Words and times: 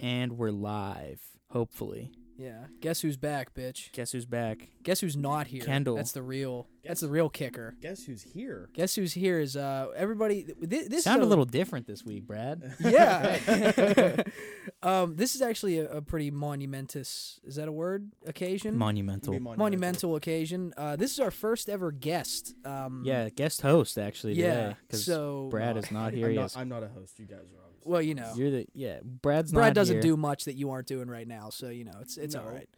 And 0.00 0.38
we're 0.38 0.50
live, 0.50 1.20
hopefully. 1.50 2.12
Yeah. 2.36 2.66
Guess 2.80 3.00
who's 3.00 3.16
back, 3.16 3.52
bitch? 3.52 3.90
Guess 3.90 4.12
who's 4.12 4.24
back? 4.24 4.68
Guess 4.84 5.00
who's 5.00 5.16
not 5.16 5.48
here? 5.48 5.64
Kendall. 5.64 5.96
That's 5.96 6.12
the 6.12 6.22
real. 6.22 6.68
That's 6.84 7.00
the 7.00 7.08
real 7.08 7.28
kicker. 7.28 7.74
Guess 7.82 8.04
who's 8.04 8.22
here? 8.22 8.68
Guess 8.74 8.94
who's 8.94 9.12
here 9.12 9.40
is 9.40 9.56
uh 9.56 9.88
everybody. 9.96 10.46
This, 10.60 10.86
this 10.86 11.02
Sound 11.04 11.20
a 11.20 11.24
is 11.24 11.28
little 11.28 11.44
different 11.44 11.88
this 11.88 12.04
week, 12.04 12.28
Brad. 12.28 12.76
Yeah. 12.80 14.22
um, 14.84 15.16
this 15.16 15.34
is 15.34 15.42
actually 15.42 15.80
a, 15.80 15.90
a 15.96 16.00
pretty 16.00 16.30
monumentous. 16.30 17.40
Is 17.42 17.56
that 17.56 17.66
a 17.66 17.72
word? 17.72 18.12
Occasion. 18.24 18.78
Monumental. 18.78 19.32
Be 19.32 19.40
monumental 19.40 20.14
occasion. 20.14 20.72
Uh, 20.76 20.94
this 20.94 21.10
is 21.12 21.18
our 21.18 21.32
first 21.32 21.68
ever 21.68 21.90
guest. 21.90 22.54
Um, 22.64 23.02
Yeah, 23.04 23.30
guest 23.30 23.62
host 23.62 23.98
actually 23.98 24.34
Yeah. 24.34 24.54
today. 24.54 24.76
Because 24.86 25.04
So 25.04 25.48
Brad 25.50 25.74
No, 25.74 25.80
is 25.80 25.90
not 25.90 26.12
here. 26.12 26.28
I'm 26.28 26.34
not, 26.36 26.56
I'm 26.56 26.68
not 26.68 26.84
a 26.84 26.88
host. 26.88 27.18
You 27.18 27.26
guys 27.26 27.38
are 27.38 27.42
obviously. 27.42 27.67
Well, 27.88 28.02
you 28.02 28.14
know, 28.14 28.32
You're 28.36 28.50
the 28.50 28.66
yeah. 28.74 28.98
Brad's 29.02 29.52
Brad 29.52 29.68
not 29.70 29.74
doesn't 29.74 29.96
here. 29.96 30.02
do 30.02 30.16
much 30.16 30.44
that 30.44 30.54
you 30.54 30.70
aren't 30.70 30.86
doing 30.86 31.08
right 31.08 31.26
now. 31.26 31.50
So 31.50 31.68
you 31.68 31.84
know, 31.84 31.98
it's 32.00 32.16
it's 32.16 32.34
No. 32.34 32.42
all 32.42 32.50
right. 32.50 32.68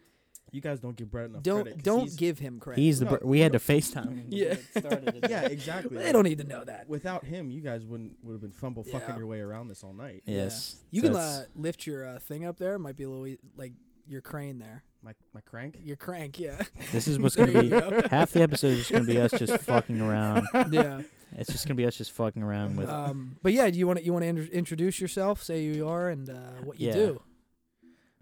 You 0.52 0.60
guys 0.60 0.80
don't 0.80 0.96
give 0.96 1.08
Brad 1.12 1.26
enough 1.30 1.44
Don't 1.44 1.62
credit. 1.62 1.74
'cause 1.76 1.82
don't 1.84 2.00
he's- 2.00 2.16
give 2.16 2.38
him 2.40 2.58
credit. 2.58 2.80
He's 2.80 2.98
the. 2.98 3.04
No, 3.04 3.10
br- 3.18 3.24
we 3.26 3.38
had 3.38 3.52
to 3.52 3.58
Facetime 3.60 4.08
him. 4.16 4.24
Yeah. 4.30 4.56
started. 4.76 5.26
Yeah, 5.30 5.42
exactly. 5.42 5.96
they 5.98 6.10
don't 6.10 6.24
need 6.24 6.38
to 6.38 6.44
know 6.44 6.64
that. 6.64 6.88
Without 6.88 7.24
him, 7.24 7.50
you 7.52 7.60
guys 7.60 7.84
wouldn't 7.84 8.16
would 8.24 8.32
have 8.32 8.40
been 8.40 8.50
fumble 8.50 8.82
fucking 8.82 9.16
your 9.16 9.26
way 9.28 9.38
around 9.40 9.68
this 9.68 9.84
all 9.84 9.92
night. 9.92 10.22
Yes. 10.26 10.76
You 10.90 11.02
So 11.02 11.08
can 11.08 11.16
uh, 11.16 11.44
lift 11.54 11.86
your 11.86 12.04
uh, 12.04 12.18
thing 12.18 12.44
up 12.44 12.58
there. 12.58 12.74
It 12.74 12.78
might 12.80 12.96
be 12.96 13.04
a 13.04 13.08
little 13.08 13.26
e- 13.28 13.38
like 13.56 13.74
your 14.08 14.22
crane 14.22 14.58
there. 14.58 14.82
My 15.04 15.12
my 15.32 15.40
crank. 15.42 15.78
Your 15.84 15.96
crank, 15.96 16.40
yeah. 16.40 16.60
This 16.90 17.06
is 17.06 17.18
what's 17.20 17.36
gonna 17.36 17.62
be. 17.62 17.68
go. 17.68 18.02
Half 18.10 18.32
the 18.32 18.42
episode 18.42 18.72
is 18.72 18.78
just 18.78 18.90
gonna 18.92 19.04
be 19.04 19.18
us 19.20 19.30
just 19.30 19.56
fucking 19.58 20.00
around. 20.00 20.48
yeah. 20.72 21.02
It's 21.36 21.50
just 21.52 21.66
gonna 21.66 21.76
be 21.76 21.86
us 21.86 21.96
just 21.96 22.12
fucking 22.12 22.42
around 22.42 22.76
with. 22.76 22.88
Um, 22.88 23.36
but 23.42 23.52
yeah, 23.52 23.70
do 23.70 23.78
you 23.78 23.86
want 23.86 23.98
to 24.00 24.04
you 24.04 24.12
want 24.12 24.24
to 24.24 24.50
introduce 24.52 25.00
yourself? 25.00 25.42
Say 25.42 25.66
who 25.66 25.72
you 25.74 25.88
are 25.88 26.08
and 26.08 26.28
uh, 26.28 26.34
what 26.64 26.80
you 26.80 26.88
Yeah. 26.88 26.94
do. 26.94 27.22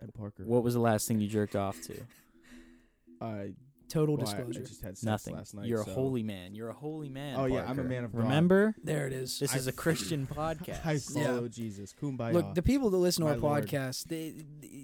I'm 0.00 0.10
Parker. 0.12 0.44
what 0.44 0.62
was 0.62 0.74
the 0.74 0.80
last 0.80 1.08
thing 1.08 1.20
you 1.20 1.28
jerked 1.28 1.56
off 1.56 1.80
to? 1.82 1.94
I 3.20 3.54
Total 3.88 4.16
well, 4.18 4.26
I- 4.28 4.30
I 4.32 4.34
disclosure. 4.36 4.60
just 4.60 4.82
had 4.82 4.98
sex 4.98 5.02
Nothing. 5.02 5.34
last 5.34 5.54
night. 5.54 5.66
You're 5.66 5.82
so- 5.82 5.90
a 5.90 5.94
holy 5.94 6.22
man. 6.22 6.54
You're 6.54 6.68
a 6.68 6.74
holy 6.74 7.08
man. 7.08 7.36
Oh, 7.40 7.46
yeah, 7.46 7.60
I'm 7.64 7.70
a 7.70 7.74
Parker. 7.76 7.82
man 7.84 8.04
of 8.04 8.12
God. 8.12 8.22
Remember, 8.24 8.74
there 8.84 9.06
it 9.06 9.14
is. 9.14 9.38
this 9.38 9.54
I- 9.54 9.56
is 9.56 9.66
a 9.66 9.72
Christian 9.72 10.26
podcast. 10.30 10.84
I 10.84 10.98
follow 10.98 11.48
Jesus. 11.48 11.94
Kumbaya. 11.98 12.34
Look, 12.34 12.54
the 12.54 12.62
people 12.62 12.90
that 12.90 12.98
listen 12.98 13.22
to 13.24 13.30
My 13.30 13.34
our 13.36 13.40
Lord. 13.40 13.66
podcast, 13.66 14.04
they, 14.04 14.34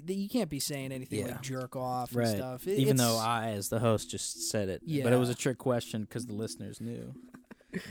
they, 0.06 0.14
you 0.14 0.28
can't 0.30 0.48
be 0.48 0.58
saying 0.58 0.90
anything 0.90 1.18
Yeah. 1.20 1.32
like 1.32 1.42
jerk 1.42 1.76
off 1.76 2.16
Right. 2.16 2.28
and 2.28 2.36
stuff. 2.38 2.66
It- 2.66 2.78
Even 2.78 2.96
it's- 2.96 2.98
though 3.06 3.18
I, 3.18 3.50
as 3.50 3.68
the 3.68 3.80
host, 3.80 4.10
just 4.10 4.48
said 4.50 4.70
it, 4.70 4.80
but 4.86 5.12
it 5.12 5.16
was 5.18 5.28
Yeah. 5.28 5.32
a 5.34 5.36
trick 5.36 5.58
question 5.58 6.04
because 6.04 6.24
the 6.24 6.32
listeners 6.32 6.80
knew. 6.80 7.14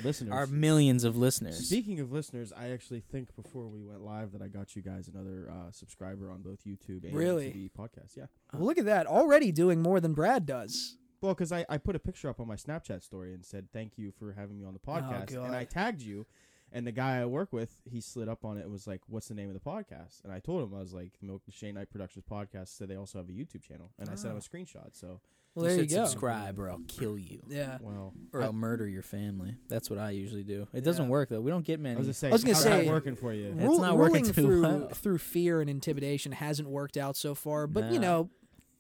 Listeners. 0.03 0.31
Our 0.33 0.47
millions 0.47 1.03
of 1.03 1.17
listeners. 1.17 1.67
Speaking 1.67 1.99
of 1.99 2.11
listeners, 2.11 2.51
I 2.55 2.69
actually 2.71 3.01
think 3.01 3.35
before 3.35 3.67
we 3.67 3.83
went 3.83 4.01
live 4.01 4.31
that 4.33 4.41
I 4.41 4.47
got 4.47 4.75
you 4.75 4.81
guys 4.81 5.07
another 5.07 5.49
uh, 5.51 5.71
subscriber 5.71 6.31
on 6.31 6.41
both 6.41 6.63
YouTube 6.65 7.03
and 7.03 7.13
Really? 7.13 7.51
the 7.51 7.69
podcast. 7.77 8.17
Yeah. 8.17 8.25
well, 8.53 8.63
look 8.65 8.77
at 8.77 8.85
that, 8.85 9.07
already 9.07 9.51
doing 9.51 9.81
more 9.81 9.99
than 9.99 10.13
Brad 10.13 10.45
does. 10.45 10.97
Well, 11.21 11.33
because 11.33 11.53
I, 11.53 11.65
I 11.69 11.77
put 11.77 11.95
a 11.95 11.99
picture 11.99 12.27
up 12.27 12.41
on 12.41 12.47
my 12.49 12.57
Snapchat 12.57 13.01
story 13.01 13.33
and 13.33 13.45
said 13.45 13.67
thank 13.71 13.97
you 13.97 14.11
for 14.11 14.33
having 14.33 14.59
me 14.59 14.65
on 14.65 14.73
the 14.73 14.79
podcast, 14.79 15.33
and 15.33 15.55
I 15.55 15.63
tagged 15.63 16.01
you. 16.01 16.25
And 16.75 16.87
the 16.87 16.91
guy 16.91 17.21
I 17.21 17.25
work 17.25 17.53
with, 17.53 17.77
he 17.85 18.01
slid 18.01 18.27
up 18.27 18.43
on 18.43 18.57
it 18.57 18.63
and 18.63 18.71
was 18.71 18.87
like, 18.87 19.01
"What's 19.07 19.27
the 19.27 19.35
name 19.35 19.47
of 19.47 19.53
the 19.53 19.59
podcast?" 19.59 20.23
And 20.23 20.33
I 20.33 20.39
told 20.39 20.63
him 20.63 20.75
I 20.75 20.79
was 20.81 20.91
like, 20.93 21.11
"Milkshake 21.23 21.73
Night 21.75 21.91
Productions 21.91 22.25
podcast." 22.29 22.69
So 22.75 22.87
they 22.87 22.95
also 22.95 23.19
have 23.19 23.29
a 23.29 23.31
YouTube 23.31 23.61
channel, 23.61 23.91
and 23.99 24.09
I 24.09 24.15
sent 24.15 24.31
him 24.31 24.37
a 24.37 24.39
ah. 24.39 24.41
screenshot. 24.41 24.89
So, 24.93 25.19
Well, 25.53 25.65
there 25.65 25.75
you 25.75 25.87
said 25.87 25.95
go. 25.95 26.05
Subscribe 26.05 26.57
or 26.59 26.71
I'll 26.71 26.81
kill 26.87 27.15
you. 27.19 27.43
Yeah. 27.47 27.77
well, 27.79 28.15
Or 28.33 28.41
I, 28.41 28.45
I'll 28.45 28.53
murder 28.53 28.87
your 28.87 29.03
family. 29.03 29.55
That's 29.69 29.87
what 29.87 29.99
I 29.99 30.09
usually 30.09 30.43
do. 30.43 30.67
It 30.73 30.81
doesn't 30.83 31.05
Yeah. 31.05 31.11
work 31.11 31.29
though. 31.29 31.41
We 31.41 31.51
don't 31.51 31.63
get 31.63 31.79
many. 31.79 31.93
I 31.95 31.99
was 31.99 32.07
just 32.07 32.19
saying, 32.19 32.33
I 32.33 32.35
was 32.35 32.43
gonna 32.43 32.55
how's 32.55 32.63
that 32.63 32.81
say- 32.85 32.89
working 32.89 33.15
for 33.15 33.33
you. 33.33 33.55
It's 33.55 33.77
not 33.79 33.95
working 33.95 34.23
ruling 34.23 34.25
too 34.25 34.33
through 34.33 34.61
well. 34.63 34.87
through 34.89 35.17
fear 35.19 35.61
and 35.61 35.69
intimidation 35.69 36.31
hasn't 36.31 36.67
worked 36.69 36.97
out 36.97 37.15
so 37.15 37.35
far, 37.35 37.67
but 37.67 37.91
you 37.91 37.99
Nah. 37.99 38.07
know, 38.07 38.29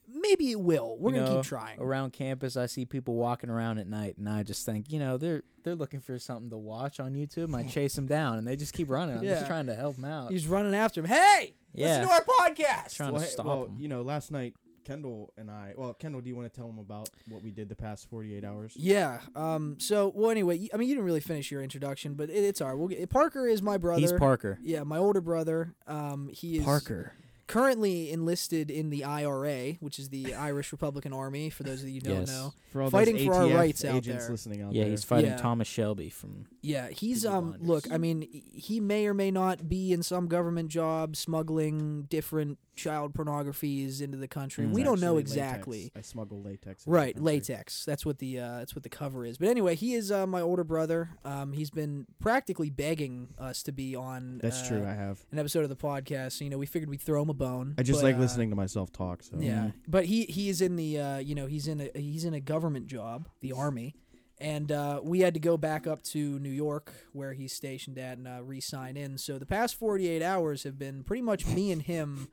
maybe 0.07 0.51
it 0.51 0.59
will. 0.59 0.97
We're 0.99 1.11
You 1.11 1.17
gonna 1.19 1.29
know, 1.29 1.35
keep 1.41 1.45
trying. 1.49 1.79
Around 1.79 2.13
campus, 2.13 2.55
I 2.57 2.65
see 2.67 2.85
people 2.85 3.15
walking 3.15 3.49
around 3.49 3.77
at 3.79 3.87
night, 3.87 4.17
and 4.17 4.27
I 4.29 4.43
just 4.43 4.65
think, 4.65 4.91
you 4.91 4.99
know, 4.99 5.17
they're 5.17 5.43
they're 5.63 5.75
looking 5.75 6.01
for 6.01 6.17
something 6.19 6.49
to 6.49 6.57
watch 6.57 6.99
on 6.99 7.13
YouTube. 7.13 7.53
I 7.55 7.63
chase 7.67 7.95
them 7.95 8.07
down, 8.07 8.37
and 8.37 8.47
they 8.47 8.55
just 8.55 8.73
keep 8.73 8.89
running. 8.89 9.17
I'm 9.17 9.23
Yeah. 9.23 9.35
just 9.35 9.47
trying 9.47 9.67
to 9.67 9.75
help 9.75 9.95
them 9.95 10.05
out. 10.05 10.31
He's 10.31 10.47
running 10.47 10.75
after 10.75 11.01
him. 11.01 11.07
Hey, 11.07 11.55
Yeah. 11.73 11.87
listen 11.87 12.07
to 12.07 12.11
our 12.13 12.23
podcast. 12.23 12.95
Trying 12.95 13.11
well, 13.13 13.21
to 13.21 13.25
hey- 13.27 13.31
stop 13.33 13.45
well, 13.45 13.65
'em. 13.65 13.77
you 13.79 13.87
know, 13.87 14.01
last 14.01 14.31
night 14.31 14.55
Kendall 14.83 15.31
and 15.37 15.49
I. 15.49 15.73
Well, 15.77 15.93
Kendall, 15.93 16.19
do 16.19 16.27
you 16.27 16.35
want 16.35 16.51
to 16.51 16.59
tell 16.59 16.67
them 16.67 16.77
about 16.79 17.09
what 17.29 17.41
we 17.41 17.51
did 17.51 17.69
the 17.69 17.75
past 17.75 18.09
forty-eight 18.09 18.43
hours? 18.43 18.73
Yeah. 18.75 19.19
Um. 19.33 19.77
So, 19.79 20.11
well, 20.13 20.29
anyway, 20.29 20.67
I 20.73 20.77
mean, 20.77 20.89
you 20.89 20.95
didn't 20.95 21.05
really 21.05 21.21
finish 21.21 21.49
your 21.49 21.61
introduction, 21.63 22.15
but 22.15 22.29
it, 22.29 22.33
it's 22.43 22.59
all 22.59 22.67
right. 22.67 22.77
We'll 22.77 22.89
get, 22.89 23.09
Parker 23.09 23.47
is 23.47 23.61
my 23.61 23.77
brother. 23.77 24.01
He's 24.01 24.11
Parker. 24.11 24.59
Yeah, 24.61 24.83
my 24.83 24.97
older 24.97 25.21
brother. 25.21 25.73
Um, 25.87 26.29
he 26.33 26.57
is 26.57 26.65
Parker. 26.65 27.13
Currently 27.47 28.09
enlisted 28.11 28.71
in 28.71 28.89
the 28.89 29.03
IRA, 29.03 29.73
which 29.79 29.99
is 29.99 30.09
the 30.09 30.33
Irish 30.33 30.71
Republican 30.71 31.11
Army. 31.13 31.49
For 31.49 31.63
those 31.63 31.81
of 31.83 31.89
you 31.89 31.95
who 31.95 31.99
don't 32.09 32.19
Yes. 32.21 32.29
know, 32.29 32.53
For 32.71 32.81
all 32.81 32.89
Fighting 32.89 33.17
those 33.17 33.25
for 33.25 33.33
our 33.33 33.47
rights 33.49 33.83
out 33.85 33.95
agents 33.95 34.25
there. 34.25 34.31
listening 34.31 34.61
out 34.61 34.73
Yeah, 34.73 34.83
there. 34.83 34.91
he's 34.91 35.03
fighting 35.03 35.31
Yeah. 35.31 35.37
Thomas 35.37 35.67
Shelby 35.67 36.09
from. 36.09 36.45
yeah, 36.61 36.89
he's 36.89 37.25
um. 37.25 37.49
Blinders. 37.51 37.67
Look, 37.67 37.91
I 37.91 37.97
mean, 37.97 38.21
he 38.53 38.79
may 38.79 39.05
or 39.05 39.13
may 39.13 39.29
not 39.31 39.67
be 39.69 39.91
in 39.93 40.01
some 40.03 40.27
government 40.27 40.69
job 40.69 41.15
smuggling 41.15 42.03
different 42.03 42.57
child 42.75 43.13
pornographies 43.13 44.01
into 44.01 44.17
the 44.17 44.27
country. 44.27 44.65
Mm. 44.65 44.71
We 44.71 44.83
don't 44.83 44.99
know 44.99 45.17
actually 45.17 45.31
latex. 45.31 45.31
exactly. 45.31 45.91
I 45.95 46.01
smuggle 46.01 46.41
latex. 46.41 46.87
Right, 46.87 47.17
latex. 47.19 47.85
That's 47.85 48.05
what 48.05 48.19
the 48.19 48.39
uh, 48.39 48.57
that's 48.59 48.75
what 48.75 48.83
the 48.83 48.89
cover 48.89 49.25
is. 49.25 49.37
But 49.37 49.49
anyway, 49.49 49.75
he 49.75 49.93
is 49.93 50.11
uh, 50.11 50.25
my 50.27 50.41
older 50.41 50.63
brother. 50.63 51.11
Um, 51.23 51.53
he's 51.53 51.69
been 51.69 52.05
practically 52.19 52.69
begging 52.69 53.29
us 53.37 53.63
to 53.63 53.71
be 53.71 53.95
on. 53.95 54.39
That's 54.41 54.63
uh, 54.63 54.67
true. 54.67 54.85
I 54.85 54.93
have. 54.93 55.19
An 55.31 55.39
episode 55.39 55.63
of 55.63 55.69
the 55.69 55.75
podcast. 55.75 56.33
So, 56.33 56.43
you 56.43 56.49
know, 56.49 56.57
we 56.57 56.65
figured 56.65 56.89
we'd 56.89 57.01
throw 57.01 57.21
him 57.21 57.29
a 57.29 57.33
bone. 57.33 57.75
I 57.77 57.83
just 57.83 57.99
but, 58.01 58.07
like 58.07 58.15
uh, 58.15 58.19
listening 58.19 58.49
to 58.49 58.55
myself 58.55 58.91
talk. 58.91 59.23
So 59.23 59.37
Yeah, 59.39 59.65
Mhm. 59.65 59.73
but 59.87 60.05
he 60.05 60.23
he 60.23 60.49
is 60.49 60.61
in 60.61 60.75
the 60.75 60.99
uh, 60.99 61.17
you 61.17 61.35
know 61.35 61.45
he's 61.47 61.67
in 61.67 61.81
a 61.81 61.89
he's 61.99 62.25
in 62.25 62.33
a 62.33 62.39
government 62.39 62.87
job, 62.87 63.27
the 63.41 63.51
army, 63.51 63.95
and 64.43 64.71
uh, 64.71 64.99
we 65.01 65.21
had 65.21 65.33
to 65.33 65.39
go 65.39 65.57
back 65.57 65.87
up 65.87 66.03
to 66.03 66.37
New 66.39 66.49
York 66.51 66.93
where 67.13 67.33
he's 67.33 67.53
stationed 67.53 67.97
at 67.97 68.17
and 68.17 68.27
uh, 68.27 68.43
re-sign 68.43 68.97
in. 68.97 69.17
So 69.17 69.39
the 69.39 69.45
past 69.45 69.75
forty 69.79 70.07
eight 70.09 70.21
hours 70.21 70.63
have 70.63 70.77
been 70.77 71.03
pretty 71.03 71.21
much 71.23 71.47
me 71.47 71.71
and 71.71 71.81
him 71.81 72.27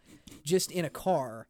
just 0.44 0.70
in 0.72 0.84
a 0.84 0.90
car, 0.90 1.46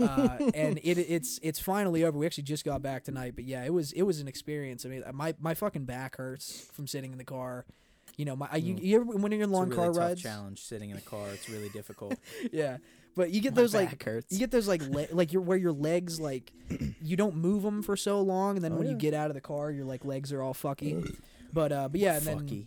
uh, 0.00 0.38
and 0.54 0.78
it 0.82 0.98
it's 0.98 1.38
it's 1.42 1.58
finally 1.58 2.04
over. 2.04 2.16
We 2.16 2.26
actually 2.26 2.44
just 2.44 2.64
got 2.64 2.80
back 2.80 3.04
tonight, 3.04 3.32
but 3.34 3.44
yeah, 3.44 3.64
it 3.64 3.72
was 3.72 3.92
it 3.92 4.02
was 4.02 4.20
an 4.20 4.28
experience. 4.28 4.86
I 4.86 4.88
mean, 4.88 5.02
my 5.12 5.34
my 5.40 5.54
fucking 5.54 5.84
back 5.84 6.16
hurts 6.16 6.66
from 6.72 6.86
sitting 6.86 7.12
in 7.12 7.18
the 7.18 7.24
car. 7.24 7.66
You 8.16 8.24
know, 8.26 8.36
my 8.36 8.54
you, 8.56 8.74
Mm. 8.76 8.82
you 8.82 8.96
ever 9.00 9.04
when 9.04 9.32
you're 9.32 9.42
in 9.42 9.50
long 9.50 9.70
really 9.70 9.76
car 9.76 9.92
rides, 9.92 10.22
challenge 10.22 10.60
sitting 10.62 10.90
in 10.90 10.96
a 10.96 11.00
car. 11.00 11.26
It's 11.32 11.48
really 11.48 11.68
difficult. 11.70 12.16
yeah. 12.52 12.76
But 13.16 13.30
you 13.30 13.40
get 13.40 13.54
My 13.54 13.62
those 13.62 13.74
like 13.74 14.02
hurts. 14.02 14.32
you 14.32 14.38
get 14.38 14.50
those 14.50 14.66
like 14.66 14.82
le- 14.82 15.06
like 15.12 15.32
your 15.32 15.42
where 15.42 15.56
your 15.58 15.72
legs 15.72 16.18
like 16.20 16.52
you 17.02 17.16
don't 17.16 17.36
move 17.36 17.62
them 17.62 17.82
for 17.82 17.96
so 17.96 18.20
long, 18.20 18.56
and 18.56 18.64
then 18.64 18.72
Oh, 18.72 18.76
when 18.76 18.88
you 18.88 18.94
get 18.96 19.14
out 19.14 19.28
of 19.30 19.34
the 19.34 19.40
car, 19.40 19.70
your 19.70 19.84
like 19.84 20.04
legs 20.04 20.32
are 20.32 20.42
all 20.42 20.54
fucky. 20.54 21.16
But 21.52 21.70
uh, 21.72 21.88
but 21.88 22.00
yeah, 22.00 22.16
and 22.16 22.26
then 22.26 22.66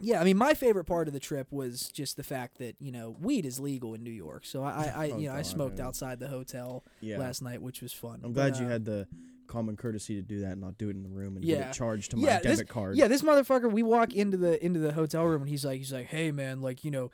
yeah, 0.00 0.20
I 0.20 0.24
mean, 0.24 0.36
my 0.36 0.54
favorite 0.54 0.84
part 0.84 1.08
of 1.08 1.14
the 1.14 1.18
trip 1.20 1.50
was 1.50 1.88
just 1.88 2.16
the 2.16 2.22
fact 2.22 2.58
that 2.58 2.76
you 2.80 2.92
know 2.92 3.16
weed 3.20 3.46
is 3.46 3.58
legal 3.58 3.94
in 3.94 4.04
New 4.04 4.12
York, 4.12 4.44
so 4.44 4.62
I, 4.62 4.92
I, 4.94 5.10
Oh, 5.14 5.18
you 5.18 5.28
know 5.28 5.34
I 5.34 5.42
smoked 5.42 5.78
yeah. 5.78 5.86
outside 5.86 6.20
the 6.20 6.28
hotel 6.28 6.84
yeah. 7.00 7.18
last 7.18 7.42
night, 7.42 7.62
which 7.62 7.80
was 7.82 7.92
fun. 7.92 8.20
I'm 8.22 8.32
But, 8.32 8.50
glad 8.52 8.60
you 8.60 8.66
uh, 8.66 8.70
had 8.70 8.84
the 8.84 9.08
common 9.48 9.76
courtesy 9.76 10.14
to 10.16 10.20
do 10.22 10.40
that 10.40 10.52
and 10.52 10.60
not 10.60 10.76
do 10.76 10.88
it 10.88 10.96
in 10.96 11.02
the 11.02 11.08
room 11.08 11.36
and 11.36 11.44
Yeah. 11.44 11.56
get 11.56 11.68
it 11.68 11.72
charged 11.72 12.10
to 12.10 12.18
my 12.18 12.24
Yeah, 12.28 12.40
debit 12.40 12.58
this- 12.58 12.66
card. 12.68 12.96
Yeah, 12.96 13.08
this 13.08 13.22
motherfucker. 13.22 13.72
We 13.72 13.82
walk 13.82 14.12
into 14.12 14.36
the 14.36 14.62
into 14.64 14.78
the 14.78 14.92
hotel 14.92 15.24
room, 15.24 15.40
and 15.42 15.48
he's 15.48 15.64
like, 15.64 15.78
he's 15.78 15.92
like, 15.92 16.06
hey 16.08 16.30
man, 16.32 16.60
like 16.60 16.84
you 16.84 16.90
know. 16.90 17.10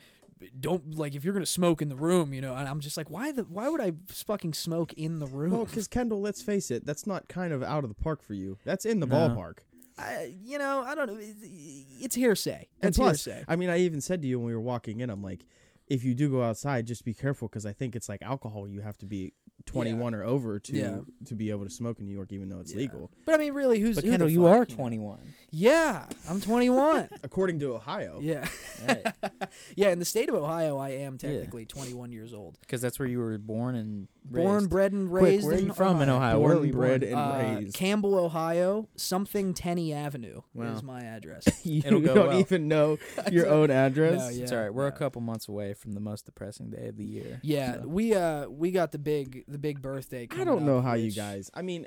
Don't 0.61 0.97
like 0.97 1.15
if 1.15 1.25
you're 1.25 1.35
gonna 1.35 1.47
smoke 1.47 1.81
in 1.83 1.89
the 1.89 1.97
room, 1.97 2.33
you 2.35 2.41
know. 2.41 2.55
And 2.55 2.69
I'm 2.69 2.81
just 2.81 2.97
like, 2.97 3.11
why 3.11 3.33
the 3.33 3.43
why 3.45 3.69
would 3.69 3.81
I 3.81 3.93
fucking 4.09 4.55
smoke 4.55 4.93
in 4.95 5.19
the 5.19 5.27
room? 5.27 5.53
Well, 5.53 5.65
because 5.65 5.89
Kendall, 5.89 6.21
let's 6.21 6.43
face 6.43 6.71
it, 6.71 6.85
that's 6.85 7.07
not 7.07 7.29
kind 7.29 7.53
of 7.53 7.63
out 7.63 7.85
of 7.85 7.89
the 7.91 7.95
park 8.03 8.23
for 8.23 8.35
you. 8.35 8.59
That's 8.65 8.85
in 8.85 9.01
the 9.01 9.07
No. 9.07 9.15
ballpark. 9.17 9.59
I, 9.97 10.35
you 10.43 10.59
know, 10.59 10.83
I 10.85 10.97
don't 10.97 11.07
know. 11.07 11.17
It's, 11.21 11.39
it's 11.43 12.15
hearsay. 12.17 12.69
And 12.81 12.89
It's 12.89 12.99
plus, 12.99 13.25
hearsay. 13.25 13.45
I 13.47 13.55
mean, 13.55 13.71
I 13.71 13.79
even 13.79 14.01
said 14.01 14.23
to 14.23 14.29
you 14.29 14.39
when 14.41 14.47
we 14.49 14.55
were 14.55 14.61
walking 14.61 14.99
in, 15.01 15.09
I'm 15.09 15.23
like, 15.23 15.45
if 15.89 16.03
you 16.05 16.15
do 16.15 16.31
go 16.31 16.43
outside, 16.43 16.87
just 16.87 17.05
be 17.05 17.13
careful 17.15 17.49
because 17.49 17.67
I 17.67 17.73
think 17.73 17.95
it's 17.95 18.09
like 18.09 18.23
alcohol. 18.23 18.67
You 18.69 18.81
have 18.81 18.97
to 18.99 19.07
be 19.07 19.33
21 19.67 20.15
or 20.15 20.25
over 20.25 20.59
to 20.59 20.73
Yeah. 20.77 20.99
to 21.27 21.35
be 21.35 21.51
able 21.51 21.65
to 21.65 21.71
smoke 21.71 21.99
in 22.01 22.07
New 22.07 22.13
York, 22.13 22.33
even 22.33 22.49
though 22.49 22.61
it's 22.61 22.73
Yeah. 22.73 22.79
legal. 22.79 23.11
But 23.25 23.35
I 23.35 23.39
mean, 23.39 23.53
really, 23.55 23.81
who's 23.81 23.97
but 23.97 24.05
who 24.05 24.11
Kendall? 24.11 24.29
you 24.29 24.43
fuck, 24.43 24.51
are 24.57 24.59
know? 24.61 24.65
21. 24.65 25.21
Yeah, 25.51 26.07
I'm 26.29 26.41
21. 26.41 27.09
According 27.23 27.59
to 27.61 27.75
Ohio. 27.75 28.19
yeah, 28.23 28.49
Right. 28.87 29.07
yeah. 29.77 29.91
In 29.91 29.99
the 29.99 30.05
state 30.05 30.29
of 30.29 30.35
Ohio, 30.35 30.77
I 30.79 30.91
am 30.91 31.17
technically 31.19 31.65
21 31.67 32.13
years 32.13 32.33
old. 32.35 32.59
Because 32.65 32.81
that's 32.81 32.99
where 32.99 33.09
you 33.09 33.19
were 33.19 33.39
born 33.39 33.75
and 33.75 34.09
Born, 34.27 34.55
raised. 34.55 34.71
bred, 34.71 34.93
and 34.93 35.09
Quick, 35.11 35.23
raised 35.23 35.47
where 35.47 35.55
are 35.55 35.59
in 35.59 35.67
you 35.67 35.73
from 35.75 36.01
in 36.01 36.09
Ohio? 36.09 36.39
Where 36.41 36.49
Born, 36.55 36.61
were 36.61 36.67
you 36.67 36.73
bred, 36.73 37.01
born? 37.03 37.13
and 37.13 37.21
Uh, 37.21 37.61
raised. 37.61 37.75
Campbell, 37.77 38.15
Ohio, 38.19 38.89
something 38.97 39.53
Tenney 39.53 39.93
Avenue 39.93 40.41
Wow. 40.55 40.73
is 40.75 40.83
my 40.83 41.03
address. 41.03 41.45
you 41.67 41.83
It'll 41.85 42.01
go 42.01 42.15
don't 42.15 42.29
well. 42.29 42.41
even 42.41 42.67
know 42.67 42.99
your 43.31 43.47
own 43.49 43.71
address. 43.71 44.19
No, 44.19 44.29
yeah. 44.31 44.43
It's 44.45 44.53
all 44.53 44.61
right. 44.63 44.73
We're 44.75 44.87
a 44.87 44.93
couple 44.93 45.21
months 45.21 45.47
away 45.49 45.75
from 45.75 45.93
the 45.93 46.01
most 46.01 46.25
depressing 46.25 46.71
day 46.71 46.89
of 46.89 46.97
the 46.97 47.05
year. 47.05 47.39
Yeah, 47.43 47.83
so. 47.83 47.87
we 47.89 48.15
uh 48.15 48.49
we 48.49 48.71
got 48.71 48.93
the 48.93 48.99
big 48.99 49.45
the 49.47 49.59
big 49.59 49.83
birthday. 49.83 50.27
I 50.31 50.45
don't 50.45 50.65
know 50.65 50.79
up, 50.79 50.85
how 50.85 50.95
you 50.95 51.13
guys. 51.13 51.51
I 51.53 51.61
mean, 51.63 51.87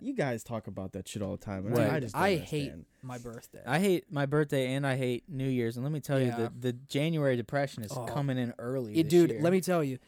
You 0.00 0.14
guys 0.14 0.44
talk 0.44 0.68
about 0.68 0.92
that 0.92 1.08
shit 1.08 1.22
all 1.22 1.32
the 1.32 1.44
time, 1.44 1.64
Right. 1.66 1.90
I, 1.90 1.96
I 1.96 2.00
just 2.00 2.16
I 2.16 2.36
hate 2.36 2.72
my 3.02 3.18
birthday. 3.18 3.62
I 3.66 3.80
hate 3.80 4.04
my 4.12 4.26
birthday 4.26 4.74
and 4.74 4.86
I 4.86 4.96
hate 4.96 5.24
New 5.28 5.48
Year's. 5.48 5.76
And 5.76 5.84
let 5.84 5.92
me 5.92 5.98
tell 5.98 6.20
you, 6.20 6.30
the, 6.30 6.52
the 6.56 6.72
January 6.72 7.34
depression 7.36 7.82
is 7.82 7.90
Oh. 7.90 8.04
coming 8.04 8.38
in 8.38 8.54
early. 8.60 8.92
It- 8.96 9.04
this 9.04 9.10
dude, 9.10 9.30
year. 9.30 9.40
let 9.42 9.52
me 9.52 9.60
tell 9.60 9.82
you, 9.82 9.98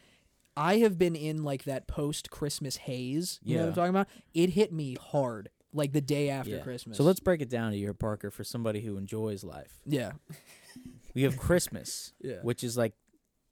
I 0.57 0.77
have 0.79 0.97
been 0.97 1.15
in 1.15 1.43
like 1.43 1.63
that 1.63 1.87
post 1.87 2.29
Christmas 2.29 2.75
haze. 2.77 3.39
You 3.43 3.55
know 3.55 3.61
what 3.61 3.63
I'm 3.65 3.69
Yeah. 3.71 3.75
talking 3.75 3.89
about? 3.89 4.07
It 4.33 4.49
hit 4.51 4.71
me 4.73 4.95
hard, 4.99 5.49
like 5.73 5.93
the 5.93 6.01
day 6.01 6.29
after 6.29 6.51
Yeah. 6.57 6.59
Christmas. 6.63 6.97
So 6.97 7.03
let's 7.03 7.19
break 7.21 7.41
it 7.41 7.49
down 7.49 7.71
to 7.71 7.77
you, 7.77 7.93
Parker, 7.93 8.29
for 8.31 8.43
somebody 8.43 8.81
who 8.81 8.97
enjoys 8.97 9.43
life. 9.43 9.79
yeah, 9.85 10.13
We 11.13 11.23
have 11.23 11.37
Christmas, 11.37 12.13
yeah. 12.21 12.41
which 12.41 12.63
is 12.63 12.77
like 12.77 12.93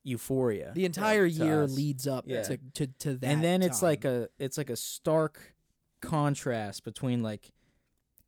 euphoria. 0.04 0.72
The 0.74 0.86
entire 0.86 1.28
to 1.30 1.34
year 1.36 1.64
us. 1.64 1.76
leads 1.76 2.08
up 2.08 2.26
Yeah. 2.28 2.44
to, 2.44 2.58
to 2.76 2.88
to 2.88 3.16
that, 3.18 3.28
and 3.28 3.44
then 3.44 3.62
it's 3.62 3.80
time. 3.82 3.88
like 3.90 4.06
a 4.06 4.30
it's 4.40 4.58
like 4.58 4.70
a 4.70 4.76
stark 4.78 5.56
contrast 6.02 6.84
between 6.86 7.22
like 7.22 7.52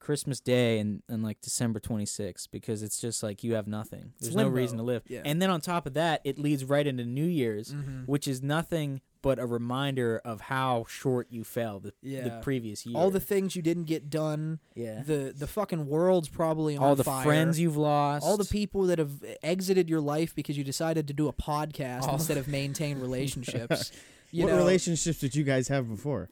Christmas 0.01 0.39
Day 0.41 0.79
and, 0.79 1.01
and 1.07 1.23
like 1.23 1.39
December 1.41 1.79
26th 1.79 2.47
because 2.51 2.83
it's 2.83 2.99
just 2.99 3.23
like 3.23 3.43
you 3.43 3.53
have 3.53 3.67
nothing. 3.67 4.11
There's 4.19 4.35
no 4.35 4.47
reason 4.49 4.77
to 4.79 4.83
live. 4.83 5.03
Yeah. 5.07 5.21
And 5.23 5.41
then 5.41 5.49
on 5.49 5.61
top 5.61 5.85
of 5.85 5.93
that, 5.93 6.19
it 6.25 6.37
leads 6.37 6.65
right 6.65 6.85
into 6.85 7.05
New 7.05 7.23
Year's, 7.25 7.73
Mhm. 7.73 8.07
which 8.07 8.27
is 8.27 8.41
nothing 8.41 8.99
but 9.21 9.37
a 9.37 9.45
reminder 9.45 10.19
of 10.25 10.41
how 10.41 10.83
short 10.89 11.27
you 11.29 11.43
fell 11.43 11.79
the, 11.79 11.93
the 12.01 12.39
previous 12.41 12.83
year. 12.87 12.97
all 12.97 13.11
the 13.11 13.19
things 13.19 13.55
you 13.55 13.61
didn't 13.61 13.83
get 13.85 14.09
done. 14.09 14.59
yeah. 14.75 15.03
The 15.03 15.31
the 15.37 15.45
fucking 15.45 15.85
world's 15.87 16.27
probably 16.27 16.75
on 16.75 16.83
all 16.83 16.95
the 16.95 17.03
fire. 17.03 17.23
friends 17.23 17.59
you've 17.59 17.77
lost. 17.77 18.25
all 18.25 18.35
the 18.37 18.45
people 18.45 18.83
that 18.87 18.97
have 18.97 19.23
exited 19.43 19.87
your 19.89 20.01
life 20.01 20.33
because 20.33 20.57
you 20.57 20.63
decided 20.63 21.07
to 21.07 21.13
do 21.13 21.27
a 21.27 21.33
podcast 21.33 22.01
All- 22.03 22.15
instead 22.15 22.37
of 22.37 22.47
maintain 22.47 22.99
relationships. 22.99 23.91
You 24.33 24.45
what 24.45 24.53
know, 24.53 24.57
relationships 24.59 25.19
did 25.19 25.35
you 25.35 25.43
guys 25.43 25.67
have 25.67 25.89
before? 25.89 26.29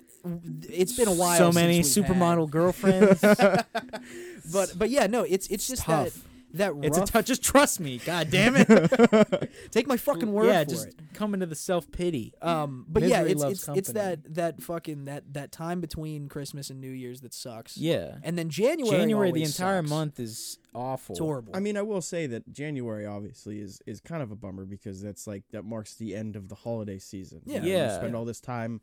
It's 0.69 0.95
been 0.97 1.07
a 1.07 1.13
while. 1.13 1.37
So 1.37 1.45
since 1.51 1.55
many 1.55 1.77
we've 1.77 1.85
supermodel 1.85 2.41
had- 2.41 2.51
girlfriends. 2.51 3.21
but 4.53 4.73
but 4.77 4.89
yeah, 4.89 5.07
no, 5.07 5.23
it's 5.23 5.47
it's 5.47 5.67
just 5.67 5.85
that 5.87 6.05
tough. 6.05 6.25
that 6.53 6.75
rough. 6.75 6.85
it's 6.85 6.97
a 6.97 7.05
touch. 7.05 7.27
Just 7.27 7.43
trust 7.43 7.79
me. 7.79 7.99
God 7.99 8.29
damn 8.31 8.55
it. 8.57 9.51
Take 9.71 9.87
my 9.87 9.97
fucking 9.97 10.31
word 10.31 10.47
yeah, 10.47 10.63
for 10.63 10.69
just 10.69 10.87
it. 10.87 10.95
come 11.13 11.33
into 11.33 11.45
the 11.45 11.55
self 11.55 11.91
pity. 11.91 12.33
Um, 12.41 12.85
but 12.89 13.03
yeah, 13.03 13.23
Misery 13.23 13.31
it's 13.31 13.43
it's 13.43 13.77
it's 13.77 13.87
company. 13.93 13.93
that 13.93 14.35
that 14.35 14.61
fucking 14.63 15.05
that 15.05 15.33
that 15.33 15.51
time 15.51 15.81
between 15.81 16.27
Christmas 16.27 16.69
and 16.69 16.81
New 16.81 16.91
Year's 16.91 17.21
that 17.21 17.33
sucks. 17.33 17.77
Yeah. 17.77 18.15
and 18.23 18.37
then 18.37 18.49
January. 18.49 18.97
January, 18.97 19.31
the 19.31 19.43
entire 19.43 19.81
sucks. 19.81 19.89
month 19.89 20.19
is 20.19 20.57
awful. 20.73 21.13
It's 21.13 21.19
horrible. 21.19 21.55
I 21.55 21.59
mean, 21.59 21.77
I 21.77 21.81
will 21.81 22.01
say 22.01 22.27
that 22.27 22.51
January 22.51 23.05
obviously 23.05 23.59
is 23.59 23.81
is 23.85 23.99
kind 24.01 24.23
of 24.23 24.31
a 24.31 24.35
bummer 24.35 24.65
because 24.65 25.01
that's 25.01 25.27
like 25.27 25.43
that 25.51 25.63
marks 25.65 25.95
the 25.95 26.15
end 26.15 26.35
of 26.35 26.49
the 26.49 26.55
holiday 26.55 26.99
season. 26.99 27.41
You 27.45 27.55
Yeah. 27.55 27.61
you 27.63 27.71
Yeah. 27.73 27.97
spend 27.97 28.15
all 28.15 28.25
this 28.25 28.39
time 28.39 28.81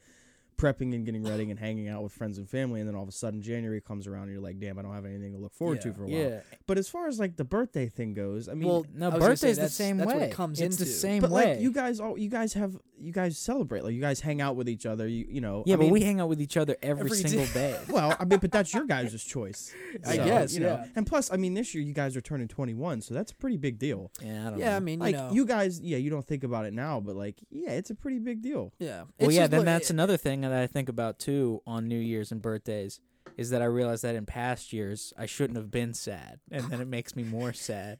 prepping 0.56 0.94
and 0.94 1.04
getting 1.04 1.22
ready 1.24 1.50
and 1.50 1.58
hanging 1.58 1.88
out 1.88 2.02
with 2.02 2.12
friends 2.12 2.38
and 2.38 2.48
family, 2.48 2.80
and 2.80 2.88
then 2.88 2.96
all 2.96 3.02
of 3.02 3.08
a 3.08 3.12
sudden 3.12 3.42
January 3.42 3.80
comes 3.80 4.06
around 4.06 4.24
and 4.24 4.32
you're 4.32 4.40
like, 4.42 4.58
damn, 4.58 4.78
I 4.78 4.82
don't 4.82 4.94
have 4.94 5.04
anything 5.04 5.32
to 5.32 5.38
look 5.38 5.54
forward 5.54 5.80
to 5.82 5.92
for 5.92 6.04
a 6.04 6.06
while. 6.06 6.16
Yeah. 6.16 6.40
But 6.66 6.78
as 6.78 6.88
far 6.88 7.06
as 7.08 7.18
like 7.18 7.36
the 7.36 7.44
birthday 7.44 7.88
thing 7.88 8.14
goes, 8.14 8.48
I 8.48 8.54
mean, 8.54 8.68
well, 8.68 8.86
No, 8.94 9.10
I 9.10 9.14
was 9.16 9.24
birthday's 9.24 9.58
the 9.58 9.68
same 9.68 9.96
that's 9.98 10.08
way. 10.08 10.14
What 10.14 10.22
it 10.24 10.32
comes 10.32 10.60
it's 10.60 10.76
into. 10.76 10.84
the 10.84 10.90
same 10.96 11.20
but 11.22 11.30
way. 11.30 11.52
like 11.54 11.60
you 11.60 11.72
guys 11.72 12.00
all 12.00 12.18
you 12.18 12.28
guys 12.28 12.54
have 12.54 12.76
you 12.98 13.12
guys 13.12 13.36
celebrate 13.38 13.84
like 13.84 13.92
you 13.92 14.00
guys 14.00 14.20
hang 14.20 14.40
out 14.40 14.56
with 14.56 14.68
each 14.68 14.86
other. 14.86 15.06
You 15.06 15.26
you 15.28 15.40
know. 15.40 15.62
yeah, 15.66 15.74
I 15.74 15.76
but 15.76 15.82
mean, 15.84 15.92
we 15.92 16.02
hang 16.02 16.20
out 16.20 16.28
with 16.28 16.40
each 16.40 16.56
other 16.56 16.76
every, 16.82 17.04
Every 17.10 17.16
single 17.18 17.46
day. 17.54 17.78
Well, 17.90 18.16
I 18.18 18.24
mean, 18.24 18.38
but 18.38 18.50
that's 18.50 18.72
your 18.74 18.84
guys' 18.84 19.22
choice. 19.22 19.72
I 20.06 20.16
guess, 20.16 20.54
you 20.54 20.60
know. 20.60 20.80
yeah. 20.82 20.86
And 20.96 21.06
plus, 21.06 21.30
I 21.32 21.36
mean, 21.36 21.54
this 21.54 21.74
year 21.74 21.82
you 21.84 21.92
guys 21.92 22.16
are 22.16 22.20
turning 22.20 22.48
21, 22.48 23.00
so 23.02 23.14
that's 23.14 23.32
a 23.32 23.34
pretty 23.34 23.56
big 23.56 23.78
deal. 23.78 24.10
Yeah, 24.22 24.46
I 24.46 24.50
don't 24.50 24.58
Yeah, 24.58 24.70
know. 24.70 24.76
I 24.76 24.80
mean, 24.80 24.98
you 25.00 25.04
Like 25.04 25.14
know, 25.14 25.30
you 25.32 25.44
guys, 25.46 25.80
yeah, 25.80 25.96
you 25.98 26.10
don't 26.10 26.26
think 26.26 26.42
about 26.44 26.64
it 26.66 26.72
now, 26.74 27.00
but 27.00 27.16
like, 27.16 27.36
yeah, 27.50 27.70
it's 27.70 27.90
a 27.90 27.94
pretty 27.94 28.18
big 28.18 28.42
deal. 28.42 28.72
yeah. 28.78 29.02
well, 29.18 29.28
It's 29.28 29.34
yeah, 29.34 29.42
just, 29.42 29.50
then 29.52 29.60
look, 29.60 29.66
that's 29.66 29.90
it- 29.90 29.94
another 29.94 30.16
thing 30.16 30.44
that 30.50 30.62
I 30.62 30.66
think 30.66 30.88
about 30.88 31.18
too 31.18 31.62
on 31.66 31.88
New 31.88 31.98
Year's 31.98 32.32
and 32.32 32.42
birthdays 32.42 33.00
is 33.36 33.50
that 33.50 33.60
I 33.60 33.66
realize 33.66 34.00
that 34.00 34.14
in 34.14 34.24
past 34.24 34.72
years 34.72 35.12
I 35.18 35.26
shouldn't 35.26 35.56
have 35.58 35.70
been 35.70 35.92
sad, 35.92 36.40
and 36.50 36.64
then 36.70 36.80
it 36.80 36.88
makes 36.88 37.14
me 37.14 37.22
more 37.22 37.52
sad 37.52 37.98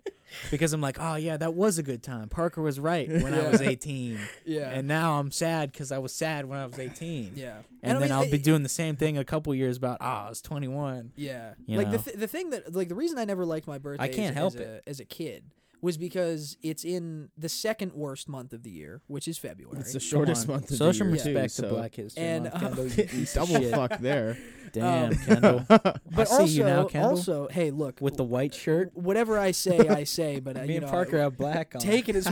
because 0.51 0.73
I'm 0.73 0.81
like, 0.81 0.97
oh 0.99 1.17
yeah, 1.17 1.37
that 1.37 1.55
was 1.55 1.79
a 1.79 1.83
good 1.83 2.03
time. 2.03 2.29
Parker 2.29 2.63
was 2.63 2.81
right 2.81 3.09
when 3.09 3.35
I 3.35 3.49
was 3.51 3.61
18, 3.61 4.19
Yeah, 4.47 4.71
and 4.71 4.89
now 4.89 5.19
I'm 5.19 5.31
sad 5.31 5.73
because 5.73 5.93
I 5.93 5.99
was 5.99 6.13
sad 6.13 6.47
when 6.47 6.59
I 6.59 6.67
was 6.67 6.79
18. 6.79 7.33
yeah. 7.35 7.59
And, 7.83 7.99
I 7.99 8.01
then 8.01 8.09
mean, 8.09 8.13
I'll 8.19 8.31
be 8.31 8.39
doing 8.39 8.63
the 8.63 8.69
same 8.69 8.97
thing 8.97 9.19
a 9.19 9.25
couple 9.25 9.55
years 9.55 9.77
about, 9.77 9.99
ah, 10.01 10.27
I 10.27 10.29
was 10.31 10.41
21. 10.41 11.13
Yeah, 11.17 11.55
You 11.67 11.79
like 11.79 11.91
the 11.91 11.99
th- 11.99 12.17
the 12.17 12.29
thing 12.29 12.51
that 12.51 12.75
like 12.75 12.89
the 12.89 12.95
reason 12.95 13.19
I 13.19 13.25
never 13.25 13.45
liked 13.45 13.67
my 13.67 13.79
birthday. 13.79 14.05
I 14.05 14.09
can't 14.09 14.31
as, 14.31 14.35
help 14.35 14.55
as 14.55 14.61
it. 14.61 14.83
As 14.87 15.01
a 15.01 15.05
kid 15.05 15.45
was 15.83 15.97
because 15.99 16.57
it's 16.63 16.85
in 16.85 17.29
the 17.37 17.49
second 17.49 17.93
worst 17.93 18.29
month 18.29 18.53
of 18.53 18.63
the 18.63 18.71
year, 18.71 19.03
which 19.07 19.29
is 19.29 19.39
February. 19.39 19.79
It's 19.81 19.93
the 19.93 20.01
shortest 20.01 20.49
month 20.49 20.71
of 20.71 20.77
Show 20.79 20.87
the 20.87 20.95
some 20.95 21.09
year, 21.15 21.17
too, 21.19 21.29
respect 21.35 21.51
so- 21.53 21.63
to 21.65 21.69
Black 21.75 21.95
History 21.95 22.23
And, 22.25 22.45
Month, 22.45 22.55
uh, 22.55 22.59
Kendall, 22.61 22.87
you 22.89 23.27
Double 23.35 23.55
shit. 23.57 23.71
fuck 23.75 23.99
there. 24.01 24.39
Damn, 24.73 25.13
Um, 25.13 25.19
Kendall. 25.27 25.67
I 25.69 25.95
but 26.11 26.29
see 26.29 26.35
also, 26.35 26.45
you 26.47 26.65
now, 26.65 26.85
Kendall, 26.85 27.11
also, 27.11 27.49
hey, 27.51 27.71
look, 27.71 28.01
with 28.01 28.17
the 28.17 28.25
white 28.25 28.55
shirt. 28.55 28.91
whatever 28.95 29.39
I 29.39 29.51
say, 29.53 29.79
I 29.89 30.05
say, 30.05 30.41
but 30.41 30.57
uh, 30.57 30.61
Me 30.65 30.69
you 30.69 30.75
and 30.77 30.87
know, 30.87 30.91
Parker 30.91 31.19
have 31.21 31.37
black 31.37 31.75
on. 31.75 31.81
take 31.81 32.09
it 32.09 32.17
as 32.17 32.25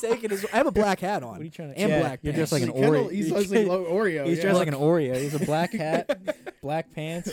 take 0.00 0.24
it 0.24 0.32
as 0.32 0.44
I 0.52 0.56
have 0.58 0.66
a 0.66 0.70
black 0.72 1.00
hat 1.00 1.22
on. 1.22 1.30
What 1.32 1.40
are 1.40 1.44
you 1.44 1.50
trying 1.50 1.72
to? 1.74 1.78
and 1.78 1.90
yeah, 1.90 2.00
black 2.00 2.20
You're 2.22 2.32
dressed 2.32 2.52
like 2.52 2.62
an 2.62 2.72
Oreo. 2.72 3.10
He's 3.10 3.28
You're 3.28 3.38
like 3.38 3.48
dressed- 3.48 3.68
Oreo. 3.68 4.26
He's 4.26 4.36
yeah. 4.38 4.42
dressed 4.42 4.58
like 4.58 4.68
an 4.68 4.74
Oreo. 4.74 5.14
He's 5.20 5.34
a 5.34 5.44
black 5.44 5.72
hat, 5.72 6.36
black 6.62 6.92
pants. 6.94 7.30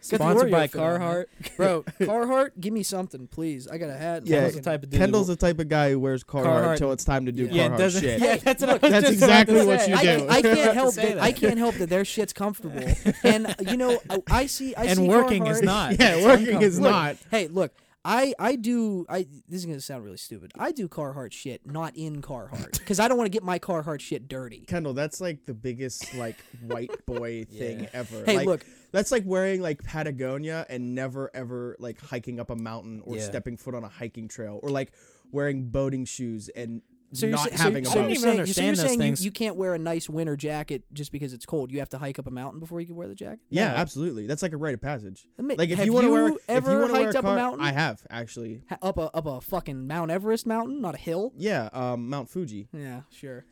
The 0.00 0.16
Sponsored 0.16 0.50
by 0.50 0.66
fit 0.68 0.80
on, 0.80 1.00
man. 1.00 1.00
Carhartt. 1.00 1.26
Bro, 1.56 1.82
Carhartt, 2.00 2.50
give 2.60 2.72
me 2.72 2.82
something, 2.82 3.26
please. 3.26 3.66
I 3.66 3.78
got 3.78 3.90
a 3.90 3.96
hat. 3.96 4.26
Yeah, 4.26 4.36
Kendall's 4.48 4.54
the 4.54 4.60
type 4.62 4.82
of 4.84 4.90
dude. 4.90 5.00
Kendall's 5.00 5.26
the 5.26 5.36
type 5.36 5.58
of 5.58 5.68
guy 5.68 5.90
who 5.90 5.98
wears 6.00 6.22
Carhartt, 6.24 6.44
Carhartt- 6.44 6.72
until 6.72 6.92
it's 6.92 7.04
time 7.04 7.26
to 7.26 7.32
do 7.32 7.44
Yeah. 7.46 7.52
yeah, 7.52 7.68
Carhartt 7.68 7.74
it 7.74 7.78
doesn't. 7.78 8.00
shit. 8.02 8.20
Yeah, 8.22 8.36
that's 8.36 8.62
what 8.64 8.84
I 8.84 8.88
That's 8.88 9.10
exactly 9.10 9.66
what 9.66 9.80
say. 9.80 9.90
you 9.90 9.96
I, 9.96 10.02
do. 10.18 10.28
I 10.28 10.42
can't 10.42 10.74
help 10.74 10.94
say 10.94 11.02
that. 11.08 11.14
that. 11.16 11.22
I 11.24 11.32
can't 11.32 11.58
help 11.58 11.74
that 11.76 11.88
their 11.88 12.04
shit's 12.04 12.32
comfortable, 12.32 12.86
and 13.24 13.54
you 13.68 13.76
know 13.76 13.98
I 14.30 14.46
see. 14.46 14.74
I 14.74 14.84
and 14.84 14.98
see 14.98 15.08
working 15.08 15.46
is 15.46 15.62
not. 15.62 15.98
Yeah, 15.98 16.14
It's 16.16 16.24
working 16.24 16.62
is 16.62 16.78
uncomfortable. 16.78 16.90
not. 16.90 17.16
Hey, 17.30 17.48
look, 17.48 17.72
I 18.04 18.32
I 18.38 18.54
do. 18.54 19.04
I 19.08 19.26
this 19.48 19.60
is 19.60 19.66
gonna 19.66 19.80
sound 19.80 20.04
really 20.04 20.16
stupid. 20.16 20.52
I 20.56 20.70
do 20.72 20.88
Carhartt 20.88 21.32
shit, 21.32 21.66
not 21.66 21.96
in 21.96 22.22
Carhartt, 22.22 22.78
because 22.78 23.00
I 23.00 23.08
don't 23.08 23.18
want 23.18 23.26
to 23.26 23.32
get 23.32 23.42
my 23.42 23.58
Carhartt 23.58 24.00
shit 24.00 24.28
dirty. 24.28 24.60
Kendall, 24.60 24.94
that's 24.94 25.20
like 25.20 25.44
the 25.46 25.54
biggest 25.54 26.14
like 26.14 26.36
white 26.66 26.92
boy 27.06 27.44
thing 27.44 27.80
Yeah. 27.80 27.88
ever. 27.92 28.22
Hey, 28.24 28.36
like, 28.36 28.46
look, 28.46 28.66
that's 28.92 29.10
like 29.12 29.22
wearing 29.26 29.60
like 29.60 29.82
Patagonia 29.82 30.66
and 30.68 30.94
never 30.94 31.30
ever 31.34 31.76
like 31.78 32.00
hiking 32.00 32.40
up 32.40 32.50
a 32.50 32.56
mountain 32.56 33.02
or 33.04 33.16
Yeah. 33.16 33.22
stepping 33.22 33.56
foot 33.56 33.74
on 33.74 33.84
a 33.84 33.88
hiking 33.88 34.28
trail 34.28 34.60
or 34.62 34.70
like 34.70 34.92
wearing 35.32 35.68
boating 35.68 36.04
shoes 36.04 36.48
and 36.50 36.82
so 37.14 37.24
you're, 37.24 37.36
not 37.36 37.48
sa- 37.50 37.56
so, 37.56 37.62
having 37.62 37.84
so 37.86 37.90
a 37.90 37.92
I 37.92 37.94
don't 37.94 38.04
boat. 38.04 38.10
even 38.10 38.20
saying, 38.22 38.34
so 38.34 38.40
understand 38.40 38.66
you're 38.66 38.76
those 38.76 38.84
saying 38.84 39.00
you, 39.00 39.06
things. 39.06 39.24
you 39.24 39.30
can't 39.30 39.56
wear 39.56 39.72
a 39.72 39.78
nice 39.78 40.10
winter 40.10 40.36
jacket 40.36 40.82
just 40.92 41.10
because 41.10 41.32
it's 41.32 41.46
cold. 41.46 41.72
You 41.72 41.78
have 41.78 41.88
to 41.88 41.98
hike 41.98 42.18
up 42.18 42.26
a 42.26 42.30
mountain 42.30 42.60
before 42.60 42.82
you 42.82 42.86
can 42.86 42.96
wear 42.96 43.08
the 43.08 43.14
jacket. 43.14 43.38
Yeah, 43.48 43.68
No. 43.68 43.76
absolutely. 43.76 44.26
That's 44.26 44.42
like 44.42 44.52
a 44.52 44.58
rite 44.58 44.74
of 44.74 44.82
passage. 44.82 45.26
Admit- 45.38 45.56
Like 45.56 45.70
if 45.70 45.82
you 45.86 45.94
want 45.94 46.04
to 46.04 46.12
wear, 46.12 46.28
you 46.28 46.34
if 46.34 46.40
ever 46.48 46.72
you 46.72 46.78
wanna 46.80 46.92
wear 46.92 47.04
hiked 47.04 47.16
up 47.16 47.24
a 47.24 47.34
mountain? 47.34 47.60
I 47.64 47.72
have 47.72 48.02
actually. 48.10 48.60
Ha- 48.68 48.76
up 48.82 48.98
a 48.98 49.10
up 49.16 49.24
a 49.24 49.40
fucking 49.40 49.86
Mount 49.86 50.10
Everest 50.10 50.44
mountain, 50.46 50.82
not 50.82 50.96
a 50.96 50.98
hill. 50.98 51.32
Yeah, 51.34 51.70
um, 51.72 52.10
Mount 52.10 52.28
Fuji. 52.28 52.68
Yeah, 52.74 53.00
sure. 53.10 53.46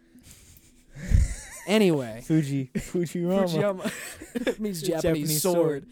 anyway, 1.67 2.23
Fuji, 2.25 2.71
Fujiyama. 2.75 3.49
Fujiyama 3.49 3.93
it 4.47 4.61
means 4.61 4.81
Japanese, 4.83 5.03
Japanese 5.03 5.43
sword. 5.43 5.57
sword. 5.57 5.87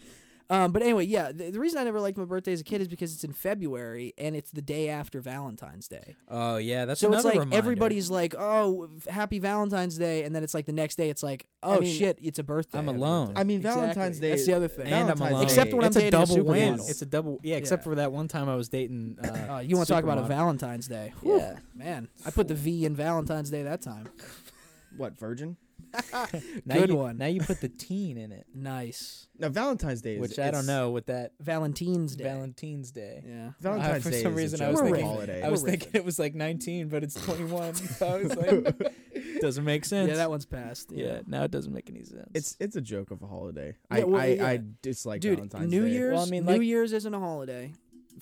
Um, 0.47 0.71
but 0.71 0.83
anyway, 0.83 1.05
yeah, 1.05 1.31
the, 1.31 1.49
the 1.49 1.59
reason 1.59 1.79
I 1.79 1.83
never 1.85 1.99
liked 1.99 2.19
my 2.19 2.23
birthday 2.23 2.53
as 2.53 2.61
a 2.61 2.63
kid 2.63 2.79
is 2.79 2.87
because 2.87 3.11
it's 3.11 3.23
in 3.23 3.33
February 3.33 4.13
and 4.15 4.35
it's 4.35 4.51
the 4.51 4.61
day 4.61 4.89
after 4.89 5.19
Valentine's 5.19 5.87
Day. 5.87 6.15
Oh 6.29 6.57
yeah, 6.57 6.85
that's 6.85 7.01
so 7.01 7.07
it's 7.07 7.13
another 7.15 7.29
like 7.29 7.39
reminder. 7.39 7.57
everybody's 7.57 8.11
like, 8.11 8.35
"Oh, 8.37 8.87
happy 9.09 9.39
Valentine's 9.39 9.97
Day," 9.97 10.23
and 10.23 10.35
then 10.35 10.43
it's 10.43 10.53
like 10.53 10.67
the 10.67 10.71
next 10.71 10.97
day, 10.97 11.09
it's 11.09 11.23
like, 11.23 11.47
"Oh 11.63 11.79
mean, 11.79 11.91
shit, 11.97 12.19
it's 12.21 12.37
a 12.37 12.43
birthday." 12.43 12.77
I'm 12.77 12.87
alone. 12.89 13.29
birthday." 13.29 13.41
I 13.41 13.43
mean, 13.43 13.57
Exactly. 13.57 13.81
Valentine's 13.81 14.19
Day. 14.19 14.29
That's 14.29 14.45
the 14.45 14.53
other 14.53 14.67
thing. 14.67 14.85
and 14.85 15.09
I'm 15.09 15.17
Valentine's 15.17 15.29
alone. 15.31 15.39
Day- 15.39 15.45
Except 15.45 15.73
when 15.73 15.81
I'm 15.83 15.87
it's 15.87 15.95
a 15.95 15.99
dating 15.99 16.21
a 16.21 16.25
double 16.27 16.43
win. 16.43 16.73
It's 16.75 17.01
a 17.01 17.05
double. 17.07 17.39
Yeah, 17.41 17.55
except 17.55 17.79
Yeah. 17.81 17.83
for 17.85 17.95
that 17.95 18.11
one 18.11 18.27
time 18.27 18.47
I 18.47 18.55
was 18.55 18.69
dating. 18.69 19.17
Uh, 19.23 19.53
Uh, 19.55 19.59
you 19.65 19.75
want 19.77 19.87
to 19.87 19.93
talk 19.95 20.03
about 20.03 20.19
a. 20.19 20.23
Valentine's 20.27 20.87
Day? 20.87 21.11
Whew, 21.23 21.37
Yeah. 21.39 21.57
man, 21.73 22.07
I 22.23 22.29
put 22.29 22.47
the 22.49 22.53
V 22.53 22.85
in 22.85 22.95
Valentine's 22.95 23.49
Day 23.49 23.63
that 23.63 23.81
time. 23.81 24.09
What 24.95 25.17
Virgin? 25.17 25.57
Now 26.65 26.75
Good 26.75 26.89
you, 26.89 26.95
one. 26.95 27.17
Now 27.17 27.27
you 27.27 27.41
put 27.41 27.61
the 27.61 27.69
teen 27.69 28.17
in 28.17 28.31
it, 28.31 28.45
Nice. 28.53 29.27
Now 29.37 29.49
Valentine's 29.49 30.01
Day 30.01 30.15
is 30.15 30.21
which 30.21 30.39
I 30.39 30.45
don't 30.45 30.61
it's- 30.61 30.65
know 30.67 30.91
what 30.91 31.07
that 31.07 31.33
Valentine's 31.39 32.15
Day. 32.15 32.23
Valentine's 32.23 32.91
Day. 32.91 33.21
yeah. 33.27 33.51
Valentine's 33.59 34.03
for 34.03 34.09
Day 34.11 34.23
some 34.23 34.31
is 34.33 34.37
reason 34.37 34.61
I 34.61 34.69
was 34.71 34.79
of 34.79 34.85
a 34.87 34.89
thinking- 34.89 35.05
holiday. 35.05 35.43
I 35.43 35.49
was 35.49 35.63
We're 35.63 35.69
thinking 35.71 35.89
it 35.93 36.05
was 36.05 36.19
like 36.19 36.35
19, 36.35 36.87
but 36.89 37.03
it's 37.03 37.15
21. 37.25 37.73
so 37.75 38.07
I 38.07 38.23
was 38.23 38.35
like, 38.35 38.93
doesn't 39.41 39.63
make 39.65 39.83
sense. 39.85 40.09
Yeah, 40.09 40.15
that 40.15 40.29
one's 40.29 40.45
passed. 40.45 40.91
Yeah, 40.91 41.21
now 41.27 41.43
it 41.43 41.51
doesn't 41.51 41.73
make 41.73 41.89
any 41.89 42.03
sense. 42.03 42.29
It's 42.33 42.55
it's 42.59 42.75
a 42.75 42.81
joke 42.81 43.11
of 43.11 43.21
a 43.21 43.27
holiday. 43.27 43.75
Yeah, 43.91 43.97
I, 43.97 44.03
well, 44.05 44.21
I, 44.21 44.25
yeah. 44.27 44.45
I 44.47 44.59
dislike 44.81 45.21
Dude, 45.21 45.35
Valentine's 45.37 45.69
New 45.71 45.85
Day. 45.85 45.91
Year's. 45.93 46.13
Well, 46.15 46.23
I 46.25 46.29
mean, 46.29 46.45
New 46.45 46.51
like- 46.53 46.61
Year's 46.61 46.93
isn't 46.93 47.13
a 47.13 47.19
holiday. 47.19 47.73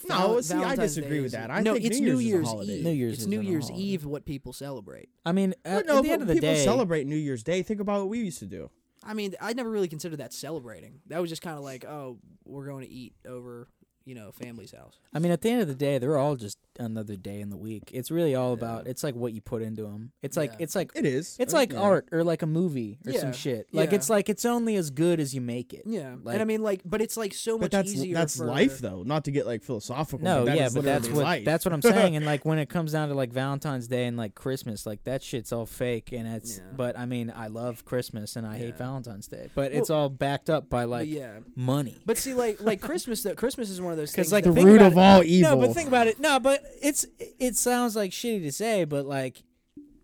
No, 0.10 0.16
Val- 0.16 0.44
see, 0.44 0.56
I 0.56 0.76
disagree 0.76 1.22
with 1.22 1.34
that. 1.34 1.52
I 1.52 1.62
no, 1.62 1.74
think 1.74 1.86
it's 1.86 2.00
New 2.00 2.14
New 2.14 2.20
Year's 2.20 2.48
is 2.48 2.54
Year's. 2.54 2.70
Eve. 2.70 2.84
New 2.84 2.92
Year's 2.92 3.14
it's 3.14 3.26
New 3.26 3.42
Year's. 3.42 3.72
Eve. 3.72 4.06
What 4.06 4.26
people 4.26 4.54
celebrate. 4.54 5.10
I 5.26 5.32
mean, 5.32 5.54
at, 5.66 5.86
no, 5.86 5.98
at 5.98 6.04
the 6.04 6.12
end 6.12 6.22
of 6.22 6.28
the 6.28 6.36
people 6.36 6.50
day, 6.50 6.64
celebrate 6.64 7.06
New 7.08 7.16
Year's 7.16 7.44
Day. 7.44 7.62
Think 7.62 7.80
about 7.80 8.00
what 8.02 8.10
we 8.10 8.20
used 8.20 8.40
to 8.40 8.46
do. 8.46 8.70
I 9.04 9.14
mean, 9.14 9.36
I 9.42 9.54
never 9.54 9.70
really 9.70 9.88
considered 9.88 10.20
that 10.20 10.34
celebrating. 10.34 11.02
That 11.08 11.20
was 11.20 11.30
just 11.30 11.42
kind 11.42 11.58
of 11.58 11.64
like, 11.64 11.86
oh, 11.86 12.20
we're 12.46 12.66
going 12.66 12.86
to 12.86 12.90
eat 12.92 13.14
over 13.28 13.68
you 14.06 14.16
know 14.16 14.32
family's 14.32 14.72
house. 14.74 15.00
I 15.14 15.20
mean, 15.20 15.32
at 15.32 15.42
the 15.42 15.50
end 15.50 15.62
of 15.62 15.68
the 15.68 15.76
day, 15.76 15.98
they're 15.98 16.18
all 16.18 16.36
just 16.36 16.58
another 16.80 17.16
day 17.16 17.40
in 17.40 17.50
the 17.50 17.58
week. 17.58 17.92
It's 17.94 18.10
really 18.12 18.34
all 18.36 18.52
about. 18.54 18.88
It's 18.88 19.04
like 19.04 19.16
what 19.16 19.32
you 19.34 19.42
put 19.42 19.62
into 19.62 19.84
them. 19.84 20.12
It's 20.22 20.36
like 20.36 20.52
Yeah. 20.52 20.58
it's 20.64 20.76
like 20.76 20.92
It 20.96 21.06
is. 21.06 21.36
it's 21.40 21.54
like 21.54 21.72
yeah. 21.72 21.80
art 21.80 22.10
or 22.12 22.24
like 22.24 22.42
a 22.42 22.48
movie 22.48 22.98
or 23.06 23.12
Yeah, 23.12 23.20
some 23.20 23.34
shit. 23.34 23.68
Like 23.72 23.92
yeah. 23.92 23.96
it's 23.98 24.10
like 24.10 24.28
it's 24.30 24.44
only 24.44 24.76
as 24.76 24.90
good 24.90 25.20
as 25.20 25.34
you 25.36 25.42
make 25.42 25.74
it. 25.74 25.84
Yeah, 25.86 26.16
Like- 26.24 26.34
and 26.34 26.42
I 26.42 26.46
mean 26.46 26.62
like, 26.64 26.82
but 26.84 27.02
it's 27.02 27.16
like 27.16 27.34
so 27.34 27.58
But 27.58 27.66
much 27.66 27.72
that's 27.72 27.94
easier. 27.94 28.14
that's 28.16 28.38
for, 28.38 28.46
life 28.46 28.80
though. 28.80 29.04
Not 29.04 29.26
to 29.26 29.32
get 29.32 29.46
like 29.46 29.62
philosophical. 29.64 30.20
No, 30.24 30.40
but 30.40 30.46
that 30.46 30.58
yeah, 30.58 30.66
is 30.66 30.74
but 30.74 30.84
that's 30.84 31.04
literally 31.04 31.18
what 31.24 31.30
life. 31.30 31.46
that's 31.46 31.64
what 31.66 31.74
I'm 31.74 31.82
saying. 31.94 32.16
And 32.16 32.26
like 32.26 32.44
when 32.44 32.58
it 32.58 32.70
comes 32.70 32.92
down 32.94 33.10
to 33.10 33.14
like 33.16 33.32
Valentine's 33.32 33.88
Day 33.88 34.06
and 34.06 34.18
like 34.18 34.34
Christmas, 34.36 34.86
like 34.86 35.04
that 35.04 35.22
shit's 35.22 35.52
all 35.54 35.66
fake. 35.68 36.12
And 36.12 36.28
it's 36.28 36.58
Yeah. 36.58 36.64
but 36.76 36.98
I 36.98 37.06
mean 37.06 37.32
I 37.36 37.48
love 37.48 37.86
Christmas 37.86 38.36
and 38.36 38.46
I 38.48 38.58
hate 38.58 38.70
Yeah. 38.70 38.78
Valentine's 38.78 39.28
Day, 39.28 39.50
but 39.56 39.72
Well- 39.72 39.80
it's 39.80 39.90
all 39.92 40.10
backed 40.10 40.50
up 40.50 40.70
by 40.70 40.84
But 40.84 40.90
like 40.90 41.10
yeah, 41.10 41.40
money. 41.56 42.02
but 42.06 42.18
see, 42.18 42.34
like 42.34 42.60
like 42.62 42.82
Christmas 42.82 43.22
though. 43.22 43.36
Christmas 43.36 43.70
is 43.70 43.80
one 43.80 43.92
of 43.92 43.93
those 43.96 44.10
'Cause, 44.12 44.30
things. 44.30 44.32
like, 44.32 44.44
the 44.44 44.52
root 44.52 44.78
about 44.82 44.86
of 44.92 44.94
it- 44.94 45.00
all 45.00 45.24
evil. 45.24 45.50
No, 45.52 45.58
but 45.68 45.74
think 45.74 45.88
about 45.88 46.08
it. 46.08 46.20
No, 46.20 46.40
but 46.40 46.64
it's 46.82 47.06
it 47.40 47.56
sounds 47.56 47.96
like 47.96 48.12
shitty 48.12 48.44
to 48.44 48.52
say, 48.52 48.84
but 48.86 49.06
like 49.06 49.44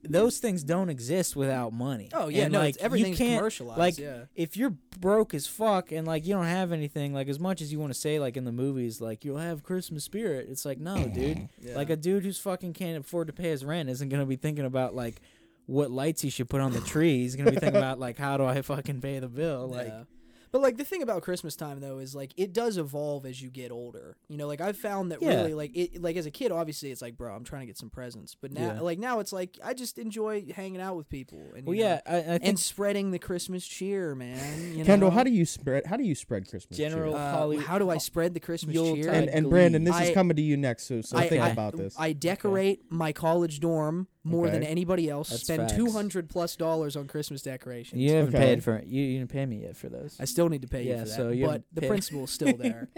those 0.03 0.39
things 0.39 0.63
don't 0.63 0.89
exist 0.89 1.35
without 1.35 1.73
money. 1.73 2.09
oh 2.13 2.29
yeah, 2.29 2.43
And, 2.43 2.53
no, 2.53 2.59
like, 2.59 2.69
it's, 2.69 2.77
you 2.79 2.85
everything's 2.85 3.17
can't- 3.17 3.37
commercialized. 3.39 3.77
like, 3.79 3.97
yeah, 3.97 4.23
if 4.33 4.55
you're 4.55 4.73
broke 4.99 5.33
as 5.33 5.45
fuck 5.45 5.91
and 5.91 6.07
like 6.07 6.25
you 6.25 6.33
don't 6.33 6.45
have 6.45 6.71
anything, 6.71 7.13
like 7.13 7.27
as 7.27 7.39
much 7.39 7.61
as 7.61 7.71
you 7.71 7.79
want 7.79 7.93
to 7.93 7.99
say 7.99 8.17
like 8.19 8.37
in 8.37 8.45
the 8.45 8.51
movies, 8.51 9.01
like 9.01 9.25
you'll 9.25 9.37
have 9.37 9.61
Christmas 9.63 10.03
spirit. 10.05 10.47
It's 10.49 10.63
like 10.65 10.79
no, 10.79 11.07
dude. 11.07 11.49
yeah. 11.61 11.75
Like 11.75 11.89
a 11.89 11.97
dude 11.97 12.23
who's 12.23 12.39
fucking 12.39 12.73
can't 12.73 12.97
afford 12.97 13.27
to 13.27 13.33
pay 13.33 13.49
his 13.49 13.65
rent 13.65 13.89
isn't 13.89 14.07
gonna 14.09 14.25
be 14.25 14.37
thinking 14.37 14.65
about 14.65 14.95
like 14.95 15.21
what 15.65 15.91
lights 15.91 16.21
he 16.21 16.29
should 16.29 16.49
put 16.49 16.61
on 16.61 16.71
the 16.71 16.81
tree. 16.81 17.19
He's 17.19 17.35
gonna 17.35 17.51
be 17.51 17.57
thinking 17.57 17.77
about 17.83 17.99
like 17.99 18.17
how 18.17 18.37
do 18.37 18.45
I 18.45 18.61
fucking 18.61 19.01
pay 19.01 19.19
the 19.19 19.27
bill? 19.27 19.67
Like 19.67 19.87
yeah. 19.89 20.03
But 20.51 20.61
like 20.61 20.77
the 20.77 20.83
thing 20.83 21.01
about 21.03 21.21
Christmas 21.21 21.55
time 21.55 21.79
though 21.79 21.99
is 21.99 22.15
like 22.15 22.33
it 22.37 22.53
does 22.53 22.77
evolve 22.77 23.25
as 23.25 23.41
you 23.41 23.49
get 23.49 23.71
older. 23.71 24.17
You 24.27 24.37
know, 24.37 24.47
like 24.47 24.61
I've 24.61 24.77
found 24.77 25.11
that 25.11 25.21
Yeah. 25.21 25.35
really 25.35 25.53
like 25.53 25.71
it 25.75 26.01
like 26.01 26.15
as 26.17 26.25
a 26.25 26.31
kid 26.31 26.51
obviously 26.51 26.91
it's 26.91 27.01
like 27.01 27.17
bro, 27.17 27.33
I'm 27.33 27.43
trying 27.43 27.61
to 27.61 27.67
get 27.67 27.77
some 27.77 27.89
presents. 27.89 28.35
But 28.35 28.51
now 28.51 28.73
Yeah. 28.75 28.79
like 28.81 28.99
now 28.99 29.19
it's 29.19 29.31
like 29.33 29.57
I 29.63 29.73
just 29.73 29.97
enjoy 29.99 30.45
hanging 30.55 30.81
out 30.81 30.95
with 30.95 31.09
people 31.09 31.39
and 31.55 31.65
well 31.65 31.75
you 31.75 31.83
know, 31.83 31.89
yeah, 31.89 32.01
I, 32.07 32.17
I 32.17 32.21
think 32.23 32.41
and 32.45 32.59
spreading 32.59 33.11
the 33.11 33.19
Christmas 33.19 33.65
cheer, 33.67 34.15
man. 34.15 34.77
You 34.77 34.85
Kendall, 34.85 35.09
know? 35.09 35.15
how 35.15 35.23
do 35.23 35.31
you 35.31 35.45
spread? 35.45 35.85
How 35.85 35.97
do 35.97 36.03
you 36.03 36.15
spread 36.15 36.47
Christmas? 36.49 36.77
cheer? 36.77 36.89
General- 36.89 37.15
uh, 37.15 37.31
Holly- 37.31 37.57
how 37.57 37.77
do 37.79 37.89
I 37.89 37.97
spread 37.97 38.33
the 38.33 38.39
Christmas 38.39 38.73
Yuletide 38.75 39.03
cheer? 39.03 39.13
and 39.13 39.29
and 39.29 39.49
Brandon, 39.49 39.83
this 39.83 39.99
is 39.99 40.11
coming 40.13 40.35
to 40.35 40.41
you 40.41 40.57
next. 40.57 40.83
So 40.85 41.01
so 41.01 41.17
I- 41.17 41.27
think 41.29 41.43
I- 41.43 41.49
about 41.49 41.77
this. 41.77 41.95
I 41.97 42.13
decorate 42.13 42.81
my 42.91 43.11
college 43.13 43.59
dorm 43.59 44.07
more 44.23 44.49
than 44.49 44.63
anybody 44.63 45.09
else. 45.09 45.29
That's 45.29 45.43
Spend 45.43 45.61
facts. 45.63 45.73
two 45.75 45.91
hundred 45.91 46.29
plus 46.29 46.55
dollars 46.55 46.95
on 46.95 47.07
Christmas 47.07 47.41
decorations. 47.41 48.01
you 48.01 48.11
haven't 48.11 48.35
Okay. 48.35 48.45
paid 48.55 48.63
for 48.63 48.81
you. 48.85 49.01
You 49.01 49.19
didn't 49.19 49.31
pay 49.31 49.45
me 49.45 49.61
yet 49.63 49.77
for 49.77 49.89
those. 49.89 50.17
I 50.19 50.25
still 50.25 50.49
need 50.49 50.61
to 50.61 50.67
pay 50.67 50.83
you 50.83 50.89
Yeah, 50.91 50.99
for 51.03 51.05
that. 51.09 51.15
so 51.15 51.29
you 51.29 51.45
but 51.45 51.63
the 51.73 51.81
paid- 51.81 51.87
principle's 51.89 52.31
still 52.31 52.55
there. 52.57 52.89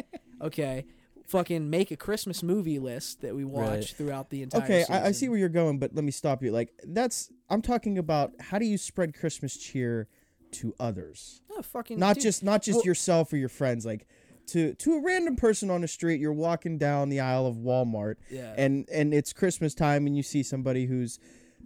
okay. 0.42 0.86
Fucking 1.28 1.70
make 1.70 1.92
a 1.92 1.96
Christmas 1.96 2.44
movie 2.44 2.78
list 2.80 3.22
that 3.22 3.34
we 3.34 3.46
watch 3.46 3.70
Right. 3.70 3.86
throughout 3.88 4.30
the 4.32 4.42
entire 4.42 4.63
okay, 4.63 4.80
season. 4.82 4.96
I, 4.96 5.06
I 5.08 5.12
see 5.12 5.30
where 5.30 5.38
you're 5.38 5.48
going, 5.48 5.80
but 5.80 5.96
let 5.96 6.04
me 6.04 6.12
stop 6.12 6.44
you. 6.44 6.51
Like 6.51 6.74
that's 6.84 7.32
I'm 7.50 7.62
talking 7.62 7.98
about 7.98 8.34
how 8.40 8.60
do 8.60 8.66
you 8.66 8.78
spread 8.78 9.13
Christmas 9.13 9.56
cheer 9.56 10.08
to 10.54 10.74
others, 10.80 11.42
Oh, 11.50 11.62
fucking 11.62 11.98
not 11.98 12.16
dude, 12.16 12.24
just 12.24 12.44
not 12.44 12.62
just 12.62 12.78
well- 12.80 12.86
yourself 12.86 13.32
or 13.32 13.38
your 13.38 13.48
friends, 13.48 13.86
like 13.86 14.06
to 14.51 14.74
to 14.75 14.93
a 14.93 15.01
random 15.01 15.36
person 15.36 15.70
on 15.70 15.81
the 15.81 15.88
street. 15.88 16.20
You're 16.20 16.34
walking 16.34 16.77
down 16.77 17.10
the 17.10 17.20
aisle 17.20 17.48
of 17.48 17.55
Walmart, 17.55 18.15
yeah. 18.29 18.53
and 18.58 18.88
and 18.91 19.13
it's 19.13 19.34
Christmas 19.34 19.74
time, 19.74 20.08
and 20.08 20.15
you 20.15 20.24
see 20.24 20.43
somebody 20.43 20.86
who's 20.86 21.20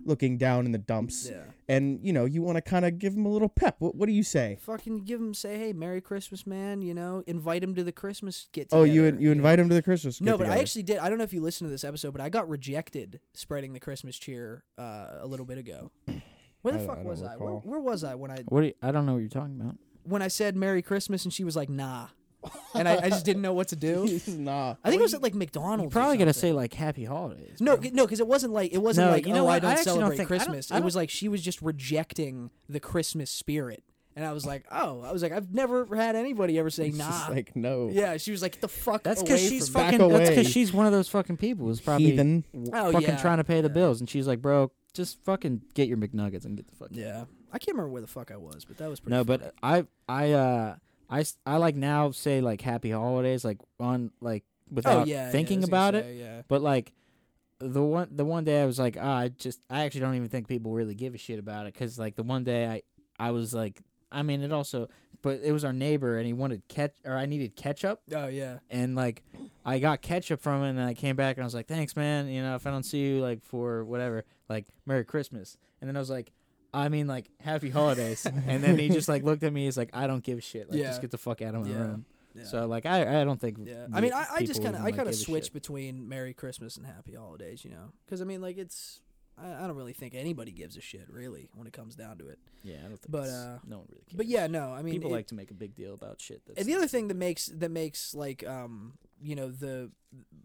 looking 0.04 0.38
down 0.38 0.66
in 0.66 0.72
the 0.72 0.78
dumps, 0.78 1.30
yeah. 1.32 1.44
and 1.68 2.00
you 2.04 2.12
know 2.12 2.26
you 2.26 2.42
want 2.42 2.58
to 2.58 2.62
kind 2.62 2.86
of 2.86 3.00
give 3.00 3.16
them 3.16 3.26
a 3.26 3.30
little 3.30 3.50
pep. 3.50 3.76
What, 3.80 3.96
what 3.96 4.08
do 4.08 4.12
you 4.12 4.24
say? 4.24 4.58
Fucking 4.62 5.06
give 5.06 5.20
them 5.20 5.34
say, 5.34 5.58
hey, 5.58 5.74
Merry 5.74 6.02
Christmas, 6.02 6.46
man. 6.46 6.82
You 6.82 6.94
know, 6.94 7.24
invite 7.28 7.62
them 7.62 7.76
to 7.76 7.84
the 7.84 7.92
Christmas 7.92 8.48
get. 8.52 8.70
Oh, 8.72 8.84
you 8.84 9.06
together, 9.06 9.22
you 9.22 9.30
know? 9.30 9.34
invite 9.34 9.60
them 9.60 9.70
to 9.70 9.76
the 9.76 9.82
Christmas. 9.82 10.22
No, 10.22 10.38
but 10.38 10.48
I 10.48 10.60
actually 10.60 10.84
did. 10.84 10.98
I 10.98 11.10
don't 11.10 11.18
know 11.18 11.24
if 11.24 11.34
you 11.34 11.42
listened 11.42 11.68
to 11.68 11.72
this 11.72 11.84
episode, 11.84 12.12
but 12.12 12.22
I 12.22 12.30
got 12.30 12.48
rejected 12.50 13.20
spreading 13.34 13.74
the 13.74 13.80
Christmas 13.80 14.18
cheer 14.18 14.64
uh, 14.78 15.08
a 15.20 15.28
little 15.28 15.46
bit 15.46 15.58
ago. 15.58 15.92
Where 16.62 16.74
the 16.74 16.82
I- 16.82 16.86
fuck 16.86 16.98
I 16.98 17.04
don't 17.04 17.06
was 17.06 17.24
I? 17.24 17.36
Where, 17.38 17.54
where 17.54 17.80
was 17.80 18.04
I 18.04 18.16
when 18.16 18.32
I 18.32 18.44
What? 18.48 18.62
Do 18.62 18.68
you, 18.68 18.74
I 18.82 18.92
don't 18.92 19.06
know 19.06 19.14
what 19.14 19.20
you're 19.20 19.30
talking 19.30 19.60
about. 19.62 19.76
when 20.04 20.22
I 20.22 20.28
said 20.28 20.56
Merry 20.56 20.82
Christmas 20.82 21.24
and 21.24 21.32
she 21.34 21.44
was 21.44 21.56
like, 21.56 21.70
Nah, 21.70 22.08
and 22.74 22.88
I, 22.88 22.96
I 23.04 23.10
just 23.10 23.26
didn't 23.26 23.42
know 23.42 23.54
what 23.54 23.70
to 23.70 23.76
do. 23.76 24.20
nah. 24.28 24.76
I 24.84 24.90
think 24.90 25.00
it 25.00 25.04
was 25.04 25.14
at 25.14 25.22
like 25.22 25.34
McDonald's. 25.36 25.82
You 25.84 25.88
or 25.88 26.02
probably 26.02 26.18
gonna 26.18 26.34
say 26.34 26.52
like 26.52 26.74
Happy 26.74 27.06
Holidays. 27.06 27.58
No, 27.60 27.78
bro. 27.78 27.90
no, 27.94 28.06
because 28.06 28.20
it 28.20 28.28
wasn't 28.28 28.54
like 28.54 28.74
it 28.74 28.80
wasn't 28.80 29.08
No, 29.08 29.12
like 29.12 29.26
you 29.26 29.34
know 29.34 29.46
oh 29.46 29.48
I 29.48 29.54
what? 29.56 29.62
don't 29.64 29.72
I 29.72 29.74
actually 29.74 29.86
don't 29.86 29.96
celebrate 30.00 30.18
think- 30.18 30.32
I 30.32 30.36
don't- 30.38 30.46
Christmas. 30.48 30.72
I 30.72 30.78
It 30.78 30.84
was 30.84 30.94
don't- 30.94 31.02
like 31.02 31.10
she 31.10 31.28
was 31.28 31.42
just 31.42 31.62
rejecting 31.62 32.52
the 32.70 32.80
Christmas 32.80 33.30
spirit, 33.32 33.84
and 34.16 34.26
I 34.26 34.32
was 34.34 34.46
like, 34.46 34.66
oh, 34.72 35.02
I 35.02 35.12
was 35.12 35.22
like, 35.24 35.32
I've 35.32 35.54
never 35.54 35.86
had 35.96 36.16
anybody 36.16 36.58
ever 36.60 36.70
say 36.70 36.88
It's 36.88 36.98
just 36.98 37.30
like 37.30 37.56
no. 37.56 37.90
yeah, 37.92 38.18
she 38.18 38.32
was 38.32 38.42
like, 38.42 38.54
get 38.54 38.62
the 38.62 38.68
fuck. 38.68 39.04
That's 39.04 39.22
because 39.24 39.40
because 39.42 39.50
she's 39.50 39.70
from 39.70 39.82
me." 39.82 39.92
Back 39.92 40.00
fucking. 40.00 40.10
That's 40.14 40.30
away. 40.30 40.36
because 40.38 40.52
she's 40.52 40.74
one 40.74 40.86
of 40.86 40.92
those 40.92 41.08
fucking 41.10 41.38
people 41.38 41.68
who's 41.68 41.82
probably 41.82 42.06
Heathen. 42.12 42.44
w- 42.54 42.72
Oh, 42.74 42.92
fucking 42.92 43.08
yeah. 43.10 43.18
trying 43.22 43.38
to 43.38 43.44
pay 43.44 43.62
the 43.62 43.68
Yeah. 43.70 43.74
bills, 43.74 44.00
and 44.00 44.10
she's 44.10 44.28
like, 44.28 44.42
"Bro, 44.42 44.72
just 44.94 45.20
fucking 45.24 45.62
get 45.74 45.88
your 45.88 45.98
McNuggets 45.98 46.46
and 46.46 46.56
get 46.56 46.68
the 46.68 46.76
fuck." 46.76 46.90
Yeah, 46.92 47.26
I 47.52 47.58
can't 47.60 47.76
remember 47.76 47.92
where 47.92 48.02
the 48.02 48.08
fuck 48.08 48.32
I 48.32 48.38
was, 48.38 48.66
but 48.66 48.78
that 48.78 48.90
was 48.90 49.00
pretty. 49.00 49.16
No, 49.16 49.24
funny. 49.24 49.44
but 49.44 49.54
I 49.64 49.86
I 50.08 50.32
uh 50.34 50.76
I 51.10 51.24
I 51.46 51.58
like 51.58 51.76
now 51.76 52.12
say 52.12 52.42
like 52.42 52.62
Happy 52.62 52.92
Holidays 52.92 53.44
like 53.46 53.60
on 53.80 54.12
like 54.22 54.44
without 54.70 55.04
oh 55.04 55.06
yeah, 55.06 55.26
yeah, 55.26 55.32
thinking 55.32 55.60
gonna 55.62 55.68
about 55.70 55.96
it. 55.96 56.04
say, 56.06 56.18
Yeah. 56.18 56.42
But 56.48 56.62
like 56.62 56.94
the 57.60 57.82
one 57.84 58.10
the 58.12 58.26
one 58.26 58.44
day 58.44 58.62
I 58.62 58.66
was 58.66 58.80
like, 58.80 58.98
ah, 59.00 59.18
I 59.20 59.28
just 59.30 59.62
I 59.70 59.86
actually 59.86 60.02
don't 60.02 60.16
even 60.16 60.30
think 60.30 60.48
people 60.48 60.72
really 60.74 60.96
give 60.96 61.16
a 61.16 61.18
shit 61.18 61.40
about 61.40 61.68
it 61.68 61.74
because 61.74 61.98
like 62.00 62.16
the 62.16 62.24
one 62.24 62.44
day 62.44 62.68
I 62.68 62.82
I 63.18 63.32
was 63.32 63.54
like, 63.54 63.82
I 64.12 64.24
mean 64.24 64.42
it 64.42 64.52
also, 64.52 64.90
but 65.22 65.40
it 65.44 65.52
was 65.52 65.64
our 65.64 65.72
neighbor 65.74 66.18
and 66.18 66.26
he 66.28 66.34
wanted 66.34 66.68
ketch 66.68 66.96
or 67.06 67.16
I 67.18 67.26
needed 67.26 67.56
ketchup 67.56 68.02
Oh 68.14 68.28
yeah. 68.28 68.60
and 68.70 68.96
like 68.96 69.24
I 69.64 69.80
got 69.80 70.02
ketchup 70.02 70.42
from 70.42 70.64
him 70.64 70.78
and 70.78 70.82
I 70.88 70.94
came 70.94 71.16
back 71.16 71.38
and 71.38 71.44
I 71.44 71.46
was 71.46 71.56
like, 71.56 71.68
thanks 71.68 71.96
man, 71.96 72.28
you 72.28 72.42
know 72.42 72.56
if 72.56 72.68
I 72.68 72.72
don't 72.72 72.84
see 72.84 73.00
you 73.00 73.22
like 73.22 73.44
for 73.46 73.86
whatever 73.86 74.26
like 74.50 74.66
Merry 74.86 75.06
Christmas 75.06 75.58
and 75.80 75.88
then 75.88 75.96
I 75.96 76.00
was 76.00 76.10
like. 76.10 76.32
I 76.76 76.90
mean, 76.90 77.08
like 77.08 77.30
Happy 77.40 77.70
Holidays, 77.70 78.26
and 78.26 78.64
then 78.64 78.78
he 78.78 78.90
just 78.90 79.08
like 79.08 79.24
looked 79.24 79.44
at 79.44 79.54
me. 79.54 79.66
He's 79.66 79.78
like, 79.78 79.90
"I 79.94 80.08
don't 80.08 80.24
give 80.24 80.38
a 80.38 80.42
shit. 80.42 80.70
Like, 80.70 80.80
Yeah. 80.80 80.88
just 80.88 81.02
get 81.02 81.12
the 81.12 81.18
fuck 81.18 81.42
out 81.42 81.56
of 81.56 81.64
my 81.66 81.70
Yeah. 81.72 81.78
room." 81.78 82.06
Yeah. 82.36 82.44
So, 82.44 82.68
like, 82.68 82.86
I 82.86 83.22
I 83.22 83.24
don't 83.24 83.40
think. 83.40 83.60
Yeah, 83.64 83.88
I 83.94 84.02
mean, 84.02 84.12
I, 84.12 84.26
I 84.30 84.46
just 84.46 84.62
kind 84.62 84.76
of 84.76 84.84
I 84.84 84.92
kind 84.92 85.08
of 85.08 85.16
switch 85.16 85.54
between 85.54 86.10
Merry 86.10 86.34
Christmas 86.34 86.76
and 86.76 86.86
Happy 86.86 87.14
Holidays, 87.14 87.64
you 87.64 87.72
know, 87.72 87.94
because 88.06 88.22
I 88.22 88.26
mean, 88.26 88.42
like 88.42 88.58
it's 88.58 89.00
I, 89.38 89.54
I 89.64 89.68
don't 89.68 89.76
really 89.78 89.94
think 89.94 90.16
anybody 90.16 90.52
gives 90.52 90.76
a 90.76 90.82
shit 90.82 91.06
really 91.10 91.50
when 91.56 91.66
it 91.66 91.72
comes 91.74 91.96
down 91.96 92.18
to 92.18 92.28
it. 92.28 92.40
Yeah, 92.64 92.78
I 92.80 92.88
don't 92.90 92.98
think. 93.00 93.10
But, 93.12 93.24
it's- 93.24 93.34
uh, 93.34 93.60
no 93.66 93.78
one 93.78 93.88
really 93.90 94.04
cares. 94.06 94.18
But 94.18 94.26
yeah, 94.28 94.48
no, 94.48 94.74
I 94.74 94.82
mean, 94.82 94.94
people 94.96 95.12
it- 95.12 95.14
like 95.14 95.28
to 95.28 95.36
make 95.36 95.50
a 95.52 95.54
big 95.54 95.76
deal 95.76 95.94
about 95.94 96.20
shit. 96.20 96.42
That's 96.46 96.60
and 96.60 96.68
the 96.68 96.74
other 96.76 96.88
thing 96.88 97.08
that 97.08 97.16
makes 97.16 97.46
that 97.48 97.72
makes 97.72 98.14
like 98.14 98.46
um 98.46 98.98
you 99.22 99.36
know 99.36 99.50
the 99.50 99.92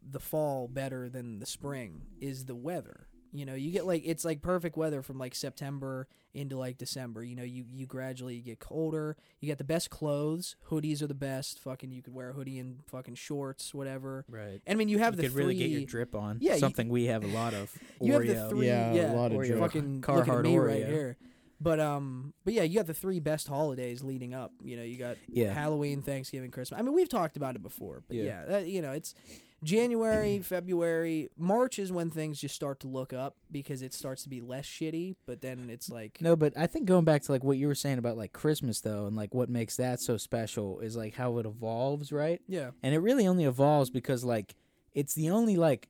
the 0.08 0.20
fall 0.20 0.68
better 0.68 1.08
than 1.08 1.40
the 1.40 1.46
spring 1.46 2.02
is 2.20 2.44
the 2.44 2.54
weather. 2.54 3.08
You 3.32 3.46
know, 3.46 3.54
you 3.54 3.70
get 3.70 3.86
like 3.86 4.02
it's 4.04 4.24
like 4.24 4.42
perfect 4.42 4.76
weather 4.76 5.02
from 5.02 5.18
like 5.18 5.34
September 5.34 6.08
into 6.34 6.56
like 6.58 6.78
December. 6.78 7.22
You 7.22 7.36
know, 7.36 7.42
you 7.44 7.64
you 7.70 7.86
gradually 7.86 8.40
get 8.40 8.58
colder. 8.58 9.16
You 9.40 9.46
get 9.46 9.58
the 9.58 9.64
best 9.64 9.88
clothes. 9.90 10.56
Hoodies 10.70 11.00
are 11.02 11.06
the 11.06 11.14
best. 11.14 11.58
Fucking, 11.60 11.92
you 11.92 12.02
could 12.02 12.14
wear 12.14 12.30
a 12.30 12.32
hoodie 12.32 12.58
and 12.58 12.80
fucking 12.86 13.14
shorts, 13.14 13.72
whatever. 13.72 14.24
right. 14.28 14.60
And 14.66 14.76
I 14.76 14.78
mean, 14.78 14.88
you 14.88 14.98
have 14.98 15.14
you 15.14 15.16
the 15.18 15.22
could 15.24 15.32
three. 15.32 15.42
really 15.44 15.54
get 15.56 15.70
your 15.70 15.84
drip 15.86 16.14
on. 16.14 16.38
Yeah, 16.40 16.54
you- 16.54 16.58
something 16.60 16.88
we 16.88 17.04
have 17.06 17.22
a 17.24 17.28
lot 17.28 17.54
of. 17.54 17.72
you 18.00 18.12
have 18.14 18.22
Oreo. 18.22 18.26
the 18.44 18.48
three. 18.48 18.66
Yeah, 18.66 18.92
Yeah, 18.94 19.12
a 19.12 19.16
lot 19.16 19.30
of 19.32 19.38
Oreo. 19.38 19.46
drip. 19.46 19.58
fucking 19.60 20.00
Carhartt 20.02 20.16
looking 20.26 20.34
at 20.34 20.42
me 20.44 20.58
right 20.58 20.86
here. 20.86 21.16
But 21.62 21.78
um, 21.78 22.32
but 22.44 22.54
yeah, 22.54 22.62
you 22.62 22.76
got 22.78 22.86
the 22.86 22.94
three 22.94 23.20
best 23.20 23.46
holidays 23.46 24.02
leading 24.02 24.32
up. 24.34 24.50
You 24.64 24.76
know, 24.78 24.82
you 24.82 24.96
got 24.96 25.18
Yeah. 25.28 25.52
Halloween, 25.52 26.00
Thanksgiving, 26.02 26.50
Christmas. 26.50 26.80
I 26.80 26.82
mean, 26.82 26.94
we've 26.94 27.08
talked 27.08 27.36
about 27.36 27.54
it 27.54 27.62
before, 27.62 28.02
but 28.08 28.16
Yeah. 28.16 28.24
yeah, 28.24 28.44
that, 28.46 28.66
you 28.66 28.80
know, 28.80 28.92
it's 28.92 29.14
January, 29.62 30.38
February, 30.44 31.28
March 31.36 31.78
is 31.78 31.92
when 31.92 32.10
things 32.10 32.40
just 32.40 32.54
start 32.54 32.80
to 32.80 32.88
look 32.88 33.12
up 33.12 33.36
because 33.50 33.82
it 33.82 33.92
starts 33.92 34.22
to 34.22 34.28
be 34.28 34.40
less 34.40 34.66
shitty. 34.66 35.16
But 35.26 35.40
then 35.40 35.68
it's 35.70 35.90
like, 35.90 36.18
No, 36.20 36.36
but 36.36 36.52
I 36.56 36.66
think 36.66 36.86
going 36.86 37.04
back 37.04 37.22
to 37.22 37.32
like 37.32 37.44
what 37.44 37.58
you 37.58 37.66
were 37.66 37.74
saying 37.74 37.98
about 37.98 38.16
like 38.16 38.32
Christmas 38.32 38.80
though, 38.80 39.06
and 39.06 39.16
like 39.16 39.34
what 39.34 39.48
makes 39.48 39.76
that 39.76 40.00
so 40.00 40.16
special 40.16 40.80
is 40.80 40.96
like 40.96 41.14
how 41.14 41.38
it 41.38 41.46
evolves, 41.46 42.12
right? 42.12 42.40
yeah, 42.48 42.70
And 42.82 42.94
it 42.94 42.98
really 42.98 43.26
only 43.26 43.44
evolves 43.44 43.90
because 43.90 44.24
like 44.24 44.54
it's 44.92 45.14
the 45.14 45.30
only 45.30 45.56
like 45.56 45.88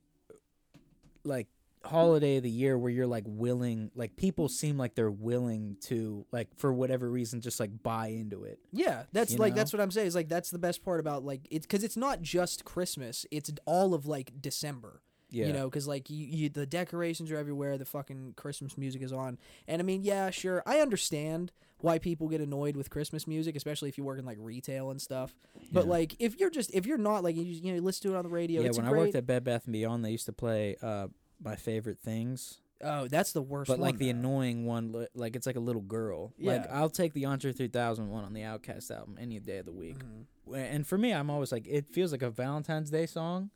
like 1.25 1.49
holiday 1.83 2.37
of 2.37 2.43
the 2.43 2.51
year 2.51 2.77
where 2.77 2.91
you're 2.91 3.07
like 3.07 3.25
willing 3.27 3.91
like 3.95 4.15
people 4.17 4.49
seem 4.49 4.77
like 4.77 4.95
they're 4.95 5.11
willing 5.11 5.77
to 5.81 6.27
like 6.31 6.49
for 6.57 6.73
whatever 6.73 7.11
reason 7.11 7.41
just 7.41 7.59
like 7.59 7.83
buy 7.83 8.09
into 8.09 8.45
it. 8.45 8.59
yeah, 8.71 9.05
that's 9.13 9.33
You 9.33 9.39
like 9.39 9.53
know? 9.55 9.59
that's 9.59 9.73
what 9.73 9.81
I'm 9.81 9.91
saying. 9.91 10.07
Is 10.09 10.15
like 10.15 10.29
that's 10.29 10.51
the 10.51 10.59
best 10.59 10.85
part 10.85 11.01
about 11.01 11.25
like 11.25 11.47
it's 11.51 11.67
because 11.67 11.83
it's 11.85 11.97
not 11.97 12.21
just 12.23 12.65
Christmas; 12.65 13.25
it's 13.31 13.51
all 13.67 13.95
of 13.95 14.07
like 14.07 14.33
December. 14.41 15.01
Yeah. 15.33 15.47
You 15.47 15.53
know, 15.53 15.71
because 15.71 15.87
like 15.87 16.11
you, 16.11 16.27
you, 16.27 16.49
the 16.49 16.67
decorations 16.67 17.31
are 17.31 17.37
everywhere. 17.37 17.79
The 17.79 17.85
fucking 17.85 18.35
Christmas 18.37 18.77
music 18.77 19.01
is 19.01 19.13
on, 19.13 19.39
and 19.69 19.81
I 19.81 19.85
mean, 19.85 20.03
yeah, 20.03 20.31
sure, 20.31 20.61
I 20.67 20.81
understand 20.81 21.53
why 21.79 21.99
people 22.01 22.29
get 22.29 22.41
annoyed 22.41 22.77
with 22.77 22.91
Christmas 22.91 23.27
music, 23.29 23.55
especially 23.57 23.89
if 23.89 23.97
you 23.97 24.03
work 24.05 24.19
in 24.19 24.27
like 24.27 24.37
retail 24.41 24.91
and 24.91 25.01
stuff. 25.01 25.35
But 25.73 25.85
Yeah. 25.85 25.91
like, 25.93 26.17
if 26.19 26.39
you're 26.41 26.51
just 26.51 26.75
if 26.75 26.85
you're 26.85 26.99
not 26.99 27.23
like 27.23 27.37
you, 27.37 27.45
you 27.45 27.73
know, 27.75 27.81
listen 27.81 28.11
to 28.11 28.17
it 28.17 28.19
on 28.19 28.25
the 28.25 28.29
radio. 28.29 28.61
yeah, 28.61 28.71
when 28.73 28.85
I 28.85 28.91
worked 28.91 29.15
at 29.15 29.25
Bed 29.25 29.45
Bath 29.45 29.65
and 29.67 29.73
Beyond, 29.73 30.05
they 30.05 30.11
used 30.11 30.27
to 30.27 30.33
play 30.33 30.77
uh 30.83 31.07
my 31.43 31.57
favorite 31.57 31.99
things 32.01 32.61
Oh, 32.83 33.09
that's 33.09 33.33
the 33.33 33.43
worst. 33.43 33.69
but 33.69 33.79
one, 33.79 33.89
like 33.91 33.99
the 33.99 34.07
though. 34.11 34.19
annoying 34.19 34.65
one, 34.65 34.93
li- 34.93 35.07
like 35.15 35.37
it's 35.37 35.47
like 35.47 35.57
a 35.57 35.61
little 35.61 35.83
girl. 35.83 36.33
Like 36.39 36.65
Yeah. 36.65 36.67
I'll 36.81 36.89
take 36.89 37.13
the 37.13 37.27
Andre 37.27 37.53
3000 37.53 38.09
one 38.09 38.25
on 38.25 38.33
the 38.33 38.41
OutKast 38.41 38.91
album 38.91 39.19
any 39.21 39.39
day 39.39 39.59
of 39.59 39.67
the 39.67 39.73
week. 39.73 39.99
Mhm. 39.99 40.57
And 40.73 40.87
for 40.87 40.97
me, 40.97 41.13
I'm 41.13 41.29
always 41.29 41.53
like, 41.53 41.67
it 41.69 41.87
feels 41.93 42.11
like 42.11 42.23
a 42.23 42.31
Valentine's 42.31 42.91
Day 42.91 43.05
song. 43.05 43.51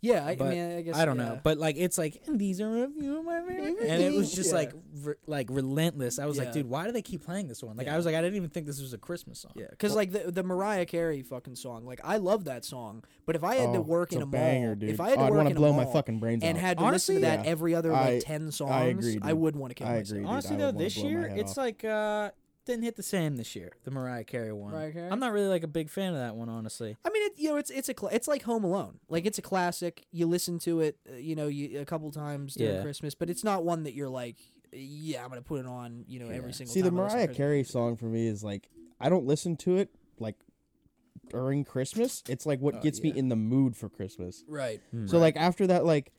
Yeah, 0.00 0.26
I, 0.26 0.32
I 0.38 0.48
mean, 0.50 0.76
I 0.78 0.82
guess 0.82 0.96
I 0.96 1.06
don't 1.06 1.16
yeah. 1.18 1.24
know, 1.28 1.40
but 1.42 1.56
like 1.56 1.76
it's 1.78 1.96
like 1.96 2.20
and 2.26 2.38
these 2.38 2.60
are 2.60 2.84
a 2.84 2.88
few 2.90 3.20
of 3.20 3.24
my 3.24 3.40
favorite, 3.40 3.88
and 3.88 4.02
it 4.02 4.12
was 4.12 4.34
just 4.34 4.50
Yeah. 4.50 4.56
like 4.58 4.72
re- 5.02 5.14
like 5.26 5.46
relentless. 5.50 6.18
I 6.18 6.26
was 6.26 6.36
like, 6.36 6.52
dude, 6.52 6.68
why 6.68 6.84
do 6.84 6.92
they 6.92 7.00
keep 7.00 7.24
playing 7.24 7.48
this 7.48 7.62
one? 7.62 7.74
Like 7.78 7.86
Yeah. 7.86 7.94
I 7.94 7.96
was 7.96 8.04
like, 8.04 8.14
I 8.14 8.20
didn't 8.20 8.36
even 8.36 8.50
think 8.50 8.66
this 8.66 8.82
was 8.82 8.92
a 8.92 8.98
Christmas 8.98 9.38
song. 9.40 9.52
Yeah, 9.54 9.64
because 9.70 9.94
like 9.96 10.12
the 10.12 10.30
the 10.30 10.42
Mariah 10.42 10.84
Carey 10.84 11.22
fucking 11.22 11.56
song, 11.56 11.86
like 11.86 12.00
I 12.04 12.18
love 12.18 12.44
that 12.44 12.66
song, 12.66 13.02
but 13.24 13.34
if 13.34 13.42
I 13.44 13.54
had 13.54 13.72
to 13.72 13.78
Oh, 13.78 13.82
work 13.82 14.12
in 14.12 14.20
a 14.20 14.24
a, 14.24 14.26
banger, 14.26 14.66
mall, 14.66 14.74
dude. 14.74 14.90
if 14.90 15.00
I 15.00 15.08
had 15.08 15.14
to 15.14 15.20
oh, 15.22 15.24
I'd 15.24 15.30
work 15.32 15.40
in 15.40 15.46
to 15.46 15.52
a 15.52 15.54
blow 15.54 15.72
mall 15.72 15.84
my 15.86 15.90
fucking 15.90 16.18
brains 16.18 16.42
and 16.44 16.58
out. 16.58 16.60
had 16.60 16.78
to 16.78 16.84
Honestly, 16.84 17.14
listen 17.14 17.30
to 17.30 17.36
that 17.38 17.44
yeah. 17.46 17.50
every 17.50 17.74
other 17.74 17.92
like 17.92 18.06
I- 18.16 18.18
ten 18.20 18.52
songs, 18.52 18.70
I 18.72 18.84
agree, 18.88 19.16
dude. 19.16 19.32
wouldn't 19.32 19.60
want 19.62 19.70
to 19.70 19.74
kill 19.74 19.86
I 19.86 19.98
myself. 20.00 20.10
agree. 20.18 20.24
Honestly 20.28 20.56
though, 20.56 20.72
this 20.72 20.96
year 20.98 21.32
it's 21.34 21.56
like 21.56 21.82
uh 21.82 22.30
didn't 22.66 22.84
hit 22.84 22.96
the 22.96 23.02
same 23.02 23.36
this 23.36 23.54
year. 23.54 23.72
The 23.84 23.90
Mariah 23.90 24.24
Carey 24.24 24.52
one. 24.52 24.72
Mariah 24.72 24.92
Carey? 24.92 25.08
I'm 25.10 25.18
not 25.20 25.32
really 25.32 25.48
like 25.48 25.62
a 25.62 25.68
big 25.68 25.90
fan 25.90 26.12
of 26.14 26.18
that 26.20 26.34
one, 26.36 26.48
honestly. 26.48 26.96
I 27.04 27.10
mean, 27.10 27.22
it, 27.24 27.32
you 27.36 27.50
know, 27.50 27.56
it's 27.56 27.70
it's 27.70 27.88
a 27.88 27.94
cla 27.94 28.08
it's 28.12 28.26
like 28.28 28.42
Home 28.42 28.64
Alone. 28.64 28.98
Like 29.08 29.26
it's 29.26 29.38
a 29.38 29.42
classic. 29.42 30.06
You 30.10 30.26
listen 30.26 30.58
to 30.60 30.80
it, 30.80 30.98
uh, 31.12 31.16
you 31.16 31.34
know, 31.36 31.48
you, 31.48 31.80
a 31.80 31.84
couple 31.84 32.10
times 32.10 32.54
during 32.54 32.76
Yeah. 32.76 32.82
Christmas, 32.82 33.14
but 33.14 33.28
it's 33.30 33.44
not 33.44 33.64
one 33.64 33.82
that 33.84 33.94
you're 33.94 34.08
like, 34.08 34.36
yeah, 34.72 35.22
I'm 35.22 35.28
gonna 35.28 35.42
put 35.42 35.60
it 35.60 35.66
on, 35.66 36.04
you 36.08 36.18
know, 36.20 36.28
Yeah. 36.30 36.36
every 36.36 36.52
single. 36.52 36.72
See, 36.72 36.80
the 36.80 36.90
time 36.90 37.00
I 37.00 37.02
Mariah 37.02 37.28
Carey 37.28 37.64
song 37.64 37.96
for 37.96 38.06
me 38.06 38.26
is 38.26 38.42
like 38.42 38.68
I 39.00 39.08
don't 39.08 39.26
listen 39.26 39.56
to 39.58 39.76
it 39.76 39.90
like 40.18 40.36
during 41.30 41.64
Christmas. 41.64 42.22
It's 42.28 42.46
like 42.46 42.60
what 42.60 42.76
Oh, 42.76 42.80
gets 42.80 42.98
yeah. 43.00 43.12
me 43.12 43.18
in 43.18 43.28
the 43.28 43.36
mood 43.36 43.76
for 43.76 43.88
Christmas. 43.88 44.44
right? 44.48 44.80
So 45.06 45.18
like 45.18 45.36
after 45.36 45.66
that 45.68 45.84
like 45.84 46.12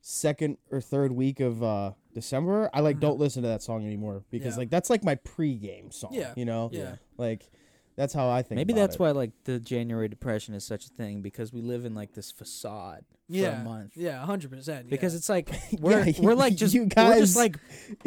second 0.00 0.58
or 0.70 0.80
third 0.80 1.12
week 1.12 1.40
of 1.40 1.62
uh 1.62 1.92
December, 2.14 2.70
I 2.74 2.80
like 2.80 2.96
Mhm. 2.96 3.00
don't 3.00 3.18
listen 3.18 3.42
to 3.42 3.48
that 3.48 3.62
song 3.62 3.86
anymore 3.86 4.24
because 4.30 4.54
Yeah. 4.54 4.58
like 4.58 4.70
that's 4.70 4.90
like 4.90 5.04
my 5.04 5.14
pre-game 5.16 5.90
song. 5.90 6.10
Yeah. 6.14 6.32
You 6.36 6.44
know? 6.44 6.70
Yeah. 6.72 6.96
Like 7.16 7.48
that's 7.96 8.14
how 8.14 8.30
I 8.30 8.40
think. 8.42 8.56
Maybe 8.56 8.72
about 8.72 8.80
that's 8.82 8.94
it. 8.96 9.00
why 9.00 9.10
like 9.10 9.32
the 9.44 9.58
January 9.60 10.08
depression 10.08 10.54
is 10.54 10.64
such 10.64 10.86
a 10.86 10.88
thing 10.88 11.20
because 11.22 11.52
we 11.52 11.60
live 11.60 11.84
in 11.84 11.94
like 11.94 12.14
this 12.14 12.30
facade 12.32 13.04
for 13.28 13.34
Yeah, 13.36 13.60
a 13.60 13.64
month. 13.64 13.92
yeah, 13.96 14.24
hundred 14.24 14.50
percent. 14.50 14.88
Because 14.88 15.14
it's 15.14 15.28
like 15.28 15.50
we're 15.80 16.02
Yeah, 16.04 16.12
we're 16.20 16.34
like 16.34 16.54
just 16.54 16.72
you 16.74 16.82
we're 16.84 16.86
guys- 16.88 17.20
just 17.20 17.36
like 17.36 17.56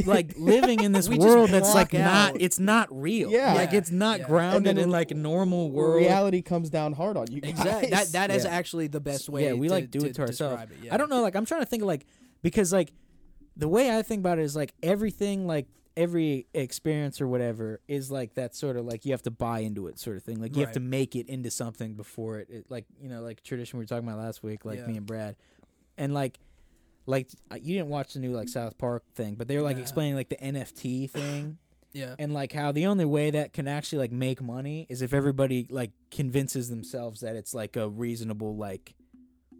like 0.06 0.34
living 0.40 0.82
in 0.84 0.92
this 0.92 1.08
We 1.08 1.18
just 1.18 1.28
world 1.28 1.50
that's 1.52 1.74
like 1.76 1.92
block 1.92 2.02
not 2.04 2.42
it's 2.42 2.58
not 2.60 2.88
real. 2.92 3.30
Yeah. 3.30 3.54
Like 3.54 3.74
it's 3.74 3.92
not 3.92 4.20
yeah. 4.22 4.28
grounded 4.28 4.70
And 4.70 4.78
then 4.80 4.84
in 4.86 4.90
like 4.92 5.12
normal 5.16 5.70
world. 5.72 5.98
reality 5.98 6.42
comes 6.42 6.70
down 6.72 6.94
hard 6.94 7.16
on 7.16 7.28
you 7.32 7.42
guys. 7.42 7.52
exactly 7.52 7.90
that 7.92 8.08
that 8.14 8.32
is 8.32 8.44
Yeah. 8.44 8.50
actually 8.52 8.88
the 8.88 9.00
best 9.02 9.30
way. 9.30 9.46
yeah, 9.46 9.54
we 9.54 9.68
to, 9.68 9.74
like 9.74 9.92
do 9.92 10.00
to 10.00 10.08
it 10.08 10.16
to 10.16 10.22
ourselves. 10.24 10.64
It, 10.64 10.70
yeah. 10.86 10.94
I 10.96 10.98
don't 10.98 11.10
know, 11.10 11.22
like 11.22 11.36
I'm 11.36 11.46
trying 11.46 11.62
to 11.62 11.68
think 11.68 11.84
of 11.84 11.88
like 11.88 12.06
because 12.42 12.74
like 12.74 12.92
the 13.58 13.68
way 13.68 13.96
I 13.98 14.02
think 14.02 14.20
about 14.20 14.40
it 14.40 14.44
is 14.44 14.56
like 14.56 14.74
everything 14.84 15.48
like 15.48 15.68
every 15.98 16.46
experience 16.54 17.22
or 17.22 17.28
whatever 17.28 17.80
is 17.88 18.12
like 18.12 18.34
that 18.34 18.54
sort 18.54 18.76
of 18.76 18.86
like 18.86 19.06
you 19.06 19.12
have 19.14 19.22
to 19.22 19.32
buy 19.32 19.60
into 19.60 19.88
it 19.88 19.98
sort 19.98 20.18
of 20.18 20.24
thing. 20.24 20.42
Like 20.42 20.56
you 20.56 20.60
have 20.62 20.70
Right. 20.70 20.74
to 20.74 20.80
make 20.82 21.16
it 21.16 21.28
into 21.30 21.50
something 21.50 21.94
before 21.94 22.40
it, 22.40 22.50
it 22.50 22.66
like 22.70 22.86
you 23.02 23.08
know 23.10 23.22
like 23.22 23.42
tradition 23.44 23.80
we 23.80 23.84
were 23.84 23.88
talking 23.88 24.08
about 24.08 24.20
last 24.20 24.44
week 24.44 24.66
like 24.66 24.80
Yeah. 24.80 24.88
me 24.88 24.98
and 24.98 25.06
Brad. 25.06 25.36
And 25.98 26.14
like 26.14 26.38
like 27.06 27.30
uh, 27.52 27.56
you 27.62 27.76
didn't 27.78 27.90
watch 27.90 28.14
the 28.14 28.20
new 28.20 28.32
like 28.36 28.50
South 28.50 28.78
Park 28.78 29.04
thing, 29.14 29.36
but 29.36 29.48
they 29.48 29.56
were 29.58 29.64
like 29.64 29.78
Nah. 29.78 29.84
explaining 29.84 30.16
like 30.16 30.28
the 30.30 30.38
NFT 30.38 31.10
thing 31.10 31.58
Yeah, 31.94 32.16
and 32.20 32.34
like 32.34 32.52
how 32.52 32.74
the 32.74 32.88
only 32.88 33.06
way 33.06 33.32
that 33.32 33.54
can 33.54 33.68
actually 33.70 34.00
like 34.00 34.12
make 34.12 34.42
money 34.42 34.86
is 34.90 35.02
if 35.02 35.14
everybody 35.14 35.66
like 35.70 35.92
convinces 36.12 36.68
themselves 36.70 37.22
that 37.22 37.38
it's 37.38 37.54
like 37.54 37.78
a 37.78 37.88
reasonable 37.88 38.58
like 38.58 38.96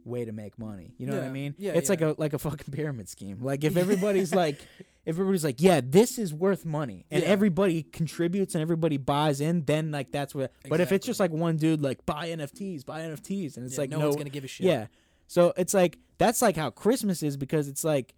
way 0.06 0.24
to 0.26 0.32
make 0.32 0.58
money. 0.60 0.94
You 0.98 1.08
know 1.08 1.16
what 1.16 1.24
I 1.24 1.30
mean? 1.30 1.56
Yeah, 1.58 1.74
it's 1.74 1.90
like 1.90 2.02
a 2.02 2.16
like 2.18 2.34
a 2.34 2.40
fucking 2.40 2.72
pyramid 2.72 3.10
scheme. 3.10 3.40
Like 3.42 3.64
if 3.64 3.76
everybody's 3.84 4.34
like 4.34 4.60
if 5.06 5.16
everybody's 5.16 5.44
like, 5.44 5.62
yeah, 5.62 5.82
this 5.84 6.18
is 6.18 6.34
worth 6.34 6.66
money, 6.66 7.06
and 7.12 7.22
Yeah. 7.22 7.30
everybody 7.30 7.84
contributes 7.84 8.56
and 8.56 8.62
everybody 8.62 8.98
buys 8.98 9.42
in, 9.42 9.66
then 9.66 9.92
like 9.92 10.12
that's 10.12 10.34
what. 10.34 10.52
But 10.70 10.80
if 10.82 10.92
it's 10.92 11.06
just 11.06 11.20
like 11.20 11.32
one 11.32 11.58
dude 11.58 11.82
like 11.82 12.06
buy 12.06 12.30
NFTs, 12.30 12.86
buy 12.86 13.02
NFTs, 13.02 13.58
and 13.58 13.66
it's 13.66 13.76
Yeah, 13.76 13.82
like 13.82 13.90
no, 13.90 14.00
no, 14.00 14.06
one's 14.06 14.16
gonna 14.16 14.30
give 14.30 14.44
a 14.44 14.48
shit. 14.48 14.66
yeah. 14.68 14.88
So 15.28 15.54
it's 15.58 15.74
like 15.74 15.98
that's 16.18 16.42
like 16.42 16.56
how 16.56 16.70
Christmas 16.70 17.22
is 17.24 17.36
because 17.38 17.68
it's 17.68 17.84
like 17.84 18.14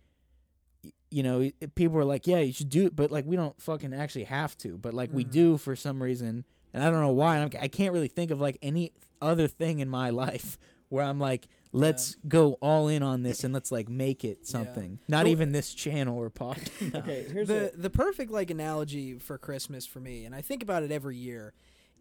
you 1.09 1.23
know, 1.23 1.49
people 1.75 1.97
are 1.97 2.03
like, 2.05 2.27
yeah, 2.27 2.39
you 2.39 2.51
should 2.51 2.69
do 2.69 2.85
it, 2.85 2.93
but 2.95 3.11
like 3.11 3.25
we 3.25 3.37
don't 3.37 3.59
fucking 3.61 3.93
actually 3.93 4.25
have 4.25 4.57
to, 4.57 4.77
but 4.77 4.93
like 4.93 5.09
we 5.13 5.23
Mhm. 5.23 5.31
do 5.31 5.57
for 5.57 5.73
some 5.75 6.03
reason, 6.03 6.43
and 6.73 6.83
I 6.83 6.89
don't 6.91 6.99
know 6.99 7.13
why. 7.13 7.37
and 7.37 7.55
I'm, 7.55 7.61
I 7.63 7.69
can't 7.69 7.93
really 7.93 8.09
think 8.09 8.29
of 8.29 8.41
like 8.41 8.57
any 8.61 8.91
other 9.21 9.47
thing 9.47 9.79
in 9.79 9.87
my 9.87 10.09
life 10.25 10.57
where 10.89 11.03
I'm 11.03 11.19
like, 11.19 11.47
let's 11.71 12.15
go 12.27 12.53
all 12.61 12.87
in 12.87 13.03
on 13.03 13.23
this 13.23 13.43
and 13.43 13.53
let's 13.53 13.71
like 13.71 13.89
make 13.89 14.23
it 14.23 14.47
something. 14.47 14.99
Not 15.07 15.25
Well- 15.25 15.31
even 15.31 15.51
this 15.51 15.73
channel 15.73 16.17
or 16.17 16.29
podcast. 16.29 16.71
No. 16.93 16.99
Okay, 16.99 17.25
here's 17.31 17.47
the 17.47 17.71
the 17.75 17.89
perfect 17.89 18.31
like 18.31 18.49
analogy 18.49 19.19
for 19.19 19.37
Christmas 19.37 19.85
for 19.85 19.99
me, 19.99 20.25
and 20.25 20.33
I 20.33 20.41
think 20.41 20.63
about 20.63 20.83
it 20.83 20.91
every 20.91 21.17
year, 21.17 21.53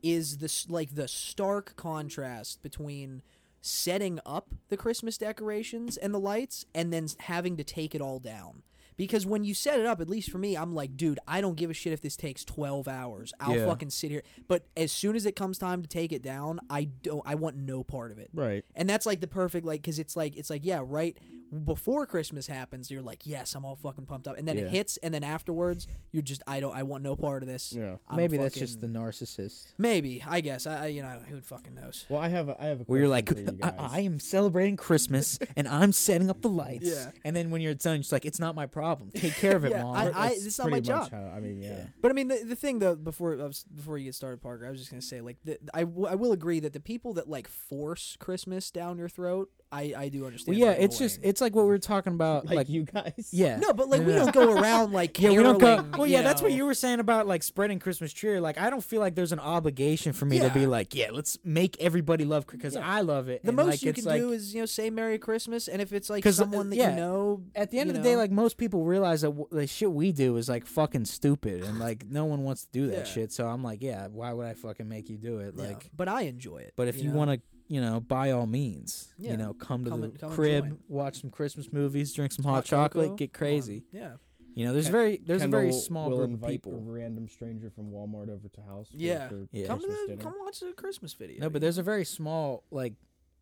is 0.02 0.38
this 0.38 0.68
like 0.70 0.94
the 0.94 1.08
stark 1.08 1.74
contrast 1.76 2.62
between 2.62 3.22
setting 3.60 4.20
up 4.24 4.54
the 4.68 4.76
Christmas 4.76 5.18
decorations 5.18 5.96
and 5.96 6.14
the 6.14 6.20
lights, 6.20 6.64
and 6.74 6.92
then 6.92 7.08
having 7.20 7.56
to 7.56 7.64
take 7.64 7.94
it 7.94 8.00
all 8.00 8.20
down. 8.20 8.62
Because 8.96 9.26
when 9.26 9.44
you 9.44 9.52
set 9.54 9.78
it 9.78 9.86
up, 9.86 10.00
at 10.00 10.08
least 10.08 10.30
for 10.30 10.38
me, 10.38 10.56
I'm 10.56 10.74
like, 10.74 10.96
dude, 10.96 11.18
I 11.28 11.40
don't 11.40 11.56
give 11.56 11.70
a 11.70 11.74
shit 11.74 11.92
if 11.92 12.00
this 12.00 12.16
takes 12.16 12.44
12 12.44 12.88
hours. 12.88 13.32
I'll 13.38 13.56
Yeah. 13.56 13.66
fucking 13.66 13.90
sit 13.90 14.10
here. 14.10 14.22
But 14.48 14.64
as 14.76 14.90
soon 14.90 15.16
as 15.16 15.26
it 15.26 15.36
comes 15.36 15.58
time 15.58 15.82
to 15.82 15.88
take 15.88 16.12
it 16.12 16.22
down, 16.22 16.60
I 16.70 16.84
don't. 17.02 17.22
I 17.26 17.34
want 17.34 17.56
no 17.56 17.84
part 17.84 18.10
of 18.10 18.18
it. 18.18 18.30
right. 18.32 18.64
And 18.74 18.88
that's 18.88 19.04
like 19.06 19.20
the 19.20 19.26
perfect 19.26 19.66
like 19.66 19.82
because 19.82 19.98
it's 19.98 20.16
like 20.16 20.36
it's 20.36 20.48
like 20.50 20.62
yeah 20.64 20.82
right 20.84 21.16
before 21.64 22.06
Christmas 22.06 22.46
happens 22.46 22.90
you're 22.90 23.02
like 23.02 23.26
yes 23.26 23.54
I'm 23.54 23.64
all 23.64 23.76
fucking 23.76 24.06
pumped 24.06 24.26
up 24.28 24.36
and 24.38 24.46
then 24.46 24.56
Yeah. 24.58 24.64
it 24.64 24.70
hits 24.70 24.96
and 24.98 25.12
then 25.14 25.22
afterwards 25.24 25.86
you're 26.12 26.22
just 26.22 26.42
I 26.46 26.60
don't 26.60 26.74
I 26.76 26.82
want 26.82 27.02
no 27.04 27.14
part 27.16 27.42
of 27.42 27.48
this. 27.48 27.72
Yeah. 27.72 27.96
I'm 28.08 28.16
Maybe 28.16 28.36
that's 28.36 28.54
just 28.56 28.80
the 28.80 28.88
fucking- 28.88 29.00
narcissist. 29.02 29.66
maybe 29.78 30.22
I 30.26 30.40
guess 30.40 30.66
I, 30.66 30.84
I 30.84 30.86
you 30.88 31.02
know 31.02 31.18
who 31.28 31.40
fucking 31.40 31.74
knows. 31.74 32.04
Well, 32.08 32.20
I 32.20 32.28
have 32.28 32.48
a, 32.48 32.56
I 32.62 32.66
have 32.66 32.80
a 32.80 32.84
Where 32.84 33.00
you're 33.00 33.08
question 33.08 33.46
like, 33.46 33.46
for 33.48 33.52
you 33.54 33.58
I, 33.62 33.70
guys. 33.70 33.90
I 33.92 34.00
am 34.00 34.18
celebrating 34.20 34.76
Christmas 34.76 35.38
and 35.56 35.68
I'm 35.68 35.92
setting 35.92 36.30
up 36.30 36.42
the 36.42 36.48
lights. 36.48 36.86
Yeah. 36.88 37.10
And 37.24 37.34
then 37.36 37.50
when 37.50 37.60
you're 37.60 37.74
done, 37.74 38.00
it's 38.00 38.12
like, 38.12 38.24
it's 38.24 38.40
not 38.40 38.54
my 38.54 38.66
problem. 38.66 39.10
Take 39.14 39.34
care 39.34 39.56
of 39.56 39.64
it, 39.64 39.70
Yeah, 39.72 39.82
mom. 39.82 39.96
I- 39.96 40.10
That's 40.10 40.46
it's 40.46 40.58
not 40.58 40.64
my 40.70 40.78
pretty 40.80 40.90
much 40.92 41.10
job. 41.10 41.12
how- 41.12 41.32
I 41.36 41.40
mean, 41.40 41.62
yeah. 41.62 41.68
Yeah. 41.70 41.84
But 42.02 42.10
I 42.10 42.14
mean 42.14 42.28
the, 42.28 42.42
the 42.44 42.56
thing 42.56 42.78
though 42.78 42.94
before 42.96 43.34
I 43.40 43.44
was, 43.46 43.64
before 43.64 43.98
you 43.98 44.04
get 44.06 44.14
started 44.14 44.40
Parker 44.40 44.66
I 44.66 44.70
was 44.70 44.78
just 44.80 44.90
gonna 44.90 45.02
say 45.02 45.20
like 45.20 45.36
the, 45.44 45.58
I, 45.74 45.80
w- 45.80 46.06
I 46.06 46.14
will 46.14 46.32
agree 46.32 46.60
that 46.60 46.72
the 46.72 46.80
people 46.80 47.12
that 47.14 47.28
like 47.28 47.48
force 47.48 48.16
Christmas 48.18 48.70
down 48.70 48.98
your 48.98 49.08
throat 49.08 49.50
I 49.72 49.94
I 49.96 50.08
do 50.08 50.20
well, 50.20 50.26
understand. 50.28 50.56
yeah, 50.58 50.68
are 50.68 50.72
it's 50.72 50.96
just, 50.98 51.18
it's 51.22 51.40
like 51.40 51.54
what 51.54 51.62
we 51.64 51.68
were 51.70 51.78
talking 51.78 52.12
about. 52.12 52.46
Like, 52.46 52.54
Like, 52.56 52.68
you 52.68 52.84
guys. 52.84 53.30
yeah. 53.32 53.56
no, 53.58 53.72
but 53.72 53.88
like 53.88 54.06
we 54.06 54.12
don't 54.12 54.32
go 54.32 54.52
around 54.52 54.92
like 54.92 55.18
Yeah, 55.20 55.30
we 55.30 55.42
don't 55.42 55.58
go. 55.58 55.84
Well, 55.98 56.06
yeah, 56.06 56.22
that's 56.22 56.40
what 56.40 56.52
you 56.52 56.64
were 56.64 56.74
saying 56.74 57.00
about 57.00 57.26
like 57.26 57.42
spreading 57.42 57.78
Christmas 57.80 58.12
cheer. 58.12 58.40
Like, 58.40 58.58
I 58.58 58.70
don't 58.70 58.82
feel 58.84 59.00
like 59.00 59.14
there's 59.16 59.32
an 59.32 59.40
obligation 59.40 60.12
for 60.12 60.24
me 60.24 60.38
to 60.38 60.50
be 60.50 60.66
like, 60.66 60.94
yeah, 60.94 61.08
let's 61.12 61.36
make 61.44 61.76
everybody 61.80 62.24
love 62.24 62.46
because 62.46 62.74
Yeah. 62.74 62.86
I 62.88 63.00
love 63.00 63.28
it. 63.28 63.42
The 63.42 63.48
and, 63.48 63.56
most 63.56 63.66
like, 63.66 63.82
you 63.82 63.90
it's 63.90 64.00
can 64.02 64.08
like, 64.08 64.20
do 64.20 64.32
is 64.32 64.54
you 64.54 64.60
know 64.60 64.66
say 64.66 64.88
Merry 64.90 65.18
Christmas, 65.18 65.66
and 65.68 65.82
if 65.82 65.92
it's 65.92 66.08
like 66.08 66.22
'Cause, 66.22 66.38
uh, 66.40 66.44
someone 66.44 66.70
that 66.70 66.76
yeah, 66.76 66.90
you 66.90 66.96
know, 66.96 67.42
At 67.54 67.70
the 67.72 67.78
end 67.80 67.90
you 67.90 67.96
of 67.96 68.02
the 68.02 68.08
day, 68.08 68.16
like 68.16 68.30
most 68.30 68.56
people 68.58 68.84
realize 68.84 69.22
that 69.22 69.28
w- 69.30 69.48
the 69.50 69.66
shit 69.66 69.90
we 69.90 70.12
do 70.12 70.36
is 70.36 70.48
like 70.48 70.64
fucking 70.66 71.06
stupid, 71.06 71.64
and 71.64 71.78
like 71.80 72.06
no 72.08 72.24
one 72.24 72.44
wants 72.44 72.64
to 72.66 72.68
do 72.72 72.86
that 72.88 72.98
Yeah. 72.98 73.04
shit. 73.04 73.32
So 73.32 73.48
I'm 73.48 73.64
like, 73.64 73.82
yeah, 73.82 74.06
why 74.06 74.32
would 74.32 74.46
I 74.46 74.54
fucking 74.54 74.88
make 74.88 75.10
you 75.10 75.16
do 75.18 75.38
it? 75.38 75.54
Yeah, 75.56 75.62
Like, 75.64 75.90
but 75.96 76.08
I 76.08 76.22
enjoy 76.22 76.58
it. 76.58 76.72
But 76.76 76.86
if 76.88 77.02
you, 77.02 77.10
know? 77.10 77.16
want 77.16 77.30
to, 77.32 77.40
you 77.68 77.80
know, 77.80 78.00
by 78.00 78.30
all 78.30 78.46
means, 78.46 79.12
Yeah. 79.18 79.32
you 79.32 79.36
know, 79.36 79.54
come 79.54 79.84
to 79.84 79.90
Come 79.90 80.00
the 80.00 80.06
and- 80.08 80.18
come 80.18 80.30
crib, 80.32 80.78
watch 80.88 81.20
some 81.20 81.30
Christmas 81.30 81.72
movies, 81.72 82.12
drink 82.12 82.32
some 82.32 82.44
hot, 82.44 82.54
Hot 82.54 82.64
chocolate, 82.64 83.06
cocoa, 83.08 83.16
get 83.16 83.32
come 83.32 83.46
on. 83.46 83.50
crazy. 83.50 83.84
yeah, 83.92 84.16
You 84.54 84.64
know, 84.66 84.72
there's 84.72 84.86
Ken- 84.86 84.92
very 84.92 85.16
there's 85.18 85.42
a 85.42 85.48
very 85.48 85.64
Kendall 85.66 85.80
small 85.80 86.10
will 86.10 86.16
group 86.18 86.28
of 86.28 86.34
invite 86.34 86.50
people. 86.50 86.74
A 86.74 86.80
random 86.80 87.28
stranger 87.28 87.68
from 87.70 87.90
Walmart 87.90 88.28
over 88.30 88.48
to 88.48 88.60
house. 88.62 88.88
Yeah. 88.92 89.28
for 89.28 89.46
Yeah. 89.52 89.66
come 89.66 89.80
to 89.80 89.86
the, 90.08 90.16
come 90.16 90.34
watch 90.40 90.60
the 90.60 90.72
Christmas 90.72 91.12
video. 91.14 91.40
No, 91.40 91.50
but 91.50 91.60
there's 91.60 91.78
a 91.78 91.82
very 91.82 92.04
small 92.04 92.64
like 92.70 92.94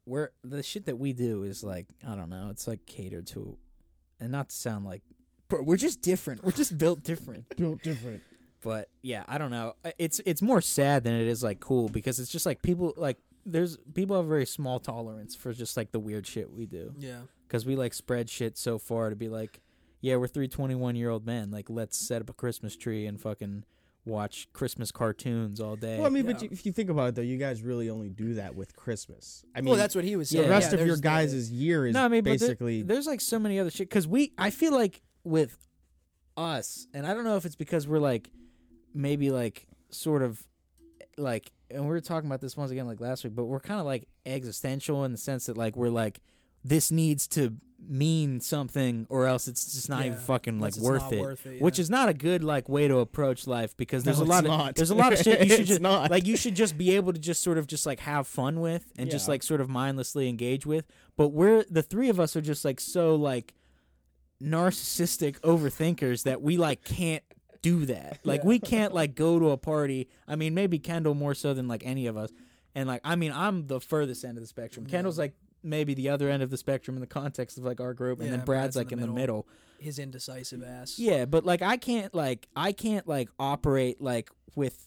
where 0.06 0.32
the 0.42 0.62
shit 0.62 0.84
that 0.86 0.98
we 0.98 1.12
do 1.12 1.44
is 1.44 1.62
like 1.62 1.86
I 2.06 2.14
don't 2.16 2.30
know, 2.30 2.48
it's 2.50 2.66
like 2.66 2.84
catered 2.86 3.26
to, 3.28 3.56
and 4.20 4.32
not 4.32 4.48
to 4.50 4.56
sound 4.56 4.84
like, 4.84 5.02
bro, 5.48 5.62
we're 5.62 5.76
just 5.76 6.00
different. 6.02 6.42
We're 6.44 6.50
just 6.52 6.76
built 6.78 7.02
different. 7.02 7.44
Built 7.56 7.82
different. 7.82 8.22
But 8.60 8.88
yeah, 9.02 9.24
I 9.28 9.36
don't 9.38 9.50
know. 9.50 9.74
Uh, 9.84 9.90
it's 9.98 10.20
it's 10.26 10.40
more 10.42 10.60
sad 10.62 11.04
than 11.04 11.12
it 11.14 11.26
is 11.26 11.42
like 11.42 11.60
cool 11.60 11.88
because 11.90 12.18
it's 12.18 12.30
just 12.32 12.46
like 12.46 12.60
people 12.62 12.94
like 12.96 13.18
there's 13.46 13.76
people 13.94 14.16
have 14.16 14.26
very 14.26 14.46
small 14.46 14.80
tolerance 14.80 15.34
for 15.34 15.52
just 15.52 15.76
like 15.76 15.92
the 15.92 16.00
weird 16.00 16.26
shit 16.26 16.50
we 16.52 16.66
do 16.66 16.94
yeah, 16.98 17.20
because 17.46 17.64
we 17.66 17.76
like 17.76 17.92
spread 17.94 18.28
shit 18.30 18.56
so 18.58 18.78
far 18.78 19.10
to 19.10 19.16
be 19.16 19.28
like, 19.28 19.60
yeah, 20.00 20.16
we're 20.16 20.26
three 20.28 20.48
21 20.48 20.96
year 20.96 21.10
old 21.10 21.26
men. 21.26 21.50
Like, 21.50 21.68
let's 21.70 21.96
set 21.96 22.20
up 22.22 22.30
a 22.30 22.32
Christmas 22.34 22.76
tree 22.76 23.06
and 23.06 23.20
fucking 23.20 23.64
watch 24.06 24.48
Christmas 24.52 24.92
cartoons 24.92 25.60
all 25.60 25.76
day. 25.76 25.96
Well, 25.96 26.06
I 26.06 26.10
mean, 26.10 26.26
Yeah. 26.26 26.32
but 26.34 26.42
you, 26.42 26.48
if 26.52 26.66
you 26.66 26.72
think 26.72 26.90
about 26.90 27.08
it, 27.08 27.14
though, 27.14 27.22
you 27.22 27.38
guys 27.38 27.62
really 27.62 27.88
only 27.88 28.10
do 28.10 28.34
that 28.34 28.54
with 28.54 28.76
Christmas. 28.76 29.44
I 29.54 29.60
mean, 29.62 29.70
well, 29.70 29.78
that's 29.78 29.94
what 29.94 30.04
he 30.04 30.14
was 30.16 30.28
saying. 30.28 30.44
the 30.44 30.50
rest 30.50 30.68
Yeah, 30.72 30.74
of 30.74 30.80
your 30.80 30.88
there's 30.88 30.98
the- 31.00 31.02
guys' 31.02 31.50
year 31.50 31.86
is 31.86 31.94
no, 31.94 32.04
I 32.04 32.08
mean, 32.08 32.22
but 32.22 32.38
there- 32.38 32.48
basically. 32.48 32.82
there's 32.82 33.06
like 33.06 33.22
so 33.22 33.38
many 33.38 33.58
other 33.58 33.70
shit 33.70 33.88
because 33.88 34.06
we. 34.06 34.32
I 34.36 34.50
feel 34.50 34.72
like 34.74 35.00
with 35.24 35.56
us, 36.36 36.86
and 36.92 37.06
I 37.06 37.14
don't 37.14 37.24
know 37.24 37.36
if 37.36 37.44
it's 37.46 37.56
because 37.56 37.86
we're 37.88 37.98
like 37.98 38.30
maybe 38.94 39.30
like 39.30 39.66
sort 39.90 40.22
of 40.22 40.46
like, 41.18 41.50
and 41.70 41.82
we 41.82 41.88
were 41.88 42.00
talking 42.00 42.28
about 42.28 42.40
this 42.40 42.56
once 42.56 42.70
again 42.70 42.86
like 42.86 43.00
last 43.00 43.24
week, 43.24 43.34
but 43.34 43.44
we're 43.44 43.60
kind 43.60 43.80
of 43.80 43.86
like 43.86 44.06
existential 44.26 45.04
in 45.04 45.12
the 45.12 45.18
sense 45.18 45.46
that 45.46 45.56
like 45.56 45.76
we're 45.76 45.88
like 45.88 46.20
this 46.64 46.90
needs 46.90 47.26
to 47.28 47.54
mean 47.86 48.40
something 48.40 49.06
or 49.10 49.26
else 49.26 49.46
it's 49.46 49.74
just 49.74 49.90
not 49.90 50.06
even 50.06 50.16
fucking 50.16 50.58
like 50.58 50.74
worth 50.76 51.02
not 51.02 51.12
it. 51.12 51.20
worth 51.20 51.44
it, 51.46 51.60
Which 51.60 51.78
is 51.78 51.90
not 51.90 52.08
a 52.08 52.14
good 52.14 52.42
like 52.42 52.66
way 52.66 52.88
to 52.88 52.98
approach 53.00 53.46
life 53.46 53.76
because 53.76 54.04
there's 54.04 54.18
No, 54.20 54.24
a 54.24 54.26
lot 54.26 54.44
it's 54.44 54.52
of 54.52 54.58
not. 54.58 54.74
there's 54.76 54.90
a 54.90 54.94
lot 54.94 55.12
of 55.12 55.18
shit 55.18 55.46
you 55.46 55.50
should 55.56 55.66
just 55.66 55.80
not. 55.82 56.10
like 56.10 56.26
you 56.26 56.38
should 56.38 56.56
just 56.56 56.78
be 56.78 56.96
able 56.96 57.12
to 57.12 57.18
just 57.18 57.42
sort 57.42 57.58
of 57.58 57.66
just 57.66 57.84
like 57.84 58.00
have 58.00 58.26
fun 58.26 58.60
with 58.60 58.90
and 58.96 59.10
just 59.10 59.28
like 59.28 59.42
sort 59.42 59.60
of 59.60 59.68
mindlessly 59.68 60.28
engage 60.30 60.64
with. 60.64 60.86
But 61.18 61.28
we're 61.28 61.64
the 61.70 61.82
three 61.82 62.08
of 62.08 62.18
us 62.18 62.34
are 62.36 62.40
just 62.40 62.64
like 62.64 62.80
so 62.80 63.14
like 63.16 63.52
narcissistic 64.42 65.38
overthinkers 65.40 66.22
that 66.24 66.42
we 66.42 66.56
like 66.56 66.84
can't 66.84 67.22
do 67.64 67.86
that. 67.86 68.20
Like 68.24 68.42
Yeah. 68.42 68.46
we 68.48 68.58
can't 68.58 68.92
like 68.94 69.14
go 69.14 69.38
to 69.38 69.50
a 69.50 69.56
party. 69.56 70.08
I 70.28 70.36
mean, 70.36 70.54
maybe 70.54 70.78
Kendall 70.78 71.14
more 71.14 71.34
so 71.34 71.52
than 71.54 71.66
like 71.68 71.84
any 71.84 72.06
of 72.06 72.16
us. 72.16 72.30
And 72.74 72.88
like 72.88 73.00
I 73.04 73.16
mean, 73.16 73.32
I'm 73.32 73.66
the 73.66 73.80
furthest 73.80 74.24
end 74.24 74.36
of 74.38 74.42
the 74.42 74.48
spectrum. 74.48 74.86
Kendall's 74.86 75.18
like 75.18 75.34
maybe 75.62 75.94
the 75.94 76.08
other 76.10 76.28
end 76.28 76.42
of 76.42 76.50
the 76.50 76.56
spectrum 76.58 76.96
in 76.96 77.00
the 77.00 77.06
context 77.06 77.56
of 77.58 77.64
like 77.64 77.80
our 77.80 77.94
group, 77.94 78.18
and 78.20 78.28
Yeah, 78.28 78.36
then 78.36 78.44
Brad's, 78.44 78.74
Brad's 78.74 78.76
in 78.76 78.80
like 78.80 78.88
the 78.88 78.94
in 78.94 79.00
the 79.00 79.20
middle. 79.20 79.46
his 79.78 79.98
indecisive 79.98 80.62
ass. 80.62 80.98
Yeah, 80.98 81.24
but 81.24 81.44
like 81.44 81.62
I 81.62 81.76
can't 81.76 82.14
like 82.14 82.48
I 82.54 82.72
can't 82.72 83.06
like 83.08 83.28
operate 83.38 84.00
like 84.00 84.30
with 84.54 84.86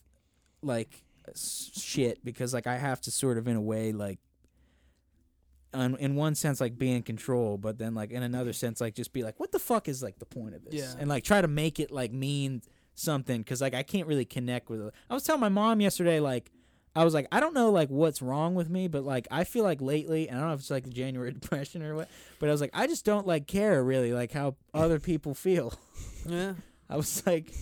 like 0.61 1.03
shit 1.35 2.23
because 2.23 2.53
like 2.53 2.67
I 2.67 2.77
have 2.77 3.01
to 3.01 3.11
sort 3.11 3.37
of 3.37 3.47
in 3.47 3.55
a 3.55 3.61
way 3.61 3.91
like 3.91 4.19
in 5.77 6.15
one 6.15 6.35
sense 6.35 6.59
like 6.61 6.77
be 6.77 6.91
in 6.91 7.03
control, 7.03 7.57
but 7.57 7.77
then 7.77 7.93
like 7.93 8.11
in 8.11 8.23
another 8.23 8.53
sense 8.53 8.81
like 8.81 8.95
just 8.95 9.13
be 9.13 9.23
like 9.23 9.39
what 9.39 9.51
the 9.51 9.59
fuck 9.59 9.87
is 9.87 10.01
like 10.03 10.19
the 10.19 10.25
point 10.25 10.55
of 10.55 10.63
this? 10.65 10.75
Yeah. 10.75 10.93
And 10.99 11.09
like 11.09 11.23
try 11.23 11.41
to 11.41 11.47
make 11.47 11.79
it 11.79 11.91
like 11.91 12.11
mean 12.11 12.61
something 12.95 13.43
cuz 13.43 13.61
like 13.61 13.73
I 13.73 13.83
can't 13.83 14.07
really 14.07 14.25
connect 14.25 14.69
with 14.69 14.81
it. 14.81 14.93
I 15.09 15.13
was 15.13 15.23
telling 15.23 15.41
my 15.41 15.49
mom 15.49 15.81
yesterday 15.81 16.19
like 16.19 16.51
I 16.95 17.03
was 17.03 17.13
like, 17.13 17.27
I 17.31 17.39
don't 17.39 17.53
know 17.53 17.69
like 17.69 17.89
what's 17.89 18.23
wrong 18.23 18.55
with 18.55 18.71
me, 18.71 18.87
but 18.87 19.03
like 19.03 19.27
I 19.29 19.43
feel 19.43 19.63
like 19.63 19.81
lately, 19.81 20.27
and 20.27 20.37
I 20.37 20.41
don't 20.41 20.49
know 20.49 20.53
if 20.55 20.61
it's 20.61 20.71
like 20.71 20.83
the 20.83 20.89
January 20.89 21.31
depression 21.39 21.83
or 21.83 21.93
what, 21.93 22.09
but 22.39 22.49
I 22.49 22.51
was 22.51 22.59
like, 22.59 22.71
I 22.73 22.87
just 22.87 23.05
don't 23.05 23.27
like 23.27 23.45
care 23.45 23.83
really 23.83 24.13
like 24.13 24.31
how 24.31 24.55
other 24.73 24.99
people 24.99 25.33
feel. 25.33 25.73
Yeah. 26.27 26.55
I 26.89 26.97
was 26.97 27.25
like, 27.25 27.53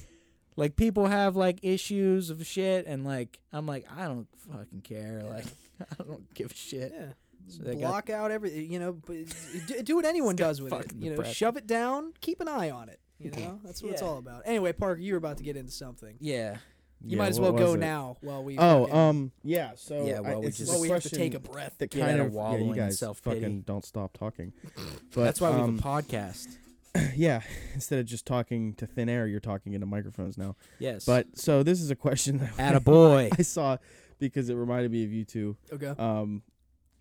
like 0.56 0.76
people 0.76 1.06
have 1.06 1.36
like 1.36 1.60
issues 1.62 2.32
of 2.32 2.44
shit, 2.48 2.88
and 2.88 3.06
like 3.06 3.38
I'm 3.54 3.68
like 3.68 3.86
I 3.96 4.06
don't 4.06 4.28
fucking 4.52 4.82
care. 4.82 5.22
Like 5.24 5.46
I 6.00 6.04
don't 6.04 6.34
give 6.34 6.52
a 6.52 6.56
shit. 6.56 6.92
Yeah. 6.98 7.14
So 7.48 7.64
they 7.64 7.74
got- 7.76 7.82
Block 7.82 8.10
out 8.10 8.32
every, 8.32 8.66
you 8.66 8.80
know, 8.80 8.94
do, 9.68 9.82
do 9.84 9.96
what 9.96 10.06
anyone 10.06 10.36
does 10.36 10.62
with 10.62 10.74
it. 10.74 10.92
You 10.98 11.12
know, 11.12 11.16
depressed. 11.18 11.36
shove 11.38 11.58
it 11.58 11.68
down, 11.68 12.14
keep 12.22 12.42
an 12.42 12.48
eye 12.48 12.70
on 12.72 12.90
it. 12.90 13.00
You 13.20 13.32
know, 13.32 13.60
that's 13.64 13.82
what 13.82 13.94
it's 13.94 14.02
all 14.02 14.18
about. 14.18 14.42
Anyway, 14.46 14.74
Parker, 14.74 15.00
you 15.00 15.14
were 15.14 15.18
about 15.18 15.38
to 15.38 15.44
get 15.44 15.56
into 15.56 15.72
something. 15.72 16.16
Yeah, 16.20 16.58
You 17.02 17.12
Yeah, 17.12 17.18
might 17.20 17.30
as 17.30 17.40
well 17.40 17.54
go 17.54 17.76
it? 17.76 17.80
now 17.80 18.18
while 18.22 18.44
we. 18.44 18.58
Oh, 18.58 18.86
fucking- 18.86 18.96
um, 19.00 19.32
yeah. 19.44 19.72
So 19.76 20.06
Yeah, 20.06 20.18
I- 20.18 20.22
well, 20.22 20.42
we 20.42 20.48
just- 20.52 20.70
well, 20.72 20.82
we 20.82 20.90
have 20.90 21.04
to 21.04 21.10
take 21.10 21.34
a 21.34 21.40
breath. 21.40 21.76
that 21.78 21.92
kind 21.92 22.20
of 22.20 22.28
of 22.28 22.34
yeah, 22.34 22.58
you 22.58 22.66
in 22.72 22.74
guys 22.74 23.00
self-pity. 23.00 23.40
fucking 23.40 23.62
don't 23.62 23.86
stop 23.86 24.18
talking. 24.18 24.52
But 25.14 25.24
that's 25.24 25.40
why 25.40 25.52
we 25.52 25.62
um, 25.62 25.78
have 25.78 25.86
a 25.86 26.02
podcast. 26.04 26.58
yeah, 27.16 27.42
instead 27.74 28.00
of 28.00 28.06
just 28.06 28.26
talking 28.26 28.74
to 28.76 28.86
thin 28.88 29.08
air, 29.10 29.28
you're 29.28 29.40
talking 29.40 29.74
into 29.74 29.86
microphones 29.86 30.38
now. 30.38 30.56
Yes, 30.80 31.06
But 31.06 31.38
so 31.38 31.62
this 31.64 31.82
is 31.82 31.90
a 31.92 31.96
question 31.96 32.38
that 32.40 32.60
at 32.60 32.76
a 32.76 32.80
boy. 32.82 33.30
I 33.38 33.42
saw 33.44 33.78
because 34.20 34.50
it 34.50 34.56
reminded 34.56 34.92
me 34.92 35.04
of 35.06 35.12
you 35.14 35.24
two. 35.26 35.56
Okay. 35.72 35.94
Um, 35.98 36.42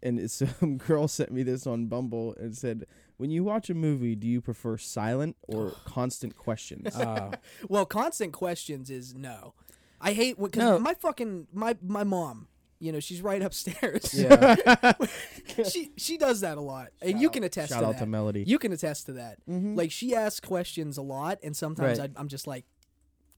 and 0.05 0.19
it's- 0.19 0.43
some 0.61 0.77
girl 0.79 1.09
sent 1.09 1.33
me 1.33 1.43
this 1.43 1.67
on 1.67 1.87
Bumble 1.87 2.35
and 2.38 2.57
said, 2.57 2.85
"When 3.17 3.31
you 3.31 3.43
watch 3.45 3.71
a 3.71 3.75
movie, 3.75 4.14
do 4.14 4.27
you 4.27 4.40
prefer 4.40 4.77
silent 4.79 5.37
or 5.49 5.73
constant 5.85 6.37
questions?" 6.37 6.95
Uh, 6.95 7.33
Well, 7.69 7.87
constant 7.87 8.33
questions 8.33 8.90
is 8.90 9.14
no. 9.14 9.55
I 10.01 10.12
hate 10.12 10.38
because 10.40 10.59
No. 10.62 10.79
my 10.79 10.95
fucking 10.95 11.49
my 11.53 11.77
my 11.83 12.05
mom. 12.05 12.49
You 12.81 12.93
know, 12.93 13.01
she's 13.01 13.23
right 13.23 13.40
upstairs. 13.40 14.12
yeah, 14.12 14.93
she 15.71 15.93
she 15.97 16.19
does 16.19 16.40
that 16.43 16.59
a 16.59 16.61
lot, 16.61 16.88
and 17.01 17.19
you 17.21 17.31
can 17.31 17.43
attest 17.45 17.71
Shout 17.73 17.81
to 17.81 17.87
out 17.87 17.93
that. 17.95 18.01
to 18.01 18.07
Melody. 18.07 18.45
you 18.47 18.59
can 18.59 18.73
attest 18.73 19.07
to 19.07 19.12
that. 19.14 19.38
Mhm. 19.49 19.77
Like 19.77 19.90
she 19.90 20.14
asks 20.14 20.40
questions 20.47 20.99
a 20.99 21.03
lot, 21.03 21.38
and 21.43 21.57
sometimes 21.57 21.99
Right. 21.99 22.11
I, 22.14 22.21
I'm 22.21 22.29
just 22.29 22.47
like, 22.47 22.64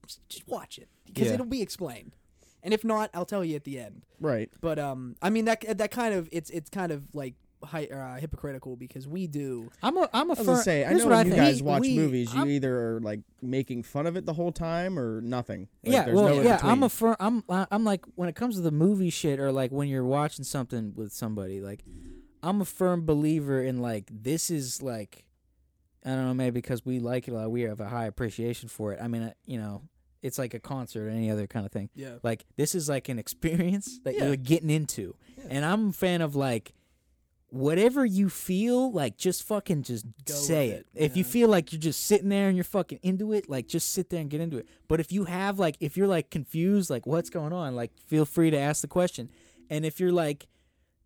just, 0.05 0.27
just 0.27 0.47
watch 0.47 0.77
it 0.77 0.89
because 1.05 1.27
Yeah. 1.27 1.35
it'll 1.35 1.45
be 1.45 1.61
explained. 1.61 2.13
And 2.67 2.73
if 2.73 2.83
not, 2.83 3.09
I'll 3.13 3.23
tell 3.23 3.45
you 3.45 3.55
at 3.55 3.63
the 3.63 3.79
end. 3.79 4.03
right. 4.19 4.49
But 4.59 4.77
um, 4.77 5.15
I 5.21 5.29
mean 5.29 5.45
that 5.45 5.77
that 5.77 5.89
kind 5.89 6.13
of 6.13 6.27
it's 6.33 6.49
it's 6.49 6.69
kind 6.69 6.91
of 6.91 7.15
like 7.15 7.35
hi, 7.63 7.85
uh, 7.85 8.19
hypocritical 8.19 8.75
because 8.75 9.07
we 9.07 9.25
do. 9.25 9.71
I'm 9.81 9.95
a 9.95 10.09
I'm 10.13 10.29
a 10.29 10.33
I 10.33 10.35
was 10.35 10.37
firm. 10.39 10.45
gonna 10.47 10.63
say, 10.63 10.83
i 10.83 10.91
know 10.91 10.97
what 10.97 11.05
when 11.05 11.13
I 11.13 11.21
you 11.21 11.29
think. 11.29 11.41
guys 11.43 11.63
watch 11.63 11.79
we, 11.79 11.95
movies 11.95 12.33
you 12.33 12.41
I'm, 12.41 12.49
either 12.49 12.97
are 12.97 12.99
like 12.99 13.21
making 13.41 13.83
fun 13.83 14.05
of 14.05 14.17
it 14.17 14.25
the 14.25 14.33
whole 14.33 14.51
time 14.51 14.99
or 14.99 15.21
nothing. 15.21 15.69
Like, 15.85 15.93
yeah, 15.93 16.09
well, 16.13 16.35
no 16.35 16.41
yeah. 16.41 16.59
I'm 16.61 16.83
a 16.83 16.89
firm. 16.89 17.15
I'm 17.21 17.41
I'm 17.47 17.85
like 17.85 18.03
when 18.15 18.27
it 18.27 18.35
comes 18.35 18.55
to 18.55 18.61
the 18.61 18.71
movie 18.71 19.11
shit 19.11 19.39
or 19.39 19.53
like 19.53 19.71
when 19.71 19.87
you're 19.87 20.03
watching 20.03 20.43
something 20.43 20.91
with 20.93 21.13
somebody, 21.13 21.61
like 21.61 21.85
I'm 22.43 22.59
a 22.59 22.65
firm 22.65 23.05
believer 23.05 23.63
in 23.63 23.77
like 23.81 24.09
this 24.11 24.51
is 24.51 24.81
like 24.81 25.23
I 26.05 26.09
don't 26.09 26.25
know 26.25 26.33
maybe 26.33 26.55
because 26.55 26.85
we 26.85 26.99
like 26.99 27.29
it 27.29 27.31
a 27.31 27.35
lot, 27.35 27.49
we 27.49 27.61
have 27.61 27.79
a 27.79 27.87
high 27.87 28.07
appreciation 28.07 28.67
for 28.67 28.91
it. 28.91 28.99
I 29.01 29.07
mean, 29.07 29.23
uh, 29.23 29.33
you 29.45 29.57
know, 29.57 29.83
it's 30.21 30.37
like 30.37 30.53
a 30.53 30.59
concert 30.59 31.07
or 31.07 31.09
any 31.09 31.29
other 31.31 31.47
kind 31.47 31.65
of 31.65 31.71
thing. 31.71 31.89
Yeah. 31.95 32.15
Like 32.23 32.45
this 32.55 32.73
is 32.75 32.89
like 32.89 33.09
an 33.09 33.19
experience 33.19 33.99
that 34.03 34.15
Yeah. 34.15 34.27
you're 34.27 34.35
getting 34.35 34.69
into, 34.69 35.15
Yeah. 35.37 35.45
and 35.49 35.65
I'm 35.65 35.89
a 35.89 35.93
fan 35.93 36.21
of 36.21 36.35
like 36.35 36.73
whatever 37.49 38.05
you 38.05 38.27
feel 38.27 38.91
like 38.91 39.17
just 39.17 39.41
fucking 39.43 39.83
just 39.83 40.05
Go 40.25 40.33
say 40.33 40.69
it. 40.69 40.85
it, 40.93 41.03
If 41.05 41.17
you 41.17 41.23
feel 41.23 41.47
like 41.47 41.71
you're 41.71 41.79
just 41.79 42.05
sitting 42.05 42.27
there 42.29 42.49
and 42.49 42.57
you're 42.57 42.65
fucking 42.65 42.99
into 43.03 43.31
it, 43.31 43.49
like 43.49 43.67
just 43.67 43.93
sit 43.93 44.09
there 44.09 44.19
and 44.19 44.29
get 44.29 44.41
into 44.41 44.57
it. 44.57 44.67
But 44.89 44.99
if 44.99 45.11
you 45.13 45.25
have 45.25 45.57
like 45.57 45.77
if 45.79 45.95
you're 45.95 46.07
like 46.07 46.29
confused 46.29 46.89
like 46.89 47.05
what's 47.05 47.29
going 47.29 47.53
on, 47.53 47.75
like 47.75 47.91
feel 48.05 48.25
free 48.25 48.49
to 48.51 48.57
ask 48.57 48.81
the 48.81 48.87
question. 48.87 49.29
And 49.69 49.85
if 49.85 49.99
you're 49.99 50.11
like, 50.11 50.47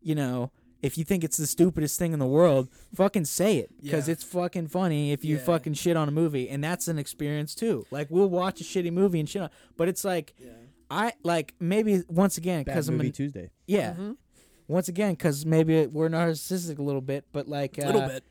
you 0.01 0.15
know, 0.15 0.51
if 0.81 0.97
you 0.97 1.03
think 1.03 1.23
it's 1.23 1.37
the 1.37 1.45
stupidest 1.47 1.97
thing 1.99 2.13
in 2.13 2.19
the 2.19 2.25
world, 2.27 2.69
fucking 2.95 3.25
say 3.25 3.57
it 3.57 3.69
because 3.81 4.07
Yeah. 4.07 4.13
it's 4.13 4.23
fucking 4.23 4.67
funny 4.67 5.11
if 5.11 5.23
you 5.23 5.35
Yeah. 5.37 5.43
fucking 5.43 5.73
shit 5.75 5.95
on 5.95 6.07
a 6.07 6.11
movie 6.11 6.49
and 6.49 6.63
that's 6.63 6.87
an 6.87 6.97
experience 6.97 7.53
too. 7.55 7.85
Like 7.91 8.09
we'll 8.09 8.29
watch 8.29 8.61
a 8.61 8.63
shitty 8.63 8.91
movie 8.91 9.19
and 9.19 9.29
shit 9.29 9.41
on, 9.43 9.49
but 9.77 9.87
it's 9.87 10.03
like 10.03 10.33
Yeah. 10.39 10.49
I 10.89 11.13
like 11.23 11.53
maybe 11.59 12.03
once 12.09 12.37
again 12.37 12.63
because 12.63 12.89
I'm 12.89 12.97
movie 12.97 13.07
an, 13.07 13.13
Tuesday. 13.13 13.51
yeah 13.67 13.93
Mhm. 13.93 14.17
once 14.67 14.87
again 14.89 15.13
because 15.13 15.45
maybe 15.45 15.85
we're 15.87 16.09
narcissistic 16.09 16.79
a 16.79 16.83
little 16.83 17.01
bit, 17.01 17.25
but 17.31 17.47
like 17.47 17.77
A 17.77 17.83
uh, 17.83 17.91
little 17.93 18.07
bit. 18.09 18.23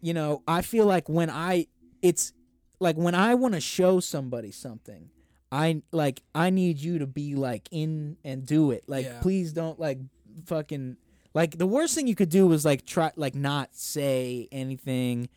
you 0.00 0.14
know, 0.14 0.42
I 0.48 0.62
feel 0.62 0.86
like 0.86 1.08
when 1.08 1.28
I 1.30 1.66
it's 2.02 2.32
like 2.80 2.96
when 2.96 3.14
I 3.14 3.34
want 3.34 3.54
to 3.54 3.60
show 3.60 4.00
somebody 4.00 4.50
something, 4.50 5.10
I 5.52 5.82
like 5.92 6.22
I 6.34 6.50
need 6.50 6.78
you 6.78 6.98
to 7.00 7.06
be 7.06 7.34
like 7.34 7.68
in 7.70 8.16
and 8.24 8.46
do 8.46 8.70
it. 8.70 8.84
Like 8.86 9.04
Yeah. 9.06 9.20
please 9.20 9.52
don't 9.52 9.78
like 9.78 9.98
fucking 10.46 10.96
like 11.38 11.56
the 11.56 11.68
worst 11.68 11.94
thing 11.94 12.08
you 12.08 12.16
could 12.16 12.30
do 12.30 12.48
was 12.48 12.64
like 12.64 12.84
try 12.84 13.12
like 13.14 13.36
not 13.36 13.72
say 13.72 14.48
anything 14.50 15.28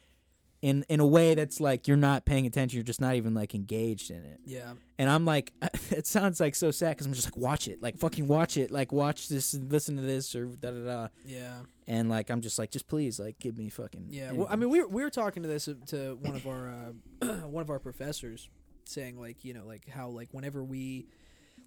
in 0.64 0.84
in 0.90 1.00
a 1.00 1.06
way 1.06 1.36
that's 1.36 1.60
like 1.60 1.88
you're 1.88 1.96
not 1.96 2.26
paying 2.26 2.48
attention, 2.48 2.78
you're 2.78 2.84
just 2.84 3.00
not 3.00 3.14
even 3.14 3.36
like 3.36 3.54
engaged 3.54 4.10
in 4.10 4.26
it. 4.26 4.40
Yeah. 4.44 4.74
And 4.98 5.12
I'm 5.12 5.26
like, 5.26 5.54
it 5.92 6.08
sounds 6.08 6.40
like 6.40 6.56
so 6.56 6.72
sad 6.72 6.92
because 6.92 7.06
I'm 7.06 7.14
just 7.14 7.28
like, 7.28 7.38
watch 7.38 7.68
it, 7.68 7.84
like 7.84 8.00
fucking 8.00 8.28
watch 8.28 8.58
it, 8.58 8.72
like 8.72 8.92
watch 8.92 9.30
this, 9.30 9.54
and 9.54 9.72
listen 9.72 9.96
to 9.96 10.02
this, 10.02 10.36
or 10.36 10.46
da 10.46 10.72
da 10.72 10.80
da. 10.80 11.08
Yeah. 11.24 11.60
And 11.88 12.10
like, 12.10 12.32
I'm 12.32 12.42
just 12.42 12.58
like, 12.58 12.72
just 12.72 12.88
please, 12.88 13.20
like, 13.20 13.38
give 13.38 13.56
me 13.56 13.70
fucking. 13.70 14.08
Yeah, 14.10 14.32
well, 14.32 14.48
I 14.50 14.56
mean, 14.56 14.70
we 14.70 14.82
were, 14.82 14.88
we 14.88 15.04
were 15.04 15.10
talking 15.12 15.44
to 15.44 15.50
this 15.50 15.68
uh, 15.68 15.76
to 15.88 16.18
one 16.20 16.36
of 16.36 16.48
our 16.48 16.74
uh, 17.22 17.26
one 17.48 17.62
of 17.62 17.70
our 17.70 17.80
professors, 17.80 18.50
saying 18.86 19.20
like 19.20 19.46
you 19.46 19.54
know 19.54 19.68
like 19.68 19.88
how 19.88 20.08
like 20.10 20.30
whenever 20.32 20.64
we 20.64 21.06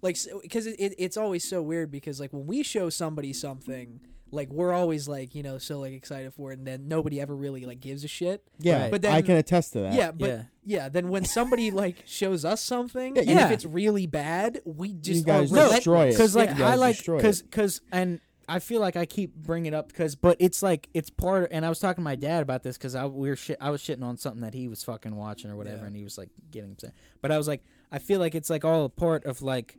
like 0.01 0.17
because 0.41 0.67
it, 0.67 0.75
it, 0.77 0.95
it's 0.97 1.15
always 1.15 1.47
so 1.47 1.61
weird 1.61 1.89
because 1.89 2.19
like 2.19 2.33
when 2.33 2.45
we 2.45 2.63
show 2.63 2.89
somebody 2.89 3.31
something 3.31 4.01
like 4.31 4.49
we're 4.51 4.73
always 4.73 5.07
like 5.07 5.35
you 5.35 5.43
know 5.43 5.57
so 5.57 5.79
like 5.79 5.93
excited 5.93 6.33
for 6.33 6.51
it 6.51 6.57
and 6.57 6.67
then 6.67 6.87
nobody 6.87 7.21
ever 7.21 7.35
really 7.35 7.65
like 7.65 7.79
gives 7.79 8.03
a 8.03 8.07
shit. 8.07 8.43
Yeah, 8.59 8.83
Right. 8.83 8.91
But 8.91 9.05
I 9.05 9.21
can 9.21 9.35
attest 9.37 9.73
to 9.73 9.81
that. 9.81 9.93
Yeah, 9.93 10.11
but 10.11 10.29
Yeah. 10.29 10.43
yeah. 10.65 10.89
then 10.89 11.09
when 11.09 11.25
somebody 11.25 11.71
like 11.83 12.03
shows 12.05 12.43
us 12.45 12.61
something, 12.61 13.15
Yeah, 13.15 13.21
and 13.21 13.29
yeah. 13.31 13.45
if 13.45 13.51
it's 13.51 13.65
really 13.65 14.07
bad, 14.07 14.61
we 14.65 14.93
just 14.93 15.25
guys 15.25 15.51
are 15.51 15.55
No, 15.55 15.71
destroy 15.71 16.07
it. 16.07 16.11
because 16.11 16.35
like 16.35 16.49
You 16.49 16.55
guys 16.55 16.71
I 16.73 16.75
like 16.75 16.95
destroy 16.95 17.15
it. 17.15 17.17
because 17.19 17.41
because 17.43 17.81
and 17.91 18.19
I 18.47 18.59
feel 18.59 18.79
like 18.79 18.95
I 18.95 19.05
keep 19.05 19.33
bringing 19.35 19.73
it 19.73 19.75
up 19.75 19.87
because 19.87 20.15
but 20.15 20.37
it's 20.39 20.61
like 20.61 20.89
it's 20.93 21.09
part 21.09 21.49
and 21.51 21.65
I 21.65 21.69
was 21.69 21.79
talking 21.79 22.01
to 22.01 22.05
my 22.05 22.15
dad 22.15 22.41
about 22.43 22.61
this 22.63 22.77
because 22.77 22.93
I 22.93 23.05
we 23.05 23.29
were 23.29 23.35
shit 23.35 23.57
I 23.61 23.69
was 23.69 23.81
shitting 23.81 24.03
on 24.03 24.17
something 24.17 24.41
that 24.41 24.53
he 24.53 24.67
was 24.67 24.83
fucking 24.83 25.15
watching 25.15 25.49
or 25.49 25.55
whatever 25.55 25.77
Yeah. 25.77 25.85
and 25.85 25.95
he 25.95 26.03
was 26.03 26.17
like 26.17 26.29
getting 26.51 26.71
upset 26.73 26.93
but 27.21 27.31
I 27.31 27.37
was 27.37 27.47
like 27.47 27.63
I 27.91 27.99
feel 27.99 28.19
like 28.19 28.35
it's 28.35 28.49
like 28.49 28.63
all 28.65 28.85
a 28.85 28.89
part 28.89 29.25
of 29.25 29.41
like 29.41 29.77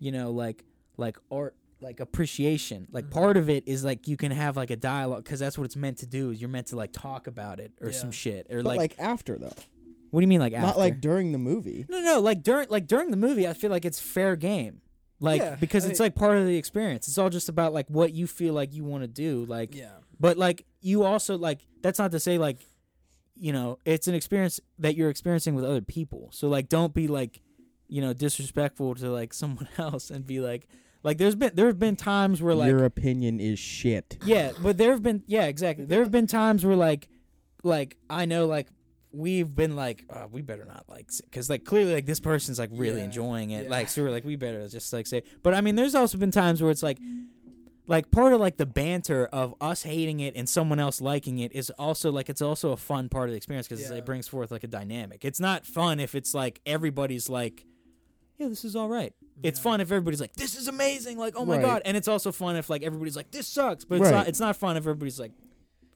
you 0.00 0.10
know 0.12 0.30
like 0.32 0.64
like 0.96 1.16
art 1.30 1.54
like 1.82 2.00
appreciation 2.00 2.86
like 2.92 3.04
Mm-hmm. 3.04 3.12
part 3.18 3.36
of 3.36 3.50
it 3.50 3.66
is 3.66 3.84
like 3.84 4.06
you 4.08 4.16
can 4.16 4.30
have 4.32 4.56
like 4.56 4.70
a 4.70 4.76
dialogue 4.76 5.24
because 5.24 5.40
that's 5.40 5.58
what 5.58 5.64
it's 5.64 5.76
meant 5.76 5.98
to 5.98 6.06
do 6.06 6.30
is 6.30 6.40
you're 6.40 6.48
meant 6.50 6.68
to 6.68 6.76
like 6.76 6.92
talk 6.92 7.26
about 7.26 7.60
it 7.60 7.72
or 7.80 7.88
Yeah. 7.90 7.96
some 7.96 8.10
shit 8.12 8.46
or 8.50 8.58
but 8.62 8.76
like, 8.76 8.78
like, 8.78 8.94
after 8.98 9.36
though, 9.38 9.52
what 10.10 10.20
do 10.20 10.24
you 10.24 10.28
mean 10.28 10.40
like 10.40 10.52
after? 10.52 10.66
not 10.66 10.78
like 10.78 11.00
during 11.00 11.32
the 11.32 11.38
movie. 11.38 11.84
No, 11.88 12.00
no, 12.00 12.20
like 12.20 12.42
during 12.42 12.68
like 12.70 12.86
during 12.86 13.10
the 13.10 13.16
movie, 13.16 13.46
I 13.48 13.52
feel 13.54 13.70
like 13.70 13.84
it's 13.84 13.98
fair 14.00 14.36
game. 14.36 14.80
Like 15.20 15.40
Yeah, 15.40 15.54
because 15.56 15.84
I 15.86 15.90
it's 15.90 16.00
mean- 16.00 16.06
like 16.06 16.14
part 16.14 16.36
of 16.38 16.46
the 16.46 16.56
experience. 16.56 17.08
It's 17.08 17.18
all 17.18 17.30
just 17.30 17.48
about 17.48 17.72
like 17.72 17.88
what 17.88 18.12
you 18.12 18.26
feel 18.26 18.54
like 18.54 18.74
you 18.74 18.84
want 18.84 19.02
to 19.04 19.08
do. 19.08 19.44
Like 19.46 19.74
yeah, 19.74 19.90
but 20.20 20.36
like 20.36 20.66
you 20.80 21.04
also 21.04 21.36
like 21.38 21.66
that's 21.82 21.98
not 21.98 22.10
to 22.12 22.20
say 22.20 22.38
like 22.38 22.58
you 23.34 23.52
know, 23.52 23.78
it's 23.84 24.06
an 24.08 24.14
experience 24.14 24.60
that 24.78 24.94
you're 24.94 25.08
experiencing 25.10 25.54
with 25.54 25.64
other 25.64 25.80
people. 25.80 26.28
So 26.32 26.48
like 26.48 26.68
don't 26.68 26.92
be 26.92 27.08
like, 27.08 27.40
you 27.88 28.00
know, 28.02 28.12
disrespectful 28.12 28.94
to 28.96 29.10
like 29.10 29.32
someone 29.42 29.68
else 29.78 30.10
and 30.10 30.26
be 30.26 30.40
like 30.40 30.68
Like 31.02 31.18
there's 31.18 31.34
been 31.34 31.52
there 31.54 31.66
have 31.66 31.78
been 31.78 31.96
times 31.96 32.40
where 32.42 32.54
like 32.54 32.68
Your 32.68 32.84
opinion 32.84 33.40
is 33.40 33.58
shit. 33.58 34.18
yeah, 34.24 34.52
but 34.62 34.78
there 34.78 34.92
have 34.92 35.02
been 35.02 35.22
yeah 35.26 35.44
exactly. 35.46 35.84
There 35.84 36.00
have 36.00 36.10
been 36.12 36.26
times 36.26 36.64
where 36.64 36.76
like 36.76 37.08
like 37.64 37.96
I 38.10 38.24
know 38.24 38.46
like 38.46 38.68
we've 39.12 39.54
been 39.54 39.76
like 39.76 40.04
uh, 40.08 40.26
we 40.30 40.40
better 40.42 40.64
not 40.64 40.84
like 40.88 41.10
because 41.24 41.50
like 41.50 41.64
clearly 41.64 41.92
like 41.92 42.06
this 42.06 42.18
person's 42.20 42.58
like 42.58 42.70
really 42.72 42.98
Yeah, 43.00 43.04
enjoying 43.06 43.50
it 43.50 43.64
yeah. 43.64 43.70
like 43.70 43.88
so 43.90 44.02
we're 44.02 44.10
like 44.10 44.24
we 44.24 44.36
better 44.36 44.66
just 44.68 44.90
like 44.90 45.06
say 45.06 45.22
but 45.42 45.52
i 45.52 45.60
mean 45.60 45.74
there's 45.74 45.94
also 45.94 46.16
been 46.16 46.30
times 46.30 46.62
where 46.62 46.70
it's 46.70 46.82
like 46.82 46.96
like 47.86 48.10
part 48.10 48.32
of 48.32 48.40
like 48.40 48.56
the 48.56 48.64
banter 48.64 49.26
of 49.26 49.54
us 49.60 49.82
hating 49.82 50.20
it 50.20 50.34
and 50.34 50.48
someone 50.48 50.78
else 50.80 51.02
liking 51.02 51.40
it 51.40 51.52
is 51.52 51.68
also 51.78 52.10
like 52.10 52.30
it's 52.30 52.40
also 52.40 52.70
a 52.72 52.76
fun 52.78 53.10
part 53.10 53.28
of 53.28 53.32
the 53.32 53.36
experience 53.36 53.68
because 53.68 53.82
Yeah. 53.90 53.96
it 53.98 54.06
brings 54.06 54.28
forth 54.28 54.50
like 54.50 54.64
a 54.64 54.68
dynamic 54.68 55.26
it's 55.26 55.38
not 55.40 55.66
fun 55.66 56.00
if 56.00 56.14
it's 56.14 56.32
like 56.32 56.62
everybody's 56.64 57.28
like 57.28 57.66
yeah 58.38 58.48
this 58.48 58.64
is 58.64 58.74
all 58.74 58.88
right 58.88 59.12
it's 59.42 59.58
Yeah. 59.58 59.62
fun 59.62 59.80
if 59.80 59.90
everybody's 59.90 60.20
like 60.20 60.34
this 60.34 60.56
is 60.56 60.68
amazing 60.68 61.18
like 61.18 61.34
oh 61.36 61.44
my 61.44 61.56
Right. 61.56 61.64
god 61.66 61.82
and 61.84 61.96
it's 61.96 62.08
also 62.08 62.32
fun 62.32 62.56
if 62.56 62.68
like 62.70 62.82
everybody's 62.82 63.16
like 63.16 63.30
this 63.30 63.46
sucks 63.46 63.84
but 63.84 63.96
it's 63.96 64.04
Right. 64.04 64.10
not 64.12 64.28
it's 64.28 64.40
not 64.40 64.56
fun 64.56 64.76
if 64.76 64.82
everybody's 64.82 65.18
like 65.20 65.32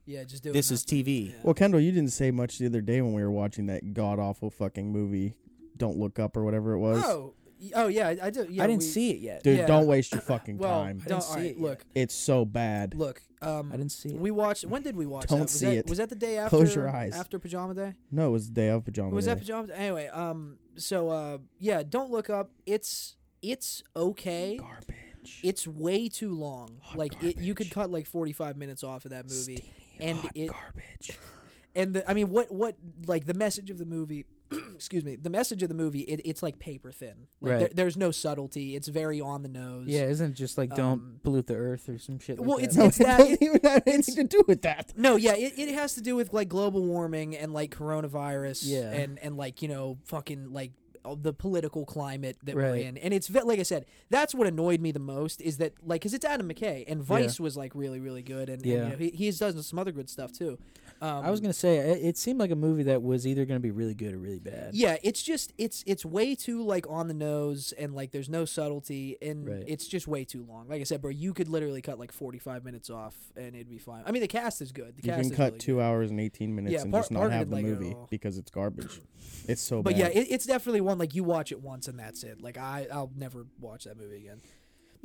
Yeah, 0.06 0.24
just 0.24 0.42
do 0.42 0.50
it. 0.50 0.52
this 0.52 0.70
now. 0.70 0.74
is 0.74 0.84
tv 0.84 1.28
Yeah. 1.30 1.36
Well, 1.42 1.54
Kendall, 1.54 1.80
you 1.80 1.92
didn't 1.92 2.12
say 2.12 2.30
much 2.30 2.58
the 2.58 2.66
other 2.66 2.80
day 2.80 3.00
when 3.02 3.12
we 3.12 3.22
were 3.22 3.30
watching 3.30 3.66
that 3.66 3.92
god 3.94 4.18
awful 4.18 4.50
fucking 4.50 4.90
movie, 4.92 5.34
Don't 5.76 5.98
Look 5.98 6.18
Up 6.18 6.36
or 6.36 6.44
whatever 6.44 6.72
it 6.72 6.78
was. 6.78 7.02
Oh, 7.04 7.34
y- 7.60 7.70
oh 7.74 7.88
yeah, 7.88 8.08
I, 8.08 8.18
I 8.26 8.30
do. 8.30 8.46
Yeah, 8.48 8.64
i 8.64 8.66
didn't 8.66 8.82
we- 8.82 8.86
see 8.88 9.10
it 9.10 9.18
yet 9.18 9.42
Dude, 9.42 9.58
yeah. 9.58 9.66
don't 9.66 9.86
waste 9.86 10.12
your 10.12 10.20
fucking 10.22 10.58
Well, 10.62 10.70
time. 10.84 11.02
I 11.04 11.08
don't, 11.08 11.18
didn't 11.18 11.22
see 11.24 11.30
all 11.30 11.36
right, 11.36 11.44
it 11.46 11.48
yet. 11.56 11.60
look, 11.60 11.84
It's 11.94 12.14
so 12.14 12.44
bad. 12.44 12.94
look. 12.94 13.20
Um, 13.42 13.70
i 13.70 13.76
didn't 13.76 13.92
see 13.92 14.08
it 14.08 14.18
we 14.18 14.30
watched. 14.30 14.64
When 14.64 14.82
did 14.82 14.96
we 14.96 15.04
watch 15.04 15.26
Don't 15.26 15.40
that? 15.40 15.44
Was 15.44 15.52
see 15.52 15.66
that, 15.66 15.76
it. 15.76 15.88
Was 15.90 15.98
that 15.98 16.08
the 16.08 16.14
day 16.16 16.38
after? 16.38 16.56
Close 16.56 16.74
your 16.74 16.88
eyes. 16.88 17.14
After 17.14 17.38
Pajama 17.38 17.74
Day. 17.74 17.92
No, 18.10 18.28
it 18.28 18.30
was 18.30 18.46
the 18.48 18.54
day 18.54 18.68
of 18.70 18.82
pajama 18.86 19.10
Day. 19.10 19.14
was 19.14 19.24
day. 19.26 19.34
that 19.34 19.38
Pajama 19.40 19.66
Day? 19.66 19.74
Anyway, 19.74 20.06
um, 20.08 20.56
so 20.76 21.10
uh, 21.10 21.38
yeah, 21.58 21.82
don't 21.82 22.10
look 22.10 22.30
up. 22.30 22.50
It's 22.64 23.16
it's 23.50 23.82
okay. 23.94 24.56
Garbage. 24.58 25.40
It's 25.42 25.66
way 25.66 26.08
too 26.08 26.34
long. 26.34 26.78
Hot 26.82 26.98
like 26.98 27.22
it, 27.22 27.38
you 27.38 27.54
could 27.54 27.70
cut 27.70 27.90
like 27.90 28.06
forty 28.06 28.32
five 28.32 28.56
minutes 28.56 28.84
off 28.84 29.04
of 29.04 29.10
that 29.10 29.24
movie. 29.24 29.56
Steamy 29.56 29.72
and 30.00 30.18
hot 30.18 30.32
it- 30.34 30.50
garbage. 30.50 31.18
and 31.74 31.94
the, 31.94 32.10
I 32.10 32.14
mean, 32.14 32.30
what 32.30 32.52
what 32.52 32.76
like 33.06 33.26
the 33.26 33.34
message 33.34 33.70
of 33.70 33.78
the 33.78 33.86
movie? 33.86 34.24
excuse 34.76 35.04
me. 35.04 35.16
The 35.16 35.28
message 35.30 35.64
of 35.64 35.68
the 35.68 35.74
movie, 35.74 36.02
it, 36.02 36.20
it's 36.24 36.40
like 36.40 36.60
paper 36.60 36.92
thin. 36.92 37.26
Like, 37.40 37.50
Right. 37.50 37.58
there, 37.58 37.68
there's 37.74 37.96
no 37.96 38.12
subtlety. 38.12 38.76
It's 38.76 38.86
very 38.86 39.20
on 39.20 39.42
the 39.42 39.48
nose. 39.48 39.88
Yeah, 39.88 40.02
isn't 40.04 40.30
it 40.30 40.34
just 40.34 40.56
like 40.56 40.70
Um, 40.70 40.76
don't 40.76 41.22
pollute 41.24 41.48
the 41.48 41.56
earth 41.56 41.88
or 41.88 41.98
some 41.98 42.20
shit 42.20 42.38
like 42.38 42.46
well, 42.46 42.58
that? 42.58 42.62
it's- 42.70 42.76
No, 42.76 42.84
it's 42.86 43.00
it 43.00 43.06
that- 43.06 43.18
doesn't 43.18 43.42
even 43.42 43.60
have 43.64 43.82
anything 43.88 44.14
to 44.14 44.22
do 44.24 44.44
with 44.46 44.62
that. 44.62 44.92
No, 44.96 45.16
yeah, 45.16 45.34
it, 45.34 45.54
it 45.58 45.74
has 45.74 45.94
to 45.94 46.00
do 46.00 46.14
with 46.14 46.32
like 46.32 46.48
global 46.48 46.84
warming 46.84 47.36
and 47.36 47.52
like 47.52 47.74
coronavirus. 47.74 48.60
Yeah. 48.66 48.92
And 48.92 49.18
and 49.18 49.36
like 49.36 49.62
you 49.62 49.66
know 49.68 49.98
fucking 50.04 50.52
like 50.52 50.70
Uh, 51.06 51.14
the 51.20 51.32
political 51.32 51.84
climate 51.86 52.36
that 52.42 52.54
we're 52.54 52.76
in, 52.88 52.96
and 52.98 53.14
it's 53.14 53.30
like 53.30 53.58
I 53.60 53.62
said, 53.62 53.86
that's 54.10 54.34
what 54.34 54.46
annoyed 54.46 54.80
me 54.80 54.90
the 54.92 54.98
most 54.98 55.40
is 55.40 55.58
that 55.58 55.72
like 55.84 56.00
because 56.00 56.14
it's 56.14 56.24
Adam 56.24 56.48
McKay 56.48 56.84
and 56.88 57.02
Vice 57.02 57.38
was 57.40 57.56
like 57.56 57.72
really 57.74 58.00
really 58.00 58.22
good, 58.22 58.48
and, 58.48 58.62
and, 58.62 58.66
you 58.84 58.90
know, 58.90 58.96
he 58.96 59.10
he's 59.10 59.38
done 59.38 59.62
some 59.62 59.78
other 59.78 59.92
good 59.92 60.10
stuff 60.10 60.32
too. 60.32 60.58
Um, 61.00 61.24
I 61.24 61.30
was 61.30 61.40
gonna 61.40 61.52
say 61.52 61.76
it, 61.76 62.04
it 62.04 62.16
seemed 62.16 62.38
like 62.40 62.50
a 62.50 62.56
movie 62.56 62.84
that 62.84 63.02
was 63.02 63.26
either 63.26 63.44
gonna 63.44 63.60
be 63.60 63.70
really 63.70 63.94
good 63.94 64.14
or 64.14 64.18
really 64.18 64.38
bad. 64.38 64.70
Yeah, 64.74 64.96
it's 65.02 65.22
just 65.22 65.52
it's 65.58 65.84
it's 65.86 66.04
way 66.04 66.34
too 66.34 66.62
like 66.62 66.86
on 66.88 67.08
the 67.08 67.14
nose 67.14 67.72
and 67.78 67.94
like 67.94 68.12
there's 68.12 68.28
no 68.28 68.44
subtlety 68.44 69.16
and 69.20 69.46
Right. 69.46 69.64
it's 69.66 69.86
just 69.86 70.08
way 70.08 70.24
too 70.24 70.44
long. 70.48 70.68
Like 70.68 70.80
I 70.80 70.84
said, 70.84 71.02
bro, 71.02 71.10
you 71.10 71.34
could 71.34 71.48
literally 71.48 71.82
cut 71.82 71.98
like 71.98 72.12
45 72.12 72.64
minutes 72.64 72.88
off 72.90 73.14
and 73.36 73.54
it'd 73.54 73.68
be 73.68 73.78
fine. 73.78 74.02
I 74.06 74.10
mean, 74.12 74.22
the 74.22 74.28
cast 74.28 74.62
is 74.62 74.72
good. 74.72 74.96
The 74.96 75.02
You 75.06 75.12
can 75.12 75.30
cut 75.30 75.44
really 75.52 75.58
two 75.58 75.74
good. 75.76 75.82
hours 75.82 76.10
and 76.10 76.20
18 76.20 76.54
minutes 76.54 76.72
Yeah, 76.72 76.80
and 76.82 76.90
Par- 76.92 77.00
just 77.00 77.10
not 77.12 77.30
have 77.30 77.50
the 77.50 77.56
like 77.56 77.64
movie 77.64 77.92
all. 77.94 78.06
because 78.10 78.38
it's 78.38 78.50
garbage. 78.50 79.00
It's 79.48 79.60
so 79.62 79.82
But 79.82 79.94
bad. 79.94 79.98
yeah, 80.14 80.20
it, 80.20 80.28
it's 80.30 80.46
definitely 80.46 80.80
one 80.80 80.98
like 80.98 81.14
you 81.14 81.24
watch 81.24 81.52
it 81.52 81.60
once 81.60 81.88
and 81.88 81.98
that's 81.98 82.22
it. 82.24 82.40
Like 82.40 82.56
I 82.56 82.86
I'll 82.92 83.10
never 83.16 83.46
watch 83.60 83.84
that 83.84 83.96
movie 83.98 84.16
again. 84.16 84.40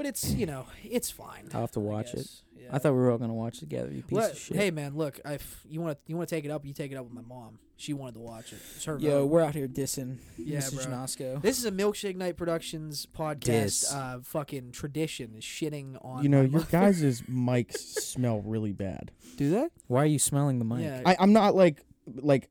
But 0.01 0.07
it's 0.09 0.33
you 0.33 0.47
know 0.47 0.65
it's 0.83 1.11
fine. 1.11 1.47
I'll 1.53 1.61
have 1.61 1.71
to 1.73 1.79
I 1.79 1.83
watch 1.83 2.13
it. 2.13 2.17
guess. 2.17 2.41
Yeah. 2.59 2.69
I 2.71 2.79
thought 2.79 2.93
we 2.93 2.97
were 2.99 3.11
all 3.11 3.19
gonna 3.19 3.35
watch 3.35 3.57
it 3.57 3.59
together. 3.61 3.91
You 3.91 4.01
piece 4.01 4.11
Well, 4.17 4.31
of 4.31 4.37
shit. 4.39 4.57
Hey 4.57 4.71
man, 4.71 4.95
look, 4.95 5.19
if 5.25 5.61
you 5.69 5.79
want 5.79 5.97
to 5.97 6.01
you 6.07 6.17
want 6.17 6.27
to 6.27 6.35
take 6.35 6.43
it 6.43 6.49
up, 6.49 6.65
you 6.65 6.73
take 6.73 6.91
it 6.91 6.95
up 6.95 7.03
with 7.05 7.13
my 7.13 7.21
mom. 7.21 7.59
She 7.77 7.93
wanted 7.93 8.13
to 8.15 8.19
watch 8.19 8.51
it. 8.51 8.59
It's 8.75 8.85
her 8.85 8.97
Yo, 8.97 9.21
vote. 9.21 9.25
we're 9.27 9.41
out 9.41 9.53
here 9.55 9.67
dissing 9.67 10.17
Yeah, 10.37 10.57
Mrs. 10.59 10.75
bro. 10.75 10.85
Janosko. 10.95 11.41
This 11.43 11.57
is 11.59 11.65
a 11.65 11.71
Milkshake 11.71 12.15
Night 12.15 12.35
Productions 12.37 13.07
podcast. 13.15 13.41
Diss. 13.45 13.93
Uh, 13.93 14.19
fucking 14.23 14.71
tradition 14.71 15.33
is 15.35 15.43
shitting 15.43 16.03
on. 16.03 16.23
you 16.23 16.29
know, 16.29 16.37
my 16.43 16.49
your 16.49 16.51
mother. 16.61 16.67
guys' 16.71 17.21
mics 17.29 17.77
smell 17.77 18.41
really 18.41 18.71
bad. 18.71 19.11
Do 19.37 19.51
that? 19.51 19.71
Why 19.87 20.01
are 20.03 20.05
you 20.07 20.19
smelling 20.19 20.57
the 20.59 20.65
mic? 20.65 20.81
Yeah, 20.83 21.01
I, 21.05 21.15
I'm 21.19 21.33
not 21.33 21.53
like 21.55 21.83
like 22.07 22.49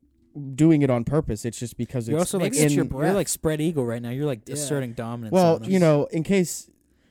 doing 0.54 0.82
it 0.82 0.90
on 0.90 1.02
purpose. 1.04 1.44
It's 1.44 1.58
just 1.58 1.76
because 1.76 2.08
You're 2.08 2.18
it's 2.20 2.32
also 2.34 2.38
like 2.38 2.52
Maybe 2.52 2.64
it's 2.64 2.72
in, 2.74 2.88
your 2.90 3.04
you're 3.04 3.12
like 3.14 3.28
spread 3.28 3.60
eagle 3.60 3.84
right 3.84 4.00
now. 4.02 4.10
You're 4.10 4.26
like 4.26 4.42
Yeah. 4.46 4.54
asserting 4.54 4.92
dominance. 4.94 5.32
well, 5.32 5.56
on 5.56 5.62
us. 5.62 5.68
you 5.68 5.78
know, 5.80 6.06
in 6.12 6.22
case 6.22 6.68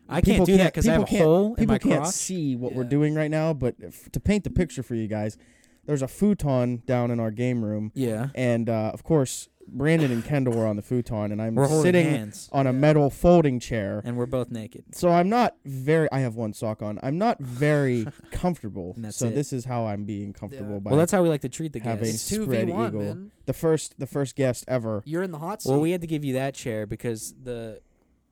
I 0.09 0.21
can't 0.21 0.45
do 0.45 0.53
that 0.53 0.57
can't- 0.57 0.73
because 0.73 0.87
I 0.87 0.93
have 0.93 1.01
a 1.03 1.05
people 1.05 1.17
can't- 1.17 1.25
hole 1.27 1.47
in 1.49 1.55
people 1.55 1.73
my 1.73 1.77
can't 1.79 2.01
crotch. 2.03 2.13
see 2.13 2.55
what 2.55 2.73
we're 2.73 2.83
Yeah. 2.83 2.89
doing 2.89 3.15
right 3.15 3.31
now, 3.31 3.53
but 3.53 3.75
if, 3.79 4.11
to 4.11 4.19
paint 4.19 4.43
the 4.43 4.49
picture 4.49 4.83
for 4.83 4.95
you 4.95 5.07
guys, 5.07 5.37
there's 5.85 6.01
a 6.01 6.07
futon 6.07 6.83
down 6.85 7.09
in 7.11 7.19
our 7.19 7.31
game 7.31 7.63
room, 7.65 7.91
Yeah, 7.95 8.29
and 8.35 8.69
uh, 8.69 8.91
of 8.93 9.03
course, 9.03 9.49
Brandon 9.71 10.11
and 10.11 10.25
Kendall 10.25 10.55
were 10.55 10.65
on 10.65 10.77
the 10.77 10.81
futon, 10.81 11.31
and 11.31 11.39
I'm 11.39 11.53
we're 11.53 11.67
holding 11.67 11.83
sitting 11.93 12.09
hands 12.09 12.49
on 12.51 12.65
a 12.65 12.73
metal 12.73 13.11
folding 13.11 13.59
chair. 13.59 14.01
and 14.03 14.17
we're 14.17 14.25
both 14.25 14.49
naked. 14.49 14.83
So 14.95 15.09
I'm 15.09 15.29
not 15.29 15.57
very. 15.63 16.07
I 16.11 16.21
have 16.21 16.33
one 16.35 16.53
sock 16.53 16.81
on. 16.81 16.99
I'm 17.03 17.19
not 17.19 17.39
very 17.39 18.07
comfortable. 18.31 18.93
And 18.95 19.05
that's 19.05 19.17
so 19.17 19.27
it. 19.27 19.35
this 19.35 19.53
is 19.53 19.65
how 19.65 19.85
I'm 19.85 20.05
being 20.05 20.33
comfortable 20.33 20.73
Yeah. 20.73 20.79
by 20.79 20.89
Well, 20.89 20.97
that's 20.99 21.11
how 21.11 21.21
we 21.21 21.29
like 21.29 21.41
to 21.41 21.49
treat 21.49 21.73
the 21.73 21.79
having 21.81 22.05
guests. 22.05 22.15
it's 22.23 22.29
two 22.31 22.45
v 22.47 22.51
spread 22.51 22.69
one, 22.69 22.87
eagle. 22.87 23.01
man. 23.01 23.31
the 23.45 23.53
first 23.53 23.99
the 23.99 24.07
first 24.07 24.35
guest 24.35 24.65
ever. 24.67 25.03
You're 25.05 25.21
in 25.23 25.31
the 25.31 25.37
hot 25.39 25.61
seat. 25.61 25.69
Well, 25.69 25.81
we 25.81 25.91
had 25.91 26.01
to 26.01 26.07
give 26.07 26.25
you 26.25 26.33
that 26.33 26.55
chair 26.55 26.87
because 26.87 27.35
the 27.43 27.79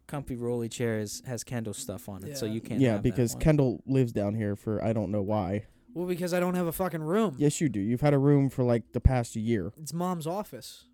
comfy 0.08 0.36
rolly 0.36 0.70
chair 0.70 1.00
is, 1.00 1.22
has 1.26 1.43
Kendall's 1.43 1.78
stuff 1.78 2.08
on 2.10 2.24
it, 2.24 2.38
so 2.38 2.46
Yeah. 2.46 2.54
you 2.54 2.62
can't. 2.62 2.80
Yeah, 2.82 2.93
have 2.93 3.04
that 3.04 3.10
because 3.10 3.34
one. 3.34 3.41
Kendall 3.41 3.84
lives 3.86 4.12
down 4.13 4.34
here 4.36 4.56
for 4.56 4.84
I 4.84 4.93
don't 4.93 5.12
know 5.12 5.22
why. 5.22 5.65
well, 5.93 6.08
because 6.08 6.34
I 6.34 6.39
don't 6.39 6.56
have 6.56 6.67
a 6.67 6.72
fucking 6.72 7.02
room. 7.04 7.36
Yes, 7.38 7.60
you 7.62 7.70
do. 7.70 7.80
You've 7.80 8.02
had 8.02 8.13
a 8.13 8.20
room 8.20 8.50
for 8.50 8.63
like 8.63 8.93
the 8.93 9.02
past 9.02 9.36
year. 9.36 9.74
It's 9.82 9.93
mom's 9.93 10.26
office. 10.28 10.86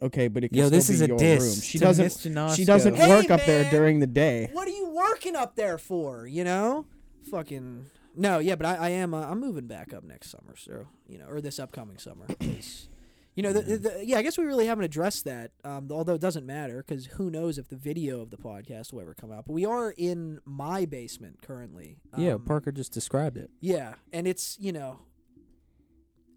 Okay, 0.00 0.28
but 0.28 0.44
it 0.44 0.50
can 0.50 0.58
Yo, 0.58 0.66
still 0.66 0.78
this 0.78 0.88
be 0.88 0.94
is 0.94 1.02
a 1.02 1.06
your 1.08 1.18
diss. 1.18 1.42
room. 1.42 1.54
She 1.60 1.78
to 1.78 1.84
doesn't. 1.84 2.04
Miss 2.24 2.54
She 2.56 2.64
doesn't 2.64 2.94
Hey, 2.94 3.08
work 3.08 3.30
up 3.32 3.44
there 3.46 3.62
man. 3.64 3.72
during 3.72 3.98
the 3.98 4.06
day. 4.06 4.48
What 4.52 4.68
are 4.68 4.72
you 4.72 4.90
working 4.90 5.34
up 5.34 5.56
there 5.56 5.76
for? 5.78 6.26
You 6.26 6.44
know, 6.44 6.86
fucking 7.30 7.86
no, 8.16 8.38
yeah. 8.38 8.54
But 8.54 8.66
I, 8.66 8.74
I 8.76 8.88
am. 8.90 9.14
Uh, 9.14 9.22
I'm 9.26 9.40
moving 9.40 9.66
back 9.66 9.92
up 9.92 10.04
next 10.04 10.30
summer, 10.30 10.54
so 10.56 10.86
you 11.08 11.18
know, 11.18 11.26
or 11.26 11.40
this 11.40 11.58
upcoming 11.58 11.98
summer. 11.98 12.26
'cause, 12.40 12.88
you 13.38 13.42
know, 13.44 13.52
the, 13.52 13.60
the, 13.62 13.76
the, 13.78 14.04
yeah. 14.04 14.18
I 14.18 14.22
guess 14.22 14.36
we 14.36 14.44
really 14.44 14.66
haven't 14.66 14.82
addressed 14.84 15.24
that. 15.26 15.52
Um, 15.62 15.86
although 15.92 16.14
it 16.14 16.20
doesn't 16.20 16.44
matter 16.44 16.84
because 16.84 17.06
who 17.06 17.30
knows 17.30 17.56
if 17.56 17.68
the 17.68 17.76
video 17.76 18.20
of 18.20 18.30
the 18.30 18.36
podcast 18.36 18.92
will 18.92 19.00
ever 19.00 19.14
come 19.14 19.30
out. 19.30 19.44
But 19.46 19.52
we 19.52 19.64
are 19.64 19.94
in 19.96 20.40
my 20.44 20.86
basement 20.86 21.40
currently. 21.40 21.98
Yeah, 22.16 22.32
Um, 22.32 22.42
Parker 22.42 22.72
just 22.72 22.92
described 22.92 23.36
it. 23.36 23.50
Yeah, 23.60 23.94
and 24.12 24.26
it's 24.26 24.56
you 24.58 24.72
know, 24.72 24.98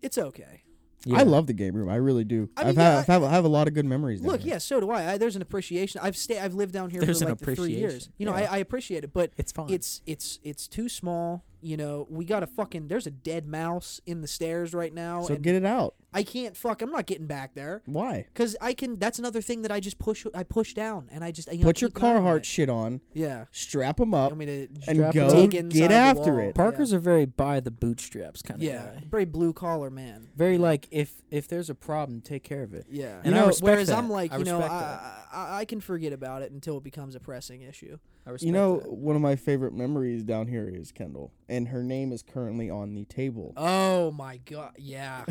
it's 0.04 0.20
okay. 0.20 0.62
Yeah. 1.04 1.18
I 1.18 1.24
love 1.24 1.48
the 1.48 1.54
game 1.54 1.74
room. 1.76 1.90
I 1.90 1.96
really 1.96 2.24
do. 2.24 2.50
I 2.56 2.62
I 2.62 2.66
mean, 2.66 2.76
have 2.76 2.78
yeah, 2.78 2.90
had, 2.92 3.00
I've 3.00 3.08
had, 3.08 3.24
I 3.24 3.32
have 3.32 3.46
a 3.46 3.48
lot 3.48 3.68
of 3.68 3.74
good 3.74 3.86
memories. 3.88 4.22
down 4.22 4.34
Look, 4.34 4.46
yeah, 4.46 4.60
so 4.60 4.80
do 4.80 4.92
I. 4.92 5.14
I. 5.14 5.18
There's 5.18 5.36
an 5.36 5.42
appreciation. 5.42 6.00
I've 6.04 6.16
stayed. 6.16 6.38
I've 6.38 6.54
lived 6.54 6.74
down 6.74 6.92
here 6.92 7.02
There's 7.02 7.20
for 7.24 7.30
an 7.30 7.32
like 7.32 7.56
three 7.56 7.72
years. 7.74 8.10
You 8.20 8.28
know, 8.28 8.38
Yeah. 8.38 8.52
I, 8.52 8.56
I 8.56 8.58
appreciate 8.58 9.04
it, 9.04 9.12
but 9.12 9.32
It's 9.38 9.52
fine. 9.52 9.70
it's 9.72 10.02
it's 10.06 10.40
it's 10.44 10.68
too 10.68 10.88
small. 10.88 11.44
You 11.62 11.78
know, 11.78 12.08
we 12.10 12.26
got 12.26 12.44
a 12.44 12.48
fucking. 12.48 12.88
There's 12.88 13.08
a 13.08 13.12
dead 13.12 13.48
mouse 13.48 14.02
in 14.06 14.22
the 14.22 14.28
stairs 14.28 14.74
right 14.74 14.94
now, 14.94 15.22
So 15.22 15.36
and 15.36 15.44
get 15.44 15.56
it 15.56 15.66
out. 15.66 15.96
I 16.14 16.24
can't 16.24 16.58
fuck. 16.58 16.82
I'm 16.82 16.92
not 16.92 17.06
getting 17.06 17.26
back 17.28 17.54
there 17.54 17.84
Why? 17.86 18.26
because 18.34 18.58
I 18.60 18.74
can. 18.74 19.00
That's 19.00 19.18
another 19.20 19.42
thing 19.42 19.62
that 19.62 19.72
I 19.72 19.80
just 19.80 19.98
push. 19.98 20.26
I 20.34 20.44
push 20.44 20.74
down, 20.74 21.08
and 21.12 21.24
I 21.24 21.32
just 21.32 21.52
you 21.52 21.60
know, 21.60 21.66
Put 21.66 21.80
your 21.80 21.90
keep 21.90 22.04
an 22.04 22.06
eye 22.06 22.16
on 22.16 22.24
Carhartt 22.24 22.44
shit 22.44 22.70
on. 22.70 23.00
Yeah. 23.14 23.46
Strap 23.52 23.98
them 23.98 24.14
up. 24.14 24.36
me 24.36 24.46
to 24.46 24.68
and 24.88 25.14
go 25.14 25.48
get 25.48 25.92
after 25.92 26.42
it. 26.42 26.56
Parker's 26.56 26.92
are 26.94 27.00
very 27.00 27.26
by 27.26 27.60
the 27.60 27.72
bootstraps 27.72 28.42
kind 28.42 28.60
of 28.60 28.64
Yeah, 28.64 28.84
guy. 28.96 29.04
very 29.10 29.26
blue 29.26 29.54
collar 29.54 29.90
man. 29.90 30.28
Very 30.36 30.58
like 30.58 30.88
if 30.92 31.22
if 31.32 31.48
there's 31.48 31.70
a 31.70 31.76
problem, 31.76 32.20
take 32.22 32.44
care 32.44 32.64
of 32.64 32.74
it. 32.74 32.88
Yeah, 32.90 33.22
And 33.24 33.34
I 33.36 33.46
respect 33.46 33.64
whereas 33.64 33.88
that. 33.88 33.98
I'm 33.98 34.10
like, 34.10 34.34
I 34.34 34.38
you 34.38 34.44
know, 34.44 34.62
I. 34.62 35.18
I 35.32 35.58
I 35.62 35.66
can 35.66 35.80
forget 35.80 36.12
about 36.12 36.42
it 36.42 36.52
until 36.52 36.78
it 36.78 36.84
becomes 36.84 37.16
a 37.16 37.20
pressing 37.22 37.62
issue. 37.62 38.00
I 38.26 38.30
respect 38.32 38.46
You 38.46 38.52
know, 38.52 38.80
that. 38.80 38.92
one 38.92 39.16
of 39.16 39.22
my 39.22 39.36
favorite 39.36 39.74
memories 39.74 40.24
down 40.24 40.48
here 40.48 40.70
is 40.72 40.92
Kendall, 40.92 41.34
and 41.50 41.70
her 41.70 41.82
name 41.84 42.12
is 42.12 42.22
currently 42.22 42.70
on 42.70 42.94
the 42.94 43.06
table. 43.06 43.54
Oh 43.58 44.12
my 44.12 44.38
god, 44.46 44.74
yeah. 44.78 45.26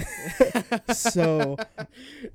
so 0.92 1.56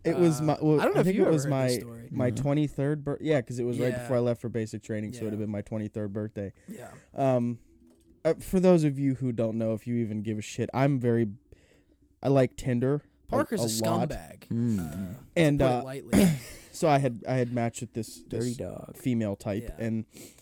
it 0.04 0.18
was 0.18 0.42
my. 0.42 0.54
Uh, 0.54 0.58
Well, 0.62 0.80
I 0.82 0.86
don't 0.86 0.94
know 0.96 1.02
if 1.02 1.06
think 1.06 1.18
you 1.18 1.24
it 1.24 1.26
ever 1.28 1.34
was 1.34 1.44
heard 1.44 1.50
my 1.50 1.68
this 1.68 1.76
story. 1.80 2.08
my 2.12 2.30
twenty 2.32 2.68
third 2.68 3.04
birthday. 3.04 3.26
Yeah, 3.26 3.42
because 3.42 3.60
it 3.60 3.64
was 3.66 3.80
right 3.80 3.94
before 3.94 4.16
I 4.18 4.20
left 4.20 4.42
for 4.42 4.50
basic 4.50 4.82
training, 4.84 5.14
so 5.14 5.22
it 5.22 5.24
would 5.26 5.34
have 5.34 5.40
been 5.40 5.50
my 5.52 5.62
twenty 5.62 5.88
third 5.88 6.14
birthday. 6.14 6.54
Yeah. 6.68 6.88
Um, 7.14 7.60
uh, 8.24 8.34
for 8.40 8.60
those 8.60 8.84
of 8.84 8.98
you 8.98 9.16
who 9.16 9.32
don't 9.32 9.58
know, 9.58 9.74
if 9.74 9.86
you 9.86 9.96
even 9.98 10.22
give 10.22 10.38
a 10.38 10.42
shit, 10.42 10.70
I'm 10.74 11.00
very. 11.00 11.28
I 12.24 12.30
like 12.30 12.56
Tinder. 12.56 13.02
Parker's 13.28 13.60
a, 13.82 13.86
lot. 13.86 14.10
scumbag. 14.10 14.48
Mm. 14.50 14.80
Uh, 15.14 15.18
and 15.36 15.62
uh, 15.62 15.82
lightly. 15.84 16.28
so 16.72 16.88
I 16.88 17.00
had 17.00 17.24
I 17.28 17.34
had 17.34 17.52
matched 17.54 17.82
with 17.82 17.94
this, 17.94 18.20
Dirty 18.20 18.50
this 18.50 18.58
dog. 18.58 18.96
female 18.98 19.36
type, 19.36 19.64
Yeah. 19.78 19.86
and 19.86 20.06
A 20.16 20.35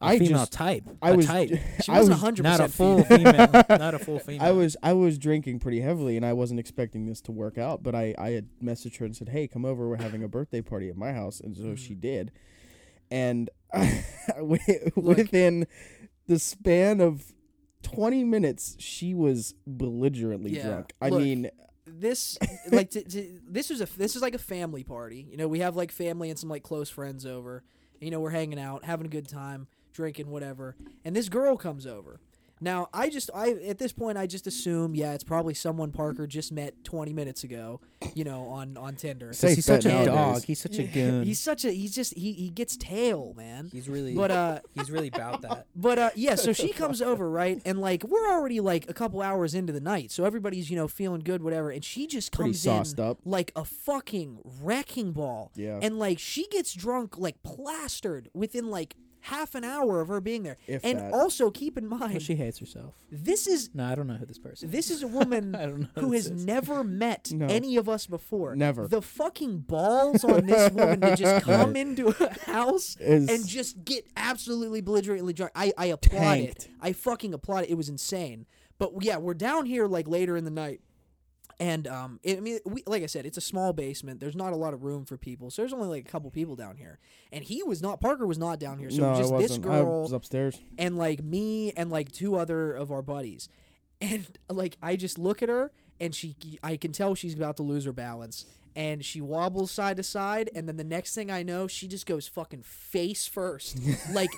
I 0.00 0.18
female 0.18 0.38
just 0.40 0.52
type. 0.52 0.84
I 1.02 1.10
a 1.10 1.16
was 1.16 1.26
type. 1.26 1.50
She 1.82 1.92
I 1.92 2.00
was 2.00 2.08
hundred 2.10 2.42
not 2.44 2.60
a 2.60 2.64
percent 2.64 2.74
full 2.74 3.04
female. 3.04 3.48
not 3.68 3.94
a 3.94 3.98
full 3.98 4.18
female. 4.18 4.46
I 4.46 4.52
was 4.52 4.76
I 4.82 4.92
was 4.92 5.18
drinking 5.18 5.58
pretty 5.60 5.80
heavily, 5.80 6.16
and 6.16 6.24
I 6.24 6.32
wasn't 6.32 6.60
expecting 6.60 7.06
this 7.06 7.20
to 7.22 7.32
work 7.32 7.58
out. 7.58 7.82
But 7.82 7.94
I 7.94 8.14
I 8.18 8.30
had 8.30 8.48
messaged 8.62 8.98
her 8.98 9.04
and 9.06 9.16
said, 9.16 9.30
"Hey, 9.30 9.48
come 9.48 9.64
over. 9.64 9.88
We're 9.88 9.96
having 9.96 10.22
a 10.22 10.28
birthday 10.28 10.60
party 10.62 10.88
at 10.88 10.96
my 10.96 11.12
house," 11.12 11.40
and 11.40 11.56
so 11.56 11.62
Mm. 11.64 11.78
she 11.78 11.94
did. 11.94 12.30
And 13.10 13.50
wi- 14.36 14.92
within 14.96 15.66
the 16.26 16.38
span 16.38 17.00
of 17.00 17.32
20 17.82 18.24
minutes, 18.24 18.76
she 18.78 19.14
was 19.14 19.54
belligerently 19.66 20.56
Yeah, 20.56 20.66
drunk. 20.68 20.92
I 21.00 21.08
look, 21.08 21.22
mean, 21.22 21.50
this 21.86 22.36
like 22.70 22.90
this 22.90 23.70
was 23.70 23.80
a 23.80 23.88
this 23.96 24.14
is 24.16 24.22
like 24.22 24.34
a 24.34 24.38
family 24.38 24.84
party. 24.84 25.26
You 25.30 25.36
know, 25.38 25.48
we 25.48 25.60
have 25.60 25.74
like 25.76 25.90
family 25.90 26.28
and 26.30 26.38
some 26.38 26.50
like 26.50 26.62
close 26.62 26.90
friends 26.90 27.24
over. 27.24 27.62
You 28.00 28.10
know, 28.10 28.20
we're 28.20 28.30
hanging 28.30 28.60
out, 28.60 28.84
having 28.84 29.06
a 29.06 29.10
good 29.10 29.26
time, 29.28 29.66
drinking 29.98 30.30
whatever. 30.30 30.76
And 31.04 31.16
this 31.16 31.28
girl 31.28 31.56
comes 31.56 31.84
over. 31.84 32.20
Now, 32.60 32.88
I 32.92 33.08
just 33.08 33.30
I 33.34 33.50
at 33.68 33.78
this 33.78 33.92
point 33.92 34.18
I 34.18 34.26
just 34.26 34.46
assume, 34.46 34.94
yeah, 34.94 35.12
it's 35.12 35.22
probably 35.24 35.54
someone 35.54 35.92
Parker 35.92 36.26
just 36.26 36.50
met 36.50 36.82
20 36.82 37.12
minutes 37.12 37.44
ago, 37.44 37.80
you 38.14 38.24
know, 38.24 38.48
on 38.48 38.76
on 38.76 38.96
Tinder. 38.96 39.32
Safe 39.32 39.56
he's 39.56 39.64
such 39.64 39.84
a 39.84 39.88
nowadays. 39.88 40.06
dog. 40.08 40.44
He's 40.44 40.60
such 40.60 40.78
a 40.78 40.82
goon. 40.84 41.22
He's 41.22 41.38
such 41.38 41.64
a 41.64 41.70
he's 41.70 41.94
just 41.94 42.14
he 42.14 42.32
he 42.32 42.50
gets 42.50 42.76
tail, 42.76 43.32
man. 43.36 43.68
He's 43.72 43.88
really, 43.88 44.14
But 44.14 44.30
uh 44.32 44.58
he's 44.74 44.90
really 44.90 45.08
about 45.08 45.42
that. 45.42 45.66
But 45.76 45.98
uh, 45.98 46.10
yeah, 46.16 46.34
so 46.34 46.52
she 46.52 46.70
comes 46.72 47.00
over, 47.00 47.30
right? 47.30 47.62
And 47.64 47.80
like 47.80 48.02
we're 48.02 48.28
already 48.28 48.58
like 48.58 48.90
a 48.90 48.94
couple 48.94 49.22
hours 49.22 49.54
into 49.54 49.72
the 49.72 49.80
night, 49.80 50.10
so 50.10 50.24
everybody's 50.24 50.68
you 50.70 50.76
know 50.76 50.88
feeling 50.88 51.20
good, 51.20 51.40
whatever. 51.40 51.70
And 51.70 51.84
she 51.84 52.08
just 52.08 52.32
comes 52.32 52.66
in 52.66 52.82
up. 52.98 53.18
like 53.24 53.52
a 53.54 53.64
fucking 53.64 54.40
wrecking 54.60 55.12
ball. 55.12 55.52
Yeah. 55.54 55.78
And 55.80 56.00
like 56.00 56.18
she 56.18 56.48
gets 56.48 56.72
drunk, 56.72 57.16
like 57.16 57.40
plastered 57.44 58.28
within 58.34 58.70
like 58.70 58.96
half 59.28 59.54
an 59.54 59.64
hour 59.64 60.00
of 60.00 60.08
her 60.08 60.20
being 60.20 60.42
there. 60.42 60.56
If 60.66 60.84
and 60.84 60.98
that. 60.98 61.12
also 61.12 61.50
keep 61.50 61.76
in 61.78 61.88
Well, 61.90 62.00
mind, 62.00 62.22
she 62.22 62.34
hates 62.36 62.58
herself. 62.58 62.94
this 63.10 63.46
is 63.46 63.70
No, 63.74 63.84
I 63.84 63.94
don't 63.94 64.06
know 64.06 64.14
who 64.14 64.26
this 64.26 64.38
person. 64.38 64.70
this 64.70 64.90
is 64.90 65.02
a 65.02 65.06
woman 65.18 65.50
know 65.52 65.86
who 65.96 66.12
has 66.12 66.26
is. 66.26 66.44
never 66.44 66.82
met 67.04 67.30
No. 67.32 67.46
any 67.46 67.76
of 67.76 67.88
us 67.88 68.06
before. 68.06 68.56
Never. 68.56 68.86
The 68.88 69.02
fucking 69.02 69.58
balls 69.60 70.24
on 70.24 70.46
this 70.46 70.70
woman 70.72 71.00
to 71.00 71.16
just 71.16 71.44
come 71.46 71.76
into 71.76 72.08
a 72.08 72.50
house 72.50 72.96
Is- 73.00 73.28
and 73.28 73.46
just 73.46 73.84
get 73.84 74.06
absolutely 74.16 74.80
belligerently 74.80 75.32
drunk. 75.32 75.52
I, 75.54 75.72
I 75.78 75.86
applaud 75.86 76.20
Tanked. 76.20 76.64
it. 76.64 76.68
I 76.80 76.92
fucking 76.92 77.34
applaud 77.34 77.64
it. 77.64 77.70
It 77.70 77.74
was 77.76 77.88
insane. 77.88 78.46
But 78.78 78.92
yeah, 79.02 79.16
we're 79.16 79.34
down 79.34 79.66
here 79.66 79.86
like 79.86 80.06
later 80.06 80.36
in 80.36 80.44
the 80.44 80.50
night. 80.52 80.80
And 81.60 81.88
um, 81.88 82.20
it, 82.22 82.36
I 82.36 82.40
mean, 82.40 82.60
we, 82.64 82.84
like 82.86 83.02
I 83.02 83.06
said, 83.06 83.26
it's 83.26 83.36
a 83.36 83.40
small 83.40 83.72
basement. 83.72 84.20
There's 84.20 84.36
not 84.36 84.52
a 84.52 84.56
lot 84.56 84.74
of 84.74 84.84
room 84.84 85.04
for 85.04 85.16
people, 85.16 85.50
so 85.50 85.62
there's 85.62 85.72
only 85.72 85.88
like 85.88 86.06
a 86.06 86.10
couple 86.10 86.30
people 86.30 86.54
down 86.54 86.76
here. 86.76 86.98
And 87.32 87.42
he 87.42 87.62
was 87.64 87.82
not. 87.82 88.00
Parker 88.00 88.26
was 88.26 88.38
not 88.38 88.60
down 88.60 88.78
here. 88.78 88.90
So 88.90 89.00
no, 89.00 89.06
it 89.06 89.10
was 89.10 89.18
just 89.18 89.32
I 89.32 89.38
this 89.38 89.50
wasn't. 89.50 89.66
I 89.66 89.68
girl 89.68 90.02
was 90.02 90.12
upstairs. 90.12 90.60
and 90.78 90.96
like 90.96 91.22
me 91.22 91.72
and 91.72 91.90
like 91.90 92.12
two 92.12 92.36
other 92.36 92.72
of 92.72 92.92
our 92.92 93.02
buddies 93.02 93.48
and 94.00 94.24
like 94.48 94.76
i 94.80 94.94
just 94.94 95.18
look 95.18 95.42
at 95.42 95.48
her 95.48 95.72
and 95.98 96.14
she 96.14 96.36
i 96.62 96.76
can 96.76 96.92
tell 96.92 97.16
she's 97.16 97.34
about 97.34 97.56
to 97.56 97.64
lose 97.64 97.84
her 97.84 97.92
balance 97.92 98.44
and 98.78 99.04
she 99.04 99.20
wobbles 99.20 99.72
side 99.72 99.96
to 99.96 100.02
side 100.04 100.48
and 100.54 100.68
then 100.68 100.76
the 100.76 100.84
next 100.84 101.12
thing 101.12 101.32
i 101.32 101.42
know 101.42 101.66
she 101.66 101.88
just 101.88 102.06
goes 102.06 102.28
fucking 102.28 102.62
face 102.62 103.26
first 103.26 103.76
like 104.12 104.30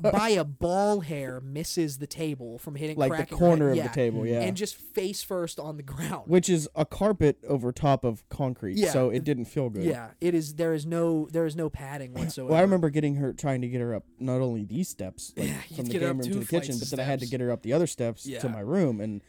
by 0.00 0.28
a 0.28 0.44
ball 0.44 1.00
hair 1.00 1.40
misses 1.40 1.96
the 1.96 2.06
table 2.06 2.58
from 2.58 2.74
hitting 2.74 2.98
Like 2.98 3.16
the 3.28 3.34
corner 3.34 3.70
of 3.70 3.76
Yeah. 3.76 3.88
the 3.88 3.94
table, 3.94 4.26
yeah. 4.26 4.40
and 4.42 4.54
just 4.56 4.74
face 4.74 5.22
first 5.22 5.58
on 5.58 5.78
the 5.78 5.82
ground 5.82 6.24
Which 6.26 6.50
is 6.50 6.68
a 6.76 6.84
carpet 6.84 7.38
over 7.48 7.72
top 7.72 8.04
of 8.04 8.28
concrete, 8.28 8.76
Yeah. 8.76 8.90
so 8.90 9.08
it 9.08 9.24
didn't 9.24 9.46
feel 9.46 9.70
good. 9.70 9.84
yeah 9.84 10.10
it 10.20 10.34
is 10.34 10.54
there 10.56 10.74
is 10.74 10.84
no 10.84 11.26
there 11.32 11.46
is 11.46 11.56
no 11.56 11.70
padding 11.70 12.12
whatsoever 12.12 12.50
Well, 12.50 12.58
I 12.58 12.62
remember 12.62 12.90
getting 12.90 13.14
her 13.16 13.32
trying 13.32 13.62
to 13.62 13.68
get 13.68 13.80
her 13.80 13.94
up 13.94 14.04
not 14.20 14.40
only 14.42 14.64
these 14.64 14.88
steps 14.90 15.32
like, 15.36 15.48
Yeah, 15.48 15.76
from 15.76 15.86
the 15.86 15.92
game 15.98 16.02
room 16.18 16.20
to 16.20 16.34
the 16.40 16.44
kitchen, 16.44 16.76
but 16.78 16.90
then 16.90 17.00
I 17.00 17.04
had 17.04 17.20
to 17.20 17.26
get 17.26 17.40
her 17.40 17.50
up 17.50 17.62
the 17.62 17.72
other 17.72 17.86
steps 17.86 18.24
to 18.24 18.48
my 18.50 18.60
room, 18.60 19.00
and 19.00 19.22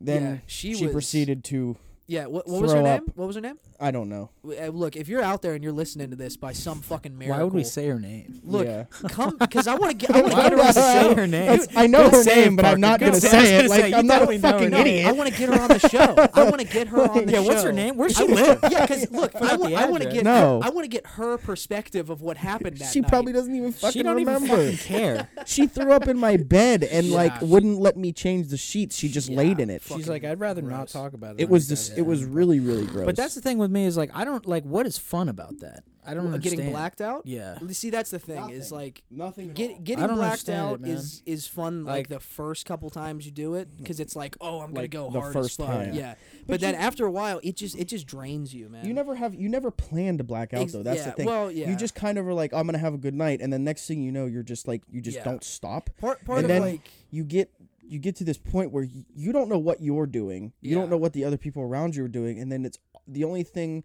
then 0.00 0.42
she 0.46 0.74
she 0.74 0.84
was- 0.86 0.92
proceeded 0.92 1.44
to 1.44 1.76
yeah 2.08 2.26
what, 2.26 2.46
what 2.48 2.62
was 2.62 2.70
her 2.72 2.78
throw 2.78 2.84
name 2.84 2.94
up. 3.08 3.16
what 3.16 3.26
was 3.26 3.36
her 3.36 3.42
name 3.42 3.58
I 3.78 3.90
don't 3.90 4.08
know. 4.08 4.30
Uh, 4.42 4.68
look 4.68 4.96
if 4.96 5.06
you're 5.06 5.20
out 5.20 5.42
there 5.42 5.52
and 5.52 5.62
you're 5.62 5.70
listening 5.72 6.08
to 6.08 6.16
this 6.16 6.34
by 6.38 6.52
some 6.54 6.80
fucking 6.80 7.18
miracle 7.18 7.36
Why 7.38 7.44
would 7.44 7.52
we 7.52 7.62
say 7.62 7.88
her 7.88 8.00
name? 8.00 8.40
Look, 8.42 8.64
Yeah. 8.66 8.84
come 9.10 9.36
because 9.36 9.66
I 9.66 9.74
want 9.74 9.90
to 9.90 9.96
get. 10.06 10.10
I 10.16 10.20
want 10.22 10.32
to 10.32 10.36
Why 10.38 10.42
get 10.44 10.52
her 10.52 10.56
would 10.56 10.60
on 10.62 10.66
we 10.68 10.72
the 10.72 10.80
say 10.80 11.02
show. 11.02 11.14
her 11.14 11.26
name? 11.26 11.50
It's- 11.52 11.68
I 11.76 11.86
know 11.86 12.04
Good 12.04 12.12
her 12.14 12.22
save, 12.22 12.44
name, 12.46 12.56
but 12.56 12.64
I'm 12.64 12.68
Parker. 12.70 12.78
not 12.80 12.98
Good 13.00 13.04
gonna 13.06 13.20
save. 13.20 13.30
say 13.32 13.36
I 13.36 13.40
was 13.42 13.50
it. 13.50 13.52
gonna 13.52 13.68
Like 13.68 13.80
say, 13.82 13.88
you 13.90 13.96
I'm 13.96 14.06
not 14.06 14.14
a 14.22 14.26
definitely 14.26 14.38
know 14.38 14.48
her 14.48 14.52
fucking 14.54 14.70
name. 14.70 14.80
idiot. 14.86 15.06
I 15.06 15.12
want 15.12 15.30
to 15.30 15.38
get 15.38 15.48
her 15.50 15.60
on 15.60 15.68
the 15.68 15.78
show. 15.80 16.28
I 16.34 16.42
want 16.44 16.60
to 16.60 16.64
get 16.66 16.88
her 16.88 17.02
on 17.02 17.26
the 17.26 17.32
show. 17.32 17.38
Yeah, 17.42 17.46
what's 17.46 17.62
her 17.64 17.72
name? 17.72 17.96
Where's 17.98 18.16
she 18.16 18.24
live? 18.26 18.58
Yeah, 18.70 18.86
because 18.86 19.10
look, 19.10 19.36
I, 19.36 19.38
Forgot 19.40 19.58
the 19.58 19.70
want 19.70 19.76
to 19.76 19.94
address. 20.08 20.14
get. 20.14 20.24
No. 20.24 20.60
Her, 20.62 20.66
I 20.66 20.70
want 20.70 20.84
to 20.84 20.88
get 20.88 21.06
her 21.06 21.36
perspective 21.36 22.08
of 22.08 22.22
what 22.22 22.38
happened 22.38 22.78
that 22.78 22.90
She 22.92 23.00
night. 23.02 23.10
probably 23.10 23.34
doesn't 23.34 23.54
even 23.54 23.72
fucking 23.72 23.92
She 23.92 24.02
don't 24.02 24.18
even 24.18 24.32
remember. 24.32 24.56
fucking 24.56 24.78
care. 24.78 25.28
she 25.46 25.66
threw 25.66 25.92
up 25.92 26.08
in 26.08 26.16
my 26.18 26.38
bed 26.38 26.82
and 26.82 27.10
like 27.10 27.32
Yeah. 27.42 27.48
wouldn't 27.48 27.78
let 27.78 27.98
me 27.98 28.12
change 28.14 28.48
the 28.48 28.56
sheets. 28.56 28.96
She 28.96 29.10
just 29.10 29.28
laid 29.28 29.60
in 29.60 29.68
it. 29.68 29.82
She's 29.82 30.08
like, 30.08 30.24
I'd 30.24 30.40
rather 30.40 30.62
not 30.62 30.76
gross. 30.76 30.92
talk 30.92 31.12
about 31.12 31.34
it. 31.34 31.42
It 31.42 31.44
on 31.46 31.50
was 31.50 31.68
the 31.68 31.72
this. 31.74 31.95
Podcast." 31.96 31.98
It 31.98 32.06
was 32.06 32.24
really 32.24 32.60
really 32.60 32.86
gross. 32.86 33.06
But 33.06 33.16
that's 33.16 33.34
the 33.34 33.40
thing 33.40 33.58
with 33.58 33.70
me 33.70 33.84
is 33.86 33.96
like 33.96 34.10
I 34.14 34.24
don't 34.24 34.46
like 34.46 34.64
what 34.64 34.86
is 34.86 34.98
fun 34.98 35.28
about 35.28 35.58
that. 35.60 35.84
I 36.08 36.14
don't 36.14 36.26
What, 36.26 36.34
understand. 36.34 36.58
getting 36.58 36.72
blacked 36.72 37.00
out. 37.00 37.22
Yeah. 37.26 37.58
See, 37.72 37.90
that's 37.90 38.10
the 38.12 38.20
thing. 38.20 38.50
Is 38.50 38.70
like 38.70 39.02
nothing. 39.10 39.52
get, 39.54 39.82
getting 39.82 40.06
blacked 40.06 40.48
out 40.48 40.74
it, 40.76 40.80
man. 40.82 40.90
is 40.92 41.20
is 41.26 41.48
fun 41.48 41.84
like, 41.84 41.92
Like- 41.96 42.08
the 42.08 42.20
first 42.20 42.64
couple 42.64 42.90
times 42.90 43.26
you 43.26 43.32
do 43.32 43.54
it 43.56 43.76
because 43.76 43.98
it's 43.98 44.14
like 44.14 44.36
oh 44.40 44.60
I'm 44.60 44.68
gonna 44.68 44.82
Like 44.82 44.90
go 44.92 45.10
the 45.10 45.20
hard 45.20 45.32
first 45.32 45.58
as 45.58 45.66
fuck. 45.66 45.74
time. 45.74 45.94
Yeah, 45.94 46.14
but, 46.46 46.46
But 46.46 46.60
then 46.60 46.74
you- 46.74 46.80
after 46.80 47.06
a 47.06 47.10
while 47.10 47.40
it 47.42 47.56
just 47.56 47.76
it 47.76 47.86
just 47.88 48.06
drains 48.06 48.54
you, 48.54 48.68
man. 48.68 48.86
You 48.86 48.94
never 48.94 49.16
have. 49.16 49.34
You 49.34 49.48
never 49.48 49.72
plan 49.72 50.16
to 50.18 50.22
black 50.24 50.54
out 50.54 50.60
Ex- 50.62 50.72
though. 50.74 50.84
That's 50.84 51.00
yeah, 51.00 51.06
the 51.06 51.12
thing. 51.16 51.26
well, 51.26 51.50
yeah. 51.50 51.70
You 51.70 51.74
just 51.76 51.96
kind 51.96 52.18
of 52.18 52.28
are 52.28 52.34
like, 52.34 52.52
oh, 52.52 52.58
I'm 52.58 52.66
gonna 52.66 52.78
have 52.78 52.94
a 52.94 52.98
good 52.98 53.14
night, 53.14 53.40
and 53.40 53.52
then 53.52 53.64
next 53.64 53.88
thing 53.88 54.00
you 54.00 54.12
know, 54.12 54.26
you're 54.26 54.44
just 54.44 54.68
like, 54.68 54.82
you 54.88 55.00
just 55.00 55.16
Yeah. 55.16 55.24
don't 55.24 55.42
stop. 55.42 55.90
part 56.00 56.24
part 56.24 56.38
and 56.38 56.44
of 56.44 56.48
then 56.48 56.60
like 56.62 56.88
you 57.10 57.24
get 57.24 57.50
you 57.88 57.98
get 57.98 58.16
to 58.16 58.24
this 58.24 58.38
point 58.38 58.72
where 58.72 58.84
you, 58.84 59.04
you 59.14 59.32
don't 59.32 59.48
know 59.48 59.58
what 59.58 59.80
you're 59.80 60.06
doing. 60.06 60.52
You 60.60 60.70
Yeah. 60.74 60.80
don't 60.82 60.90
know 60.90 60.96
what 60.96 61.12
the 61.12 61.24
other 61.24 61.36
people 61.36 61.62
around 61.62 61.96
you 61.96 62.04
are 62.04 62.08
doing, 62.08 62.38
and 62.40 62.50
then 62.50 62.64
it's 62.64 62.78
the 63.06 63.24
only 63.24 63.42
thing 63.42 63.84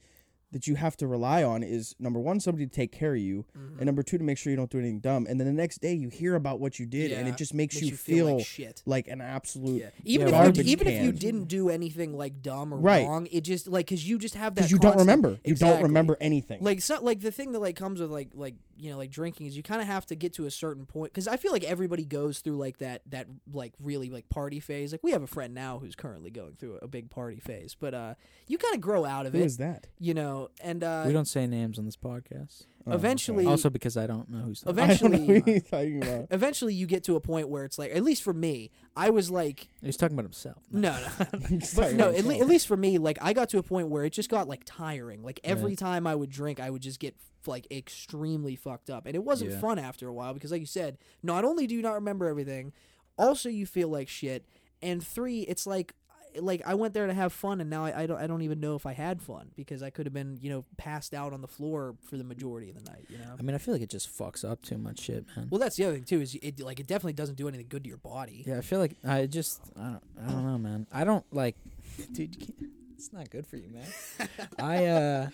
that 0.51 0.67
you 0.67 0.75
have 0.75 0.97
to 0.97 1.07
rely 1.07 1.43
on 1.43 1.63
is 1.63 1.95
number 1.99 2.19
one, 2.19 2.39
somebody 2.39 2.65
to 2.65 2.71
take 2.71 2.91
care 2.91 3.13
of 3.13 3.19
you, 3.21 3.45
Mm-hmm. 3.57 3.77
and 3.79 3.85
number 3.85 4.03
two, 4.03 4.17
to 4.17 4.23
make 4.23 4.37
sure 4.37 4.51
you 4.51 4.57
don't 4.57 4.69
do 4.69 4.79
anything 4.79 4.99
dumb. 4.99 5.25
And 5.29 5.39
then 5.39 5.47
the 5.47 5.53
next 5.53 5.79
day, 5.81 5.93
you 5.93 6.09
hear 6.09 6.35
about 6.35 6.59
what 6.59 6.79
you 6.79 6.85
did, 6.85 7.11
and 7.11 7.27
it 7.27 7.37
just 7.37 7.53
makes, 7.53 7.75
makes 7.75 7.83
you, 7.85 7.91
you 7.91 7.95
feel, 7.97 8.25
feel 8.27 8.35
like 8.37 8.45
shit. 8.45 8.83
like 8.85 9.07
an 9.07 9.21
absolute. 9.21 9.81
Yeah. 9.81 9.89
Even 10.03 10.27
Yeah, 10.29 10.47
if 10.47 10.57
you, 10.57 10.63
even 10.63 10.87
if 10.87 11.03
you 11.03 11.11
didn't 11.11 11.45
do 11.45 11.69
anything 11.69 12.17
like 12.17 12.41
dumb 12.41 12.73
or 12.73 12.77
Right. 12.77 13.05
wrong, 13.07 13.27
it 13.31 13.41
just 13.41 13.67
like 13.67 13.85
because 13.87 14.07
you 14.07 14.17
just 14.19 14.35
have 14.35 14.55
that 14.55 14.61
Because 14.61 14.71
you 14.71 14.77
don't 14.79 14.93
constant- 14.93 15.21
remember. 15.21 15.39
You 15.45 15.55
don't 15.55 15.81
remember 15.83 16.17
anything. 16.19 16.61
Like 16.63 16.81
so, 16.81 17.01
like 17.01 17.21
the 17.21 17.31
thing 17.31 17.51
that 17.53 17.59
like 17.59 17.75
comes 17.75 17.99
with 18.01 18.11
like 18.11 18.29
like 18.33 18.55
you 18.77 18.89
know 18.89 18.97
like 18.97 19.11
drinking 19.11 19.45
is 19.45 19.55
you 19.55 19.61
kind 19.63 19.79
of 19.81 19.85
have 19.87 20.05
to 20.07 20.15
get 20.15 20.33
to 20.33 20.45
a 20.47 20.51
certain 20.51 20.85
point 20.87 21.13
because 21.13 21.27
I 21.27 21.37
feel 21.37 21.51
like 21.51 21.63
everybody 21.63 22.03
goes 22.03 22.39
through 22.39 22.57
like 22.57 22.79
that 22.79 23.03
that 23.11 23.27
like 23.53 23.73
really 23.79 24.09
like 24.09 24.27
party 24.29 24.59
phase. 24.59 24.91
Like 24.91 25.03
we 25.03 25.11
have 25.11 25.21
a 25.21 25.27
friend 25.27 25.53
now 25.53 25.77
who's 25.79 25.95
currently 25.95 26.31
going 26.31 26.53
through 26.53 26.79
a 26.81 26.87
big 26.87 27.09
party 27.09 27.39
phase, 27.39 27.75
but 27.79 27.93
uh 27.93 28.15
you 28.47 28.57
kind 28.57 28.73
of 28.75 28.81
grow 28.81 29.05
out 29.05 29.25
of 29.25 29.33
Who 29.33 29.39
it, 29.39 29.45
is 29.45 29.57
that? 29.57 29.87
you 29.99 30.13
know, 30.13 30.40
and 30.61 30.83
uh 30.83 31.03
we 31.05 31.13
don't 31.13 31.27
say 31.27 31.45
names 31.47 31.77
on 31.77 31.85
this 31.85 31.97
podcast. 31.97 32.65
Oh, 32.87 32.93
Eventually- 32.93 33.43
okay. 33.45 33.51
Also 33.51 33.69
because 33.69 33.95
I 33.95 34.07
don't 34.07 34.27
know 34.29 34.39
who's. 34.39 34.63
Event- 34.65 34.79
I 34.79 35.07
know 35.07 35.13
eventually- 35.15 35.25
who 35.41 35.51
you're 35.51 35.59
talking 35.59 36.01
about. 36.01 36.27
eventually 36.31 36.73
you 36.73 36.87
get 36.87 37.03
to 37.03 37.15
a 37.15 37.19
point 37.21 37.47
where 37.49 37.63
it's 37.63 37.77
like 37.77 37.91
at 37.93 38.01
least 38.03 38.23
for 38.23 38.33
me, 38.33 38.71
I 38.95 39.11
was 39.11 39.29
like 39.29 39.67
He's 39.83 39.97
talking 39.97 40.15
about 40.15 40.25
himself. 40.25 40.63
no 40.71 40.91
no. 40.99 41.59
But 41.75 41.93
no, 41.93 42.09
at, 42.09 42.25
le- 42.25 42.37
at 42.39 42.47
least 42.47 42.65
for 42.67 42.75
me, 42.77 42.97
like 42.97 43.17
I 43.21 43.33
got 43.33 43.49
to 43.49 43.59
a 43.59 43.63
point 43.63 43.89
where 43.89 44.03
it 44.03 44.13
just 44.13 44.29
got 44.29 44.47
like 44.47 44.61
tiring. 44.65 45.21
Like 45.23 45.39
every 45.43 45.75
time 45.75 46.07
I 46.07 46.15
would 46.15 46.29
drink, 46.31 46.59
I 46.59 46.69
would 46.71 46.81
just 46.81 46.99
get 46.99 47.15
like 47.45 47.67
extremely 47.71 48.55
fucked 48.55 48.89
up, 48.89 49.05
and 49.05 49.15
it 49.15 49.23
wasn't 49.23 49.51
Yeah. 49.51 49.59
fun 49.59 49.77
after 49.79 50.07
a 50.07 50.13
while 50.13 50.33
because, 50.33 50.51
like 50.51 50.61
you 50.61 50.65
said, 50.67 50.97
not 51.23 51.43
only 51.45 51.67
do 51.67 51.75
you 51.75 51.81
not 51.81 51.93
remember 51.93 52.27
everything, 52.27 52.71
also 53.17 53.47
you 53.49 53.65
feel 53.65 53.89
like 53.89 54.07
shit, 54.09 54.45
and 54.81 55.05
three, 55.05 55.41
it's 55.41 55.67
like 55.67 55.93
like 56.39 56.61
I 56.65 56.75
went 56.75 56.93
there 56.93 57.07
to 57.07 57.13
have 57.13 57.33
fun, 57.33 57.61
and 57.61 57.69
now 57.69 57.85
I, 57.85 58.03
I 58.03 58.05
don't 58.05 58.17
I 58.17 58.27
don't 58.27 58.41
even 58.41 58.59
know 58.59 58.75
if 58.75 58.85
I 58.85 58.93
had 58.93 59.21
fun 59.21 59.51
because 59.55 59.83
I 59.83 59.89
could 59.89 60.05
have 60.05 60.13
been 60.13 60.37
you 60.41 60.49
know 60.49 60.63
passed 60.77 61.13
out 61.13 61.33
on 61.33 61.41
the 61.41 61.47
floor 61.47 61.95
for 62.09 62.17
the 62.17 62.23
majority 62.23 62.69
of 62.69 62.83
the 62.83 62.91
night. 62.91 63.05
You 63.09 63.17
know. 63.17 63.35
I 63.37 63.41
mean, 63.41 63.55
I 63.55 63.57
feel 63.57 63.73
like 63.73 63.81
it 63.81 63.89
just 63.89 64.15
fucks 64.15 64.49
up 64.49 64.61
too 64.61 64.77
much 64.77 64.99
shit, 64.99 65.25
man. 65.35 65.47
Well, 65.49 65.59
that's 65.59 65.75
the 65.75 65.85
other 65.85 65.95
thing 65.95 66.03
too 66.03 66.21
is 66.21 66.35
it 66.35 66.59
like 66.59 66.79
it 66.79 66.87
definitely 66.87 67.13
doesn't 67.13 67.35
do 67.35 67.47
anything 67.47 67.67
good 67.69 67.83
to 67.83 67.89
your 67.89 67.97
body. 67.97 68.43
Yeah, 68.45 68.57
I 68.57 68.61
feel 68.61 68.79
like 68.79 68.95
I 69.05 69.25
just 69.25 69.61
I 69.77 69.83
don't 69.83 70.03
I 70.23 70.31
don't 70.31 70.45
know, 70.45 70.57
man. 70.57 70.87
I 70.91 71.03
don't 71.03 71.25
like, 71.33 71.55
dude. 72.11 72.35
You 72.35 72.45
can't, 72.45 72.71
it's 72.95 73.11
not 73.11 73.31
good 73.31 73.47
for 73.47 73.57
you, 73.57 73.69
man. 73.69 74.29
I 74.59 74.85
uh, 74.85 75.29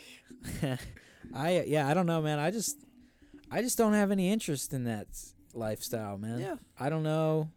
I 1.36 1.64
yeah, 1.68 1.88
I 1.88 1.94
don't 1.94 2.06
know, 2.06 2.22
man. 2.22 2.40
I 2.40 2.50
just 2.50 2.78
I 3.52 3.62
just 3.62 3.78
don't 3.78 3.94
have 3.94 4.12
any 4.12 4.32
interest 4.32 4.74
in 4.74 4.86
that 4.86 5.08
lifestyle, 5.54 6.18
man. 6.18 6.40
Yeah. 6.40 6.56
I 6.80 6.90
don't 6.90 7.04
know. 7.04 7.50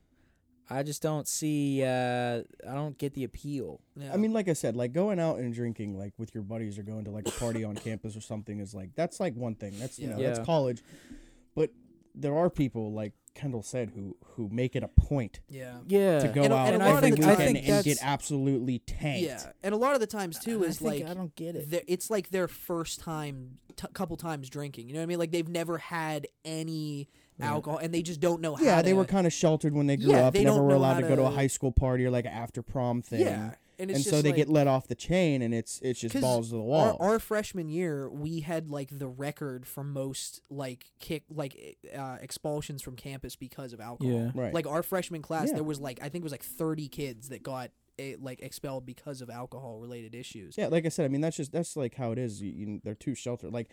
I 0.73 0.83
just 0.85 1.03
don't 1.03 1.27
see. 1.27 1.83
uh 1.83 2.43
I 2.69 2.75
don't 2.75 2.97
get 2.97 3.15
the 3.15 3.25
appeal. 3.25 3.81
Yeah. 3.97 4.13
I 4.15 4.17
mean, 4.17 4.33
like 4.33 4.49
I 4.49 4.53
said, 4.53 4.77
like 4.77 4.93
going 4.93 5.19
out 5.19 5.39
and 5.39 5.53
drinking, 5.53 5.99
like 5.99 6.13
with 6.17 6.33
your 6.35 6.45
buddies, 6.45 6.79
or 6.79 6.83
going 6.85 7.05
to 7.07 7.11
like 7.11 7.27
a 7.27 7.33
party 7.33 7.65
on 7.65 7.75
campus 7.75 8.17
or 8.17 8.21
something, 8.21 8.61
is 8.61 8.73
like 8.75 8.91
that's 8.95 9.19
like 9.21 9.35
one 9.35 9.55
thing. 9.57 9.75
That's 9.79 9.99
you 9.99 10.09
Yeah. 10.09 10.17
know 10.17 10.23
that's 10.23 10.47
college, 10.47 10.83
but 11.57 11.71
there 12.15 12.37
are 12.37 12.49
people 12.51 12.93
like 12.93 13.13
Kendall 13.35 13.63
said 13.63 13.91
who 13.95 14.17
who 14.35 14.49
make 14.51 14.75
it 14.77 14.83
a 14.83 14.89
point 14.89 15.41
yeah. 15.49 15.79
Yeah, 15.87 16.19
to 16.21 16.29
go 16.29 16.43
And 16.43 16.53
out 16.53 16.73
and 16.73 16.83
a 16.83 16.85
every 16.87 16.95
lot 16.95 16.95
of 16.97 17.01
the 17.03 17.11
weekend 17.17 17.39
time- 17.39 17.47
and 17.49 17.59
I 17.59 17.61
think 17.63 17.85
get 17.85 17.99
absolutely 18.03 18.79
tanked. 18.81 19.23
Yeah, 19.27 19.53
and 19.63 19.73
a 19.75 19.77
lot 19.79 19.95
of 19.95 20.01
the 20.01 20.07
times 20.07 20.39
too 20.39 20.65
I 20.65 20.69
is 20.69 20.79
think- 20.79 21.03
like 21.03 21.11
I 21.11 21.15
don't 21.15 21.35
get 21.37 21.57
it. 21.57 21.85
it's 21.89 22.11
like 22.11 22.31
their 22.31 22.49
first 22.49 23.01
time, 23.01 23.59
t- 23.77 23.87
couple 23.95 24.17
times 24.17 24.51
drinking. 24.51 24.89
You 24.89 24.95
know 24.95 25.01
what 25.01 25.05
I 25.05 25.07
mean? 25.07 25.19
Like 25.19 25.31
they've 25.31 25.49
never 25.49 25.79
had 25.79 26.27
any 26.45 27.09
alcohol, 27.41 27.79
and 27.79 27.95
they 27.95 28.03
just 28.03 28.21
don't 28.21 28.41
know 28.43 28.55
how. 28.57 28.63
Yeah, 28.65 28.83
they 28.83 28.93
were 28.93 29.05
kind 29.07 29.27
of 29.27 29.33
sheltered 29.33 29.73
when 29.75 29.87
they 29.87 29.97
grew 29.97 30.11
Yeah, 30.13 30.27
up. 30.27 30.35
they 30.35 30.45
Never 30.45 30.63
were 30.63 30.75
allowed 30.75 30.95
how 30.95 31.01
to 31.01 31.09
go 31.09 31.17
to 31.17 31.23
a 31.25 31.31
high 31.31 31.47
school 31.47 31.73
party 31.73 32.05
or 32.05 32.11
like 32.11 32.27
an 32.27 32.33
after 32.33 32.61
prom 32.63 33.01
thing. 33.01 33.21
Yeah, 33.23 33.53
and 33.81 33.91
it's 33.91 33.99
and 33.99 34.05
just 34.05 34.17
so 34.17 34.23
they 34.23 34.29
like, 34.31 34.37
get 34.37 34.49
let 34.49 34.67
off 34.67 34.87
the 34.87 34.95
chain, 34.95 35.43
and 35.43 35.53
it's 35.53 35.81
it's 35.83 36.01
just 36.01 36.21
balls 36.21 36.51
to 36.51 36.57
the 36.57 36.61
wall. 36.61 36.97
our 37.01 37.19
freshman 37.19 37.69
year, 37.69 38.09
we 38.11 38.41
had 38.41 38.69
like 38.71 38.97
the 38.97 39.09
record 39.09 39.67
for 39.67 39.83
most 39.83 40.43
like 40.51 40.87
kick 41.01 41.25
like 41.31 41.79
uh, 41.97 42.19
expulsions 42.21 42.83
from 42.83 42.95
campus 42.97 43.37
because 43.37 43.73
of 43.73 43.81
alcohol. 43.81 44.13
Yeah. 44.13 44.31
Right. 44.35 44.55
Like 44.55 44.67
our 44.67 44.83
freshman 44.83 45.23
class, 45.23 45.49
Yeah. 45.49 45.55
there 45.55 45.65
was 45.65 45.81
like 45.81 45.99
I 46.01 46.09
think 46.09 46.23
it 46.23 46.25
was 46.25 46.33
like 46.33 46.45
thirty 46.45 46.89
kids 46.89 47.29
that 47.31 47.43
got 47.43 47.71
eh, 47.99 48.17
like 48.21 48.41
expelled 48.41 48.87
because 48.87 49.21
of 49.23 49.31
alcohol 49.31 49.79
related 49.79 50.15
issues. 50.15 50.57
yeah, 50.59 50.69
like 50.69 50.87
I 50.87 50.89
said, 50.91 51.05
I 51.05 51.09
mean 51.09 51.21
that's 51.21 51.37
just 51.37 51.53
that's 51.53 51.77
like 51.77 51.95
how 51.95 52.13
it 52.13 52.19
is. 52.19 52.41
You, 52.43 52.53
you, 52.53 52.81
they're 52.85 52.95
too 52.95 53.15
sheltered. 53.15 53.53
Like, 53.53 53.71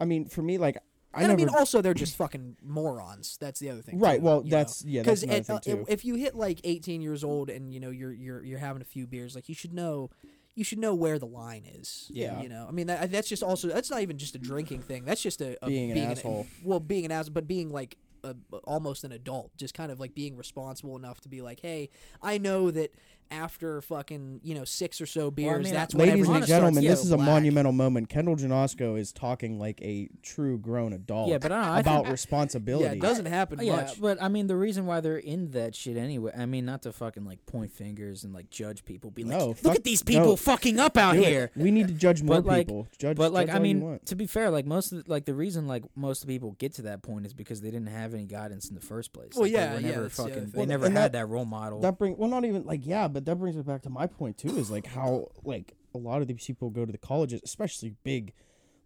I 0.00 0.04
mean, 0.04 0.26
for 0.26 0.42
me, 0.42 0.58
like 0.58 0.76
I 1.14 1.20
and 1.22 1.28
never. 1.28 1.32
I 1.32 1.44
mean, 1.44 1.48
also 1.54 1.80
they're 1.82 1.94
just 1.94 2.16
fucking 2.16 2.56
morons. 2.62 3.36
That's 3.40 3.60
the 3.60 3.70
other 3.70 3.82
thing. 3.82 3.98
right. 3.98 4.18
too, 4.18 4.24
Well, 4.24 4.42
you 4.44 4.50
know? 4.50 4.56
that's 4.58 4.84
yeah. 4.84 5.02
Because 5.02 5.22
another 5.22 5.54
uh, 5.54 5.84
if 5.88 6.04
you 6.04 6.14
hit 6.16 6.34
like 6.34 6.60
18 6.64 7.00
years 7.02 7.22
old 7.24 7.50
and 7.50 7.72
you 7.72 7.80
know 7.80 7.90
you're 7.90 8.12
you're 8.12 8.44
you're 8.44 8.58
having 8.58 8.82
a 8.82 8.84
few 8.86 9.06
beers 9.06 9.34
like 9.34 9.48
you 9.48 9.54
should 9.54 9.72
know 9.72 10.10
you 10.54 10.62
should 10.64 10.78
know 10.78 10.94
where 10.94 11.18
the 11.18 11.26
line 11.26 11.64
is 11.66 12.08
Yeah. 12.12 12.40
you 12.40 12.48
know 12.48 12.66
i 12.68 12.70
mean 12.70 12.86
that, 12.86 13.10
that's 13.10 13.28
just 13.28 13.42
also 13.42 13.66
that's 13.68 13.90
not 13.90 14.02
even 14.02 14.18
just 14.18 14.36
a 14.36 14.38
drinking 14.38 14.82
thing 14.82 15.04
that's 15.04 15.20
just 15.20 15.40
a, 15.40 15.56
a 15.64 15.66
Being 15.66 15.90
an 15.90 15.98
asshole. 15.98 16.46
well 16.62 16.78
being 16.78 17.04
an 17.04 17.10
asshole 17.10 17.32
but 17.34 17.48
being 17.48 17.70
like 17.72 17.96
a, 18.22 18.36
almost 18.62 19.02
an 19.02 19.10
adult 19.10 19.50
just 19.56 19.74
kind 19.74 19.90
of 19.90 19.98
like 19.98 20.14
being 20.14 20.36
responsible 20.36 20.96
enough 20.96 21.20
to 21.22 21.28
be 21.28 21.42
like 21.42 21.58
hey 21.60 21.90
i 22.22 22.38
know 22.38 22.70
that 22.70 22.94
after 23.30 23.80
fucking 23.80 24.40
you 24.42 24.54
know 24.54 24.64
six 24.64 25.00
or 25.00 25.06
so 25.06 25.30
beers 25.30 25.64
mean, 25.64 25.72
that's 25.72 25.94
when 25.94 26.08
Ladies 26.08 26.28
and 26.28 26.46
gentlemen, 26.46 26.84
this 26.84 27.04
is 27.04 27.10
a 27.10 27.16
black. 27.16 27.26
monumental 27.28 27.72
moment. 27.72 28.08
Kendall 28.08 28.36
Janosko 28.36 28.98
is 28.98 29.12
talking 29.12 29.58
like 29.58 29.80
a 29.82 30.08
true 30.22 30.58
grown 30.58 30.92
adult 30.92 31.28
Yeah, 31.28 31.38
but 31.38 31.52
I, 31.52 31.56
don't 31.62 31.64
I 31.74 31.80
about 31.80 32.02
think, 32.04 32.12
responsibility. 32.12 32.84
yeah 32.84 32.92
it 32.92 33.00
doesn't 33.00 33.26
happen 33.26 33.60
yeah, 33.62 33.76
much 33.76 34.00
but 34.00 34.22
I 34.22 34.28
mean 34.28 34.46
the 34.46 34.56
reason 34.56 34.86
why 34.86 35.00
they're 35.00 35.16
in 35.18 35.50
that 35.52 35.74
shit 35.74 35.96
anyway. 35.96 36.32
I 36.36 36.46
mean 36.46 36.64
not 36.64 36.82
to 36.82 36.92
fucking 36.92 37.24
like 37.24 37.44
point 37.46 37.72
fingers 37.72 38.24
and 38.24 38.32
like 38.34 38.50
judge 38.50 38.84
people. 38.84 39.10
Be 39.10 39.24
like, 39.24 39.38
No, 39.38 39.46
look 39.48 39.56
fuck- 39.58 39.74
at 39.76 39.84
these 39.84 40.02
people 40.02 40.26
no. 40.30 40.36
fucking 40.36 40.78
up 40.78 40.96
out 40.96 41.12
Do 41.14 41.20
it. 41.22 41.26
here. 41.28 41.50
We 41.56 41.70
need 41.70 41.88
to 41.88 41.94
judge 41.94 42.22
more 42.22 42.36
But, 42.42 42.46
like- 42.46 42.66
people. 42.66 42.88
Judge, 42.98 43.16
But 43.16 43.32
like 43.32 43.46
judge 43.48 43.56
I 43.56 43.58
mean, 43.58 44.00
to 44.06 44.14
be 44.16 44.26
fair, 44.26 44.50
like 44.50 44.66
most 44.66 44.92
of 44.92 45.04
the, 45.04 45.10
like 45.10 45.24
the 45.24 45.34
reason 45.34 45.66
like 45.66 45.84
most 45.96 46.26
people 46.26 46.52
get 46.58 46.74
to 46.74 46.82
that 46.82 47.02
point 47.02 47.26
is 47.26 47.34
because 47.34 47.60
they 47.60 47.70
didn't 47.70 47.88
have 47.88 48.14
any 48.14 48.26
guidance 48.26 48.68
in 48.68 48.74
the 48.74 48.80
first 48.80 49.12
place. 49.12 49.30
Well, 49.34 49.42
Like, 49.44 49.52
they 49.52 49.58
yeah, 49.58 49.74
were 49.74 49.80
yeah, 49.80 49.88
never 49.88 50.02
that's 50.02 50.16
fucking. 50.16 50.34
thing. 50.34 50.50
They 50.50 50.58
Well, 50.58 50.66
never 50.66 50.84
had 50.86 50.94
that- 50.96 51.12
that, 51.12 51.26
role 51.26 51.44
model. 51.44 51.80
that 51.80 51.98
bring 51.98 52.16
well, 52.16 52.28
not 52.28 52.44
even 52.44 52.64
like 52.64 52.86
yeah, 52.86 53.08
but 53.14 53.24
that 53.24 53.36
brings 53.36 53.56
it 53.56 53.64
back 53.66 53.80
to 53.82 53.90
my 53.90 54.06
point 54.06 54.36
too. 54.36 54.56
Is 54.58 54.70
like 54.70 54.86
how 54.86 55.28
like 55.44 55.72
a 55.94 55.98
lot 55.98 56.20
of 56.20 56.28
these 56.28 56.44
people 56.44 56.68
go 56.70 56.84
to 56.84 56.92
the 56.92 56.98
colleges, 56.98 57.40
especially 57.44 57.94
big, 58.04 58.34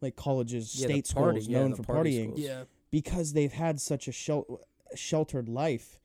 like 0.01 0.15
colleges, 0.15 0.79
Yeah, 0.79 0.87
state 0.87 1.11
party- 1.13 1.41
schools 1.41 1.49
yeah, 1.49 1.59
known 1.61 1.75
for 1.75 1.83
party 1.83 2.13
partying, 2.19 2.25
schools. 2.27 2.41
yeah 2.41 2.65
because 2.91 3.33
they've 3.35 3.53
had 3.53 3.81
such 3.81 4.09
a 4.09 4.13
shel- 4.13 4.61
sheltered 4.95 5.49
life, 5.49 5.99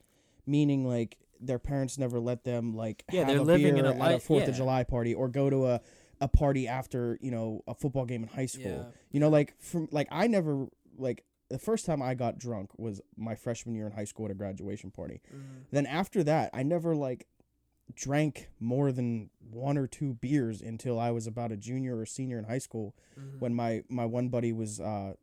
meaning 0.46 0.86
like 0.88 1.18
their 1.40 1.60
parents 1.60 1.98
never 1.98 2.20
let 2.20 2.44
them 2.44 2.76
like 2.76 3.04
Yeah, 3.12 3.20
have 3.22 3.28
they're 3.30 3.38
a 3.38 3.42
living 3.44 3.78
in 3.78 3.84
beer 3.84 3.92
a 3.94 4.00
at 4.00 4.16
a 4.16 4.20
Fourth 4.20 4.44
yeah. 4.44 4.50
of 4.50 4.56
July 4.56 4.84
party 4.84 5.14
or 5.14 5.28
go 5.30 5.50
to 5.50 5.68
a 5.68 5.82
a 6.22 6.28
party 6.28 6.68
after 6.68 7.18
you 7.22 7.32
know 7.32 7.62
a 7.68 7.74
football 7.76 8.06
game 8.06 8.24
in 8.24 8.30
high 8.30 8.46
school. 8.46 8.64
Yeah. 8.66 8.84
You 9.12 9.20
know, 9.20 9.30
like 9.30 9.54
from 9.60 9.88
like 9.92 10.08
I 10.12 10.28
never 10.28 10.68
like 10.98 11.26
the 11.50 11.60
first 11.60 11.86
time 11.86 12.02
I 12.02 12.16
got 12.16 12.38
drunk 12.40 12.72
was 12.78 13.02
my 13.18 13.36
freshman 13.36 13.76
year 13.76 13.86
in 13.86 13.92
high 13.92 14.06
school 14.06 14.26
at 14.26 14.32
a 14.32 14.36
graduation 14.36 14.90
party. 14.90 15.22
Mhm. 15.34 15.66
Then 15.72 15.86
after 15.86 16.24
that, 16.24 16.50
I 16.54 16.64
never 16.64 16.96
like 16.96 17.28
drank 17.96 18.50
more 18.60 18.92
than 18.92 19.30
one 19.52 19.78
or 19.78 19.88
two 19.88 20.14
beers 20.16 20.62
until 20.62 21.00
I 21.00 21.12
was 21.12 21.28
about 21.28 21.52
a 21.52 21.58
junior 21.58 21.98
or 21.98 22.06
senior 22.06 22.38
in 22.38 22.46
high 22.46 22.58
school 22.60 22.96
Mhm. 23.20 23.40
when 23.40 23.54
my 23.54 23.84
my 23.90 24.06
one 24.06 24.30
buddy 24.30 24.52
was 24.52 24.80
uh 24.80 25.14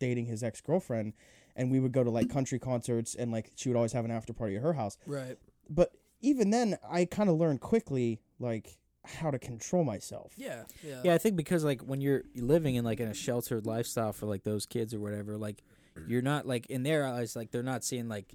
dating 0.00 0.26
his 0.26 0.42
ex-girlfriend 0.42 1.12
and 1.56 1.70
we 1.70 1.80
would 1.80 1.92
go 1.92 2.04
to 2.04 2.10
like 2.10 2.28
country 2.28 2.58
concerts 2.58 3.14
and 3.14 3.32
like 3.32 3.50
she 3.56 3.68
would 3.68 3.76
always 3.76 3.92
have 3.92 4.04
an 4.04 4.10
after 4.10 4.32
party 4.32 4.56
at 4.56 4.62
her 4.62 4.74
house. 4.74 4.96
right 5.06 5.36
But 5.68 5.92
even 6.20 6.50
then 6.50 6.76
I 6.88 7.04
kind 7.04 7.28
of 7.28 7.36
learned 7.36 7.60
quickly 7.60 8.20
like 8.38 8.78
how 9.04 9.30
to 9.30 9.38
control 9.38 9.84
myself. 9.84 10.34
yeah 10.36 10.64
yeah 10.84 11.00
Yeah, 11.04 11.14
I 11.14 11.18
think 11.18 11.36
because 11.36 11.64
like 11.64 11.80
when 11.82 12.00
you're 12.00 12.22
living 12.36 12.74
in 12.74 12.84
like 12.84 13.00
in 13.00 13.08
a 13.08 13.14
sheltered 13.14 13.66
lifestyle 13.66 14.12
for 14.12 14.26
like 14.26 14.42
those 14.44 14.66
kids 14.66 14.92
or 14.94 15.00
whatever, 15.00 15.36
like 15.36 15.62
you're 16.06 16.22
not 16.22 16.46
like 16.46 16.66
in 16.66 16.82
their 16.84 17.04
eyes 17.06 17.34
like 17.34 17.50
they're 17.50 17.62
not 17.62 17.82
seeing 17.82 18.08
like 18.08 18.34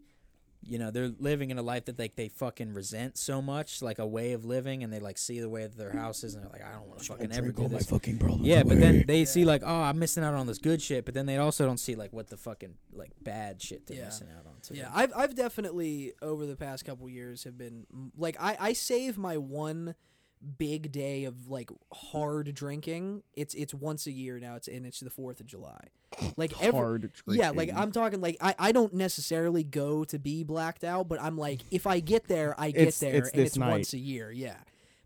you 0.66 0.80
know 0.80 0.91
they're 0.91 1.11
living 1.20 1.49
in 1.51 1.57
a 1.57 1.61
life 1.61 1.86
that 1.86 1.99
like 1.99 2.16
they 2.16 2.30
fucking 2.30 2.74
resent 2.74 3.18
so 3.18 3.41
much 3.41 3.82
like 3.82 3.99
a 3.99 4.05
way 4.07 4.34
of 4.34 4.45
living 4.45 4.84
and 4.84 4.91
they 4.93 4.99
like 4.99 5.18
see 5.18 5.39
the 5.39 5.49
way 5.49 5.64
that 5.64 5.78
their 5.78 5.91
house 5.91 6.24
is 6.24 6.36
and 6.36 6.43
they're 6.43 6.51
like 6.51 6.64
I 6.64 6.72
don't 6.72 6.88
want 6.88 6.99
to 6.99 7.05
fucking 7.05 7.32
ever 7.32 7.51
do 7.51 7.68
this. 7.68 7.89
fucking 7.89 8.18
problems. 8.18 8.45
Yeah, 8.45 8.64
but 8.64 8.80
then 8.80 9.03
they 9.07 9.20
Yeah. 9.20 9.26
see 9.26 9.45
like 9.45 9.61
oh 9.66 9.82
I'm 9.82 9.99
missing 9.99 10.24
out 10.24 10.34
on 10.34 10.47
this 10.47 10.57
good 10.59 10.82
shit, 10.82 11.05
but 11.05 11.14
then 11.14 11.26
they 11.26 11.38
also 11.38 11.66
don't 11.66 11.80
see 11.80 11.95
like 11.95 12.14
what 12.14 12.28
the 12.30 12.38
fucking 12.38 12.76
like 12.93 13.11
bad 13.22 13.61
shit 13.61 13.86
they're 13.86 13.97
Yeah. 13.97 14.05
missing 14.05 14.28
out 14.38 14.45
on 14.45 14.53
too. 14.61 14.76
Yeah, 14.76 14.89
I've 14.93 15.11
I've 15.16 15.36
definitely 15.36 16.14
over 16.22 16.45
the 16.45 16.55
past 16.55 16.86
couple 16.86 17.09
years 17.09 17.43
have 17.43 17.57
been 17.57 17.86
like 18.18 18.38
I 18.39 18.57
I 18.59 18.74
save 18.74 19.18
my 19.18 19.38
one 19.38 19.95
big 20.57 20.91
day 20.91 21.23
of 21.25 21.49
like 21.49 21.69
hard 21.91 22.53
drinking. 22.53 23.23
It's 23.35 23.53
it's 23.53 23.73
once 23.73 24.05
a 24.07 24.11
year 24.11 24.39
now. 24.39 24.55
It's 24.55 24.67
and 24.67 24.85
it's 24.85 24.99
the 24.99 25.09
Fourth 25.09 25.39
of 25.39 25.47
July. 25.47 25.79
Like 26.37 26.53
every 26.61 26.79
hard 26.79 27.11
yeah, 27.27 27.49
like. 27.51 27.71
I'm 27.73 27.91
talking 27.91 28.21
like 28.21 28.37
I, 28.41 28.55
I 28.59 28.71
don't 28.71 28.93
necessarily 28.93 29.63
go 29.63 30.03
to 30.05 30.19
be 30.19 30.43
blacked 30.43 30.83
out, 30.83 31.07
but 31.07 31.21
I'm 31.21 31.37
like 31.37 31.61
if 31.71 31.87
I 31.87 31.99
get 31.99 32.27
there, 32.27 32.55
I 32.57 32.71
get 32.71 32.81
It's- 32.81 32.99
there, 32.99 33.15
it's 33.15 33.29
and 33.31 33.39
this 33.39 33.47
it's 33.49 33.57
night. 33.57 33.69
once 33.71 33.93
a 33.93 33.99
year. 33.99 34.31
Yeah, 34.31 34.57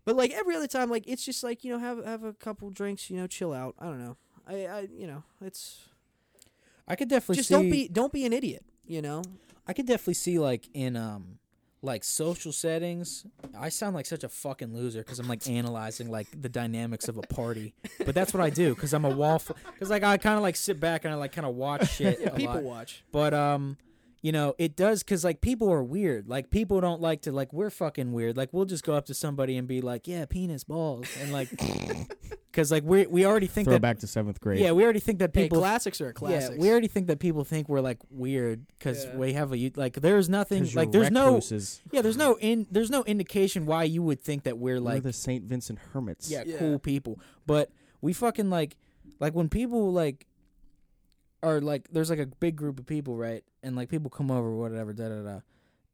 but 0.04 0.16
like 0.16 0.32
every 0.32 0.56
other 0.56 0.66
time, 0.66 0.90
like 0.90 1.04
it's 1.06 1.24
just 1.24 1.42
like 1.42 1.64
you 1.64 1.72
know 1.72 1.78
have 1.78 2.04
have 2.04 2.24
a 2.24 2.32
couple 2.32 2.68
drinks, 2.70 3.08
you 3.10 3.16
know, 3.16 3.26
chill 3.26 3.52
out. 3.52 3.74
I 3.78 3.84
don't 3.86 3.98
know. 4.04 4.16
I 4.46 4.66
I 4.66 4.88
you 4.92 5.06
know 5.06 5.22
it's 5.40 5.80
I 6.86 6.96
could 6.96 7.08
definitely 7.08 7.36
just 7.36 7.48
see, 7.48 7.54
don't 7.54 7.70
be 7.70 7.88
don't 7.88 8.12
be 8.12 8.24
an 8.26 8.32
idiot. 8.32 8.64
You 8.86 9.02
know. 9.02 9.22
I 9.66 9.74
could 9.74 9.86
definitely 9.86 10.14
see 10.14 10.38
like 10.38 10.66
in 10.72 10.96
um 10.96 11.38
like 11.82 12.04
social 12.04 12.52
settings. 12.52 13.24
I 13.58 13.68
sound 13.68 13.94
like 13.94 14.06
such 14.06 14.24
a 14.24 14.28
fucking 14.28 14.74
loser 14.74 15.00
because 15.00 15.18
I'm 15.18 15.28
like 15.28 15.48
analyzing 15.48 16.10
like 16.10 16.26
the 16.40 16.48
dynamics 16.48 17.08
of 17.08 17.16
a 17.16 17.22
party, 17.22 17.74
but 18.04 18.14
that's 18.14 18.34
what 18.34 18.42
I 18.42 18.50
do 18.50 18.74
because 18.74 18.92
I'm 18.92 19.04
a 19.04 19.10
wall. 19.14 19.40
Because 19.72 19.90
like 19.90 20.02
I 20.02 20.16
kind 20.16 20.36
of 20.36 20.42
like 20.42 20.56
sit 20.56 20.80
back 20.80 21.04
and 21.04 21.14
I 21.14 21.16
like 21.16 21.32
kind 21.32 21.46
of 21.46 21.54
watch 21.54 21.88
shit. 21.96 22.20
Yeah, 22.20 22.28
a 22.28 22.34
people 22.34 22.54
lot. 22.54 22.62
watch. 22.62 23.04
But 23.12 23.34
um, 23.34 23.76
you 24.22 24.32
know, 24.32 24.54
it 24.58 24.74
does 24.76 25.02
because 25.02 25.24
like 25.24 25.40
people 25.40 25.70
are 25.72 25.82
weird. 25.82 26.28
Like 26.28 26.50
people 26.50 26.80
don't 26.80 27.00
like 27.00 27.22
to 27.22 27.32
like 27.32 27.52
we're 27.52 27.70
fucking 27.70 28.12
weird. 28.12 28.36
Like 28.36 28.48
we'll 28.52 28.64
just 28.64 28.84
go 28.84 28.94
up 28.94 29.06
to 29.06 29.14
somebody 29.14 29.56
and 29.56 29.68
be 29.68 29.80
like, 29.80 30.08
yeah, 30.08 30.24
penis 30.26 30.64
balls, 30.64 31.06
and 31.20 31.32
like, 31.32 31.48
because 32.50 32.72
like 32.72 32.82
we 32.84 33.06
we 33.06 33.24
already 33.24 33.46
think 33.46 33.66
throw 33.66 33.74
that 33.74 33.80
back 33.82 33.98
to 34.00 34.06
seventh 34.06 34.40
grade. 34.40 34.58
yeah 34.58 34.72
we 34.72 34.82
already 34.82 34.98
think 34.98 35.18
that 35.20 35.30
Hey, 35.34 35.44
people 35.44 35.58
classics 35.58 36.00
are 36.00 36.12
classics. 36.12 36.56
yeah 36.56 36.60
we 36.60 36.70
already 36.70 36.88
think 36.88 37.06
that 37.06 37.20
people 37.20 37.44
think 37.44 37.68
we're 37.68 37.80
like 37.80 37.98
weird 38.10 38.66
because 38.78 39.04
Yeah. 39.04 39.16
we 39.16 39.32
have 39.34 39.52
a 39.52 39.58
you- 39.58 39.70
like 39.76 39.94
there's 39.94 40.28
nothing 40.28 40.68
like 40.74 40.90
there's 40.90 41.10
no 41.10 41.40
yeah 41.92 42.02
there's 42.02 42.16
no 42.16 42.36
in 42.40 42.66
there's 42.70 42.90
no 42.90 43.04
indication 43.04 43.66
why 43.66 43.84
you 43.84 44.02
would 44.02 44.20
think 44.20 44.42
that 44.44 44.58
we're 44.58 44.74
We're 44.76 44.80
like 44.80 45.02
the 45.04 45.12
Saint 45.12 45.44
Vincent 45.44 45.78
Hermits. 45.92 46.30
yeah, 46.30 46.42
Yeah. 46.46 46.58
cool 46.58 46.78
people. 46.78 47.20
But 47.46 47.70
we 48.00 48.12
fucking 48.12 48.50
like 48.50 48.76
like 49.20 49.34
when 49.34 49.48
people 49.48 49.92
like 49.92 50.26
are 51.42 51.60
like 51.60 51.88
there's 51.92 52.10
like 52.10 52.18
a 52.18 52.26
big 52.26 52.56
group 52.56 52.78
of 52.78 52.86
people, 52.86 53.16
right? 53.16 53.44
And 53.62 53.76
like 53.76 53.88
people 53.88 54.10
come 54.10 54.30
over, 54.30 54.50
whatever, 54.54 54.92
da 54.92 55.08
da 55.08 55.22
da. 55.22 55.40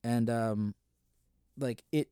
And 0.02 0.28
um 0.30 0.74
like 1.58 1.84
it 1.92 2.08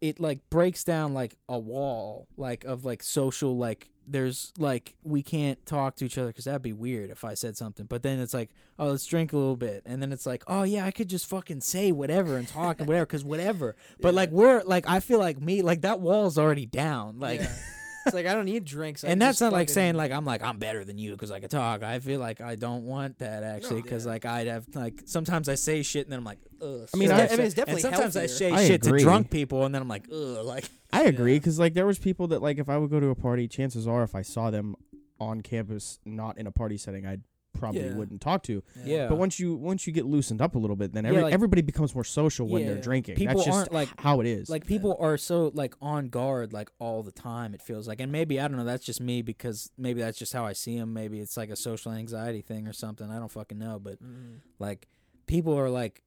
it 0.00 0.18
like 0.18 0.40
breaks 0.50 0.82
down 0.82 1.14
like 1.14 1.36
a 1.48 1.58
wall 1.58 2.26
like 2.36 2.64
of 2.64 2.84
like 2.84 3.02
social 3.02 3.56
like 3.56 3.88
there's 4.04 4.52
like 4.58 4.94
we 5.04 5.22
can't 5.22 5.64
talk 5.64 5.94
to 5.94 6.04
each 6.04 6.18
other 6.18 6.26
because 6.28 6.46
that'd 6.46 6.60
be 6.60 6.72
weird 6.72 7.10
if 7.10 7.22
I 7.24 7.34
said 7.34 7.56
something. 7.56 7.86
But 7.86 8.02
then 8.02 8.18
it's 8.18 8.34
like, 8.34 8.50
oh, 8.76 8.88
let's 8.88 9.06
drink 9.06 9.32
a 9.32 9.36
little 9.36 9.54
bit, 9.56 9.82
and 9.86 10.02
then 10.02 10.12
it's 10.12 10.26
like, 10.26 10.42
oh 10.48 10.64
yeah, 10.64 10.84
I 10.84 10.90
could 10.90 11.08
just 11.08 11.26
fucking 11.28 11.60
say 11.60 11.92
whatever 11.92 12.36
and 12.36 12.48
talk 12.48 12.80
and 12.80 12.88
whatever 12.88 13.06
because 13.06 13.22
whatever. 13.22 13.76
But 14.00 14.08
Yeah. 14.14 14.16
like 14.16 14.30
we're 14.30 14.62
like 14.64 14.88
I 14.88 14.98
feel 14.98 15.20
like 15.20 15.40
me 15.40 15.62
like 15.62 15.82
that 15.82 16.00
wall's 16.00 16.36
already 16.36 16.66
down. 16.66 17.20
Like 17.20 17.40
Yeah. 17.42 17.54
it's 18.06 18.14
like 18.14 18.26
I 18.26 18.34
don't 18.34 18.44
need 18.44 18.64
drinks. 18.64 19.04
I 19.04 19.08
and 19.08 19.20
that's 19.20 19.40
not 19.40 19.52
like 19.52 19.68
fucking- 19.68 19.74
saying 19.74 19.94
like 19.94 20.12
I'm 20.12 20.24
like 20.24 20.42
I'm 20.42 20.58
better 20.58 20.84
than 20.84 20.98
you 20.98 21.12
because 21.12 21.30
I 21.30 21.40
can 21.40 21.48
talk. 21.48 21.82
I 21.82 21.98
feel 21.98 22.20
like 22.20 22.40
I 22.40 22.54
don't 22.56 22.84
want 22.84 23.18
that 23.18 23.42
actually 23.42 23.82
because 23.82 24.04
yeah. 24.04 24.12
like 24.12 24.24
I'd 24.26 24.46
have 24.46 24.66
like 24.74 25.02
sometimes 25.06 25.48
I 25.48 25.54
say 25.54 25.82
shit 25.82 26.06
and 26.06 26.12
then 26.12 26.18
I'm 26.18 26.24
like 26.24 26.38
ugh. 26.60 26.88
I 26.94 26.96
mean. 26.96 27.10
I- 27.10 27.26
I 27.26 27.36
mean, 27.36 27.40
it's 27.46 27.54
definitely 27.54 27.82
and 27.82 27.94
sometimes 27.94 28.16
I 28.16 28.26
say 28.26 28.50
I 28.50 28.66
shit 28.66 28.86
agree. 28.86 29.00
to 29.00 29.04
drunk 29.04 29.30
people 29.30 29.64
and 29.64 29.74
then 29.74 29.82
I'm 29.82 29.88
like 29.88 30.06
ugh 30.12 30.44
like 30.44 30.68
I 30.92 31.04
agree 31.04 31.38
because 31.38 31.58
like 31.58 31.74
there 31.74 31.86
was 31.86 31.98
people 31.98 32.28
that 32.28 32.42
like 32.42 32.58
if 32.58 32.68
I 32.68 32.76
would 32.76 32.90
go 32.90 33.00
to 33.00 33.08
a 33.08 33.14
party, 33.14 33.48
chances 33.48 33.86
are 33.88 34.02
if 34.02 34.14
I 34.14 34.22
saw 34.22 34.50
them 34.50 34.76
on 35.18 35.40
campus, 35.40 35.98
not 36.04 36.36
in 36.36 36.46
a 36.46 36.52
party 36.52 36.76
setting, 36.76 37.06
I 37.06 37.18
probably 37.62 37.82
Yeah. 37.82 37.94
wouldn't 37.94 38.20
talk 38.20 38.42
to. 38.44 38.62
yeah. 38.84 39.06
But 39.08 39.18
once 39.18 39.38
you 39.38 39.54
once 39.54 39.86
you 39.86 39.92
get 39.92 40.04
loosened 40.04 40.42
up 40.42 40.54
a 40.56 40.58
little 40.58 40.74
bit, 40.76 40.92
then 40.92 41.04
Yeah, 41.04 41.12
like- 41.22 41.32
everybody 41.32 41.62
becomes 41.62 41.94
more 41.94 42.02
social 42.04 42.48
when 42.48 42.66
they're 42.66 42.80
drinking. 42.80 43.14
People 43.16 43.34
That's 43.36 43.46
just 43.46 43.56
aren't, 43.56 43.72
like- 43.72 44.00
how 44.00 44.20
it 44.20 44.26
is. 44.26 44.48
like 44.50 44.66
people 44.66 44.96
are 44.98 45.16
so 45.16 45.50
like 45.54 45.74
on 45.80 46.08
guard 46.08 46.52
like 46.52 46.70
all 46.80 47.02
the 47.02 47.12
time 47.12 47.54
it 47.54 47.62
feels 47.62 47.86
like 47.86 48.00
and 48.00 48.10
maybe 48.10 48.40
i 48.40 48.48
don't 48.48 48.56
know 48.56 48.64
that's 48.64 48.84
just 48.84 49.00
me 49.00 49.22
because 49.22 49.70
maybe 49.78 50.00
that's 50.00 50.18
just 50.18 50.32
how 50.32 50.44
i 50.44 50.52
see 50.52 50.76
them 50.78 50.92
maybe 50.92 51.20
it's 51.20 51.36
like 51.36 51.50
a 51.50 51.56
social 51.56 51.92
anxiety 51.92 52.40
thing 52.40 52.66
or 52.66 52.72
something 52.72 53.08
i 53.10 53.18
don't 53.18 53.30
fucking 53.30 53.58
know 53.58 53.78
but 53.78 54.02
Mhm. 54.02 54.38
like 54.58 54.88
people 55.26 55.54
are 55.58 55.70
like 55.70 56.02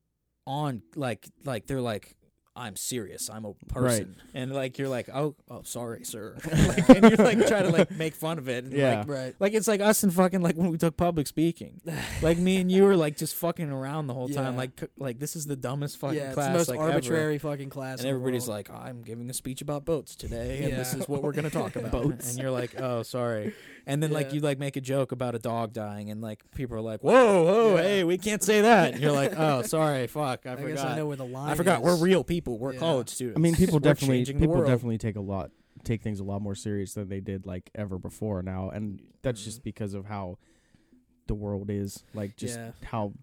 on 0.45 0.81
like 0.95 1.25
like 1.45 1.65
they're 1.67 1.81
like 1.81 2.15
I'm 2.57 2.77
serious. 2.77 3.29
I'm 3.29 3.43
a 3.43 3.53
person, 3.67 4.15
and 4.33 4.53
like 4.53 4.77
you're 4.77 4.87
like, 4.87 5.09
oh, 5.13 5.35
oh, 5.49 5.63
sorry, 5.63 6.05
sir, 6.05 6.37
like, 6.67 6.87
and 6.89 7.03
you're 7.03 7.17
like 7.25 7.45
trying 7.47 7.63
to 7.63 7.69
like 7.69 7.91
make 7.91 8.15
fun 8.15 8.37
of 8.37 8.47
it. 8.47 8.63
and, 8.63 8.71
Yeah. 8.73 8.99
like, 8.99 9.07
Right. 9.09 9.35
like 9.39 9.53
it's 9.53 9.67
like 9.67 9.81
us 9.81 10.03
and 10.03 10.13
fucking 10.13 10.41
like 10.41 10.55
when 10.55 10.69
we 10.71 10.77
took 10.77 10.95
public 10.95 11.27
speaking, 11.27 11.81
like 12.21 12.37
me 12.37 12.55
and 12.57 12.71
you 12.71 12.83
were 12.83 12.95
like 12.95 13.17
just 13.17 13.35
fucking 13.35 13.69
around 13.69 14.07
the 14.07 14.13
whole 14.13 14.29
time, 14.29 14.55
like 14.55 14.79
c- 14.79 14.87
like 14.97 15.19
this 15.19 15.35
is 15.35 15.45
the 15.45 15.57
dumbest 15.57 15.97
fucking 15.97 16.17
yeah, 16.17 16.31
class, 16.33 16.45
it's 16.45 16.51
the 16.53 16.57
most 16.59 16.69
like, 16.69 16.79
ever. 16.79 16.89
arbitrary 16.91 17.37
fucking 17.39 17.69
class. 17.69 17.99
And 17.99 18.07
in 18.07 18.13
the 18.13 18.19
everybody's 18.19 18.47
world. 18.47 18.69
like, 18.69 18.71
I'm 18.71 19.01
giving 19.01 19.29
a 19.29 19.33
speech 19.33 19.61
about 19.61 19.83
boats 19.83 20.15
today, 20.15 20.63
and 20.63 20.77
this 20.77 20.93
is 20.93 21.09
what 21.09 21.23
we're 21.23 21.33
gonna 21.33 21.49
talk 21.49 21.75
about. 21.75 21.91
Boats. 21.91 22.29
And 22.29 22.39
you're 22.39 22.51
like, 22.51 22.79
oh, 22.79 23.03
sorry. 23.03 23.53
And 23.87 24.01
then 24.01 24.11
like 24.11 24.27
Yeah. 24.27 24.33
you 24.33 24.39
like 24.41 24.57
make 24.59 24.75
a 24.77 24.81
joke 24.81 25.11
about 25.11 25.35
a 25.35 25.39
dog 25.39 25.71
dying, 25.73 26.09
and 26.09 26.21
like 26.21 26.43
people 26.55 26.75
are 26.77 26.81
like, 26.81 27.01
whoa, 27.03 27.43
whoa, 27.43 27.75
Yeah. 27.75 27.81
hey, 27.83 28.03
we 28.03 28.17
can't 28.17 28.41
say 28.41 28.61
that. 28.61 28.93
And 28.93 29.01
you're 29.03 29.11
like, 29.11 29.33
oh, 29.37 29.61
sorry, 29.61 30.07
fuck, 30.07 30.45
I, 30.45 30.53
I, 30.53 30.55
forgot. 30.55 30.67
guess 30.75 30.83
I 30.83 30.95
know 30.95 31.05
where 31.07 31.17
the 31.17 31.25
line. 31.25 31.51
I 31.51 31.55
forgot. 31.55 31.81
We're 31.83 31.93
is. 31.93 32.01
real 32.01 32.23
people. 32.23 32.57
We're 32.57 32.73
Yeah. 32.73 32.79
college 32.79 33.09
students. 33.09 33.37
I 33.37 33.41
mean, 33.41 33.55
people 33.55 33.75
We're 33.79 33.79
definitely 33.81 34.17
changing 34.17 34.37
the 34.37 34.41
people 34.41 34.55
world. 34.55 34.67
definitely 34.67 34.97
take 34.97 35.15
a 35.15 35.21
lot 35.21 35.51
take 35.83 36.01
things 36.01 36.19
a 36.19 36.23
lot 36.23 36.41
more 36.41 36.55
serious 36.55 36.95
than 36.95 37.09
they 37.09 37.19
did 37.19 37.45
like 37.45 37.69
ever 37.75 37.99
before 37.99 38.41
now, 38.41 38.69
and 38.71 38.99
that's 39.21 39.39
Mhm. 39.41 39.45
just 39.45 39.63
because 39.63 39.93
of 39.93 40.05
how 40.05 40.39
the 41.27 41.35
world 41.35 41.69
is. 41.69 42.03
Like 42.15 42.35
just 42.35 42.57
Yeah. 42.57 42.71
how 42.85 43.13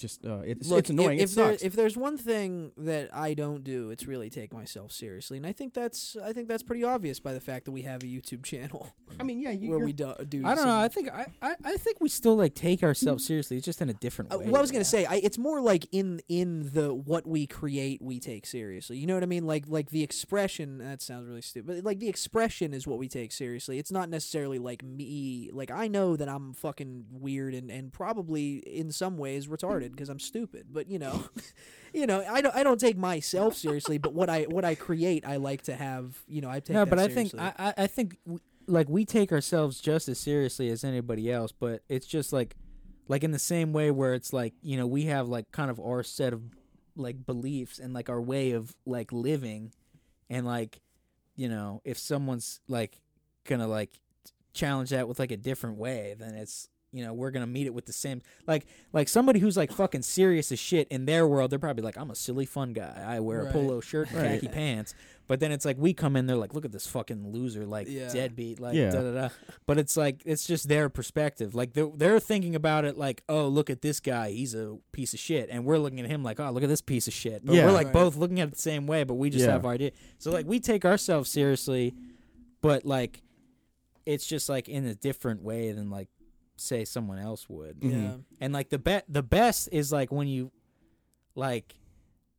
just 0.00 0.24
uh, 0.24 0.38
it's 0.44 0.68
Look, 0.68 0.80
it's 0.80 0.90
annoying. 0.90 1.18
If, 1.18 1.22
it 1.22 1.30
if, 1.30 1.34
there, 1.34 1.56
if 1.62 1.72
there's 1.74 1.96
one 1.96 2.16
thing 2.16 2.72
that 2.78 3.10
I 3.14 3.34
don't 3.34 3.62
do, 3.64 3.90
it's 3.90 4.06
really 4.06 4.30
take 4.30 4.52
myself 4.52 4.92
seriously, 4.92 5.36
and 5.36 5.46
I 5.46 5.52
think 5.52 5.74
that's 5.74 6.16
I 6.22 6.32
think 6.32 6.48
that's 6.48 6.62
pretty 6.62 6.84
obvious 6.84 7.20
by 7.20 7.32
the 7.32 7.40
fact 7.40 7.64
that 7.66 7.72
we 7.72 7.82
have 7.82 8.02
a 8.02 8.06
YouTube 8.06 8.42
channel 8.44 8.92
I 9.18 9.22
mean, 9.22 9.40
yeah, 9.40 9.50
you, 9.50 9.70
where 9.70 9.78
we 9.80 9.92
do. 9.92 10.12
do 10.28 10.42
I 10.44 10.50
don't 10.54 10.58
some- 10.58 10.68
know. 10.68 10.78
I 10.78 10.88
think 10.88 11.10
I, 11.12 11.26
I, 11.42 11.54
I 11.64 11.76
think 11.76 12.00
we 12.00 12.08
still 12.08 12.36
like 12.36 12.54
take 12.54 12.82
ourselves 12.82 13.26
seriously. 13.26 13.56
It's 13.56 13.66
just 13.66 13.82
in 13.82 13.88
a 13.90 13.94
different 13.94 14.32
Uh, 14.32 14.38
way. 14.38 14.46
what 14.48 14.58
I 14.58 14.60
was 14.62 14.70
gonna 14.70 14.84
say, 14.84 15.04
I, 15.04 15.16
it's 15.16 15.38
more 15.38 15.60
like 15.60 15.86
in 15.92 16.20
in 16.28 16.70
the 16.72 16.94
what 16.94 17.26
we 17.26 17.46
create, 17.46 18.00
we 18.02 18.20
take 18.20 18.46
seriously. 18.46 18.98
You 18.98 19.06
know 19.06 19.14
what 19.14 19.22
I 19.22 19.26
mean? 19.26 19.46
Like 19.46 19.64
like 19.68 19.90
the 19.90 20.02
expression. 20.02 20.78
That 20.78 21.02
sounds 21.02 21.26
really 21.28 21.42
stupid. 21.42 21.66
But 21.76 21.84
like 21.84 21.98
the 21.98 22.08
expression 22.08 22.72
is 22.72 22.86
what 22.86 22.98
we 22.98 23.08
take 23.08 23.32
seriously. 23.32 23.78
It's 23.78 23.92
not 23.92 24.08
necessarily 24.08 24.58
like 24.58 24.82
me. 24.82 25.50
Like 25.52 25.70
I 25.70 25.88
know 25.88 26.16
that 26.16 26.28
I'm 26.28 26.52
fucking 26.54 27.06
weird 27.10 27.54
and 27.54 27.70
and 27.70 27.92
probably 27.92 28.58
in 28.58 28.90
some 28.92 29.16
ways 29.18 29.46
retarded 29.48 29.89
because 29.90 30.08
I'm 30.08 30.18
stupid. 30.18 30.66
But 30.70 30.88
you 30.88 30.98
know, 30.98 31.24
you 31.92 32.06
know, 32.06 32.24
I 32.28 32.40
don't 32.40 32.54
I 32.54 32.62
don't 32.62 32.80
take 32.80 32.96
myself 32.96 33.56
seriously. 33.56 33.98
But 33.98 34.12
what 34.12 34.28
I 34.28 34.42
what 34.44 34.64
I 34.64 34.74
create, 34.74 35.26
I 35.26 35.36
like 35.36 35.62
to 35.62 35.74
have. 35.74 36.18
You 36.26 36.40
know, 36.40 36.50
I 36.50 36.60
take. 36.60 36.74
no, 36.74 36.86
but 36.86 36.98
I 36.98 37.08
think 37.08 37.30
seriously. 37.30 37.54
I, 37.58 37.68
I, 37.68 37.74
I 37.84 37.86
think 37.86 38.16
like 38.66 38.88
we 38.88 39.04
take 39.04 39.32
ourselves 39.32 39.80
just 39.80 40.08
as 40.08 40.18
seriously 40.18 40.68
as 40.70 40.84
anybody 40.84 41.30
else, 41.30 41.52
but 41.52 41.82
it's 41.88 42.06
just 42.06 42.32
like 42.32 42.56
like 43.08 43.24
in 43.24 43.32
the 43.32 43.38
same 43.38 43.72
way 43.72 43.90
where 43.90 44.14
it's 44.14 44.32
like 44.32 44.54
you 44.62 44.76
know 44.76 44.86
we 44.86 45.04
have 45.06 45.28
like 45.28 45.50
kind 45.52 45.70
of 45.70 45.80
our 45.80 46.02
set 46.02 46.32
of 46.32 46.42
like 46.96 47.26
beliefs 47.26 47.78
and 47.78 47.92
like 47.92 48.08
our 48.08 48.20
way 48.20 48.52
of 48.52 48.74
like 48.86 49.12
living, 49.12 49.72
and 50.28 50.46
like 50.46 50.80
you 51.36 51.48
know 51.48 51.80
if 51.84 51.98
someone's 51.98 52.60
like 52.68 53.00
gonna 53.44 53.66
like 53.66 54.00
challenge 54.52 54.90
that 54.90 55.08
with 55.08 55.18
like 55.18 55.32
a 55.32 55.36
different 55.36 55.76
way, 55.76 56.14
then 56.18 56.34
it's 56.34 56.68
you 56.92 57.04
know 57.04 57.12
we're 57.14 57.30
gonna 57.30 57.46
meet 57.46 57.66
it 57.66 57.72
with 57.74 57.86
the 57.86 57.92
same 57.92 58.20
like 58.48 58.66
like 58.92 59.08
somebody 59.08 59.38
who's 59.38 59.56
like 59.56 59.70
fucking 59.70 60.02
serious 60.02 60.50
as 60.50 60.58
shit 60.58 60.88
in 60.88 61.04
their 61.06 61.26
world 61.26 61.50
they're 61.50 61.58
probably 61.58 61.84
like 61.84 61.96
i'm 61.96 62.10
a 62.10 62.14
silly 62.16 62.44
fun 62.44 62.72
guy 62.72 63.04
i 63.06 63.20
wear 63.20 63.42
a 63.46 63.52
polo 63.52 63.80
shirt 63.80 64.10
and 64.10 64.18
Right. 64.20 64.40
khaki 64.40 64.48
pants 64.48 64.94
but 65.28 65.38
then 65.38 65.52
it's 65.52 65.64
like 65.64 65.76
we 65.78 65.94
come 65.94 66.16
in 66.16 66.26
they're 66.26 66.36
like 66.36 66.52
look 66.52 66.64
at 66.64 66.72
this 66.72 66.88
fucking 66.88 67.32
loser 67.32 67.64
like 67.64 67.86
Yeah. 67.88 68.12
deadbeat 68.12 68.58
like 68.58 68.74
Yeah. 68.74 68.90
da 68.90 69.02
da 69.02 69.12
da 69.12 69.28
but 69.66 69.78
it's 69.78 69.96
like 69.96 70.20
it's 70.24 70.44
just 70.44 70.68
their 70.68 70.88
perspective 70.88 71.54
like 71.54 71.74
they're, 71.74 71.90
they're 71.94 72.18
thinking 72.18 72.56
about 72.56 72.84
it 72.84 72.98
like 72.98 73.22
oh 73.28 73.46
look 73.46 73.70
at 73.70 73.82
this 73.82 74.00
guy 74.00 74.32
he's 74.32 74.56
a 74.56 74.76
piece 74.90 75.14
of 75.14 75.20
shit 75.20 75.48
and 75.48 75.64
we're 75.64 75.78
looking 75.78 76.00
at 76.00 76.06
him 76.06 76.24
like 76.24 76.40
oh 76.40 76.50
look 76.50 76.64
at 76.64 76.68
this 76.68 76.82
piece 76.82 77.06
of 77.06 77.14
shit 77.14 77.46
but 77.46 77.54
Yeah. 77.54 77.66
we're 77.66 77.72
like 77.72 77.86
Right. 77.86 77.94
both 77.94 78.16
looking 78.16 78.40
at 78.40 78.48
it 78.48 78.54
the 78.54 78.60
same 78.60 78.88
way 78.88 79.04
but 79.04 79.14
we 79.14 79.30
just 79.30 79.44
Yeah. 79.46 79.52
have 79.52 79.64
our 79.64 79.72
idea 79.74 79.92
so 80.18 80.32
like 80.32 80.46
we 80.46 80.58
take 80.58 80.84
ourselves 80.84 81.30
seriously 81.30 81.94
but 82.62 82.84
like 82.84 83.22
it's 84.06 84.26
just 84.26 84.48
like 84.48 84.68
in 84.68 84.86
a 84.86 84.94
different 84.96 85.42
way 85.44 85.70
than 85.70 85.88
like 85.90 86.08
say 86.60 86.84
someone 86.84 87.18
else 87.18 87.48
would 87.48 87.80
Mhm. 87.80 87.90
yeah. 87.92 88.14
and 88.40 88.52
like 88.52 88.68
the 88.70 88.78
bet 88.78 89.04
the 89.08 89.22
best 89.22 89.68
is 89.72 89.90
like 89.92 90.12
when 90.12 90.28
you 90.28 90.50
like 91.34 91.74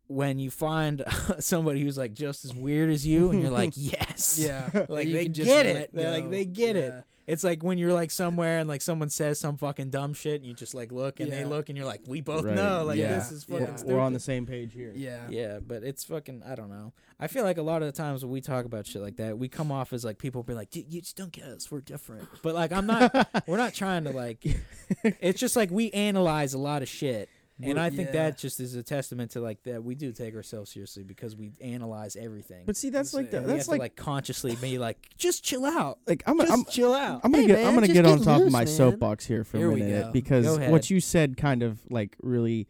when 0.08 0.40
you 0.40 0.52
find 0.52 1.04
somebody 1.40 1.82
who's 1.82 1.98
like 1.98 2.14
just 2.14 2.44
as 2.46 2.54
weird 2.54 2.90
as 2.90 3.06
you 3.08 3.32
and 3.32 3.42
you're 3.42 3.52
like 3.52 3.74
yes 3.76 4.38
Yeah, 4.40 4.86
like 4.90 5.08
You 5.08 5.14
they 5.14 5.28
just 5.30 5.48
get 5.48 5.66
it 5.66 5.90
They're 5.94 6.12
like 6.12 6.30
they 6.30 6.46
get 6.46 6.76
it 6.76 6.94
Yeah. 6.94 7.02
It's 7.28 7.44
like 7.44 7.64
when 7.64 7.78
you're 7.78 7.94
like 7.94 8.12
somewhere 8.12 8.60
and 8.60 8.68
like 8.68 8.82
someone 8.82 9.10
says 9.10 9.40
some 9.40 9.58
fucking 9.58 9.90
dumb 9.90 10.14
shit 10.14 10.36
and 10.42 10.46
you 10.46 10.54
just 10.54 10.74
like 10.74 10.92
look 10.92 11.20
and 11.20 11.32
they 11.32 11.42
Yeah. 11.42 11.48
look 11.48 11.70
and 11.70 11.78
you're 11.78 11.86
like 11.88 12.02
we 12.08 12.22
both 12.22 12.44
Right, 12.46 12.56
know 12.56 12.84
like 12.84 12.98
yeah. 12.98 13.16
this 13.16 13.32
is 13.32 13.44
fucking 13.44 13.66
Yeah. 13.68 13.76
stupid 13.76 13.94
we're 13.96 14.02
on 14.02 14.14
the 14.14 14.20
same 14.20 14.46
page 14.46 14.74
here. 14.74 14.92
Yeah. 14.96 15.28
yeah, 15.30 15.60
but 15.60 15.84
it's 15.84 16.04
fucking. 16.04 16.44
I 16.46 16.56
don't 16.56 16.70
know. 16.70 16.94
I 17.20 17.28
feel 17.28 17.44
like 17.44 17.58
a 17.58 17.62
lot 17.62 17.84
of 17.84 17.86
the 17.86 17.92
times 17.92 18.24
when 18.24 18.32
we 18.32 18.42
talk 18.42 18.66
about 18.66 18.88
shit 18.88 19.02
like 19.02 19.18
that, 19.18 19.38
we 19.38 19.48
come 19.48 19.72
off 19.72 19.94
as 19.94 20.04
like 20.04 20.18
people 20.18 20.42
be 20.42 20.56
like, 20.56 20.72
"Dude, 20.72 20.92
"You 20.92 21.02
just 21.02 21.16
don't 21.16 21.32
get 21.32 21.46
us. 21.46 21.70
We're 21.70 21.82
different." 21.82 22.28
But 22.42 22.56
like, 22.56 22.72
I'm 22.72 22.88
not. 22.88 23.30
we're 23.48 23.58
not 23.58 23.74
trying 23.76 24.04
to 24.06 24.12
like. 24.12 24.44
It's 25.04 25.40
just 25.40 25.56
like 25.56 25.72
we 25.72 25.90
analyze 25.92 26.54
a 26.54 26.58
lot 26.58 26.82
of 26.82 26.90
shit, 26.90 27.30
and 27.64 27.80
I 27.80 27.90
think 27.90 28.08
Yeah. 28.10 28.30
that 28.30 28.38
just 28.38 28.60
is 28.60 28.76
a 28.76 28.84
testament 28.84 29.32
to 29.32 29.42
like 29.42 29.64
that 29.64 29.84
we 29.84 29.96
do 29.96 30.12
take 30.12 30.36
ourselves 30.36 30.72
seriously 30.72 31.04
because 31.04 31.36
we 31.36 31.52
analyze 31.62 32.16
everything. 32.16 32.64
But 32.66 32.76
see, 32.78 32.90
that's 32.90 33.14
like 33.14 33.32
the, 33.32 33.38
Insane. 33.38 33.48
we 33.48 33.54
that's 33.54 33.60
have 33.60 33.66
to 33.66 33.72
like 33.72 33.80
like 33.82 33.96
consciously 33.96 34.56
be 34.56 34.78
like, 34.78 34.98
just 35.18 35.44
chill 35.44 35.66
out. 35.66 36.00
like 36.08 36.24
I'm 36.26 36.38
Just 36.40 36.52
I'm 36.52 36.66
chill 36.66 36.94
out. 36.94 37.22
I'm 37.24 37.32
gonna 37.32 37.42
Hey, 37.44 37.48
get 37.48 37.58
man, 37.60 37.68
I'm 37.68 37.74
gonna 37.76 37.88
just 37.88 37.94
get 37.96 38.06
on 38.06 38.18
get 38.20 38.26
top 38.26 38.42
of 38.42 38.52
my 38.52 38.60
man. 38.60 38.68
soapbox 38.68 39.26
here 39.26 39.44
for 39.44 39.58
Here 39.58 39.72
a 39.72 39.76
minute 39.76 40.14
because 40.14 40.58
what 40.60 40.90
you 40.90 41.00
said 41.00 41.38
kind 41.38 41.64
of 41.64 41.80
like 41.90 42.16
really 42.22 42.68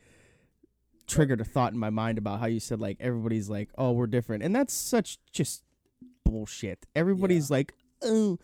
triggered 1.08 1.42
a 1.42 1.44
thought 1.44 1.74
in 1.74 1.80
my 1.80 1.90
mind 1.90 2.18
about 2.18 2.40
how 2.40 2.46
you 2.46 2.60
said 2.60 2.80
like 2.80 2.96
everybody's 3.02 3.50
like 3.50 3.70
oh 3.78 3.92
we're 3.92 4.08
different 4.08 4.44
and 4.44 4.56
that's 4.56 4.74
such 4.74 5.18
just 5.32 5.64
bullshit. 6.26 6.86
Everybody's 6.96 7.52
like 7.52 7.74
oh 8.04 8.40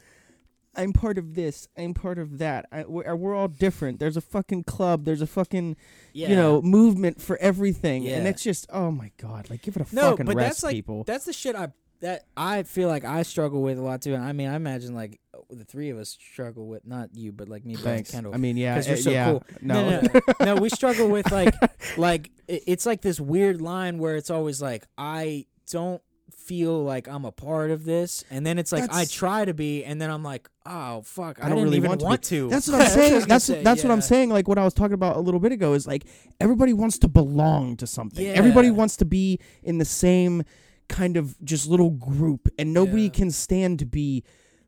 I'm 0.77 0.93
part 0.93 1.17
of 1.17 1.33
this. 1.33 1.67
I'm 1.77 1.93
part 1.93 2.19
of 2.19 2.37
that. 2.37 2.67
I, 2.71 2.83
we're, 2.85 3.15
we're 3.15 3.35
all 3.35 3.47
different. 3.47 3.99
There's 3.99 4.15
a 4.17 4.21
fucking 4.21 4.63
club. 4.65 5.05
There's 5.05 5.21
a 5.21 5.27
fucking 5.27 5.75
Yeah. 6.13 6.29
you 6.29 6.35
know 6.35 6.61
movement 6.61 7.19
for 7.21 7.37
everything, 7.37 8.07
and 8.07 8.27
it's 8.27 8.43
just 8.43 8.67
oh 8.71 8.91
my 8.91 9.11
god, 9.17 9.49
like 9.49 9.61
give 9.63 9.75
it 9.75 9.91
a 9.91 9.95
No, 9.95 10.11
fucking 10.11 10.25
but 10.27 10.35
rest, 10.35 10.47
that's 10.47 10.63
like 10.63 10.75
people. 10.75 11.03
that's 11.05 11.25
the 11.25 11.33
shit 11.33 11.55
I 11.55 11.69
that 12.01 12.25
I 12.37 12.61
feel 12.61 12.89
like 12.89 13.03
I 13.05 13.23
struggle 13.23 13.63
with 13.63 13.79
a 13.79 13.81
lot 13.81 14.03
too. 14.03 14.13
And 14.13 14.23
I 14.23 14.31
mean, 14.31 14.47
I 14.49 14.55
imagine 14.55 14.93
like 14.93 15.19
the 15.49 15.63
three 15.65 15.89
of 15.89 15.97
us 15.97 16.09
struggle 16.09 16.67
with 16.67 16.85
not 16.85 17.09
you, 17.15 17.31
but 17.31 17.49
like 17.49 17.65
me, 17.65 17.75
Brian, 17.75 18.03
Kendall. 18.03 18.35
I 18.35 18.37
mean, 18.37 18.55
yeah, 18.55 18.75
'Cause 18.75 18.87
you're 18.87 18.97
uh, 18.97 19.01
so 19.01 19.09
yeah, 19.09 19.25
cool. 19.31 19.43
No, 19.61 19.89
no, 19.89 20.01
no, 20.01 20.55
no, 20.55 20.61
we 20.61 20.69
struggle 20.69 21.09
with 21.09 21.31
like 21.31 21.55
like 21.97 22.29
it- 22.47 22.63
it's 22.67 22.85
like 22.85 23.01
this 23.01 23.19
weird 23.19 23.61
line 23.61 23.97
where 23.97 24.15
it's 24.15 24.29
always 24.29 24.61
like 24.61 24.85
I 24.97 25.47
don't 25.71 26.01
feel 26.35 26.83
like 26.83 27.07
I'm 27.07 27.25
a 27.25 27.31
part 27.31 27.71
of 27.71 27.83
this, 27.85 28.23
and 28.29 28.45
then 28.45 28.57
it's 28.59 28.71
like 28.71 28.91
I 28.93 29.05
try 29.05 29.45
to 29.45 29.53
be, 29.53 29.83
and 29.83 30.01
then 30.01 30.09
I'm 30.09 30.23
like, 30.23 30.49
oh 30.65 31.01
fuck, 31.01 31.39
I, 31.41 31.47
I 31.47 31.49
don't 31.49 31.63
really 31.63 31.79
want 31.79 32.01
want 32.01 32.23
to 32.23 32.29
to. 32.29 32.49
That's 32.51 32.67
what 32.67 32.75
I'm 32.75 32.79
That's 32.81 32.93
saying. 32.93 33.25
That's 33.27 33.45
say, 33.45 33.63
that's 33.63 33.83
what 33.83 33.91
I'm 33.91 34.01
saying. 34.01 34.29
Like 34.29 34.47
what 34.47 34.57
I 34.57 34.63
was 34.63 34.73
talking 34.73 34.93
about 34.93 35.15
a 35.17 35.19
little 35.19 35.39
bit 35.39 35.51
ago 35.51 35.73
is 35.73 35.87
like 35.87 36.05
everybody 36.39 36.73
wants 36.73 36.97
to 36.99 37.07
belong 37.07 37.75
to 37.77 37.87
something. 37.87 38.25
Yeah. 38.25 38.31
Everybody 38.33 38.71
wants 38.71 38.97
to 38.97 39.05
be 39.05 39.39
in 39.63 39.77
the 39.77 39.85
same 39.85 40.43
kind 40.89 41.17
of 41.17 41.35
just 41.43 41.67
little 41.67 41.89
group, 41.91 42.47
and 42.57 42.73
nobody 42.73 43.03
Yeah. 43.03 43.09
can 43.09 43.31
stand 43.31 43.79
to 43.79 43.85
be 43.85 44.23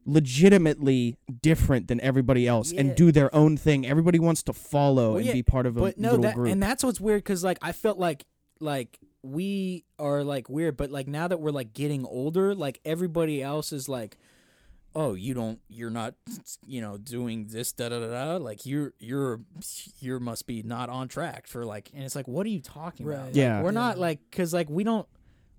legitimately 0.05 1.15
different 1.41 1.87
than 1.87 1.99
everybody 2.01 2.47
else 2.47 2.71
Yeah. 2.71 2.81
and 2.81 2.95
do 2.95 3.11
their 3.11 3.33
own 3.33 3.57
thing. 3.57 3.85
Everybody 3.85 4.19
wants 4.19 4.43
to 4.43 4.53
follow 4.53 5.09
Well, 5.09 5.17
and 5.17 5.25
yeah, 5.27 5.33
be 5.33 5.43
part 5.43 5.65
of 5.65 5.77
a 5.77 5.79
but 5.81 5.97
no, 5.97 6.09
little 6.11 6.23
that 6.23 6.35
group. 6.35 6.51
and 6.51 6.61
that's 6.61 6.83
what's 6.83 6.99
weird 6.99 7.23
because 7.23 7.43
like 7.43 7.57
I 7.61 7.71
felt 7.71 7.97
like 7.99 8.25
like 8.59 8.99
we 9.23 9.83
are 9.97 10.23
like 10.23 10.49
weird, 10.49 10.77
but 10.77 10.91
like 10.91 11.07
now 11.07 11.27
that 11.27 11.39
we're 11.39 11.51
like 11.51 11.73
getting 11.73 12.05
older, 12.05 12.55
like 12.55 12.79
everybody 12.85 13.41
else 13.43 13.71
is 13.73 13.89
like, 13.89 14.17
oh, 14.95 15.13
you 15.13 15.33
don't, 15.33 15.59
you're 15.67 15.89
not, 15.89 16.15
you 16.65 16.81
know, 16.81 16.97
doing 16.97 17.47
this 17.49 17.71
da 17.71 17.89
da 17.89 17.99
da 17.99 18.07
da. 18.07 18.37
Like 18.43 18.65
you're 18.65 18.93
you're 18.99 19.41
you're 19.99 20.19
must 20.19 20.47
be 20.47 20.63
not 20.63 20.89
on 20.89 21.07
track 21.07 21.47
for 21.47 21.65
like, 21.65 21.89
and 21.93 22.03
it's 22.03 22.15
like, 22.15 22.27
what 22.27 22.45
are 22.45 22.49
you 22.49 22.61
talking 22.61 23.05
about? 23.05 23.17
Right. 23.17 23.25
Like, 23.27 23.35
Yeah. 23.35 23.61
we're 23.61 23.71
not 23.71 23.97
like 23.97 24.19
because 24.31 24.53
like 24.53 24.69
we 24.69 24.83
don't 24.83 25.07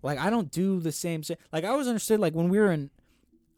like 0.03 0.19
I 0.19 0.31
don't 0.31 0.51
do 0.51 0.81
the 0.81 0.93
same 0.93 1.23
shit. 1.23 1.39
Like 1.53 1.65
I 1.65 1.69
always 1.69 1.87
understood 1.87 2.21
like 2.21 2.35
when 2.35 2.49
we 2.49 2.59
were 2.59 2.73
in 2.73 2.91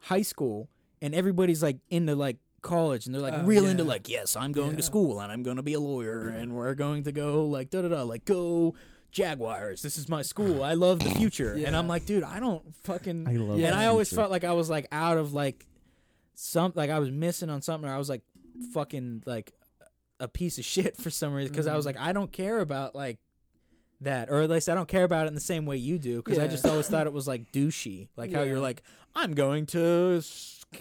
high 0.00 0.22
school 0.22 0.68
and 1.00 1.14
everybody's 1.14 1.62
like 1.62 1.78
into 1.90 2.14
like 2.16 2.38
college 2.61 3.07
and 3.07 3.14
they're 3.14 3.22
like 3.22 3.34
Oh, 3.34 3.42
real 3.42 3.66
into 3.66 3.82
like 3.82 4.09
yes 4.09 4.36
i'm 4.36 4.53
going 4.53 4.70
Yeah. 4.70 4.76
to 4.76 4.82
school 4.84 5.18
and 5.20 5.32
i'm 5.32 5.42
going 5.42 5.57
to 5.57 5.64
be 5.64 5.72
a 5.74 5.80
lawyer 5.80 6.28
and 6.28 6.53
we're 6.55 6.74
going 6.74 7.03
to 7.05 7.11
go 7.12 7.44
like 7.44 7.70
da 7.70 7.82
da 7.82 7.88
da 7.88 8.03
like 8.05 8.24
go 8.24 8.74
jaguars 9.12 9.82
this 9.82 9.96
is 9.96 10.08
my 10.08 10.22
school 10.22 10.64
i 10.64 10.74
love 10.74 10.98
the 11.00 11.10
future 11.10 11.52
and 11.66 11.76
i'm 11.76 11.86
like 11.86 12.04
dude 12.06 12.24
i 12.24 12.40
don't 12.40 12.74
fucking 12.82 13.28
I 13.28 13.32
love 13.32 13.58
Yeah. 13.58 13.68
and 13.68 13.76
i 13.76 13.86
always 13.86 14.08
feature. 14.08 14.22
felt 14.22 14.30
like 14.32 14.42
i 14.44 14.52
was 14.52 14.68
like 14.70 14.88
out 14.90 15.18
of 15.18 15.32
like 15.34 15.66
some 16.34 16.72
like 16.74 16.90
i 16.90 16.98
was 16.98 17.10
missing 17.10 17.50
on 17.50 17.62
something 17.62 17.88
or 17.88 17.92
i 17.94 17.98
was 17.98 18.08
like 18.08 18.22
fucking 18.72 19.22
like 19.26 19.52
a 20.18 20.26
piece 20.28 20.58
of 20.58 20.64
shit 20.64 20.96
for 20.96 21.10
some 21.10 21.34
reason 21.34 21.52
because 21.52 21.66
i 21.66 21.76
was 21.76 21.84
Mhm. 21.84 21.94
like 21.94 21.98
i 21.98 22.12
don't 22.12 22.32
care 22.32 22.60
about 22.60 22.94
like 22.94 23.18
that 24.00 24.30
or 24.30 24.40
at 24.40 24.50
least 24.50 24.68
i 24.68 24.74
don't 24.74 24.88
care 24.88 25.04
about 25.04 25.26
it 25.26 25.28
in 25.28 25.34
the 25.34 25.40
same 25.40 25.66
way 25.66 25.76
you 25.76 25.98
do 25.98 26.16
because 26.22 26.38
i 26.38 26.48
just 26.48 26.66
always 26.66 26.88
thought 26.88 27.06
it 27.06 27.12
was 27.12 27.28
like 27.28 27.52
douchey 27.52 28.08
like 28.16 28.32
how 28.32 28.42
you're 28.42 28.58
like 28.60 28.82
i'm 29.14 29.34
going 29.34 29.66
to 29.66 30.20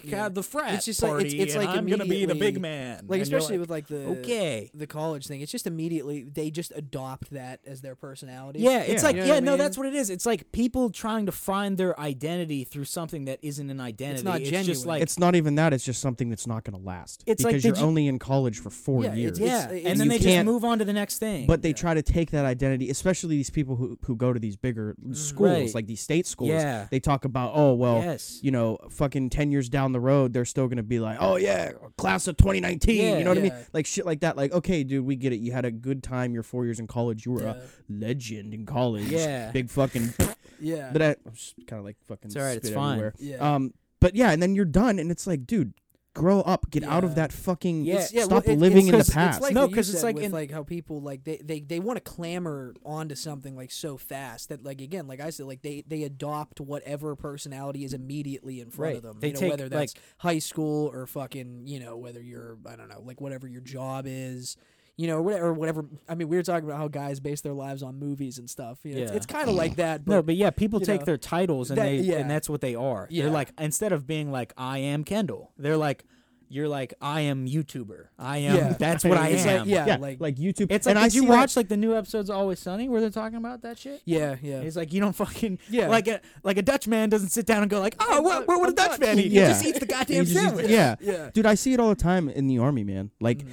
Yeah. 0.02 0.28
the 0.28 0.42
frat 0.42 0.74
It's 0.74 0.84
just 0.86 1.02
like- 1.02 1.10
party, 1.10 1.26
it's- 1.28 1.42
it's 1.42 1.54
and 1.54 1.64
like 1.64 1.76
I'm 1.76 1.86
gonna 1.86 2.04
be 2.06 2.24
the 2.24 2.34
big 2.34 2.60
man. 2.60 3.04
like 3.08 3.18
And 3.18 3.22
especially 3.22 3.58
like, 3.58 3.60
with 3.60 3.70
like 3.70 3.86
the 3.88 4.06
okay. 4.20 4.70
the 4.74 4.86
college 4.86 5.26
thing. 5.26 5.40
It's 5.40 5.52
just 5.52 5.66
immediately 5.66 6.22
they 6.24 6.50
just 6.50 6.72
adopt 6.74 7.30
that 7.30 7.60
as 7.66 7.80
their 7.82 7.94
personality. 7.94 8.60
Yeah, 8.60 8.80
it's 8.80 9.02
Yeah. 9.02 9.08
like 9.08 9.16
You 9.16 9.22
know 9.22 9.28
yeah, 9.34 9.40
no, 9.40 9.50
mean? 9.52 9.58
that's 9.58 9.76
what 9.76 9.86
it 9.86 9.94
is. 9.94 10.10
It's 10.10 10.26
like 10.26 10.50
people 10.52 10.90
trying 10.90 11.26
to 11.26 11.32
find 11.32 11.76
their 11.78 11.98
identity 12.00 12.64
through 12.64 12.84
something 12.84 13.24
that 13.26 13.38
isn't 13.42 13.68
an 13.70 13.80
identity. 13.80 14.14
It's 14.16 14.24
not 14.24 14.40
just 14.40 14.50
genuine. 14.50 14.88
like 14.88 15.02
it's 15.02 15.18
not 15.18 15.34
even 15.34 15.54
that. 15.56 15.72
It's 15.72 15.84
just 15.84 16.00
something 16.00 16.28
that's 16.30 16.46
not 16.46 16.64
going 16.64 16.78
to 16.78 16.84
last. 16.86 17.22
It's 17.26 17.42
like, 17.44 17.52
because 17.52 17.62
did 17.62 17.68
you're 17.70 17.76
you- 17.78 17.84
only 17.84 18.06
in 18.06 18.18
college 18.18 18.58
for 18.60 18.70
four 18.70 19.04
Yeah, 19.04 19.14
years. 19.14 19.38
it's- 19.38 19.68
yeah, 19.70 19.74
it's- 19.74 19.90
and 19.90 20.00
then 20.00 20.08
they 20.08 20.16
just 20.18 20.26
can't- 20.28 20.46
move 20.46 20.64
on 20.64 20.78
to 20.78 20.84
the 20.84 20.92
next 20.92 21.18
thing. 21.18 21.46
But 21.46 21.62
they 21.62 21.70
Yeah. 21.70 21.74
try 21.74 21.94
to 21.94 22.02
take 22.02 22.30
that 22.30 22.44
identity, 22.44 22.90
especially 22.90 23.36
these 23.36 23.50
people 23.50 23.76
who, 23.76 23.98
who 24.04 24.16
go 24.16 24.32
to 24.32 24.40
these 24.40 24.56
bigger 24.56 24.94
mm, 25.04 25.14
schools, 25.16 25.50
Right. 25.50 25.74
like 25.74 25.86
these 25.86 26.00
state 26.00 26.26
schools. 26.26 26.50
yeah, 26.50 26.86
They 26.90 27.00
talk 27.00 27.24
about, 27.24 27.52
oh 27.54 27.74
well, 27.74 27.98
yes, 27.98 28.38
you 28.42 28.50
know, 28.50 28.78
fucking 28.90 29.30
ten 29.30 29.50
years 29.50 29.68
down 29.68 29.81
the 29.90 29.98
road, 29.98 30.32
they're 30.32 30.44
still 30.44 30.68
gonna 30.68 30.84
be 30.84 31.00
like, 31.00 31.16
oh 31.20 31.34
yeah, 31.34 31.72
class 31.98 32.28
of 32.28 32.36
2019. 32.36 32.96
Yeah. 33.02 33.18
you 33.18 33.24
know 33.24 33.30
what 33.30 33.38
I 33.38 33.42
mean? 33.42 33.52
Like 33.72 33.86
shit 33.86 34.06
like 34.06 34.20
that. 34.20 34.36
Like, 34.36 34.52
okay, 34.52 34.84
dude, 34.84 35.04
we 35.04 35.16
get 35.16 35.32
it. 35.32 35.40
You 35.40 35.50
had 35.50 35.64
a 35.64 35.72
good 35.72 36.04
time 36.04 36.32
your 36.34 36.44
four 36.44 36.64
years 36.64 36.78
in 36.78 36.86
college. 36.86 37.26
You 37.26 37.32
were 37.32 37.42
Yeah. 37.42 37.54
a 37.54 37.62
legend 37.88 38.54
in 38.54 38.64
college. 38.64 39.06
Yeah. 39.06 39.50
big 39.50 39.68
fucking. 39.68 40.14
yeah, 40.60 40.90
but 40.92 41.02
I, 41.02 41.16
was 41.24 41.54
kind 41.66 41.80
of 41.80 41.84
like 41.84 41.96
fucking. 42.06 42.26
It's 42.28 42.36
all 42.36 42.42
right, 42.44 42.56
it's 42.56 42.70
fine. 42.70 42.92
everywhere. 42.98 43.14
yeah. 43.18 43.54
Um, 43.54 43.74
but 43.98 44.14
yeah, 44.14 44.30
and 44.30 44.40
then 44.40 44.54
you're 44.54 44.64
done, 44.64 44.98
and 45.00 45.10
it's 45.10 45.26
like, 45.26 45.46
dude, 45.46 45.74
grow 46.14 46.40
up, 46.42 46.70
get 46.70 46.84
out 46.84 47.04
of 47.04 47.14
that 47.14 47.32
fucking. 47.32 47.84
Yeah. 47.84 48.06
yeah, 48.12 48.24
stop 48.24 48.46
well, 48.46 48.54
it- 48.54 48.58
living 48.58 48.88
it's, 48.88 48.92
in 48.92 48.98
the 48.98 49.12
past. 49.12 49.36
It's 49.38 49.42
like 49.42 49.54
No, 49.54 49.66
because 49.66 49.92
it's 49.92 50.02
like 50.02 50.16
with 50.16 50.24
in- 50.24 50.32
like 50.32 50.50
how 50.50 50.62
people 50.62 51.00
like 51.00 51.24
they 51.24 51.38
they, 51.42 51.60
they 51.60 51.80
want 51.80 51.96
to 51.96 52.00
clamor 52.02 52.74
onto 52.84 53.14
something 53.14 53.56
like 53.56 53.70
so 53.70 53.96
fast 53.96 54.48
that 54.50 54.62
like 54.64 54.80
again 54.80 55.06
like 55.06 55.20
I 55.20 55.30
said 55.30 55.46
like 55.46 55.62
they 55.62 55.82
they 55.86 56.02
adopt 56.02 56.60
whatever 56.60 57.16
personality 57.16 57.84
is 57.84 57.94
immediately 57.94 58.60
in 58.60 58.70
front 58.70 58.80
Right. 58.94 58.96
of 58.96 59.02
them. 59.02 59.20
They 59.20 59.28
you 59.28 59.34
know, 59.34 59.40
take, 59.40 59.50
whether 59.50 59.68
that's 59.68 59.94
like- 59.94 60.02
high 60.18 60.38
school 60.38 60.90
or 60.92 61.06
fucking 61.06 61.66
you 61.66 61.80
know 61.80 61.96
whether 61.96 62.20
you're 62.20 62.58
I 62.66 62.76
don't 62.76 62.88
know 62.88 63.00
like 63.04 63.20
whatever 63.20 63.46
your 63.48 63.62
job 63.62 64.04
is. 64.06 64.56
You 65.02 65.08
know, 65.08 65.20
whatever, 65.20 65.52
whatever. 65.52 65.84
I 66.08 66.14
mean, 66.14 66.28
we 66.28 66.36
were 66.36 66.44
talking 66.44 66.64
about 66.68 66.78
how 66.78 66.86
guys 66.86 67.18
base 67.18 67.40
their 67.40 67.54
lives 67.54 67.82
on 67.82 67.98
movies 67.98 68.38
and 68.38 68.48
stuff. 68.48 68.78
You 68.84 68.94
know, 68.94 69.00
it's, 69.02 69.10
Yeah. 69.10 69.16
it's 69.16 69.26
kind 69.26 69.48
of 69.48 69.56
like 69.56 69.74
that. 69.76 70.04
But 70.04 70.12
no, 70.12 70.22
but 70.22 70.36
yeah, 70.36 70.50
people 70.50 70.78
take 70.78 71.00
know, 71.00 71.06
their 71.06 71.16
titles 71.16 71.70
and 71.70 71.78
that- 71.78 71.84
they 71.86 71.96
yeah. 71.96 72.18
and 72.18 72.30
that's 72.30 72.48
what 72.48 72.60
they 72.60 72.74
are. 72.76 73.08
Yeah. 73.10 73.24
They're 73.24 73.32
like 73.32 73.52
instead 73.58 73.92
of 73.92 74.06
being 74.06 74.30
like 74.30 74.52
I 74.56 74.78
am 74.78 75.02
Kendall, 75.02 75.50
they're 75.58 75.76
like 75.76 76.04
you're 76.48 76.68
like 76.68 76.92
I 77.00 77.22
am 77.22 77.46
YouTuber. 77.48 78.08
I 78.18 78.36
am. 78.38 78.56
Yeah. 78.56 78.72
That's 78.78 79.04
what 79.04 79.16
I 79.26 79.28
It's 79.30 79.46
am. 79.46 79.60
like- 79.60 79.68
yeah, 79.68 79.86
yeah, 79.86 79.96
like- 79.96 80.20
like, 80.20 80.36
YouTube. 80.36 80.66
It's 80.70 80.84
like 80.86 80.94
and 80.96 80.98
I 80.98 81.08
did 81.08 81.14
you 81.14 81.24
watch 81.24 81.56
like 81.56 81.68
the 81.68 81.78
new 81.78 81.96
episodes 81.96 82.28
of 82.30 82.36
Always 82.36 82.58
Sunny 82.60 82.88
where 82.90 83.00
they're 83.00 83.08
talking 83.10 83.38
about 83.38 83.62
that 83.62 83.78
shit? 83.78 84.02
yeah, 84.04 84.36
yeah, 84.42 84.60
It's 84.60 84.76
like 84.76 84.92
you 84.92 85.00
don't 85.00 85.14
fucking 85.16 85.58
Yeah. 85.70 85.88
like 85.88 86.06
a 86.08 86.20
like 86.44 86.58
a 86.58 86.62
Dutch 86.62 86.86
man 86.86 87.08
doesn't 87.08 87.30
sit 87.30 87.46
down 87.46 87.62
and 87.62 87.70
go 87.70 87.80
like 87.80 87.96
oh 88.00 88.18
I'm 88.18 88.22
what 88.22 88.46
what 88.46 88.60
would 88.60 88.66
a 88.66 88.68
I'm 88.68 88.74
Dutch 88.74 88.90
Dutch." 88.90 89.00
man 89.00 89.18
eat? 89.18 89.32
Yeah. 89.32 89.46
He 89.46 89.52
just 89.54 89.64
eats 89.64 89.78
the 89.80 89.86
goddamn 89.96 90.16
You 90.18 90.22
just- 90.24 90.34
sandwich. 90.44 90.68
yeah. 90.68 90.94
yeah. 91.00 91.30
dude, 91.32 91.46
I 91.46 91.54
see 91.54 91.72
it 91.72 91.80
all 91.80 91.88
the 91.88 91.94
time 91.96 92.28
in 92.28 92.46
the 92.46 92.58
army, 92.58 92.84
man. 92.84 93.10
Like. 93.20 93.38
Mhm. 93.38 93.48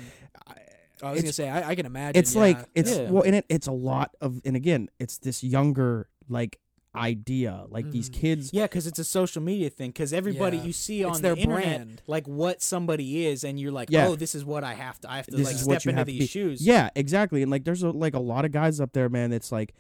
I 1.04 1.12
was 1.12 1.22
gonna 1.22 1.34
say 1.34 1.50
I, 1.50 1.70
I 1.70 1.76
can 1.76 1.86
imagine. 1.86 2.20
it's 2.20 2.34
yeah. 2.36 2.42
like 2.42 2.58
it's 2.76 2.96
Yeah. 2.98 3.10
well 3.10 3.24
in 3.24 3.34
it 3.34 3.46
it's 3.50 3.68
a 3.68 3.72
lot 3.72 4.16
of 4.22 4.42
and 4.46 4.56
again 4.56 4.90
it's 5.00 5.18
this 5.18 5.44
younger 5.44 6.08
like 6.28 6.60
idea 6.96 7.66
like 7.70 7.92
these 7.92 8.10
Mhm. 8.10 8.14
kids 8.14 8.50
Yeah, 8.54 8.64
because 8.66 8.88
it's 8.88 8.98
a 9.00 9.04
social 9.04 9.42
media 9.44 9.70
thing. 9.70 9.92
Because 9.92 10.12
everybody 10.12 10.58
Yeah. 10.58 10.64
you 10.64 10.74
see 10.74 11.02
It's 11.04 11.18
on 11.18 11.22
their 11.22 11.36
the 11.36 11.42
internet, 11.42 11.64
brand. 11.78 12.02
like 12.08 12.28
what 12.28 12.62
somebody 12.64 13.28
is, 13.28 13.44
and 13.44 13.60
you're 13.60 13.72
like, 13.72 13.90
Yeah. 13.92 14.08
oh, 14.08 14.16
this 14.16 14.34
is 14.34 14.44
what 14.44 14.64
I 14.64 14.74
have 14.74 15.00
to. 15.02 15.12
I 15.12 15.18
have 15.18 15.28
to 15.28 15.36
This 15.38 15.46
like 15.48 15.82
step 15.82 15.86
into 15.92 16.04
these 16.06 16.20
be. 16.22 16.26
shoes. 16.28 16.66
yeah 16.66 16.90
exactly 16.96 17.42
and 17.44 17.52
like 17.52 17.64
there's 17.64 17.84
a, 17.84 17.92
like 17.92 18.16
a 18.16 18.20
lot 18.20 18.44
of 18.44 18.52
guys 18.52 18.80
up 18.80 18.94
there 18.94 19.08
man 19.08 19.30
that's 19.30 19.52
like 19.52 19.74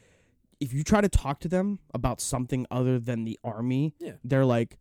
if 0.59 0.71
you 0.73 0.83
try 0.83 1.01
to 1.01 1.09
talk 1.09 1.39
to 1.41 1.47
them 1.47 1.79
about 1.93 2.21
something 2.21 2.65
other 2.69 2.99
than 2.99 3.23
the 3.25 3.39
army 3.43 3.95
Yeah. 3.99 4.13
they're 4.23 4.45
like 4.45 4.77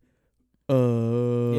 uh 0.69 0.73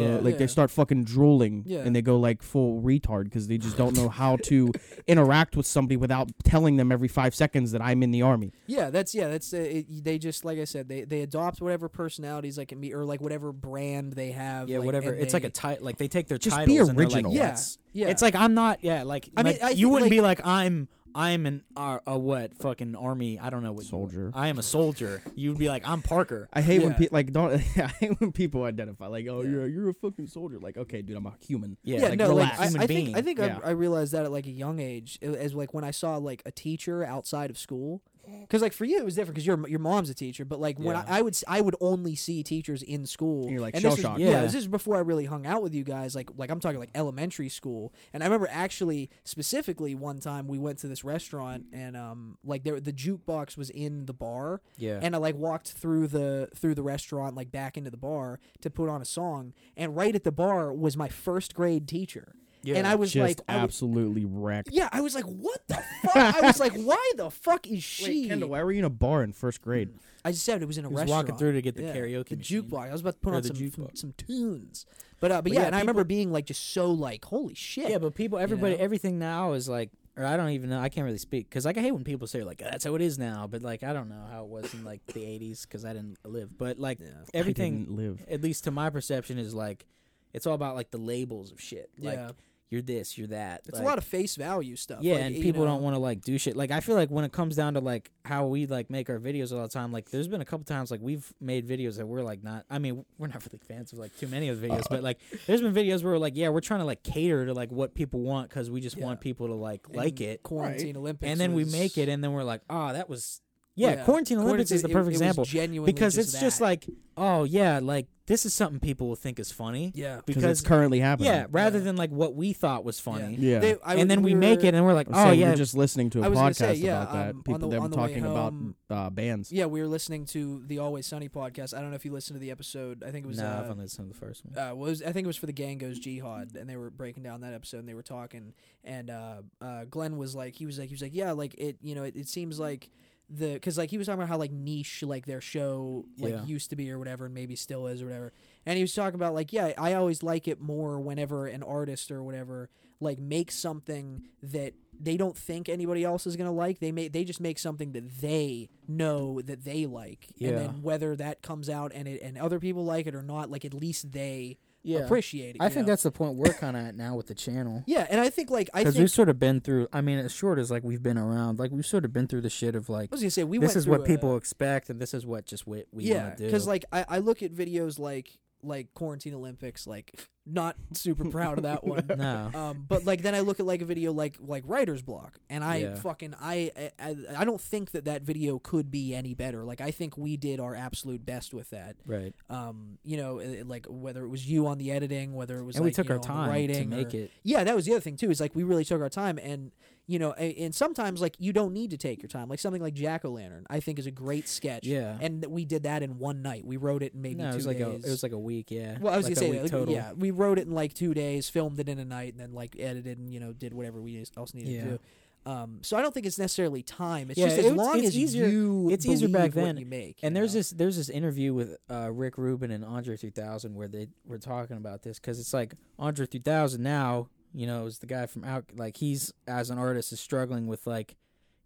Yeah. 0.01 0.19
like 0.23 0.35
Yeah. 0.35 0.39
they 0.39 0.47
start 0.47 0.71
fucking 0.71 1.05
drooling 1.05 1.65
Yeah. 1.67 1.81
and 1.81 1.95
they 1.95 2.03
go 2.03 2.19
like 2.19 2.43
full 2.43 2.81
retard 2.83 3.25
because 3.25 3.49
they 3.49 3.59
just 3.59 3.77
don't 3.77 3.97
know 3.97 4.09
how 4.23 4.37
to 4.45 4.71
interact 5.07 5.57
with 5.57 5.67
somebody 5.67 5.97
without 5.97 6.31
telling 6.45 6.77
them 6.77 6.93
every 6.93 7.09
five 7.09 7.35
seconds 7.35 7.73
that 7.73 7.83
i'm 7.83 8.03
in 8.03 8.11
the 8.11 8.23
army 8.23 8.53
Yeah, 8.67 8.91
that's 8.91 9.15
yeah, 9.15 9.29
that's 9.29 9.53
uh, 9.53 9.59
it, 9.59 10.05
they 10.05 10.19
just 10.19 10.45
like 10.45 10.59
I 10.59 10.65
said, 10.65 10.89
they 10.89 11.03
they 11.05 11.23
adopt 11.23 11.61
whatever 11.61 11.89
personalities 11.89 12.57
like 12.59 12.69
can 12.69 12.81
be 12.81 12.95
or 12.95 13.05
like 13.05 13.21
whatever 13.21 13.53
brand 13.53 14.13
they 14.13 14.31
have. 14.33 14.69
yeah, 14.69 14.79
like, 14.79 14.87
whatever. 14.87 15.13
and 15.13 15.21
It's 15.23 15.35
like 15.35 15.45
a 15.45 15.51
title. 15.51 15.85
Like 15.85 15.97
they 15.99 16.09
take 16.09 16.29
their 16.29 16.39
Just 16.39 16.57
be 16.57 16.67
titles 16.77 16.89
and 16.91 16.99
they're 16.99 17.07
like, 17.07 17.15
original. 17.25 17.33
Yeah, 17.35 17.57
yeah. 17.93 18.09
It's 18.09 18.23
like 18.23 18.35
I'm 18.35 18.55
not. 18.55 18.79
Yeah, 18.83 19.03
like 19.03 19.29
I 19.37 19.43
mean, 19.43 19.55
like, 19.55 19.63
I 19.63 19.71
you 19.71 19.89
wouldn't 19.89 20.11
like- 20.11 20.19
be 20.19 20.21
like 20.21 20.47
I'm. 20.47 20.89
I'm 21.15 21.47
an 21.47 21.63
uh, 21.77 21.99
a 22.07 22.19
what 22.19 22.57
fucking 22.59 22.95
army. 22.95 23.39
I 23.39 23.51
don't 23.51 23.63
know 23.63 23.73
what 23.73 23.85
you- 23.85 23.91
Soldier. 23.91 24.31
I 24.35 24.49
am 24.49 24.59
a 24.59 24.63
soldier. 24.63 25.23
You'd 25.35 25.59
be 25.59 25.69
like 25.69 25.87
I'm 25.89 26.03
Parker. 26.03 26.49
I 26.53 26.61
hate 26.63 26.81
when 26.83 26.93
Yeah. 26.93 26.99
people 26.99 27.17
like 27.17 27.33
don't. 27.33 27.53
I 27.77 27.87
hate 28.01 28.21
when 28.21 28.33
people 28.33 28.65
identify 28.65 29.07
like, 29.09 29.27
oh, 29.29 29.43
Yeah. 29.43 29.51
you're 29.51 29.67
you're 29.69 29.89
a 29.91 29.95
fucking 29.95 30.27
soldier. 30.29 30.59
Like, 30.59 30.77
okay, 30.77 31.03
dude, 31.03 31.17
I'm 31.17 31.27
a 31.27 31.35
human. 31.47 31.77
Yeah, 31.83 31.99
yeah, 32.01 32.09
like, 32.11 32.19
no, 32.19 32.29
relax. 32.29 32.59
like 32.59 32.61
I, 32.61 32.65
Human 32.71 32.83
I 32.83 32.87
think 32.87 33.05
being. 33.07 33.17
I 33.17 33.23
think 33.23 33.39
Yeah. 33.39 33.59
I, 33.65 33.69
I 33.69 33.71
realized 33.71 34.13
that 34.13 34.25
at 34.25 34.33
like 34.33 34.47
a 34.47 34.51
young 34.53 34.79
age, 34.81 35.19
it- 35.21 35.35
as 35.35 35.55
like 35.55 35.75
when 35.75 35.85
I 35.85 35.91
saw 35.91 36.17
like 36.17 36.43
a 36.47 36.51
teacher 36.51 37.05
outside 37.05 37.51
of 37.51 37.59
school. 37.59 38.03
Because 38.41 38.63
like 38.63 38.73
for 38.73 38.85
you 38.85 38.99
it 38.99 39.05
was 39.05 39.15
different 39.15 39.35
because 39.35 39.47
your 39.47 39.69
your 39.69 39.79
mom's 39.79 40.11
a 40.11 40.15
teacher, 40.15 40.45
but 40.45 40.61
like 40.61 40.79
when 40.79 40.97
Yeah. 40.97 41.05
I, 41.07 41.19
I 41.19 41.23
would 41.23 41.35
s- 41.35 41.45
I 41.49 41.61
would 41.61 41.77
only 41.81 42.15
see 42.17 42.43
teachers 42.43 42.83
in 42.83 43.07
school. 43.07 43.43
And 43.45 43.53
you're, 43.53 43.61
like, 43.61 43.75
and 43.75 43.85
this 43.85 43.93
was- 43.93 44.01
shell-shocked. 44.01 44.21
Yeah, 44.21 44.31
Yeah. 44.31 44.43
this 44.43 44.55
is 44.55 44.67
before 44.69 44.97
I 44.97 45.01
really 45.01 45.25
hung 45.27 45.47
out 45.47 45.63
with 45.63 45.75
you 45.75 45.85
guys. 45.85 46.15
Like 46.15 46.31
like 46.37 46.51
I'm 46.51 46.61
talking 46.61 46.79
like 46.81 46.91
elementary 46.95 47.49
school, 47.49 47.93
and 48.13 48.23
I 48.23 48.27
remember 48.27 48.49
actually 48.51 49.11
specifically 49.25 49.95
one 49.95 50.19
time 50.21 50.49
we 50.49 50.59
went 50.59 50.79
to 50.81 50.89
this 50.89 51.05
restaurant 51.05 51.67
and 51.73 51.97
um 51.97 52.39
like 52.45 52.65
there 52.65 52.81
the 52.81 52.93
jukebox 52.93 53.57
was 53.57 53.71
in 53.71 54.07
the 54.07 54.13
bar, 54.15 54.61
yeah. 54.77 54.99
and 55.03 55.15
I 55.15 55.19
like 55.19 55.37
walked 55.37 55.73
through 55.73 56.09
the 56.09 56.49
through 56.55 56.75
the 56.75 56.83
restaurant 56.83 57.35
like 57.37 57.51
back 57.53 57.77
into 57.77 57.91
the 57.91 57.97
bar 57.97 58.41
to 58.61 58.71
put 58.71 58.89
on 58.89 59.01
a 59.01 59.05
song, 59.05 59.53
and 59.77 59.97
right 59.97 60.15
at 60.15 60.25
the 60.25 60.33
bar 60.33 60.73
was 60.73 60.97
my 60.97 61.09
first 61.09 61.55
grade 61.55 61.89
teacher, 61.89 62.35
yeah. 62.63 62.77
and 62.77 62.87
I 62.87 62.95
was 62.95 63.13
Just 63.13 63.39
like, 63.39 63.41
I 63.49 63.57
was, 63.57 63.65
absolutely 63.65 64.25
wrecked. 64.25 64.71
yeah, 64.73 64.89
I 64.93 65.01
was 65.01 65.15
like, 65.15 65.25
what 65.25 65.61
the 65.69 65.83
fuck? 66.03 66.17
I 66.17 66.41
was 66.43 66.61
like, 66.61 66.73
why 66.77 67.13
the 67.17 67.31
fuck 67.31 67.67
is 67.67 67.83
she? 67.83 68.23
Wait, 68.23 68.29
Kendall, 68.29 68.51
why 68.51 68.63
were 68.63 68.73
you 68.73 68.81
in 68.81 68.85
a 68.85 68.91
bar 68.91 69.23
in 69.23 69.33
first 69.33 69.63
grade? 69.63 69.91
I 70.25 70.33
just 70.33 70.45
said 70.45 70.61
it 70.61 70.67
was 70.67 70.77
in 70.79 70.85
a 70.85 70.89
He 70.89 70.93
was 70.95 71.01
restaurant. 71.03 71.27
walking 71.29 71.39
through 71.39 71.53
to 71.53 71.63
get 71.63 71.75
the 71.77 71.83
Yeah, 71.83 71.95
karaoke 71.97 72.29
the 72.29 72.37
machine. 72.37 72.63
jukebox. 72.65 72.89
I 72.89 72.93
was 72.93 73.01
about 73.01 73.15
to 73.15 73.21
put 73.21 73.33
Or 73.33 73.37
on 73.37 73.43
some 73.43 73.57
jukebox. 73.57 73.97
some 73.99 74.13
tunes, 74.19 74.85
but 75.19 75.33
uh, 75.33 75.37
but, 75.37 75.45
But 75.45 75.53
yeah, 75.55 75.61
yeah, 75.61 75.67
and 75.67 75.77
I 75.77 75.81
remember 75.81 76.05
being 76.05 76.31
like 76.33 76.45
just 76.47 76.73
so 76.75 76.91
like, 76.91 77.25
holy 77.25 77.55
shit. 77.55 77.89
Yeah, 77.89 77.99
but 77.99 78.15
people, 78.15 78.39
everybody, 78.39 78.77
know? 78.77 78.83
everything 78.85 79.19
now 79.19 79.53
is 79.55 79.67
like, 79.69 79.91
or 80.17 80.27
I 80.27 80.37
don't 80.37 80.51
even 80.51 80.69
know. 80.69 80.79
I 80.81 80.91
can't 80.91 81.07
really 81.07 81.17
speak 81.19 81.49
because 81.49 81.65
like 81.65 81.79
I 81.79 81.81
hate 81.81 81.93
when 81.93 82.05
people 82.05 82.27
say 82.27 82.43
like 82.43 82.59
that's 82.59 82.85
how 82.85 82.95
it 82.97 83.01
is 83.01 83.19
now, 83.19 83.47
but 83.47 83.63
like 83.63 83.83
I 83.83 83.95
don't 83.95 84.11
know 84.11 84.23
how 84.31 84.43
it 84.45 84.51
was 84.51 84.75
in 84.75 84.85
like 84.85 85.01
the 85.07 85.21
'80s 85.21 85.63
because 85.63 85.87
I 85.87 85.95
didn't 85.95 86.19
live. 86.27 86.59
But 86.59 86.79
like 86.79 86.99
Yeah. 87.01 87.07
everything, 87.33 87.87
live. 87.97 88.23
at 88.31 88.43
least 88.43 88.65
to 88.65 88.71
my 88.71 88.91
perception, 88.91 89.39
is 89.39 89.55
like 89.55 89.87
it's 90.35 90.47
all 90.47 90.55
about 90.55 90.75
like 90.75 90.91
the 90.91 90.99
labels 90.99 91.51
of 91.53 91.61
shit. 91.63 91.89
Like 91.99 92.17
yeah, 92.19 92.33
you're 92.71 92.83
this, 92.83 93.19
you're 93.19 93.27
that. 93.29 93.63
it's 93.67 93.75
like, 93.79 93.83
a 93.83 93.87
lot 93.87 93.99
of 93.99 94.05
face 94.05 94.37
value 94.37 94.77
stuff. 94.77 95.01
yeah, 95.03 95.15
like, 95.15 95.23
and 95.25 95.35
people 95.37 95.65
know. 95.65 95.73
don't 95.73 95.83
want 95.83 95.95
to 95.95 95.99
like 95.99 96.23
do 96.23 96.39
shit. 96.39 96.57
Like 96.57 96.71
I 96.71 96.81
feel 96.81 96.95
like 96.95 97.11
when 97.11 97.25
it 97.25 97.33
comes 97.33 97.57
down 97.57 97.75
to 97.75 97.81
like 97.81 98.11
how 98.25 98.47
we 98.47 98.67
like 98.67 98.91
make 98.91 99.11
our 99.11 99.19
videos 99.19 99.53
all 99.53 99.63
the 99.63 99.69
time, 99.69 99.91
like 99.93 100.11
there's 100.11 100.29
been 100.29 100.41
a 100.41 100.45
couple 100.45 100.65
times 100.65 100.91
like 100.91 101.01
we've 101.03 101.33
made 101.41 101.69
videos 101.69 101.97
that 101.97 102.07
we're 102.07 102.23
like 102.23 102.43
not. 102.45 102.65
I 102.71 102.79
mean, 102.79 103.05
we're 103.19 103.27
not 103.27 103.45
really 103.45 103.59
fans 103.67 103.93
of 103.93 103.99
like 103.99 104.17
too 104.17 104.29
many 104.29 104.49
of 104.49 104.61
the 104.61 104.69
videos, 104.69 104.85
but 104.89 105.03
like 105.03 105.19
there's 105.47 105.61
been 105.61 105.75
videos 105.75 106.05
where 106.05 106.13
we're 106.13 106.19
like, 106.19 106.37
yeah, 106.37 106.49
we're 106.49 106.61
trying 106.61 106.81
to 106.81 106.87
like 106.87 107.03
cater 107.03 107.45
to 107.47 107.55
like 107.55 107.73
what 107.73 107.95
people 107.95 108.21
want 108.21 108.49
because 108.49 108.71
we 108.71 108.81
just 108.81 108.97
Yeah. 108.97 109.05
want 109.05 109.21
people 109.21 109.49
to 109.49 109.55
like 109.55 109.87
And 109.89 109.97
like 109.97 110.21
it, 110.21 110.43
Quarantine 110.43 110.97
Olympics, 110.97 111.29
and 111.31 111.41
then 111.41 111.55
we 111.55 111.65
make 111.65 111.99
it, 111.99 112.09
and 112.09 112.23
then 112.23 112.33
we're 112.33 112.45
like, 112.45 112.63
oh, 112.71 112.93
that 112.93 113.09
was 113.09 113.41
yeah, 113.81 113.91
Yeah. 113.95 114.05
quarantine 114.05 114.39
Olympics 114.39 114.71
is 114.71 114.83
the 114.83 114.89
perfect 114.89 115.07
it 115.09 115.13
was 115.13 115.21
example 115.23 115.45
genuinely 115.45 115.93
because 115.93 116.19
it's 116.19 116.39
just 116.39 116.61
like, 116.61 116.87
oh 117.17 117.45
yeah, 117.45 117.81
like 117.83 118.07
this 118.27 118.47
is 118.47 118.55
something 118.55 118.79
people 118.79 119.09
will 119.09 119.17
think 119.17 119.41
is 119.41 119.51
funny 119.51 119.91
yeah, 119.97 120.21
Because 120.25 120.43
because 120.45 120.61
it's 120.61 120.69
currently 120.69 121.01
happening. 121.01 121.33
yeah, 121.33 121.47
rather 121.51 121.79
Yeah. 121.79 121.85
than 121.85 121.97
like 121.97 122.11
what 122.11 122.37
we 122.37 122.53
thought 122.53 122.85
was 122.85 123.01
funny. 123.01 123.35
Yeah. 123.37 123.59
They- 123.59 123.77
I 123.85 123.97
and 123.97 124.09
then 124.09 124.23
we 124.23 124.35
were- 124.35 124.41
make 124.41 124.63
it, 124.63 124.73
and 124.73 124.85
we're 124.87 124.93
like, 124.95 125.09
oh 125.11 125.33
yeah, 125.33 125.51
we're 125.51 125.57
just 125.57 125.75
listening 125.75 126.11
to 126.11 126.21
a 126.23 126.31
podcast 126.31 126.55
say, 126.57 126.75
yeah, 126.75 127.03
about 127.03 127.13
that. 127.13 127.31
um, 127.31 127.37
on 127.39 127.43
People 127.43 127.59
the- 127.59 127.69
that 127.71 127.79
were 127.81 127.85
on 127.87 127.91
the 127.91 127.97
talking 127.97 128.25
about 128.25 128.55
uh, 128.89 129.11
bands. 129.11 129.51
Yeah, 129.51 129.67
we 129.67 129.81
were 129.81 129.89
listening 129.89 130.27
to 130.27 130.63
the 130.67 130.79
Always 130.79 131.07
Sunny 131.07 131.29
podcast. 131.29 131.77
I 131.77 131.81
don't 131.81 131.91
know 131.91 131.97
if 131.97 132.05
you 132.05 132.13
listened 132.13 132.37
to 132.37 132.41
the 132.41 132.53
episode. 132.53 133.03
I 133.03 133.11
think 133.11 133.25
it 133.25 133.29
was. 133.29 133.39
no, 133.39 133.47
uh, 133.47 133.61
I've 133.65 133.71
only 133.71 133.83
listened 133.85 134.13
to 134.13 134.15
the 134.17 134.25
first 134.27 134.45
one. 134.45 134.57
uh, 134.57 134.75
was 134.77 135.03
I 135.03 135.11
think 135.13 135.25
it 135.25 135.27
was 135.27 135.37
for 135.37 135.47
the 135.47 135.53
Gang 135.53 135.79
Goes 135.79 135.99
Jihad, 135.99 136.55
and 136.55 136.69
they 136.71 136.77
were 136.77 136.91
breaking 136.91 137.25
down 137.25 137.41
that 137.41 137.53
episode, 137.55 137.79
and 137.79 137.89
they 137.89 137.95
were 137.95 138.03
talking, 138.05 138.53
and 138.85 139.11
uh, 139.11 139.43
uh, 139.61 139.87
Glenn 139.91 140.17
was 140.19 140.37
like, 140.37 140.55
he 140.55 140.67
was 140.67 140.79
like, 140.79 140.89
he 140.89 140.95
was 140.95 141.03
like, 141.03 141.15
yeah, 141.17 141.33
like 141.33 141.55
it, 141.59 141.79
you 141.83 141.97
know, 141.97 142.05
it, 142.05 142.15
it 142.15 142.29
seems 142.29 142.61
like 142.61 142.91
the, 143.31 143.55
because 143.55 143.79
like 143.79 143.91
he 143.91 143.99
was 143.99 144.07
talking 144.09 144.19
about 144.21 144.29
how 144.29 144.37
like 144.39 144.51
niche 144.53 145.03
like 145.05 145.25
their 145.27 145.41
show 145.41 146.05
like 146.19 146.33
Yeah. 146.33 146.45
used 146.45 146.71
to 146.71 146.77
be 146.77 146.91
or 146.91 146.99
whatever, 146.99 147.27
and 147.27 147.35
maybe 147.35 147.55
still 147.57 147.87
is 147.87 148.03
or 148.03 148.07
whatever, 148.07 148.33
and 148.67 148.77
he 148.77 148.83
was 148.83 148.93
talking 148.95 149.15
about 149.15 149.35
like, 149.35 149.53
yeah, 149.53 149.73
I 149.79 149.95
always 149.95 150.23
like 150.23 150.49
it 150.49 150.61
more 150.61 150.99
whenever 151.01 151.47
an 151.47 151.63
artist 151.63 152.11
or 152.11 152.23
whatever 152.23 152.69
like 153.03 153.19
makes 153.19 153.55
something 153.55 154.23
that 154.43 154.75
they 155.03 155.17
don't 155.17 155.35
think 155.37 155.71
anybody 155.71 156.05
else 156.05 156.27
is 156.27 156.37
gonna 156.37 156.53
like. 156.53 156.81
They 156.81 156.93
may 156.93 157.09
they 157.09 157.25
just 157.25 157.41
make 157.41 157.59
something 157.59 157.93
that 157.93 158.21
they 158.21 158.69
know 158.89 159.41
that 159.43 159.65
they 159.65 159.87
like, 159.87 160.29
Yeah. 160.37 160.49
and 160.49 160.59
then 160.59 160.83
whether 160.83 161.15
that 161.17 161.41
comes 161.41 161.71
out 161.71 161.93
and 161.95 162.07
it 162.09 162.21
and 162.23 162.37
other 162.37 162.59
people 162.59 162.85
like 162.85 163.07
it 163.07 163.15
or 163.15 163.23
not, 163.23 163.51
like 163.51 163.65
at 163.65 163.73
least 163.73 164.13
they 164.13 164.59
yeah, 164.83 165.01
appreciate 165.01 165.57
it. 165.57 165.59
I 165.61 165.69
think 165.69 165.87
know? 165.87 165.93
that's 165.93 166.05
the 166.05 166.11
point 166.11 166.37
we're 166.37 166.53
kind 166.55 166.77
of 166.77 166.87
at 166.87 166.95
now 166.95 167.17
with 167.17 167.27
the 167.27 167.35
channel. 167.35 167.83
yeah, 167.87 168.07
and 168.09 168.21
I 168.21 168.31
think 168.31 168.51
like 168.51 168.71
I 168.73 168.81
Because 168.81 168.99
we've 168.99 169.11
sort 169.11 169.29
of 169.29 169.39
been 169.39 169.61
through. 169.61 169.89
I 169.93 170.01
mean, 170.01 170.19
as 170.19 170.33
short 170.33 170.59
as 170.59 170.71
like 170.71 170.83
we've 170.83 171.03
been 171.03 171.19
around, 171.19 171.59
like 171.59 171.71
we've 171.71 171.87
sort 171.87 172.05
of 172.05 172.13
been 172.13 172.27
through 172.27 172.43
the 172.43 172.51
shit 172.51 172.75
of 172.75 172.89
like 172.89 173.11
I 173.11 173.15
was 173.15 173.21
gonna 173.21 173.31
say 173.31 173.45
we 173.45 173.59
this 173.59 173.69
went 173.69 173.77
is 173.77 173.87
what 173.87 174.01
a- 174.01 174.05
people 174.05 174.37
expect, 174.37 174.91
and 174.91 175.01
this 175.01 175.15
is 175.15 175.27
what 175.27 175.47
just 175.47 175.67
we, 175.67 175.85
we 175.93 176.05
yeah 176.05 176.25
want 176.25 176.37
to 176.39 176.43
do. 176.45 176.47
because 176.47 176.67
like 176.67 176.85
I, 176.93 177.05
I 177.09 177.19
look 177.19 177.43
at 177.43 177.53
videos 177.53 177.99
like 177.99 178.39
like 178.63 178.93
quarantine 178.95 179.35
Olympics, 179.35 179.87
like 179.87 180.13
not 180.47 180.77
super 180.95 181.25
proud 181.31 181.59
of 181.59 181.63
that 181.65 181.85
one. 181.85 182.05
No. 182.19 182.51
Um, 182.55 182.85
but 182.89 183.05
like 183.05 183.23
then 183.23 183.35
I 183.35 183.41
look 183.41 183.61
at 183.61 183.67
like 183.67 183.83
a 183.83 183.85
video 183.85 184.13
like 184.13 184.37
like 184.41 184.65
Writer's 184.67 185.03
Block, 185.03 185.39
and 185.49 185.63
I 185.63 185.77
Yeah. 185.77 185.95
fucking 185.97 186.35
I, 186.41 186.71
I 186.99 187.17
I 187.37 187.45
don't 187.45 187.61
think 187.61 187.93
that 187.93 188.05
that 188.07 188.23
video 188.23 188.59
could 188.59 188.91
be 188.91 189.15
any 189.15 189.35
better. 189.35 189.65
Like 189.65 189.81
I 189.81 189.91
think 189.91 190.17
we 190.19 190.37
did 190.37 190.61
our 190.61 190.75
absolute 190.75 191.25
best 191.25 191.55
with 191.55 191.71
that. 191.71 191.97
Right. 192.07 192.35
Um, 192.49 192.99
you 193.05 193.17
know, 193.17 193.39
it- 193.39 193.67
like 193.69 193.87
whether 193.89 194.25
it 194.25 194.29
was 194.29 194.47
you 194.49 194.67
on 194.67 194.79
the 194.79 194.91
editing, 194.91 195.35
whether 195.35 195.59
it 195.59 195.65
was 195.65 195.77
And 195.77 195.85
like, 195.85 195.91
we 195.93 195.95
took 195.95 196.09
you 196.09 196.15
our 196.15 196.19
know, 196.19 196.23
time 196.25 196.69
to 196.69 196.85
make 196.87 197.15
or- 197.15 197.19
it. 197.19 197.31
Yeah, 197.45 197.65
that 197.65 197.77
was 197.77 197.85
the 197.87 197.93
other 197.93 198.01
thing 198.01 198.17
too. 198.17 198.31
Is 198.31 198.41
like 198.41 198.55
we 198.55 198.63
really 198.65 198.85
took 198.85 199.01
our 199.01 199.09
time, 199.11 199.39
and 199.39 199.71
you 200.11 200.19
know, 200.19 200.33
and 200.33 200.75
sometimes 200.75 201.21
like 201.21 201.37
you 201.39 201.53
don't 201.53 201.73
need 201.73 201.91
to 201.91 201.97
take 201.97 202.21
your 202.21 202.29
time. 202.29 202.49
Like 202.49 202.59
something 202.59 202.83
like 202.83 202.95
Jack 202.95 203.25
O' 203.25 203.31
Lantern, 203.31 203.65
I 203.71 203.79
think 203.81 203.99
is 204.01 204.07
a 204.07 204.11
great 204.11 204.49
sketch. 204.49 204.85
Yeah. 204.85 205.17
and 205.21 205.45
we 205.47 205.65
did 205.65 205.85
that 205.85 206.03
in 206.03 206.19
one 206.19 206.43
night. 206.43 206.65
We 206.67 206.77
wrote 206.79 207.03
it 207.03 207.15
in 207.15 207.23
maybe 207.23 207.37
no, 207.43 207.51
two 207.51 207.53
it 207.53 207.55
was 207.57 207.67
like 207.67 207.81
a 207.81 207.85
days. 207.93 208.05
it 208.05 208.11
was 208.11 208.23
like 208.25 208.33
a 208.33 208.39
week. 208.39 208.71
Yeah. 208.71 208.99
Well, 209.01 209.15
I 209.15 209.17
was 209.17 209.27
like 209.27 209.37
gonna 209.37 209.53
say, 209.53 209.63
like, 209.63 209.71
total. 209.71 209.95
yeah, 209.95 210.13
we 210.13 210.33
wrote 210.33 210.59
it 210.59 210.67
in 210.67 210.75
like 210.75 210.95
two 210.95 211.15
days, 211.15 211.49
filmed 211.49 211.79
it 211.79 211.89
in 211.89 211.99
a 212.01 212.05
night, 212.05 212.33
and 212.33 212.41
then 212.41 212.53
like 212.53 212.75
edited 212.79 213.19
and 213.19 213.31
you 213.33 213.39
know 213.41 213.53
did 213.53 213.73
whatever 213.73 214.01
we 214.01 214.23
else 214.37 214.53
needed 214.53 214.71
Yeah. 214.73 214.85
to 214.85 214.91
do. 214.91 214.99
Um, 215.47 215.79
so 215.81 215.97
I 215.97 216.03
don't 216.03 216.13
think 216.13 216.27
it's 216.27 216.39
necessarily 216.39 216.83
time. 216.83 217.31
It's 217.31 217.39
Yeah, 217.39 217.47
just 217.47 217.59
as 217.61 217.65
it's- 217.67 217.77
long 217.79 217.99
it's 217.99 218.09
as 218.09 218.19
easier- 218.19 218.47
you 218.49 218.91
it's 218.91 219.07
easier 219.07 219.29
back 219.29 219.53
then. 219.53 219.79
you 219.79 219.87
make. 219.87 220.19
And 220.23 220.35
you 220.35 220.41
there's 220.41 220.53
know? 220.55 220.59
this 220.59 220.71
there's 220.71 220.97
this 220.99 221.09
interview 221.09 221.55
with 221.55 221.77
uh, 221.89 222.11
Rick 222.13 222.37
Rubin 222.37 222.71
and 222.71 222.85
Andre 222.85 223.17
3000 223.17 223.75
where 223.75 223.89
they 223.89 224.09
were 224.27 224.37
talking 224.39 224.77
about 224.77 225.03
this 225.03 225.19
because 225.19 225.41
it's 225.41 225.55
like 225.55 225.75
Andre 225.99 226.27
3000 226.27 226.83
now 226.83 227.29
you 227.55 227.67
know 227.67 227.87
is 227.87 227.99
the 227.99 228.07
guy 228.07 228.27
from 228.27 228.45
out 228.45 228.65
like 228.77 228.97
he's 228.97 229.33
as 229.47 229.71
an 229.71 229.79
artist 229.79 230.13
is 230.13 230.21
struggling 230.21 230.67
with 230.67 230.87
like 230.87 231.17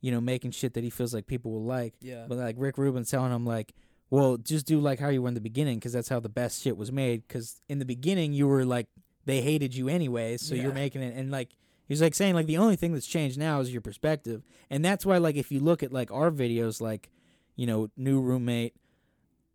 you 0.00 0.10
know 0.10 0.20
making 0.20 0.50
shit 0.50 0.74
that 0.74 0.84
he 0.84 0.90
feels 0.90 1.14
like 1.14 1.26
people 1.26 1.52
will 1.52 1.64
like. 1.64 1.94
Yeah, 2.00 2.26
but 2.28 2.38
like 2.38 2.56
Rick 2.58 2.78
Rubin's 2.78 3.10
telling 3.10 3.32
him 3.32 3.46
like 3.46 3.74
well 4.10 4.36
just 4.36 4.66
do 4.66 4.80
like 4.80 5.00
how 5.00 5.08
you 5.08 5.22
were 5.22 5.28
in 5.28 5.34
the 5.34 5.40
beginning 5.40 5.78
because 5.78 5.92
that's 5.92 6.08
how 6.08 6.20
the 6.20 6.28
best 6.28 6.62
shit 6.62 6.76
was 6.76 6.92
made. 6.92 7.26
Because 7.26 7.60
in 7.68 7.78
the 7.78 7.84
beginning 7.84 8.32
you 8.32 8.46
were 8.46 8.64
like 8.64 8.86
they 9.24 9.40
hated 9.40 9.74
you 9.74 9.88
anyways 9.88 10.42
so 10.42 10.54
you're 10.54 10.74
making 10.74 11.02
it 11.02 11.14
and 11.16 11.30
like 11.30 11.48
he's 11.88 12.02
like 12.02 12.14
saying 12.14 12.34
like 12.34 12.46
the 12.46 12.58
only 12.58 12.76
thing 12.76 12.92
that's 12.92 13.06
changed 13.06 13.38
now 13.38 13.60
is 13.60 13.72
your 13.72 13.80
perspective. 13.80 14.42
And 14.70 14.84
that's 14.84 15.06
why 15.06 15.18
like 15.18 15.36
if 15.36 15.50
you 15.50 15.60
look 15.60 15.82
at 15.82 15.92
like 15.92 16.10
our 16.10 16.30
videos 16.30 16.80
like 16.80 17.10
you 17.56 17.66
know 17.66 17.88
new 17.96 18.20
roommate 18.20 18.74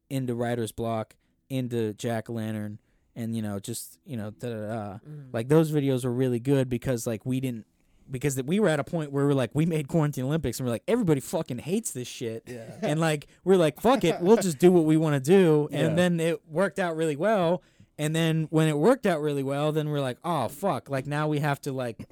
into 0.10 0.34
writer's 0.34 0.72
block 0.72 1.16
into 1.50 1.94
jack 1.94 2.30
lantern 2.30 2.80
and 3.16 3.36
you 3.36 3.42
know 3.42 3.60
just 3.60 3.98
you 4.06 4.16
know 4.18 4.32
da 4.32 4.50
da 4.50 4.68
da 4.68 4.98
Mhm. 5.08 5.34
like 5.34 5.50
those 5.50 5.72
videos 5.72 6.06
were 6.06 6.12
really 6.14 6.40
good 6.40 6.70
because 6.70 7.06
like 7.08 7.26
we 7.26 7.40
didn't 7.40 7.66
because 8.12 8.36
th- 8.36 8.48
we 8.48 8.60
were 8.60 8.70
at 8.70 8.80
a 8.80 8.84
point 8.84 9.12
where 9.12 9.26
we're 9.28 9.34
like 9.34 9.52
we 9.54 9.66
made 9.66 9.88
quarantine 9.88 10.24
olympics 10.26 10.60
and 10.60 10.66
we're 10.68 10.72
like 10.72 10.84
everybody 10.88 11.20
fucking 11.22 11.60
hates 11.60 11.92
this 11.92 12.08
shit. 12.08 12.44
Yeah, 12.48 12.64
and 12.82 13.00
like 13.00 13.28
we're 13.44 13.58
like 13.58 13.80
fuck 13.82 14.04
it 14.04 14.20
we'll 14.22 14.38
just 14.38 14.58
do 14.60 14.72
what 14.72 14.86
we 14.86 14.98
want 14.98 15.16
to 15.16 15.20
do 15.32 15.68
Yeah. 15.72 15.80
and 15.88 15.98
then 15.98 16.20
it 16.20 16.42
worked 16.48 16.80
out 16.80 16.96
really 16.96 17.16
well. 17.16 17.62
And 17.98 18.16
then 18.16 18.48
when 18.50 18.68
it 18.70 18.78
worked 18.78 19.06
out 19.06 19.22
really 19.22 19.44
well 19.44 19.72
then 19.72 19.90
we're 19.90 20.02
like 20.02 20.18
oh 20.24 20.48
fuck. 20.48 20.90
Like 20.90 21.06
now 21.06 21.28
we 21.28 21.40
have 21.40 21.60
to 21.62 21.72
like 21.72 22.10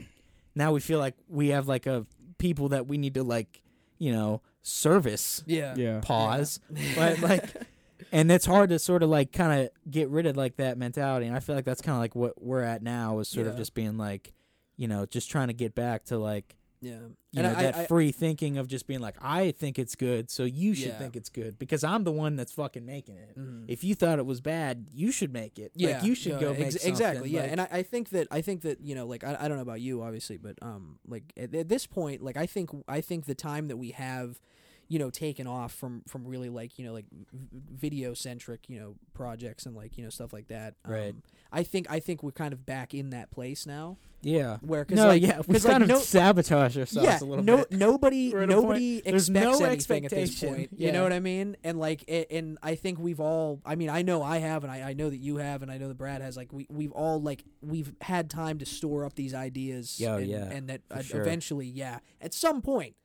now 0.56 0.72
we 0.72 0.80
feel 0.80 1.00
like 1.00 1.16
we 1.30 1.50
have 1.50 1.68
like 1.68 1.86
a 1.86 2.06
people 2.38 2.70
that 2.70 2.88
we 2.88 2.98
need 2.98 3.14
to 3.16 3.24
like 3.24 3.62
you 3.98 4.12
know 4.12 4.42
service. 4.62 5.44
Yeah, 5.48 5.74
Yeah. 5.78 6.00
pause. 6.02 6.60
But 6.96 7.22
like 7.22 7.46
and 8.12 8.32
it's 8.32 8.46
hard 8.46 8.70
to 8.70 8.80
sort 8.80 9.04
of 9.04 9.10
like 9.10 9.32
kind 9.32 9.62
of 9.62 9.70
get 9.92 10.10
rid 10.10 10.26
of 10.26 10.36
like 10.38 10.56
that 10.58 10.78
mentality 10.78 11.26
and 11.28 11.36
i 11.36 11.40
feel 11.40 11.56
like 11.56 11.66
that's 11.66 11.82
kind 11.82 11.96
of 11.96 12.02
like 12.02 12.16
what 12.16 12.42
we're 12.42 12.62
at 12.62 12.82
now 12.84 13.20
is 13.20 13.28
sort 13.28 13.48
of 13.48 13.56
just 13.58 13.74
being 13.74 13.98
like 13.98 14.34
you 14.76 14.88
know 14.88 15.06
just 15.06 15.30
trying 15.32 15.48
to 15.48 15.54
get 15.54 15.74
back 15.76 16.04
to 16.06 16.18
like 16.18 16.56
yeah. 16.80 16.92
you 17.32 17.42
And 17.42 17.44
know 17.44 17.50
I- 17.58 17.62
that 17.64 17.76
I- 17.76 17.86
free 17.88 18.12
thinking 18.12 18.60
of 18.60 18.68
just 18.68 18.86
being 18.86 19.00
like 19.00 19.16
i 19.20 19.50
think 19.50 19.80
it's 19.80 19.96
good 19.96 20.30
so 20.30 20.44
you 20.44 20.76
should 20.76 20.90
Yeah. 20.90 21.00
think 21.00 21.16
it's 21.16 21.30
good 21.30 21.58
because 21.58 21.84
i'm 21.84 22.04
the 22.04 22.12
one 22.12 22.36
that's 22.36 22.52
fucking 22.52 22.86
making 22.86 23.18
it 23.18 23.36
Mhm. 23.36 23.66
if 23.68 23.84
you 23.84 23.96
thought 23.96 24.20
it 24.20 24.28
was 24.28 24.42
bad 24.42 24.86
you 24.94 25.12
should 25.12 25.34
make 25.34 25.58
it 25.58 25.72
yeah, 25.74 25.96
like 25.96 26.04
you 26.04 26.14
should 26.14 26.34
no, 26.34 26.40
go 26.40 26.52
ex- 26.52 26.60
make 26.60 26.72
something. 26.74 26.90
exactly. 26.92 27.30
Yeah, 27.32 27.42
like- 27.42 27.52
and 27.52 27.62
I, 27.62 27.68
I 27.72 27.82
think 27.84 28.10
that 28.10 28.28
I 28.30 28.42
think 28.42 28.62
that 28.62 28.80
you 28.82 28.94
know, 28.94 29.08
like 29.08 29.24
I, 29.24 29.36
I 29.42 29.48
don't 29.48 29.58
know 29.58 29.64
about 29.64 29.82
you, 29.82 30.04
obviously, 30.04 30.38
but 30.38 30.56
um, 30.62 31.00
like 31.08 31.24
at, 31.36 31.54
at 31.56 31.68
this 31.68 31.88
point, 31.88 32.22
like 32.22 32.38
I 32.38 32.46
think 32.46 32.70
I 32.88 33.02
think 33.02 33.26
the 33.26 33.34
time 33.36 33.68
that 33.70 33.78
we 33.78 33.90
have, 33.92 34.40
you 34.88 35.00
know, 35.00 35.10
taken 35.10 35.48
off 35.48 35.74
from 35.74 36.02
from 36.08 36.26
really 36.26 36.50
like 36.50 36.78
you 36.80 36.86
know 36.86 36.94
like 36.94 37.06
video 37.52 38.14
centric 38.14 38.70
you 38.70 38.80
know 38.80 38.96
projects 39.14 39.66
and 39.66 39.76
like 39.76 39.98
you 39.98 40.04
know 40.04 40.10
stuff 40.10 40.34
like 40.34 40.48
that. 40.48 40.76
Right. 40.86 41.10
Um, 41.12 41.24
I 41.52 41.64
think 41.64 41.90
I 41.90 42.00
think 42.00 42.24
we're 42.24 42.32
kind 42.32 42.54
of 42.54 42.66
back 42.66 42.94
in 42.94 43.12
that 43.12 43.32
place 43.32 43.66
now 43.66 43.98
yeah 44.24 44.58
where 44.62 44.84
cause 44.84 44.98
no 44.98 45.08
like, 45.08 45.22
yeah 45.22 45.38
we 45.46 45.54
'cause, 45.54 45.64
like, 45.64 45.72
kind 45.72 45.84
of 45.84 45.90
no, 45.90 46.00
sabotage 46.00 46.76
ourselves 46.76 47.08
yeah, 47.08 47.20
a 47.22 47.24
little 47.24 47.44
no, 47.44 47.58
bit 47.58 47.72
nobody, 47.72 48.34
We're 48.34 48.42
at 48.44 48.50
a 48.50 48.54
point- 48.54 48.64
nobody 48.64 48.98
expects 49.06 49.30
no 49.60 49.66
anything 49.66 50.06
at 50.06 50.12
this 50.12 50.44
point. 50.44 50.72
You 50.76 50.92
know 50.92 51.04
what 51.04 51.14
I 51.14 51.20
mean? 51.20 51.56
And 51.64 51.80
like, 51.80 52.04
it, 52.08 52.28
and 52.32 52.58
I 52.64 52.76
think 52.76 53.00
we've 53.00 53.20
all. 53.20 53.62
I 53.66 53.76
mean, 53.76 53.90
I 53.90 54.02
know 54.02 54.24
I 54.24 54.38
have, 54.40 54.64
and 54.64 54.72
I, 54.72 54.90
I 54.90 54.94
know 54.94 55.10
that 55.10 55.18
you 55.18 55.38
have, 55.38 55.62
and 55.62 55.72
I 55.72 55.78
know 55.78 55.88
that 55.88 55.98
Brad 55.98 56.22
has. 56.22 56.36
Like, 56.36 56.52
we 56.52 56.66
we've 56.70 56.92
all 56.92 57.22
like 57.22 57.44
we've 57.62 57.94
had 58.02 58.30
time 58.30 58.58
to 58.60 58.66
store 58.66 59.06
up 59.06 59.14
these 59.14 59.34
ideas. 59.34 60.00
Yeah, 60.00 60.18
and, 60.18 60.28
yeah, 60.28 60.50
and 60.50 60.70
that 60.70 60.82
uh, 60.90 61.02
sure. 61.02 61.22
eventually, 61.22 61.68
yeah, 61.68 62.00
at 62.20 62.34
some 62.34 62.62
point, 62.62 62.96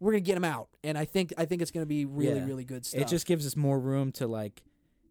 we're 0.00 0.12
gonna 0.12 0.20
get 0.20 0.34
them 0.34 0.44
out, 0.44 0.68
and 0.84 0.96
I 0.98 1.04
think 1.04 1.32
I 1.38 1.44
think 1.46 1.62
it's 1.62 1.70
gonna 1.70 1.86
be 1.86 2.04
really 2.04 2.38
Yeah. 2.40 2.46
really 2.46 2.64
good 2.64 2.84
stuff. 2.86 3.00
it 3.00 3.08
just 3.08 3.26
gives 3.26 3.46
us 3.46 3.56
more 3.56 3.78
room 3.78 4.12
to 4.12 4.26
like 4.26 4.62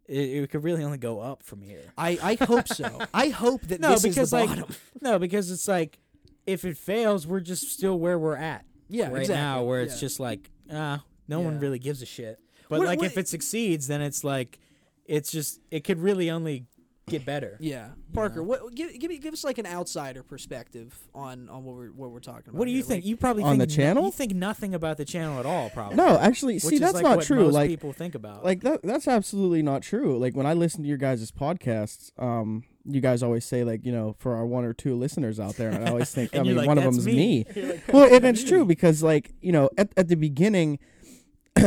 it, 0.06 0.18
it 0.44 0.50
could 0.50 0.62
really 0.62 0.84
only 0.84 0.98
go 0.98 1.18
up 1.20 1.42
from 1.42 1.60
here 1.62 1.82
I 1.98 2.18
I 2.40 2.44
hope 2.44 2.68
so. 2.68 3.00
I 3.14 3.28
hope 3.28 3.62
that 3.62 3.80
No, 3.80 3.90
this 3.90 4.02
because, 4.02 4.18
is 4.18 4.30
the 4.30 4.36
like, 4.36 4.48
bottom. 4.50 4.74
no 5.00 5.18
because 5.18 5.50
it's 5.50 5.66
like 5.66 5.98
if 6.46 6.64
it 6.64 6.76
fails 6.76 7.26
we're 7.26 7.40
just 7.40 7.68
still 7.70 7.98
where 7.98 8.16
we're 8.18 8.36
at 8.36 8.64
Yeah, 8.88 9.08
right 9.08 9.22
exactly. 9.22 9.34
now 9.42 9.64
where 9.64 9.80
it's 9.82 9.94
yeah. 9.94 10.00
just 10.00 10.20
like 10.20 10.50
ah 10.72 11.02
no 11.26 11.40
one 11.40 11.54
Yeah. 11.54 11.60
really 11.60 11.78
gives 11.80 12.02
a 12.02 12.06
shit 12.06 12.38
but 12.68 12.78
What- 12.78 12.86
like 12.86 12.98
what- 13.00 13.06
if 13.08 13.18
it 13.18 13.26
succeeds 13.28 13.88
then 13.88 14.00
it's 14.00 14.22
like 14.22 14.60
it's 15.06 15.32
just 15.32 15.60
it 15.72 15.82
could 15.82 15.98
really 15.98 16.30
only 16.30 16.66
get 17.08 17.24
better 17.24 17.56
Yeah, 17.60 17.90
Parker, 18.12 18.40
know? 18.40 18.42
what 18.42 18.74
give 18.74 18.92
give 18.98 19.08
me 19.10 19.18
give 19.18 19.32
us 19.32 19.44
like 19.44 19.58
an 19.58 19.66
outsider 19.66 20.24
perspective 20.24 20.98
on 21.14 21.48
on 21.48 21.62
what 21.64 21.76
we're 21.76 21.88
what 21.92 22.10
we're 22.10 22.18
talking 22.18 22.48
about. 22.48 22.54
what 22.58 22.64
do 22.64 22.72
you 22.72 22.78
here. 22.78 22.84
think 22.86 23.04
Like, 23.04 23.08
you 23.08 23.16
probably 23.16 23.44
On 23.44 23.50
think 23.58 23.60
the 23.60 23.66
no- 23.76 23.84
channel? 23.84 24.04
you 24.06 24.10
think 24.10 24.34
nothing 24.34 24.74
about 24.74 24.96
the 24.96 25.04
channel 25.04 25.38
at 25.38 25.46
all 25.46 25.70
probably 25.70 25.94
No, 25.96 26.18
actually, 26.18 26.54
which 26.54 26.64
see 26.64 26.74
is 26.74 26.80
that's 26.80 26.94
like 26.94 27.04
not 27.04 27.18
what 27.18 27.26
true. 27.26 27.44
most 27.44 27.54
Like, 27.54 27.70
people 27.70 27.92
think 27.92 28.16
about 28.16 28.44
like 28.44 28.62
that 28.62 28.82
that's 28.82 29.06
absolutely 29.06 29.62
not 29.62 29.82
true. 29.82 30.18
Like 30.18 30.34
when 30.34 30.46
I 30.46 30.54
listen 30.54 30.82
to 30.82 30.88
your 30.88 30.98
guys' 30.98 31.30
podcasts, 31.30 32.10
um, 32.20 32.64
you 32.84 33.00
guys 33.00 33.22
always 33.22 33.44
say 33.44 33.62
like 33.62 33.86
you 33.86 33.92
know 33.92 34.16
for 34.18 34.34
our 34.34 34.44
one 34.44 34.64
or 34.64 34.72
two 34.72 34.96
listeners 34.96 35.38
out 35.38 35.54
there, 35.54 35.70
and 35.70 35.84
I 35.86 35.90
always 35.92 36.10
think 36.12 36.34
I 36.36 36.42
mean 36.42 36.56
like, 36.56 36.66
one 36.66 36.76
of 36.76 36.82
"That's 36.82 36.96
them's 36.96 37.06
me." 37.06 37.44
me. 37.54 37.62
Like, 37.68 37.92
well, 37.92 38.12
and 38.12 38.24
it's 38.24 38.42
true 38.42 38.64
because 38.64 39.04
like 39.04 39.32
you 39.40 39.52
know 39.52 39.70
at 39.78 39.90
at 39.96 40.08
the 40.08 40.16
beginning, 40.16 40.80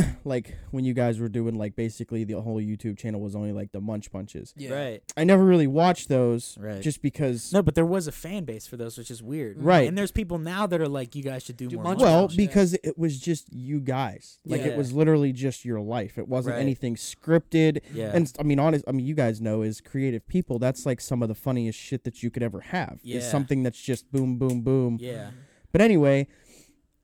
like 0.23 0.55
when 0.71 0.85
you 0.85 0.93
guys 0.93 1.19
were 1.19 1.29
doing 1.29 1.55
like 1.55 1.75
basically 1.75 2.23
the 2.23 2.39
whole 2.41 2.57
YouTube 2.61 2.97
channel 2.97 3.19
was 3.21 3.35
only 3.35 3.51
like 3.51 3.71
the 3.71 3.81
Munch 3.81 4.11
Bunches. 4.11 4.53
yeah. 4.57 4.73
right 4.73 5.03
I 5.17 5.23
never 5.23 5.43
really 5.43 5.67
watched 5.67 6.09
those, 6.09 6.57
Right. 6.59 6.81
Just 6.81 7.01
because. 7.01 7.51
no 7.53 7.61
but 7.61 7.75
there 7.75 7.85
was 7.85 8.07
a 8.07 8.11
fan 8.11 8.43
base 8.45 8.67
for 8.67 8.77
those 8.77 8.97
which 8.97 9.11
is 9.11 9.21
weird 9.23 9.61
Right. 9.61 9.87
and 9.87 9.97
there's 9.97 10.11
people 10.11 10.37
now 10.37 10.67
that 10.67 10.79
are 10.81 10.87
like 10.87 11.15
you 11.15 11.23
guys 11.23 11.43
should 11.43 11.57
do, 11.57 11.67
Do 11.67 11.75
more 11.77 11.83
Munch 11.85 11.99
Munch 11.99 12.05
well, 12.07 12.21
Bunch, 12.27 12.33
yeah. 12.33 12.45
because 12.47 12.73
it 12.75 12.97
was 12.97 13.19
just 13.19 13.51
you 13.53 13.79
guys. 13.79 14.39
Like 14.45 14.61
Yeah. 14.61 14.67
it 14.67 14.77
was 14.77 14.93
literally 14.93 15.31
just 15.33 15.65
your 15.65 15.79
life. 15.81 16.17
It 16.17 16.27
wasn't 16.27 16.55
Right. 16.55 16.61
anything 16.61 16.95
scripted. 16.95 17.81
yeah 17.93 18.11
And 18.13 18.31
I 18.39 18.43
mean, 18.43 18.59
honest. 18.59 18.85
I 18.87 18.91
mean, 18.91 19.05
you 19.05 19.15
guys 19.15 19.39
know, 19.41 19.61
as 19.61 19.81
creative 19.81 20.27
people, 20.27 20.59
that's 20.59 20.85
like 20.85 21.01
some 21.01 21.21
of 21.21 21.29
the 21.29 21.35
funniest 21.35 21.77
shit 21.79 22.03
that 22.03 22.21
you 22.23 22.29
could 22.29 22.43
ever 22.43 22.61
have. 22.61 22.99
Yeah. 23.03 23.17
Is 23.17 23.29
something 23.29 23.63
that's 23.63 23.81
just 23.81 24.11
boom, 24.11 24.37
boom, 24.37 24.61
boom. 24.61 24.97
yeah 24.99 25.31
But 25.71 25.81
anyway, 25.81 26.27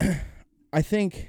I 0.72 0.82
think, 0.82 1.28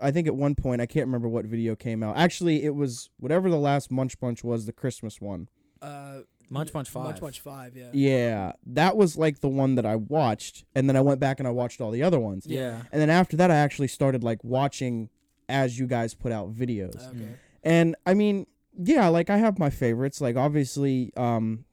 I 0.00 0.10
think 0.10 0.26
at 0.26 0.36
one 0.36 0.54
point 0.54 0.80
I 0.80 0.86
can't 0.86 1.06
remember 1.06 1.28
what 1.28 1.44
video 1.44 1.74
came 1.74 2.02
out. 2.02 2.16
Actually, 2.16 2.64
it 2.64 2.74
was 2.74 3.10
whatever 3.18 3.48
the 3.50 3.58
last 3.58 3.90
Munch 3.90 4.18
Bunch 4.20 4.44
was, 4.44 4.66
the 4.66 4.72
Christmas 4.72 5.20
one. 5.20 5.48
Uh, 5.80 6.20
Munch 6.50 6.72
Bunch 6.72 6.92
Munch 6.94 7.14
Five. 7.14 7.20
Bunch 7.20 7.40
Five. 7.40 7.76
Yeah. 7.76 7.90
Yeah, 7.92 8.52
that 8.66 8.96
was 8.96 9.16
like 9.16 9.40
the 9.40 9.48
one 9.48 9.76
that 9.76 9.86
I 9.86 9.96
watched, 9.96 10.64
and 10.74 10.88
then 10.88 10.96
I 10.96 11.00
went 11.00 11.20
back 11.20 11.38
and 11.38 11.46
I 11.46 11.52
watched 11.52 11.80
all 11.80 11.90
the 11.90 12.02
other 12.02 12.18
ones. 12.18 12.44
yeah 12.46 12.82
And 12.92 13.00
then 13.00 13.10
after 13.10 13.36
that, 13.36 13.50
I 13.50 13.56
actually 13.56 13.88
started 13.88 14.22
like 14.24 14.42
watching 14.42 15.08
as 15.48 15.78
you 15.78 15.86
guys 15.86 16.14
put 16.14 16.32
out 16.32 16.52
videos. 16.52 17.08
Okay. 17.08 17.18
Mm. 17.18 17.34
And 17.62 17.96
I 18.06 18.14
mean, 18.14 18.46
yeah, 18.76 19.08
like 19.08 19.30
I 19.30 19.36
have 19.36 19.58
my 19.58 19.70
favorites. 19.70 20.20
Like 20.20 20.36
obviously, 20.36 21.12
um, 21.16 21.64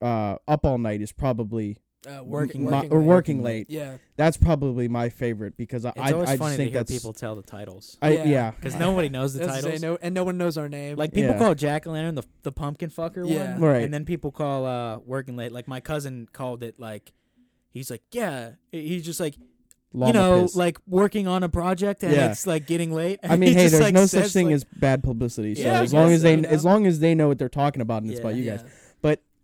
uh, 0.00 0.36
Up 0.48 0.64
All 0.64 0.78
Night 0.78 1.00
is 1.00 1.12
probably 1.12 1.78
Uh, 2.04 2.22
Working 2.24 2.64
my, 2.64 2.70
working 2.78 2.90
or. 2.92 3.00
Working 3.00 3.42
Late. 3.42 3.66
Yeah. 3.70 3.98
That's 4.16 4.36
probably 4.36 4.88
my 4.88 5.08
favorite 5.08 5.56
because 5.56 5.84
I 5.84 5.90
It's 5.90 5.98
I, 6.00 6.12
always 6.12 6.30
I 6.30 6.36
funny 6.36 6.48
just 6.48 6.52
to 6.52 6.56
think 6.56 6.70
hear 6.72 6.80
that's 6.80 6.90
people 6.92 7.12
tell 7.12 7.36
the 7.36 7.42
titles 7.42 7.96
I, 8.02 8.10
Yeah. 8.14 8.24
yeah. 8.24 8.50
because 8.56 8.74
nobody 8.74 9.08
knows 9.08 9.34
the 9.34 9.40
That's 9.46 9.62
titles. 9.62 9.80
no, 9.82 9.98
and 10.02 10.12
no 10.14 10.24
one 10.24 10.36
knows 10.36 10.58
our 10.58 10.68
name. 10.68 10.96
Like 10.96 11.12
people 11.12 11.30
Yeah. 11.34 11.38
call 11.38 11.54
Jack 11.54 11.86
o' 11.86 11.92
Lantern 11.92 12.16
the 12.16 12.24
the 12.42 12.50
pumpkin 12.50 12.90
fucker 12.90 13.28
Yeah. 13.28 13.52
one, 13.52 13.60
Right. 13.60 13.82
And 13.84 13.94
then 13.94 14.04
people 14.04 14.32
call 14.32 14.66
uh 14.66 14.98
working 14.98 15.36
late. 15.36 15.52
Like 15.52 15.68
my 15.68 15.78
cousin 15.80 16.28
called 16.32 16.64
it 16.64 16.80
like 16.80 17.12
he's 17.70 17.88
like 17.90 18.02
yeah 18.10 18.52
he's 18.72 19.04
just 19.04 19.20
like 19.20 19.36
Llama 19.94 20.08
you 20.08 20.12
know 20.14 20.42
piss. 20.42 20.56
like 20.56 20.78
working 20.88 21.28
on 21.28 21.42
a 21.44 21.48
project 21.48 22.02
and 22.02 22.12
Yeah. 22.12 22.30
it's 22.32 22.46
like 22.48 22.66
getting 22.66 22.92
late. 22.92 23.20
I 23.22 23.36
mean, 23.36 23.50
He 23.50 23.54
hey, 23.54 23.68
there's 23.68 23.80
like, 23.80 23.94
no 23.94 24.06
such 24.06 24.32
thing 24.32 24.46
like- 24.46 24.56
as 24.56 24.64
bad 24.64 25.04
publicity. 25.04 25.54
So 25.54 25.62
Yeah, 25.62 25.80
as 25.82 25.92
long 25.94 26.08
guess 26.08 26.16
as 26.16 26.22
they 26.22 26.34
so, 26.34 26.40
you 26.40 26.46
as 26.48 26.64
know? 26.64 26.70
long 26.72 26.86
as 26.86 26.98
they 26.98 27.14
know 27.14 27.28
what 27.28 27.38
they're 27.38 27.48
talking 27.48 27.80
about 27.80 28.02
and 28.02 28.10
it's 28.10 28.18
Yeah. 28.18 28.26
about 28.26 28.34
you 28.36 28.42
yeah. 28.42 28.56
guys. 28.56 28.64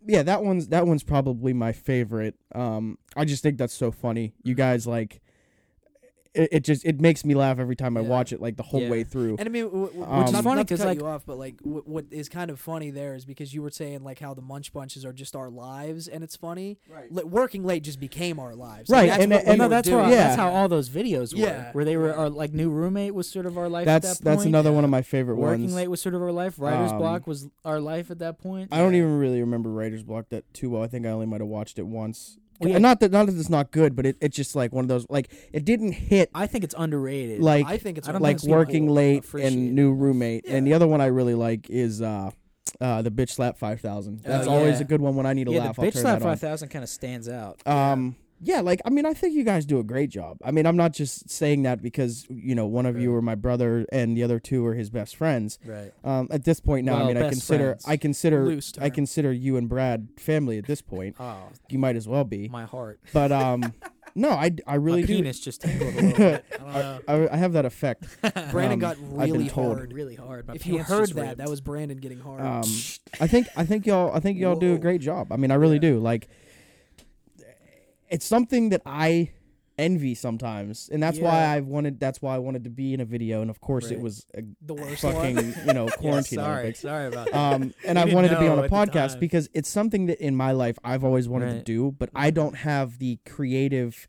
Yeah, 0.09 0.23
that 0.23 0.43
one's 0.43 0.69
that 0.69 0.87
one's 0.87 1.03
probably 1.03 1.53
my 1.53 1.71
favorite. 1.71 2.35
Um, 2.55 2.97
I 3.15 3.25
just 3.25 3.43
think 3.43 3.59
that's 3.59 3.73
so 3.73 3.91
funny. 3.91 4.33
You 4.43 4.55
guys 4.55 4.87
like, 4.87 5.21
it, 6.35 6.49
it 6.51 6.63
just 6.63 6.85
it 6.85 7.01
makes 7.01 7.25
me 7.25 7.33
laugh 7.33 7.57
every 7.59 7.75
time 7.75 7.97
I 7.97 8.01
Yeah. 8.01 8.07
watch 8.07 8.31
it, 8.33 8.39
like 8.41 8.55
the 8.55 8.63
whole 8.63 8.81
Yeah. 8.81 8.89
way 8.89 9.03
through. 9.03 9.37
And 9.39 9.47
I 9.47 9.51
mean, 9.51 9.65
w- 9.65 9.87
w- 9.87 10.03
Um, 10.03 10.19
which 10.19 10.27
is 10.27 10.33
It's 10.35 10.41
funny 10.41 10.43
funny 10.43 10.63
to 10.63 10.73
'cause, 10.73 10.79
cut 10.79 10.87
like- 10.87 10.99
you 10.99 11.05
off, 11.07 11.25
but 11.25 11.37
like 11.39 11.57
w- 11.63 11.81
what 11.85 12.05
is 12.11 12.29
kind 12.29 12.51
of 12.51 12.59
funny 12.59 12.91
there 12.91 13.15
is 13.15 13.25
because 13.25 13.53
you 13.53 13.61
were 13.63 13.71
saying 13.71 14.03
like 14.03 14.19
how 14.19 14.33
the 14.35 14.41
Munch 14.41 14.71
Bunches 14.71 15.03
are 15.05 15.11
just 15.13 15.35
our 15.35 15.49
lives, 15.49 16.07
and 16.07 16.23
it's 16.23 16.35
funny. 16.35 16.77
Right. 16.93 17.11
Li- 17.11 17.23
working 17.23 17.63
late 17.63 17.83
just 17.83 17.99
became 17.99 18.39
our 18.39 18.55
lives. 18.55 18.89
Right, 18.89 19.01
Like, 19.01 19.09
that's 19.09 19.23
and- 19.23 19.33
and- 19.33 19.47
we 19.49 19.55
no, 19.55 19.67
that's 19.69 19.87
doing. 19.87 20.03
how 20.05 20.09
Yeah. 20.11 20.15
that's 20.17 20.35
how 20.35 20.51
all 20.51 20.67
those 20.69 20.89
videos 20.89 21.33
were. 21.33 21.39
Yeah. 21.41 21.71
Where 21.71 21.83
they 21.85 21.97
were 21.97 22.09
Yeah. 22.09 22.13
our 22.13 22.29
like 22.29 22.53
new 22.53 22.69
roommate 22.69 23.15
was 23.15 23.27
sort 23.29 23.45
of 23.47 23.57
our 23.57 23.67
life. 23.69 23.85
That's 23.85 24.11
at 24.11 24.17
that 24.19 24.23
that's 24.23 24.37
point. 24.43 24.49
another 24.49 24.71
one 24.71 24.83
of 24.83 24.89
my 24.91 25.01
favorite 25.01 25.37
Working 25.37 25.63
ones. 25.63 25.73
late 25.75 25.87
was 25.87 25.99
sort 26.01 26.13
of 26.15 26.21
our 26.21 26.31
life. 26.31 26.59
Writer's 26.59 26.91
Um, 26.91 26.99
block 26.99 27.25
was 27.25 27.47
our 27.65 27.79
life 27.79 28.11
at 28.11 28.19
that 28.19 28.37
point. 28.37 28.69
I 28.71 28.77
don't 28.77 28.93
even 28.93 29.17
really 29.17 29.39
remember 29.41 29.71
Writer's 29.71 30.03
Block 30.03 30.29
that 30.29 30.43
too 30.53 30.69
well. 30.69 30.83
I 30.83 30.87
think 30.87 31.05
I 31.05 31.09
only 31.09 31.25
might 31.25 31.41
have 31.41 31.49
watched 31.49 31.79
it 31.79 31.87
once. 31.87 32.37
Well, 32.59 32.69
yeah. 32.69 32.77
Not 32.77 32.99
that 32.99 33.11
not 33.11 33.27
that 33.27 33.37
it's 33.37 33.49
not 33.49 33.71
good, 33.71 33.95
but 33.95 34.05
it, 34.05 34.17
it's 34.19 34.35
just 34.35 34.55
like 34.55 34.73
one 34.73 34.83
of 34.83 34.89
those 34.89 35.05
like 35.09 35.31
it 35.53 35.63
didn't 35.65 35.93
hit 35.93 36.29
I 36.35 36.45
think 36.45 36.63
it's 36.63 36.75
underrated. 36.77 37.41
like 37.41 37.65
I 37.65 37.77
think 37.77 37.97
it's 37.97 38.07
I 38.07 38.11
don't 38.11 38.21
one 38.21 38.35
of 38.35 38.43
like 38.43 38.49
working 38.49 38.89
late 38.89 39.25
and 39.33 39.73
new 39.75 39.93
roommate. 39.93 40.45
Yeah. 40.45 40.55
And 40.55 40.67
the 40.67 40.73
other 40.73 40.87
one 40.87 40.99
I 41.01 41.05
really 41.07 41.35
like 41.35 41.69
is 41.69 42.01
uh 42.01 42.31
uh 42.81 43.01
the 43.01 43.11
bitch 43.11 43.29
slap 43.31 43.57
five 43.57 43.79
thousand. 43.79 44.23
Oh, 44.25 44.29
That's 44.29 44.47
always 44.47 44.81
a 44.81 44.83
good 44.83 45.01
one 45.01 45.15
when 45.15 45.25
I 45.25 45.33
need 45.33 45.45
to 45.45 45.53
yeah, 45.53 45.65
laugh. 45.65 45.75
the 45.77 45.83
bitch 45.83 45.97
slap 45.97 46.21
five 46.21 46.39
thousand 46.39 46.69
kind 46.69 46.83
of 46.83 46.89
stands 46.89 47.29
out. 47.29 47.65
Um, 47.65 48.15
yeah, 48.41 48.61
like 48.61 48.81
I 48.85 48.89
mean, 48.89 49.05
I 49.05 49.13
think 49.13 49.33
you 49.33 49.43
guys 49.43 49.65
do 49.65 49.79
a 49.79 49.83
great 49.83 50.09
job. 50.09 50.37
I 50.43 50.51
mean, 50.51 50.65
I'm 50.65 50.77
not 50.77 50.93
just 50.93 51.29
saying 51.29 51.63
that 51.63 51.81
because 51.81 52.25
you 52.29 52.55
know 52.55 52.65
one 52.65 52.85
of 52.85 52.99
you 52.99 53.11
Right. 53.11 53.17
are 53.17 53.21
my 53.21 53.35
brother 53.35 53.85
and 53.91 54.15
the 54.15 54.23
other 54.23 54.39
two 54.39 54.65
are 54.65 54.73
his 54.75 54.89
best 54.89 55.15
friends. 55.15 55.59
Right. 55.65 55.91
Um, 56.03 56.27
at 56.31 56.43
this 56.45 56.59
point 56.59 56.85
now, 56.85 57.03
I 57.03 57.07
mean, 57.07 57.17
I 57.17 57.29
consider 57.29 57.65
friends. 57.71 57.85
I 57.87 57.97
consider 57.97 58.45
Loose 58.45 58.73
I 58.79 58.89
consider 58.89 59.31
you 59.33 59.57
and 59.57 59.67
Brad 59.69 60.07
family 60.17 60.57
at 60.57 60.65
this 60.67 60.81
point. 60.81 61.15
Oh, 61.19 61.49
You 61.69 61.79
might 61.79 61.95
as 61.95 62.07
well 62.07 62.23
be. 62.23 62.47
my 62.49 62.65
heart. 62.65 62.99
But 63.13 63.31
um, 63.31 63.73
no, 64.15 64.29
I, 64.31 64.51
I 64.67 64.75
really 64.75 65.01
my 65.01 65.07
do. 65.07 65.15
penis 65.17 65.39
just 65.39 65.61
tingled 65.61 65.93
a 65.93 65.95
little 65.95 66.17
bit. 66.17 66.45
I 66.65 66.81
don't 66.81 67.07
know. 67.07 67.27
I, 67.29 67.33
I 67.33 67.37
have 67.37 67.53
that 67.53 67.65
effect. 67.65 68.05
Brandon 68.51 68.73
Um, 68.73 68.79
got 68.79 68.97
really 69.01 69.47
hard. 69.47 69.93
really 69.93 70.15
hard. 70.15 70.47
My 70.47 70.53
If 70.55 70.65
you 70.65 70.79
heard 70.79 71.09
that, 71.13 71.21
ripped. 71.21 71.37
that 71.37 71.49
was 71.49 71.61
Brandon 71.61 71.97
getting 71.97 72.19
hard. 72.19 72.41
Um, 72.41 72.69
I 73.19 73.27
think 73.27 73.47
I 73.55 73.65
think 73.65 73.85
y'all 73.85 74.11
I 74.13 74.19
think 74.19 74.37
y'all 74.39 74.55
do 74.55 74.73
a 74.75 74.77
great 74.77 75.01
job. 75.01 75.31
I 75.31 75.35
mean, 75.37 75.51
I 75.51 75.55
really 75.55 75.75
Yeah. 75.75 75.81
do. 75.81 75.99
Like, 75.99 76.29
it's 78.09 78.25
something 78.25 78.69
that 78.69 78.81
I 78.85 79.31
envy 79.77 80.13
sometimes, 80.13 80.89
and 80.91 81.01
that's 81.01 81.19
why 81.19 81.43
I 81.45 81.61
wanted. 81.61 81.99
That's 81.99 82.21
why 82.21 82.35
I 82.35 82.39
wanted 82.39 82.65
to 82.65 82.69
be 82.69 82.93
in 82.93 82.99
a 82.99 83.05
video, 83.05 83.41
and 83.41 83.49
of 83.49 83.61
course, 83.61 83.91
it 83.91 83.99
was 83.99 84.25
a 84.35 84.43
the 84.61 84.73
worst 84.73 85.01
fucking 85.01 85.35
one. 85.35 85.55
you 85.65 85.73
know 85.73 85.85
Yeah, 85.87 85.91
quarantine. 85.95 86.39
sorry, 86.39 86.59
Olympics. 86.59 86.79
sorry 86.81 87.07
about 87.07 87.31
that. 87.31 87.35
Um, 87.35 87.73
and 87.85 87.97
I 87.97 88.05
wanted 88.05 88.29
to 88.29 88.39
be 88.39 88.47
on 88.47 88.59
a 88.59 88.67
podcast 88.69 89.19
because 89.19 89.49
it's 89.53 89.69
something 89.69 90.07
that 90.07 90.19
in 90.19 90.35
my 90.35 90.51
life 90.51 90.77
I've 90.83 91.03
always 91.03 91.29
wanted 91.29 91.53
to 91.53 91.63
do, 91.63 91.91
but 91.97 92.09
I 92.13 92.29
don't 92.31 92.55
have 92.57 92.99
the 92.99 93.19
creative 93.25 94.07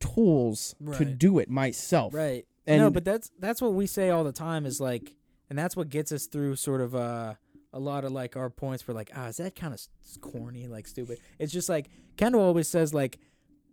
tools 0.00 0.74
to 0.98 1.04
do 1.04 1.38
it 1.38 1.48
myself. 1.48 2.14
right. 2.14 2.46
And 2.66 2.80
no, 2.80 2.90
but 2.90 3.04
that's 3.04 3.30
that's 3.38 3.60
what 3.60 3.74
we 3.74 3.86
say 3.86 4.08
all 4.08 4.24
the 4.24 4.32
time 4.32 4.64
is 4.64 4.80
like, 4.80 5.14
and 5.50 5.58
that's 5.58 5.76
what 5.76 5.90
gets 5.90 6.12
us 6.12 6.26
through 6.26 6.56
sort 6.56 6.80
of 6.80 6.94
uh, 6.94 7.34
a 7.74 7.78
lot 7.80 8.04
of 8.04 8.12
like 8.12 8.36
our 8.36 8.48
points. 8.48 8.86
We're 8.88 8.94
like, 8.94 9.10
ah, 9.14 9.26
is 9.26 9.36
that 9.38 9.54
kind 9.54 9.74
of 9.74 9.80
corny, 10.22 10.66
like 10.68 10.86
stupid? 10.86 11.18
It's 11.38 11.52
just 11.52 11.68
like 11.68 11.90
Kendall 12.16 12.40
always 12.40 12.68
says, 12.68 12.94
like, 12.94 13.18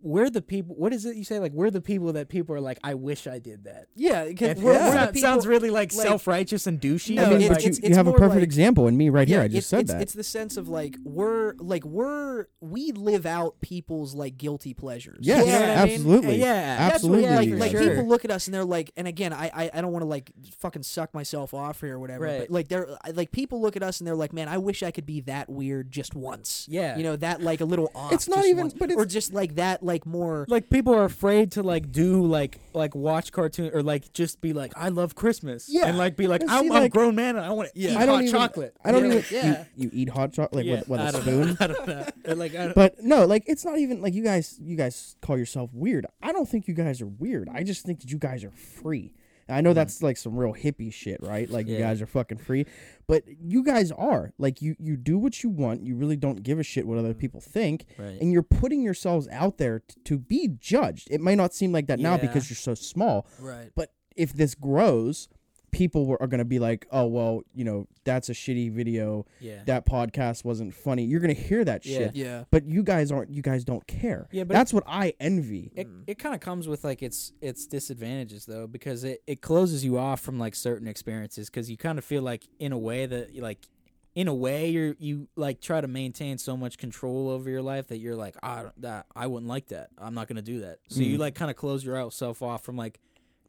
we're 0.02 0.28
the 0.30 0.42
people. 0.42 0.74
What 0.76 0.92
is 0.92 1.04
it 1.06 1.16
you 1.16 1.24
say? 1.24 1.38
Like, 1.38 1.52
we're 1.52 1.70
the 1.70 1.80
people 1.80 2.12
that 2.14 2.28
people 2.28 2.54
are 2.54 2.60
like, 2.60 2.78
I 2.84 2.94
wish 2.94 3.26
I 3.26 3.38
did 3.38 3.64
that. 3.64 3.86
yeah, 3.94 4.24
because 4.24 4.50
And 4.50 4.62
we're, 4.62 4.72
it 4.72 4.74
we're 4.74 4.84
the 4.84 4.92
sounds- 4.92 5.12
people, 5.12 5.20
sounds 5.30 5.46
really 5.46 5.70
like, 5.70 5.94
like- 5.94 6.06
self 6.06 6.26
righteous 6.26 6.66
and 6.66 6.80
douchey. 6.80 7.14
No, 7.16 7.24
I 7.24 7.28
mean, 7.38 7.48
like, 7.48 7.62
you, 7.62 7.70
it's- 7.70 7.80
you 7.88 7.94
have 7.94 8.06
a 8.06 8.12
perfect 8.12 8.34
like- 8.36 8.42
example 8.42 8.88
in 8.88 8.96
me 8.96 9.08
right 9.10 9.28
here. 9.28 9.38
Yeah, 9.38 9.42
I 9.42 9.46
it's, 9.46 9.54
just 9.54 9.70
said 9.70 9.80
it's, 9.80 9.92
that. 9.92 10.02
It's 10.02 10.12
the 10.12 10.24
sense 10.24 10.56
of 10.56 10.68
like 10.68 10.96
we're 11.04 11.54
like 11.58 11.84
we're 11.84 12.46
we 12.60 12.92
live 12.92 13.26
out 13.26 13.60
people's 13.60 14.14
like 14.14 14.36
guilty 14.38 14.74
pleasures. 14.74 15.18
Yeah, 15.20 15.40
you 15.40 15.46
know 15.46 15.52
what 15.60 15.62
I 15.70 15.84
mean? 15.84 15.94
absolutely. 15.94 16.36
yeah, 16.40 16.76
Absolutely, 16.92 17.22
what, 17.28 17.36
like, 17.36 17.50
like 17.60 17.72
guys. 17.72 17.88
people 17.88 18.06
look 18.08 18.24
at 18.24 18.30
us 18.30 18.46
and 18.46 18.54
they're 18.54 18.64
like, 18.64 18.90
and 18.96 19.06
again, 19.06 19.32
I 19.32 19.50
I, 19.54 19.70
I 19.74 19.80
don't 19.80 19.92
want 19.92 20.02
to 20.02 20.08
like 20.08 20.32
fucking 20.58 20.82
suck 20.82 21.14
myself 21.14 21.54
off 21.54 21.80
here 21.80 21.94
or 21.96 22.00
whatever, 22.00 22.24
Right. 22.24 22.38
but 22.40 22.50
like 22.50 22.68
they're 22.68 22.88
like 23.14 23.30
people 23.32 23.60
look 23.60 23.76
at 23.76 23.82
us 23.82 24.00
and 24.00 24.06
they're 24.06 24.16
like, 24.16 24.32
man, 24.32 24.48
I 24.48 24.58
wish 24.58 24.82
I 24.82 24.90
could 24.90 25.06
be 25.06 25.20
that 25.22 25.48
weird 25.48 25.90
just 25.92 26.14
once. 26.14 26.66
Yeah. 26.68 26.96
you 26.96 27.02
know 27.02 27.16
that 27.16 27.40
like 27.42 27.60
a 27.60 27.64
little 27.64 27.90
off. 27.94 28.12
It's 28.12 28.28
not 28.28 28.44
even- 28.46 28.56
once. 28.58 28.72
but 28.74 28.90
it's- 28.90 28.96
or 29.00 29.06
just 29.06 29.32
like 29.32 29.56
that, 29.56 29.82
like 29.82 29.91
more. 30.06 30.46
like 30.48 30.70
people 30.70 30.94
are 30.94 31.04
afraid 31.04 31.52
to 31.52 31.62
like 31.62 31.92
do 31.92 32.24
like 32.24 32.58
like 32.72 32.94
watch 32.94 33.32
cartoon 33.32 33.70
or 33.74 33.82
like 33.82 34.12
just 34.12 34.40
be 34.40 34.52
like 34.52 34.72
I 34.76 34.88
love 34.88 35.14
Christmas 35.14 35.66
Yeah. 35.68 35.86
and 35.86 35.98
like 35.98 36.16
be 36.16 36.26
like 36.26 36.42
I'm, 36.48 36.70
I'm 36.72 36.82
a 36.84 36.88
grown 36.88 37.14
man 37.14 37.36
and 37.36 37.44
I 37.44 37.50
want 37.50 37.72
to 37.72 37.78
Yeah. 37.78 37.90
eat 37.90 37.96
I 37.98 38.06
don't 38.06 38.14
hot 38.16 38.22
even. 38.24 38.32
chocolate. 38.32 38.76
I 38.84 38.92
don't 38.92 39.08
know? 39.08 39.16
even. 39.16 39.24
yeah 39.30 39.64
You, 39.76 39.84
you 39.84 39.90
eat 39.92 40.08
hot 40.08 40.32
chocolate 40.32 40.64
like 40.64 40.66
yeah. 40.66 40.80
with, 40.80 40.88
with 40.88 41.00
a 41.00 41.20
spoon. 41.20 41.56
I 41.60 41.66
don't 41.66 41.86
know. 41.86 42.06
Like 42.34 42.54
I 42.54 42.64
don't, 42.64 42.74
But 42.74 43.02
no, 43.02 43.24
like 43.26 43.44
it's 43.46 43.64
not 43.64 43.78
even 43.78 44.00
like 44.00 44.14
you 44.14 44.24
guys. 44.24 44.58
You 44.62 44.76
guys 44.76 45.16
call 45.22 45.36
yourself 45.38 45.70
weird. 45.72 46.06
I 46.22 46.32
don't 46.32 46.48
think 46.48 46.66
you 46.68 46.74
guys 46.74 47.00
are 47.02 47.06
weird. 47.06 47.48
I 47.52 47.62
just 47.62 47.84
think 47.84 48.00
that 48.00 48.10
you 48.10 48.18
guys 48.18 48.44
are 48.44 48.50
free. 48.50 49.12
And 49.48 49.56
I 49.56 49.60
know 49.60 49.72
that's 49.72 50.02
like 50.02 50.16
some 50.16 50.36
real 50.36 50.54
hippie 50.54 50.92
shit, 50.92 51.18
right? 51.22 51.48
Like 51.50 51.66
you 51.66 51.74
Mm-hmm. 51.74 51.82
Guys 51.82 52.02
are 52.02 52.06
fucking 52.06 52.38
free, 52.38 52.66
but 53.08 53.24
you 53.26 53.64
guys 53.64 53.90
are 53.92 54.32
like 54.38 54.62
you. 54.62 54.76
You 54.78 54.96
do 54.96 55.18
what 55.18 55.42
you 55.42 55.50
want. 55.50 55.82
You 55.84 55.96
really 55.96 56.16
don't 56.16 56.42
give 56.42 56.58
a 56.58 56.62
shit 56.62 56.86
what 56.86 56.96
Mm-hmm. 56.96 57.04
other 57.06 57.14
people 57.14 57.40
think, 57.40 57.86
right. 57.98 58.20
and 58.20 58.32
you're 58.32 58.42
putting 58.42 58.82
yourselves 58.82 59.26
out 59.32 59.58
there 59.58 59.80
t- 59.80 59.96
to 60.04 60.18
be 60.18 60.48
judged. 60.58 61.08
It 61.10 61.20
might 61.20 61.36
not 61.36 61.52
seem 61.54 61.72
like 61.72 61.86
that 61.88 61.98
now 61.98 62.16
because 62.16 62.48
you're 62.50 62.56
so 62.56 62.74
small, 62.74 63.26
right. 63.40 63.70
but 63.74 63.92
if 64.16 64.32
this 64.32 64.54
grows, 64.54 65.28
people 65.72 66.06
were, 66.06 66.20
are 66.22 66.26
going 66.28 66.38
to 66.38 66.44
be 66.44 66.58
like, 66.58 66.86
"Oh 66.92 67.06
well, 67.06 67.42
you 67.54 67.64
know, 67.64 67.88
that's 68.04 68.28
a 68.28 68.32
shitty 68.32 68.70
video. 68.70 69.26
yeah. 69.40 69.62
That 69.66 69.86
podcast 69.86 70.44
wasn't 70.44 70.74
funny." 70.74 71.04
You're 71.04 71.20
going 71.20 71.34
to 71.34 71.40
hear 71.42 71.64
that 71.64 71.84
Yeah. 71.84 71.98
shit 71.98 72.14
Yeah. 72.16 72.44
but 72.50 72.66
you 72.66 72.82
guys 72.82 73.10
aren't 73.10 73.30
you 73.30 73.42
guys 73.42 73.64
don't 73.64 73.86
care 73.86 74.28
Yeah, 74.30 74.44
but 74.44 74.54
that's 74.54 74.72
what 74.72 74.84
i 74.86 75.14
envy 75.18 75.72
it 75.74 75.88
it 76.06 76.18
kind 76.18 76.34
of 76.34 76.40
comes 76.40 76.68
with 76.68 76.84
like 76.84 77.02
its 77.02 77.32
its 77.40 77.66
disadvantages 77.66 78.44
though 78.46 78.66
because 78.66 79.02
it 79.04 79.22
it 79.26 79.40
closes 79.40 79.84
you 79.84 79.98
off 79.98 80.20
from 80.20 80.38
like 80.38 80.54
certain 80.54 80.86
experiences 80.86 81.48
because 81.48 81.70
you 81.70 81.76
kind 81.76 81.98
of 81.98 82.04
feel 82.04 82.22
like 82.22 82.46
in 82.58 82.72
a 82.72 82.78
way 82.78 83.06
that 83.06 83.36
like 83.38 83.66
in 84.14 84.28
a 84.28 84.34
way 84.34 84.68
you're 84.68 84.94
you 84.98 85.26
like 85.36 85.60
try 85.60 85.80
to 85.80 85.88
maintain 85.88 86.36
so 86.38 86.54
much 86.56 86.76
control 86.76 87.30
over 87.30 87.48
your 87.48 87.62
life 87.62 87.86
that 87.88 87.96
you're 87.98 88.14
like 88.16 88.36
I 88.42 88.62
don't, 88.62 88.82
that 88.82 89.06
I 89.16 89.26
wouldn't 89.26 89.48
like 89.48 89.68
that 89.68 89.88
I'm 89.98 90.12
not 90.14 90.28
gonna 90.28 90.42
do 90.42 90.60
that 90.60 90.78
so 90.88 91.00
you 91.00 91.16
Mm. 91.16 91.20
like 91.20 91.34
kind 91.34 91.50
of 91.50 91.56
close 91.56 91.82
yourself 91.84 92.42
off 92.42 92.62
from 92.62 92.76
like 92.76 92.98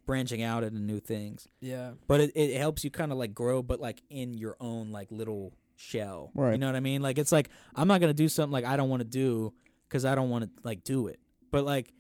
branching 0.06 0.42
out 0.42 0.64
into 0.64 0.80
new 0.80 1.00
things 1.00 1.48
Yeah. 1.62 1.92
but 2.08 2.20
it, 2.22 2.32
it 2.36 2.58
helps 2.58 2.84
you 2.84 2.90
kind 2.92 3.12
of 3.12 3.18
like 3.18 3.34
grow 3.34 3.62
but 3.64 3.80
like 3.80 4.02
in 4.10 4.34
your 4.34 4.56
own 4.60 4.92
like 4.92 5.12
little 5.12 5.54
shell 5.76 6.32
Right. 6.36 6.52
you 6.54 6.58
know 6.58 6.68
what 6.68 6.76
i 6.76 6.80
mean 6.82 7.02
like 7.02 7.18
it's 7.18 7.32
like 7.32 7.50
i'm 7.76 7.88
not 7.88 8.00
gonna 8.02 8.14
do 8.14 8.30
something 8.30 8.52
like 8.52 8.66
i 8.66 8.76
don't 8.78 8.90
want 8.90 9.02
to 9.02 9.08
do 9.08 9.54
because 9.88 10.06
i 10.06 10.14
don't 10.16 10.30
want 10.30 10.44
to 10.46 10.50
like 10.64 10.84
do 10.84 11.08
it 11.08 11.20
but 11.52 11.64
like 11.66 11.94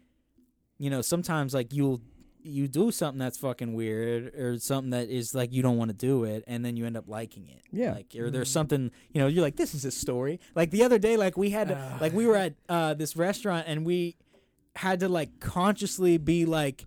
you 0.78 0.90
know 0.90 1.02
sometimes 1.02 1.54
like 1.54 1.74
you'll 1.74 2.02
you 2.46 2.68
do 2.68 2.92
something 2.92 3.20
that's 3.20 3.38
fucking 3.38 3.74
weird 3.74 4.36
or 4.36 4.60
something 4.60 4.90
that 4.90 5.10
is 5.10 5.34
like 5.34 5.54
you 5.54 5.62
don't 5.64 5.78
want 5.78 5.90
to 5.90 5.96
do 5.96 6.26
it 6.26 6.44
and 6.46 6.64
then 6.66 6.76
you 6.76 6.86
end 6.86 6.98
up 6.98 7.06
liking 7.08 7.48
it 7.48 7.62
Yeah. 7.72 7.94
like 7.94 8.14
or 8.18 8.30
there's 8.30 8.50
Mm. 8.50 8.54
something 8.54 8.92
you 9.14 9.22
know 9.22 9.28
you're 9.28 9.42
like 9.44 9.56
this 9.56 9.74
is 9.74 9.86
a 9.86 9.92
story 9.92 10.40
like 10.56 10.70
the 10.72 10.84
other 10.84 11.00
day 11.00 11.16
like 11.16 11.38
we 11.38 11.52
had 11.52 11.70
to, 11.70 11.78
Ah. 11.78 11.98
like 12.02 12.12
we 12.14 12.26
were 12.28 12.36
at 12.36 12.56
uh 12.68 12.94
this 12.96 13.16
restaurant 13.16 13.66
and 13.68 13.86
we 13.86 14.18
had 14.76 15.00
to 15.02 15.08
like 15.10 15.40
consciously 15.40 16.18
be 16.18 16.46
like 16.46 16.86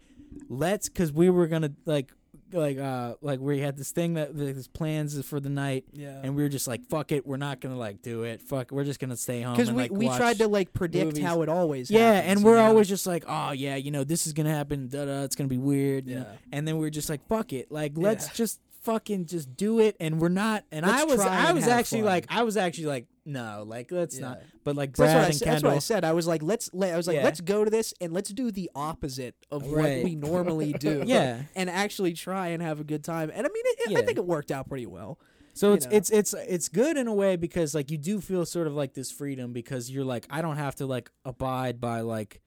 let's 0.49 0.89
because 0.89 1.13
we 1.13 1.31
were 1.31 1.47
gonna 1.47 1.73
like 1.85 2.13
like 2.53 2.79
uh 2.79 3.15
like 3.23 3.41
we 3.41 3.59
had 3.61 3.77
this 3.77 3.91
thing 3.91 4.15
that 4.15 4.37
like, 4.37 4.55
this 4.55 4.69
plans 4.69 5.21
for 5.27 5.41
the 5.41 5.49
night 5.49 5.85
Yeah. 5.93 6.21
and 6.23 6.37
we 6.37 6.43
were 6.43 6.49
just 6.49 6.69
like 6.69 6.87
fuck 6.89 7.11
it 7.11 7.27
we're 7.27 7.37
not 7.39 7.61
gonna 7.61 7.77
like 7.77 8.03
do 8.03 8.23
it 8.23 8.41
fuck 8.41 8.71
we're 8.71 8.85
just 8.85 9.01
gonna 9.01 9.17
stay 9.17 9.43
home 9.43 9.55
because 9.57 9.71
we, 9.73 9.83
like, 9.83 9.91
we 9.91 10.07
tried 10.09 10.39
to 10.39 10.47
like 10.49 10.73
predict 10.73 11.07
movies. 11.07 11.25
how 11.25 11.43
it 11.43 11.49
always 11.49 11.91
yeah 11.91 12.15
happens, 12.15 12.37
and 12.37 12.45
we're 12.45 12.57
know? 12.57 12.67
always 12.67 12.89
just 12.89 13.07
like 13.07 13.25
oh 13.27 13.51
yeah 13.51 13.75
you 13.75 13.91
know 13.91 14.05
this 14.05 14.27
is 14.29 14.33
gonna 14.33 14.55
happen 14.55 14.89
da 14.89 15.05
da 15.07 15.23
it's 15.25 15.35
gonna 15.35 15.49
be 15.49 15.59
weird? 15.59 16.07
Yeah. 16.07 16.25
and 16.53 16.69
then 16.69 16.79
we 16.79 16.87
are 16.87 16.91
just 16.91 17.11
like 17.11 17.27
fuck 17.27 17.53
it 17.53 17.73
like 17.73 17.93
let's 17.97 18.27
Yeah. 18.27 18.33
just 18.35 18.61
fucking 18.83 19.27
just 19.27 19.57
do 19.57 19.81
it 19.81 19.97
and 19.99 20.21
we're 20.21 20.29
not 20.29 20.65
and 20.71 20.87
Let's 20.87 21.03
i 21.03 21.05
was 21.05 21.21
i 21.21 21.53
was 21.53 21.67
actually 21.67 22.03
fun. 22.03 22.07
like 22.07 22.27
i 22.29 22.45
was 22.45 22.57
actually 22.57 22.87
like 22.87 23.07
no 23.27 23.65
like 23.67 23.91
let's 23.91 24.19
not 24.19 24.41
but 24.65 24.77
like 24.77 24.93
brad 24.93 25.09
that's 25.11 25.15
what, 25.17 25.23
I 25.23 25.27
and 25.27 25.35
said, 25.37 25.49
that's 25.49 25.63
what 25.65 25.73
I 25.75 25.79
said. 25.81 26.05
I 26.05 26.13
was 26.13 26.27
like, 26.27 26.43
let's. 26.43 26.71
Let, 26.73 26.95
I 26.95 26.97
was 26.97 27.07
like, 27.09 27.17
Yeah. 27.17 27.25
let's 27.25 27.41
go 27.41 27.65
to 27.65 27.71
this 27.71 27.93
and 28.01 28.13
let's 28.13 28.31
do 28.31 28.51
the 28.51 28.71
opposite 28.75 29.35
of 29.51 29.67
Right. 29.71 29.97
what 29.99 30.05
we 30.05 30.15
normally 30.31 30.73
do. 30.73 31.03
yeah 31.07 31.43
and 31.57 31.69
actually 31.69 32.13
try 32.15 32.49
and 32.49 32.63
have 32.63 32.79
a 32.81 32.85
good 32.85 33.03
time. 33.05 33.31
And 33.35 33.47
I 33.47 33.51
mean, 33.51 33.63
it, 33.67 33.79
it- 33.81 33.89
I 33.97 34.01
Yeah. 34.01 34.07
think 34.07 34.19
it 34.19 34.25
worked 34.25 34.51
out 34.51 34.69
pretty 34.69 34.87
well. 34.87 35.19
So 35.55 35.73
it's 35.73 35.87
know. 35.87 35.93
it's 35.97 36.11
it's 36.11 36.35
it's 36.35 36.69
good 36.69 36.97
in 36.97 37.07
a 37.09 37.15
way 37.15 37.37
because 37.37 37.75
like 37.75 37.91
you 37.91 37.99
do 37.99 38.21
feel 38.21 38.45
sort 38.47 38.67
of 38.67 38.75
like 38.75 38.95
this 38.95 39.11
freedom 39.11 39.53
because 39.53 39.91
you're 39.91 40.05
like 40.05 40.27
I 40.31 40.41
don't 40.43 40.57
have 40.59 40.75
to 40.77 40.87
like 40.87 41.11
abide 41.25 41.81
by 41.81 42.01
like 42.03 42.41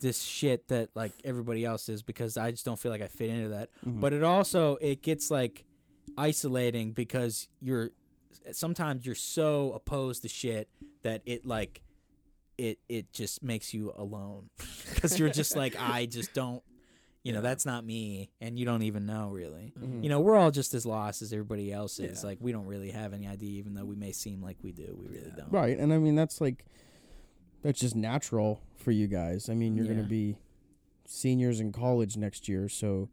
this 0.00 0.22
shit 0.22 0.68
that 0.68 0.88
like 0.94 1.12
everybody 1.24 1.64
else 1.64 1.88
is 1.88 2.02
because 2.02 2.36
I 2.36 2.50
just 2.50 2.64
don't 2.64 2.78
feel 2.78 2.90
like 2.92 3.02
I 3.02 3.08
fit 3.08 3.30
into 3.30 3.48
that. 3.50 3.68
Mhm. 3.86 4.00
But 4.00 4.12
it 4.12 4.22
also 4.22 4.76
it 4.80 5.02
gets 5.02 5.30
like 5.30 5.64
isolating 6.16 6.92
because 6.92 7.48
you're 7.60 7.90
sometimes 8.52 9.04
you're 9.06 9.14
so 9.14 9.72
opposed 9.72 10.22
to 10.22 10.28
shit 10.28 10.68
that 11.02 11.22
it 11.26 11.46
like 11.46 11.82
it 12.58 12.78
it 12.88 13.12
just 13.12 13.42
makes 13.42 13.74
you 13.74 13.92
alone 13.96 14.48
because 14.94 15.18
you're 15.18 15.28
just 15.30 15.56
like 15.56 15.74
I 15.80 16.06
just 16.06 16.32
don't 16.34 16.62
you 17.22 17.32
know 17.32 17.38
Yeah. 17.38 17.42
that's 17.42 17.66
not 17.66 17.84
me 17.84 18.30
and 18.40 18.58
you 18.58 18.64
don't 18.64 18.82
even 18.82 19.04
know 19.06 19.30
really 19.30 19.72
Mhm. 19.78 20.02
you 20.02 20.08
know 20.08 20.20
we're 20.20 20.36
all 20.36 20.50
just 20.50 20.72
as 20.74 20.86
lost 20.86 21.22
as 21.22 21.32
everybody 21.32 21.72
else 21.72 21.98
is 21.98 22.22
Yeah. 22.22 22.28
like 22.28 22.38
we 22.40 22.52
don't 22.52 22.66
really 22.66 22.90
have 22.92 23.12
any 23.12 23.26
idea 23.26 23.50
even 23.58 23.74
though 23.74 23.84
we 23.84 23.96
may 23.96 24.12
seem 24.12 24.40
like 24.42 24.56
we 24.62 24.72
do 24.72 24.96
we 24.98 25.08
really 25.08 25.28
Yeah. 25.30 25.36
don't 25.36 25.52
right 25.52 25.76
and 25.78 25.92
i 25.92 25.98
mean 25.98 26.14
that's 26.14 26.40
like 26.40 26.64
that's 27.62 27.80
just 27.80 27.96
natural 27.96 28.60
for 28.76 28.90
you 28.92 29.06
guys 29.08 29.48
i 29.50 29.54
mean 29.54 29.74
you're 29.76 29.86
Yeah. 29.86 29.94
gonna 29.94 30.08
be 30.08 30.36
seniors 31.08 31.60
in 31.60 31.70
college 31.72 32.16
next 32.16 32.48
year, 32.48 32.68
so 32.68 33.08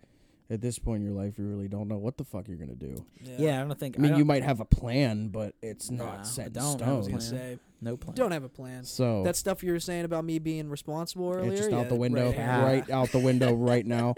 at 0.50 0.62
this 0.62 0.78
point 0.80 1.02
in 1.02 1.06
your 1.06 1.16
life, 1.16 1.38
you 1.38 1.46
really 1.48 1.68
don't 1.68 1.88
know 1.88 1.98
what 1.98 2.18
the 2.18 2.24
fuck 2.24 2.48
you're 2.48 2.58
gonna 2.58 2.76
do. 2.76 3.04
Yeah, 3.38 3.62
I 3.62 3.66
don't 3.68 3.80
think. 3.80 3.98
I 3.98 4.02
mean, 4.02 4.12
don't- 4.12 4.20
you 4.20 4.26
might 4.26 4.44
have 4.44 4.60
a 4.60 4.66
plan, 4.66 5.30
but 5.30 5.56
it's 5.62 5.90
not 5.90 6.20
I 6.20 6.24
set 6.24 6.48
in 6.48 6.54
don't 6.54 6.80
have 6.82 6.90
a 6.90 6.92
I 6.92 6.98
was 6.98 7.06
stone. 7.06 7.18
gonna 7.18 7.30
plan. 7.30 7.58
say, 7.58 7.60
no 7.82 7.98
plan. 7.98 8.16
don't 8.16 8.32
have 8.32 8.44
a 8.44 8.50
plan. 8.50 8.84
So 8.84 9.24
That 9.24 9.36
stuff 9.36 9.64
you 9.64 9.72
were 9.72 9.80
saying 9.80 10.06
about 10.06 10.26
me 10.26 10.40
being 10.40 10.70
responsible 10.70 11.32
earlier, 11.32 11.52
it's 11.52 11.60
just 11.62 11.72
yeah, 11.72 11.80
out 11.80 11.90
the 11.90 11.96
window, 11.96 12.28
right, 12.28 12.36
Yeah. 12.36 12.64
right 12.64 12.90
out 12.90 13.12
the 13.12 13.20
window 13.20 13.54
right 13.72 13.86
now. 13.86 14.16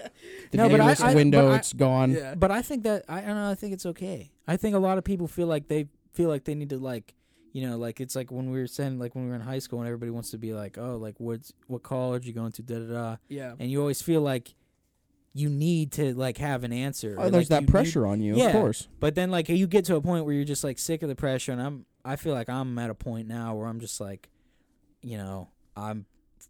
The 0.52 0.58
No, 0.58 0.70
but 0.70 0.82
I- 0.82 0.84
nearest 0.86 1.04
I- 1.04 1.16
window, 1.16 1.48
but 1.48 1.52
I- 1.54 1.58
it's 1.58 1.74
gone. 1.74 2.12
Yeah. 2.12 2.36
But 2.36 2.52
I 2.52 2.62
think 2.62 2.84
that 2.84 3.06
I 3.08 3.22
don't 3.22 3.36
know. 3.36 3.50
I 3.52 3.56
think 3.56 3.74
it's 3.74 3.86
okay. 3.86 4.32
I 4.48 4.58
think 4.58 4.76
a 4.76 4.80
lot 4.80 4.98
of 4.98 5.04
people 5.04 5.28
feel 5.28 5.48
like 5.48 5.68
they 5.68 5.88
feel 6.14 6.30
like 6.30 6.44
they 6.46 6.56
need 6.56 6.70
to 6.70 6.78
like, 6.78 7.14
you 7.54 7.68
know, 7.68 7.78
like 7.78 8.02
it's 8.02 8.16
like 8.16 8.32
when 8.32 8.50
we 8.52 8.60
were 8.60 8.68
saying 8.68 9.00
like 9.00 9.16
when 9.16 9.26
we 9.26 9.30
were 9.30 9.36
in 9.36 9.42
high 9.42 9.60
school 9.60 9.80
and 9.80 9.88
everybody 9.88 10.12
wants 10.12 10.32
to 10.32 10.38
be 10.38 10.54
like, 10.54 10.78
oh, 10.78 10.98
like 10.98 11.16
what's 11.20 11.54
what 11.68 11.84
college 11.84 12.26
you 12.26 12.34
going 12.34 12.52
to, 12.54 12.62
da 12.64 12.80
da 12.80 12.94
da, 12.94 13.16
yeah. 13.30 13.54
and 13.60 13.70
you 13.72 13.80
always 13.80 14.02
feel 14.02 14.22
like 14.22 14.54
you 15.38 15.50
need 15.50 15.92
to 15.92 16.16
like 16.16 16.38
have 16.38 16.64
an 16.64 16.72
answer. 16.72 17.18
Oh, 17.20 17.24
or, 17.26 17.30
there's 17.30 17.44
like, 17.44 17.50
that 17.50 17.56
you 17.56 17.66
need- 17.68 17.72
pressure 17.72 18.08
on 18.08 18.22
you, 18.22 18.38
Yeah. 18.38 18.46
of 18.46 18.52
course. 18.54 18.88
but 19.02 19.14
then 19.16 19.30
like 19.30 19.50
you 19.50 19.68
get 19.68 19.84
to 19.86 19.96
a 19.98 20.02
point 20.02 20.24
where 20.26 20.34
you're 20.34 20.46
just 20.46 20.64
like 20.64 20.80
sick 20.80 21.04
of 21.04 21.10
the 21.10 21.16
pressure, 21.16 21.52
and 21.52 21.62
I'm 21.62 21.86
I 22.06 22.16
feel 22.16 22.34
like 22.34 22.48
I'm 22.50 22.80
at 22.80 22.90
a 22.90 22.96
point 22.96 23.28
now 23.28 23.54
where 23.56 23.68
I'm 23.68 23.80
just 23.82 24.00
like, 24.00 24.30
you 25.02 25.18
know, 25.18 25.50
I'm 25.76 26.06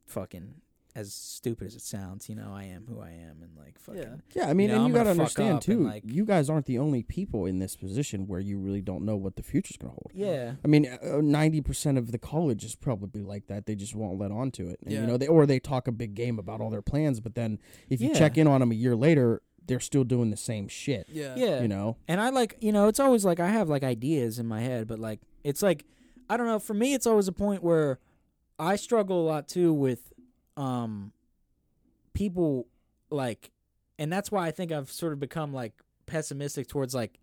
fucking 0.05 0.53
as 0.95 1.13
stupid 1.13 1.67
as 1.67 1.75
it 1.75 1.81
sounds, 1.81 2.29
you 2.29 2.35
know, 2.35 2.51
I 2.53 2.63
am 2.63 2.85
who 2.87 3.01
I 3.01 3.09
am, 3.09 3.41
and 3.43 3.51
like 3.57 3.77
fucking. 3.77 4.01
Yeah. 4.01 4.15
Yeah, 4.43 4.49
I 4.49 4.53
mean, 4.53 4.69
know, 4.69 4.75
and 4.75 4.83
I'm 4.83 4.87
you 4.91 4.95
gotta 4.95 5.09
understand 5.09 5.49
up 5.49 5.53
and, 5.55 5.61
too. 5.61 5.83
like- 5.83 6.03
you 6.05 6.23
guys 6.25 6.49
aren't 6.49 6.65
the 6.67 6.79
only 6.79 7.03
people 7.03 7.45
in 7.45 7.59
this 7.59 7.75
position 7.75 8.27
where 8.27 8.39
you 8.39 8.57
really 8.57 8.81
don't 8.81 9.03
know 9.03 9.17
what 9.17 9.35
the 9.35 9.43
future's 9.43 9.75
gonna 9.77 9.91
hold. 9.91 10.11
Yeah. 10.13 10.53
I 10.63 10.67
mean, 10.69 10.87
uh, 10.87 11.19
ninety 11.21 11.59
percent 11.61 11.97
of 11.97 12.11
the 12.13 12.17
college 12.17 12.63
is 12.63 12.75
probably 12.75 13.21
like 13.21 13.47
that. 13.47 13.65
They 13.65 13.75
just 13.75 13.93
won't 13.93 14.17
let 14.17 14.31
on 14.31 14.51
to 14.51 14.69
it. 14.69 14.79
And, 14.83 14.91
Yeah. 14.93 15.01
You 15.01 15.07
know, 15.07 15.17
they 15.17 15.27
or 15.27 15.45
they 15.45 15.59
talk 15.59 15.87
a 15.87 15.91
big 15.91 16.15
game 16.15 16.39
about 16.39 16.61
all 16.61 16.69
their 16.69 16.81
plans, 16.81 17.19
but 17.19 17.35
then 17.35 17.59
if 17.89 17.99
you 17.99 18.09
Yeah. 18.09 18.13
check 18.19 18.37
in 18.37 18.47
on 18.47 18.61
them 18.61 18.71
a 18.71 18.75
year 18.75 18.95
later, 18.95 19.41
they're 19.67 19.79
still 19.81 20.03
doing 20.05 20.29
the 20.29 20.37
same 20.37 20.67
shit. 20.69 21.07
Yeah. 21.11 21.35
Yeah. 21.35 21.61
You 21.61 21.67
know, 21.67 21.97
And 22.07 22.21
I 22.21 22.29
like, 22.29 22.55
you 22.61 22.71
know, 22.71 22.87
it's 22.87 22.99
always 22.99 23.25
like 23.25 23.39
I 23.41 23.49
have 23.49 23.67
like 23.67 23.83
ideas 23.83 24.39
in 24.39 24.45
my 24.45 24.61
head, 24.61 24.87
but 24.87 24.99
like 24.99 25.19
it's 25.43 25.61
like 25.61 25.83
I 26.29 26.37
don't 26.37 26.47
know, 26.47 26.59
for 26.59 26.73
me 26.73 26.93
it's 26.93 27.05
always 27.05 27.27
a 27.27 27.31
point 27.33 27.63
where 27.63 27.99
I 28.57 28.77
struggle 28.77 29.21
a 29.21 29.25
lot 29.27 29.47
too 29.49 29.73
with 29.73 30.13
um 30.57 31.11
people 32.13 32.67
like 33.09 33.51
and 33.97 34.11
that's 34.11 34.31
why 34.31 34.45
I 34.47 34.51
think 34.51 34.71
I've 34.71 34.91
sort 34.91 35.13
of 35.13 35.19
become 35.19 35.53
like 35.53 35.73
pessimistic 36.05 36.67
towards 36.67 36.93
like 36.93 37.19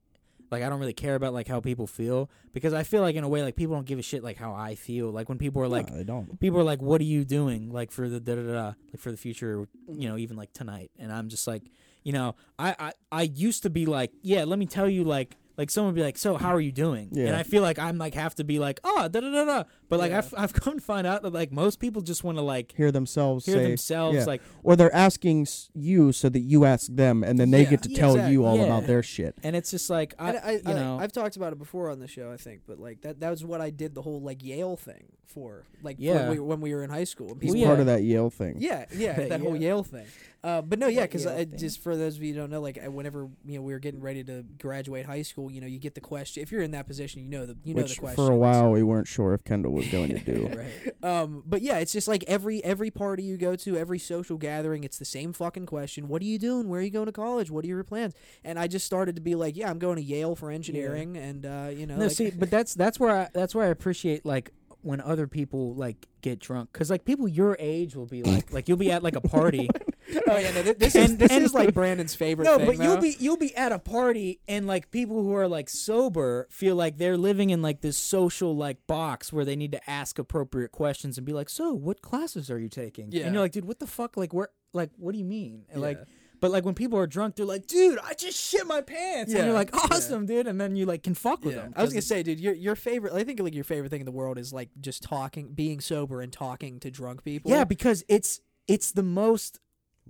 like 0.51 0.62
I 0.62 0.68
don't 0.68 0.80
really 0.80 0.93
care 0.93 1.14
about 1.14 1.33
like 1.33 1.49
how 1.49 1.61
people 1.61 1.87
feel 1.87 2.28
because 2.53 2.74
I 2.74 2.83
feel 2.83 3.01
like 3.01 3.14
in 3.16 3.24
a 3.24 3.28
way 3.28 3.43
like 3.43 3.57
people 3.57 3.74
don't 3.74 3.87
give 3.87 3.99
a 3.99 4.03
shit 4.03 4.22
like 4.22 4.37
how 4.37 4.53
I 4.53 4.74
feel. 4.74 5.11
Like 5.11 5.28
when 5.30 5.39
people 5.39 5.62
are 5.62 5.68
like 5.68 5.91
No, 5.91 5.97
they 5.97 6.05
don't. 6.05 6.39
people 6.41 6.61
are 6.61 6.64
like, 6.64 6.83
"What 6.83 7.01
are 7.01 7.05
you 7.05 7.24
doing?" 7.24 7.70
Like 7.72 7.91
for 7.91 8.07
the 8.07 8.20
da 8.20 8.35
da 8.35 8.43
da, 8.43 8.66
like 8.93 8.99
for 8.99 9.11
the 9.11 9.16
future, 9.16 9.66
you 9.89 10.09
know, 10.11 10.18
even 10.18 10.37
like 10.37 10.53
tonight. 10.53 10.91
And 10.99 11.11
I'm 11.11 11.28
just 11.30 11.47
like, 11.47 11.62
you 12.05 12.12
know, 12.12 12.35
I 12.59 12.76
I 12.78 12.93
I 13.11 13.22
used 13.22 13.62
to 13.62 13.70
be 13.70 13.87
like, 13.87 14.12
yeah, 14.20 14.45
let 14.45 14.59
me 14.59 14.66
tell 14.66 14.91
you, 14.91 15.05
like 15.05 15.37
like 15.57 15.70
someone 15.70 15.92
would 15.92 15.98
be 15.98 16.03
like, 16.05 16.16
so 16.18 16.36
how 16.36 16.55
are 16.55 16.61
you 16.61 16.72
doing? 16.72 17.09
Yeah. 17.12 17.26
And 17.26 17.36
I 17.36 17.42
feel 17.42 17.62
like 17.62 17.78
I'm 17.78 17.98
like 17.98 18.14
have 18.14 18.34
to 18.36 18.44
be 18.44 18.59
like, 18.59 18.80
oh 18.84 19.09
da 19.09 19.20
da 19.20 19.30
da 19.30 19.44
da. 19.44 19.64
But 19.88 19.98
like 20.00 20.11
Yeah. 20.11 20.18
I've 20.18 20.34
I've 20.36 20.53
come 20.64 20.74
to 20.78 20.80
find 20.84 21.07
out 21.07 21.22
that 21.22 21.32
like 21.32 21.53
most 21.53 21.78
people 21.80 22.03
just 22.03 22.24
want 22.24 22.38
to 22.38 22.42
like 22.42 22.72
Hear 22.76 22.90
themselves 22.90 23.44
hear 23.46 23.57
say, 23.57 23.62
themselves 23.68 24.16
yeah. 24.16 24.24
like 24.24 24.42
or 24.62 24.76
they're 24.76 24.94
asking 24.94 25.46
you 25.74 26.12
so 26.12 26.28
that 26.28 26.40
you 26.40 26.64
ask 26.64 26.88
them, 26.90 27.22
and 27.22 27.38
then 27.38 27.50
they 27.50 27.62
Yeah. 27.64 27.70
get 27.70 27.82
to 27.82 27.88
tell 27.90 28.12
exactly. 28.12 28.32
you 28.32 28.44
all 28.44 28.57
Yeah. 28.57 28.64
about 28.64 28.86
their 28.86 29.03
shit. 29.03 29.34
and 29.42 29.55
it's 29.57 29.70
just 29.70 29.90
like 29.90 30.14
I, 30.18 30.28
And 30.30 30.38
I, 30.38 30.53
you 30.53 30.74
know 30.74 30.98
I, 30.98 31.03
have 31.03 31.12
talked 31.12 31.36
about 31.36 31.53
it 31.53 31.59
before 31.59 31.90
on 31.90 31.98
the 32.00 32.09
show, 32.09 32.30
I 32.32 32.36
think, 32.36 32.62
but 32.66 32.78
like 32.78 33.03
that 33.03 33.20
that 33.20 33.30
was 33.30 33.44
what 33.44 33.61
I 33.61 33.70
did 33.70 33.94
the 33.94 34.03
whole 34.03 34.20
like 34.20 34.42
Yale 34.42 34.76
thing 34.76 35.05
for, 35.26 35.64
like 35.82 35.96
Yeah. 35.98 36.28
when, 36.28 36.30
we, 36.30 36.38
when 36.40 36.61
we 36.61 36.74
were 36.74 36.82
in 36.84 36.90
high 36.90 37.05
school. 37.05 37.32
And 37.32 37.42
He's 37.42 37.55
Well, 37.55 37.64
part 37.64 37.76
yeah. 37.78 37.80
of 37.80 37.86
that 37.86 38.03
Yale 38.03 38.28
thing. 38.30 38.57
Yeah, 38.59 38.84
yeah, 38.94 39.12
That 39.14 39.28
that 39.30 39.40
whole 39.40 39.55
Yale- 39.57 39.62
Yale 39.62 39.82
thing. 39.84 40.07
Uh, 40.45 40.61
but 40.61 40.78
no, 40.78 40.88
yeah, 40.88 41.03
because 41.03 41.24
Yale 41.24 41.36
thing. 41.36 41.57
just 41.57 41.80
for 41.80 41.97
those 41.97 42.16
of 42.16 42.22
you 42.22 42.34
who 42.34 42.40
don't 42.40 42.51
know, 42.51 42.61
like 42.61 42.82
whenever 42.84 43.28
you 43.45 43.57
know 43.57 43.62
we 43.62 43.72
were 43.72 43.78
getting 43.78 44.01
ready 44.01 44.24
to 44.24 44.45
graduate 44.59 45.07
high 45.07 45.22
school, 45.22 45.53
you 45.53 45.61
know, 45.61 45.68
you 45.68 45.78
get 45.78 45.95
the 45.95 46.01
question. 46.01 46.43
If 46.43 46.51
you're 46.51 46.62
in 46.62 46.72
that 46.72 46.88
position, 46.88 47.22
you 47.22 47.28
know 47.28 47.47
the 47.47 47.57
you 47.62 47.74
know 47.74 47.82
the 47.82 47.95
question. 47.95 48.16
for 48.16 48.32
a 48.32 48.36
while 48.36 48.72
we 48.72 48.82
weren't 48.82 49.07
sure 49.07 49.34
if 49.34 49.45
Kendall 49.45 49.72
was 49.72 49.86
going 49.88 50.09
to 50.09 50.18
do. 50.18 50.51
right. 50.57 51.09
Um, 51.09 51.45
but 51.47 51.62
yeah, 51.62 51.78
it's 51.78 51.93
just 51.93 52.09
like 52.09 52.24
every 52.26 52.62
every 52.64 52.90
party 52.90 53.22
you 53.22 53.36
go 53.36 53.55
to, 53.55 53.76
every 53.76 54.01
social 54.01 54.36
gathering, 54.36 54.82
it's 54.82 54.99
the 54.99 55.05
same 55.05 55.32
fucking 55.32 55.66
question. 55.66 56.09
What 56.09 56.22
are 56.22 56.26
you 56.26 56.40
doing? 56.40 56.68
Where 56.68 56.80
are 56.80 56.84
you 56.84 56.90
going 56.90 57.07
to 57.07 57.12
college? 57.12 57.49
What 57.49 57.64
are 57.64 57.68
your 57.68 57.84
plans? 57.84 58.14
And 58.43 58.59
I 58.59 58.66
just 58.66 58.84
started 58.84 59.14
to 59.14 59.22
be 59.22 59.36
like, 59.36 59.57
yeah, 59.57 59.70
I'm 59.70 59.78
going 59.78 59.97
to 59.97 60.03
Yale 60.03 60.34
for 60.34 60.51
engineering, 60.51 61.16
and 61.16 61.47
uh, 61.47 61.68
you 61.72 61.86
know, 61.86 61.95
No, 61.97 62.07
like, 62.07 62.16
see, 62.16 62.30
but 62.30 62.51
that's 62.51 62.74
that's 62.74 62.99
where 62.99 63.16
I 63.16 63.28
that's 63.32 63.55
where 63.55 63.64
I 63.64 63.68
appreciate 63.68 64.26
like 64.26 64.51
when 64.82 65.01
other 65.01 65.28
people 65.28 65.74
like 65.74 66.09
get 66.20 66.40
drunk 66.40 66.70
because 66.72 66.90
like 66.90 67.05
people 67.05 67.28
your 67.28 67.57
age 67.61 67.95
will 67.95 68.07
be 68.07 68.22
like 68.24 68.53
like 68.53 68.68
you'll 68.68 68.76
be 68.76 68.90
at 68.90 69.03
like 69.03 69.14
a 69.14 69.20
party 69.20 69.68
oh 70.28 70.36
yeah, 70.36 70.50
no, 70.52 70.62
thi- 70.62 70.72
this 70.72 70.94
is 70.94 71.16
this 71.16 71.30
and- 71.30 71.44
is 71.44 71.54
like 71.54 71.72
Brandon's 71.74 72.14
favorite. 72.14 72.44
no 72.44 72.56
thing, 72.58 72.66
but 72.66 72.78
you'll 72.84 72.96
be 72.98 73.16
you'll 73.18 73.36
be 73.36 73.54
at 73.56 73.72
a 73.72 73.78
party 73.78 74.40
and 74.48 74.66
like 74.66 74.90
people 74.90 75.22
who 75.22 75.34
are 75.34 75.48
like 75.48 75.68
sober 75.68 76.46
feel 76.50 76.76
like 76.76 76.98
they're 76.98 77.16
living 77.16 77.50
in 77.50 77.62
like 77.62 77.80
this 77.80 77.96
social 77.96 78.56
like 78.56 78.86
box 78.86 79.32
where 79.32 79.44
they 79.44 79.56
need 79.56 79.72
to 79.72 79.90
ask 79.90 80.18
appropriate 80.18 80.72
questions 80.72 81.16
and 81.18 81.26
be 81.26 81.32
like 81.32 81.48
so 81.48 81.72
what 81.72 82.02
classes 82.02 82.50
are 82.50 82.58
you 82.58 82.68
taking 82.68 83.10
Yeah. 83.12 83.24
and 83.26 83.34
you're 83.34 83.42
like 83.42 83.52
dude 83.52 83.64
what 83.64 83.78
the 83.78 83.86
fuck 83.86 84.16
like 84.16 84.32
where 84.32 84.48
like 84.72 84.90
what 84.96 85.12
do 85.12 85.18
you 85.18 85.24
mean 85.24 85.64
And, 85.70 85.80
like 85.82 85.98
but 86.40 86.50
like 86.50 86.64
when 86.64 86.74
people 86.74 86.98
are 86.98 87.06
drunk 87.06 87.36
they're 87.36 87.46
like 87.46 87.66
dude 87.66 87.98
i 88.04 88.14
just 88.14 88.36
shit 88.40 88.66
my 88.66 88.80
pants 88.80 89.30
and 89.32 89.38
Yeah, 89.38 89.44
you're 89.46 89.54
like 89.54 89.70
yeah. 89.72 89.80
awesome 89.92 90.26
dude 90.26 90.46
and 90.46 90.60
then 90.60 90.74
you 90.76 90.86
like 90.86 91.02
can 91.02 91.14
fuck 91.14 91.44
with 91.44 91.54
Yeah. 91.54 91.62
them 91.62 91.72
I 91.76 91.82
was 91.82 91.92
gonna 91.92 92.02
say, 92.02 92.22
dude, 92.22 92.40
your 92.40 92.54
your 92.54 92.74
favorite. 92.76 93.12
I 93.12 93.22
think 93.24 93.38
like 93.40 93.54
your 93.54 93.64
favorite 93.64 93.90
thing 93.90 94.00
in 94.00 94.06
the 94.06 94.12
world 94.12 94.38
is 94.38 94.52
like 94.52 94.70
just 94.80 95.02
talking, 95.02 95.52
being 95.52 95.80
sober, 95.80 96.20
and 96.20 96.32
talking 96.32 96.80
to 96.80 96.90
drunk 96.90 97.22
people. 97.24 97.50
yeah 97.50 97.64
because 97.64 98.04
it's 98.08 98.40
it's 98.68 98.92
the 98.92 99.02
most 99.02 99.60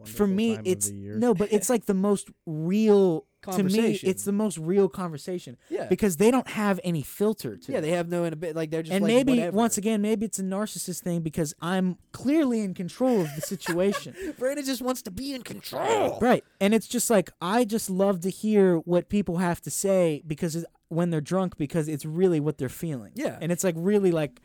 for 0.04 0.26
me 0.26 0.58
it's 0.64 0.90
no 0.90 1.34
but 1.34 1.52
it's 1.52 1.68
like 1.70 1.86
the 1.86 1.94
most 1.94 2.28
real 2.46 3.24
to 3.50 3.62
me 3.64 3.98
it's 4.02 4.24
the 4.24 4.32
most 4.32 4.56
real 4.56 4.88
conversation 4.88 5.56
yeah, 5.68 5.86
because 5.88 6.16
they 6.16 6.30
don't 6.30 6.46
have 6.48 6.78
any 6.84 7.02
filter 7.02 7.56
to 7.56 7.72
yeah. 7.72 7.78
it. 7.78 7.80
They 7.82 7.90
have 7.90 8.08
no 8.08 8.22
in 8.24 8.32
a 8.32 8.36
bit 8.36 8.54
like 8.54 8.70
they're 8.70 8.82
just 8.82 8.92
and 8.92 9.02
like, 9.02 9.12
maybe 9.12 9.32
whatever. 9.32 9.56
once 9.56 9.76
again 9.78 10.00
maybe 10.00 10.26
it's 10.26 10.38
a 10.38 10.44
narcissist 10.44 11.00
thing 11.00 11.22
because 11.22 11.52
i'm 11.60 11.98
clearly 12.12 12.60
in 12.60 12.72
control 12.72 13.20
of 13.20 13.34
the 13.34 13.40
situation 13.42 14.14
Brandon 14.38 14.64
just 14.64 14.80
wants 14.80 15.02
to 15.02 15.10
be 15.10 15.34
in 15.34 15.42
control. 15.42 16.18
right 16.20 16.44
and 16.60 16.72
it's 16.72 16.86
just 16.86 17.10
like 17.10 17.30
i 17.40 17.64
just 17.64 17.90
love 17.90 18.20
to 18.20 18.30
hear 18.30 18.76
what 18.78 19.08
people 19.08 19.38
have 19.38 19.60
to 19.62 19.70
say 19.70 20.22
because 20.26 20.54
it, 20.56 20.64
when 20.88 21.10
they're 21.10 21.20
drunk 21.20 21.56
because 21.56 21.88
it's 21.88 22.04
really 22.04 22.38
what 22.38 22.58
they're 22.58 22.68
feeling 22.68 23.12
Yeah. 23.16 23.38
and 23.40 23.50
it's 23.50 23.64
like 23.64 23.74
really 23.76 24.12
like 24.12 24.40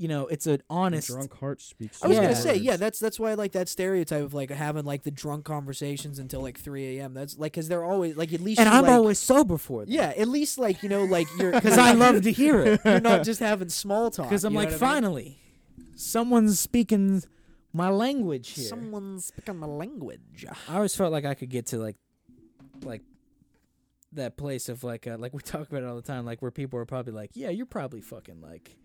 you 0.00 0.08
know 0.08 0.26
it's 0.28 0.46
an 0.46 0.62
honest 0.70 1.08
drunk 1.08 1.36
heart 1.38 1.60
speaks. 1.60 2.02
I 2.02 2.06
was 2.08 2.16
Yeah. 2.16 2.22
gonna 2.22 2.34
say, 2.34 2.56
yeah, 2.56 2.76
that's 2.78 2.98
that's 2.98 3.20
why 3.20 3.32
I 3.32 3.34
like 3.34 3.52
that 3.52 3.68
stereotype 3.68 4.22
of 4.22 4.32
like 4.32 4.48
having 4.50 4.86
like 4.86 5.02
the 5.02 5.10
drunk 5.10 5.44
conversations 5.44 6.18
until 6.18 6.40
like 6.40 6.58
three 6.58 6.98
a.m. 6.98 7.12
That's 7.12 7.36
like 7.36 7.52
because 7.52 7.68
they're 7.68 7.84
always 7.84 8.16
like 8.16 8.32
at 8.32 8.40
least 8.40 8.60
and 8.60 8.68
you, 8.68 8.74
i'm 8.74 8.84
like, 8.84 8.92
always 8.92 9.18
sober 9.18 9.58
for 9.58 9.84
them 9.84 9.92
yeah, 9.92 10.14
at 10.16 10.26
least 10.26 10.58
like 10.58 10.82
you 10.82 10.88
know 10.88 11.04
like 11.04 11.28
you're 11.38 11.52
because 11.60 11.76
i 11.76 11.92
love 11.92 12.22
to 12.22 12.32
hear 12.32 12.60
it 12.60 12.80
you're 12.84 13.00
not 13.00 13.24
just 13.24 13.40
having 13.40 13.68
small 13.68 14.10
talk. 14.10 14.28
because 14.30 14.44
i'm 14.44 14.54
like 14.54 14.68
what 14.70 14.82
I 14.82 14.86
mean? 14.86 14.94
finally 14.94 15.38
someone's 15.96 16.58
speaking 16.58 17.22
my 17.74 17.90
language 17.90 18.50
here 18.52 18.64
someone's 18.64 19.26
speaking 19.26 19.56
my 19.58 19.66
language. 19.66 20.46
I 20.68 20.76
always 20.76 20.96
felt 20.96 21.12
like 21.12 21.24
I 21.26 21.34
could 21.34 21.50
get 21.50 21.66
to 21.66 21.78
like, 21.78 21.96
like 22.82 23.02
that 24.12 24.36
place 24.36 24.68
of 24.68 24.82
like, 24.82 25.06
uh, 25.06 25.16
like 25.18 25.32
we 25.34 25.40
talk 25.42 25.68
about 25.68 25.82
it 25.82 25.86
all 25.86 25.96
the 25.96 26.02
time, 26.02 26.24
like 26.24 26.40
where 26.42 26.50
people 26.50 26.78
are 26.80 26.86
probably 26.86 27.12
like, 27.12 27.30
yeah, 27.34 27.50
you're 27.50 27.66
probably 27.66 28.00
fucking 28.00 28.40
like, 28.40 28.76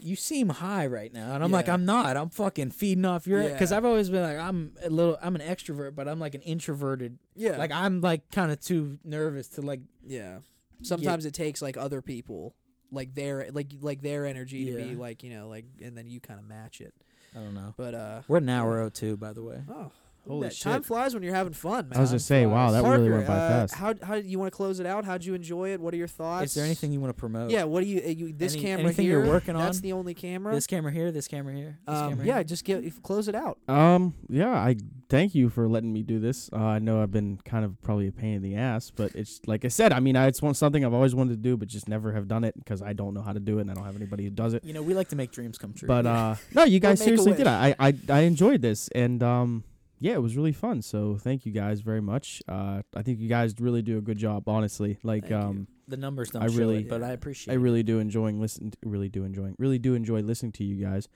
you 0.00 0.16
seem 0.16 0.48
high 0.48 0.86
right 0.86 1.12
now, 1.12 1.34
and 1.34 1.42
I'm 1.42 1.50
like, 1.50 1.68
I'm 1.68 1.84
not. 1.84 2.16
I'm 2.16 2.30
fucking 2.30 2.70
feeding 2.70 3.04
off 3.04 3.26
your 3.26 3.42
because 3.48 3.70
Yeah. 3.70 3.76
I've 3.78 3.84
always 3.84 4.10
been 4.10 4.22
like, 4.22 4.38
I'm 4.38 4.72
a 4.82 4.90
little, 4.90 5.18
I'm 5.22 5.34
an 5.34 5.40
extrovert, 5.42 5.94
but 5.94 6.06
I'm 6.08 6.18
like 6.20 6.34
an 6.34 6.42
introverted. 6.42 7.18
Yeah, 7.34 7.56
Like 7.56 7.72
I'm 7.72 8.00
like 8.00 8.30
kind 8.30 8.50
of 8.52 8.60
too 8.60 8.98
nervous 9.04 9.48
to 9.50 9.62
like, 9.62 9.80
Yeah. 10.06 10.38
Sometimes 10.82 11.26
it 11.26 11.34
takes 11.34 11.60
like 11.60 11.76
other 11.76 12.00
people, 12.02 12.54
like 12.92 13.14
their 13.14 13.48
like 13.52 13.66
like 13.80 14.00
their 14.00 14.24
energy 14.26 14.66
to 14.66 14.76
be 14.76 14.94
like 14.94 15.22
you 15.24 15.30
know 15.30 15.48
like, 15.48 15.64
and 15.82 15.96
then 15.98 16.08
you 16.08 16.20
kind 16.20 16.38
of 16.38 16.46
match 16.46 16.80
it. 16.80 16.94
I 17.34 17.40
don't 17.40 17.54
know. 17.54 17.74
But 17.76 17.94
uh, 17.94 18.22
We're 18.28 18.38
an 18.38 18.48
hour 18.48 18.80
oh 18.80 18.88
two, 18.88 19.16
by 19.16 19.32
the 19.32 19.42
way. 19.42 19.60
oh, 19.68 19.90
Holy 20.28 20.48
that 20.48 20.58
time 20.58 20.82
flies 20.82 21.14
when 21.14 21.22
you're 21.22 21.34
having 21.34 21.52
fun, 21.52 21.88
man. 21.88 21.98
I 21.98 22.00
was 22.00 22.10
gonna 22.10 22.20
say, 22.20 22.46
wow, 22.46 22.70
that 22.70 22.82
Parker, 22.82 22.98
really 22.98 23.10
went 23.10 23.26
by 23.26 23.36
uh, 23.36 23.48
fast. 23.48 23.74
How 23.74 23.94
how 24.02 24.14
you 24.14 24.38
want 24.38 24.52
to 24.52 24.56
close 24.56 24.80
it 24.80 24.86
out? 24.86 25.04
How'd 25.04 25.24
you 25.24 25.34
enjoy 25.34 25.72
it? 25.72 25.80
What 25.80 25.94
are 25.94 25.96
your 25.96 26.08
thoughts? 26.08 26.46
Is 26.46 26.54
there 26.54 26.64
anything 26.64 26.92
you 26.92 27.00
want 27.00 27.10
to 27.10 27.18
promote? 27.18 27.50
Yeah. 27.50 27.64
What 27.64 27.82
do 27.82 27.86
you? 27.86 28.02
Uh, 28.04 28.08
you 28.08 28.32
this 28.32 28.54
Any- 28.54 28.62
camera 28.62 28.84
anything 28.86 29.06
here? 29.06 29.20
you're 29.20 29.32
working 29.32 29.56
That's 29.56 29.80
the 29.80 29.92
only 29.92 30.14
camera. 30.14 30.54
This 30.54 30.66
camera 30.66 30.92
here, 30.92 31.10
this 31.10 31.28
camera 31.28 31.54
here. 31.54 31.78
This 31.86 31.96
um, 31.96 32.10
camera 32.10 32.26
yeah. 32.26 32.34
here. 32.34 32.44
Just 32.44 32.64
get 32.64 33.02
close 33.02 33.28
it 33.28 33.34
out. 33.34 33.58
Um, 33.68 34.14
yeah, 34.28 34.52
I 34.52 34.76
thank 35.08 35.34
you 35.34 35.48
for 35.48 35.68
letting 35.68 35.92
me 35.92 36.02
do 36.02 36.18
this. 36.18 36.50
Uh, 36.52 36.56
I 36.56 36.78
know 36.78 37.02
I've 37.02 37.10
been 37.10 37.38
kind 37.44 37.64
of 37.64 37.80
probably 37.82 38.08
a 38.08 38.12
pain 38.12 38.34
in 38.34 38.42
the 38.42 38.56
ass, 38.56 38.90
but 38.90 39.14
it's 39.14 39.40
like 39.46 39.64
I 39.64 39.68
said. 39.68 39.92
I 39.92 40.00
mean, 40.00 40.16
I, 40.16 40.26
it's 40.26 40.42
one 40.42 40.54
something 40.54 40.84
I've 40.84 40.94
always 40.94 41.14
wanted 41.14 41.30
to 41.30 41.36
do, 41.36 41.56
but 41.56 41.68
just 41.68 41.88
never 41.88 42.12
have 42.12 42.28
done 42.28 42.44
it 42.44 42.54
because 42.58 42.82
I 42.82 42.92
don't 42.92 43.14
know 43.14 43.22
how 43.22 43.32
to 43.32 43.40
do 43.40 43.58
it, 43.58 43.62
and 43.62 43.70
I 43.70 43.74
don't 43.74 43.84
have 43.84 43.96
anybody 43.96 44.24
who 44.24 44.30
does 44.30 44.54
it. 44.54 44.64
You 44.64 44.72
know, 44.72 44.82
we 44.82 44.94
like 44.94 45.08
to 45.08 45.16
make 45.16 45.32
dreams 45.32 45.58
come 45.58 45.72
true. 45.72 45.88
But 45.88 46.06
uh, 46.06 46.34
no, 46.54 46.64
you 46.64 46.80
guys 46.80 47.02
seriously 47.02 47.34
did. 47.34 47.46
I, 47.46 47.74
I 47.78 47.94
I 48.08 48.20
enjoyed 48.20 48.62
this, 48.62 48.88
and 48.88 49.22
um, 49.22 49.64
yeah, 50.00 50.14
it 50.14 50.22
was 50.22 50.36
really 50.36 50.52
fun. 50.52 50.82
So 50.82 51.16
thank 51.20 51.44
you 51.46 51.52
guys 51.52 51.80
very 51.80 52.00
much. 52.00 52.42
Uh, 52.48 52.82
I 52.94 53.02
think 53.02 53.18
you 53.20 53.28
guys 53.28 53.54
really 53.60 53.82
do 53.82 53.98
a 53.98 54.00
good 54.00 54.18
job. 54.18 54.48
Honestly, 54.48 54.98
like 55.02 55.22
Thank 55.28 55.30
you. 55.30 55.36
um, 55.36 55.66
the 55.86 55.96
numbers 55.96 56.30
don't 56.30 56.42
I 56.42 56.48
show 56.48 56.58
really- 56.58 56.78
it, 56.80 56.88
but 56.88 57.02
I 57.02 57.10
appreciate. 57.12 57.52
I 57.52 57.56
it. 57.56 57.60
really 57.60 57.82
do 57.82 57.98
enjoying 57.98 58.40
listen. 58.40 58.72
Really 58.84 59.08
do 59.08 59.24
enjoying. 59.24 59.54
Really 59.58 59.78
do 59.78 59.94
enjoy 59.94 60.20
listening 60.20 60.52
to 60.52 60.64
you 60.64 60.76
guys. 60.84 61.08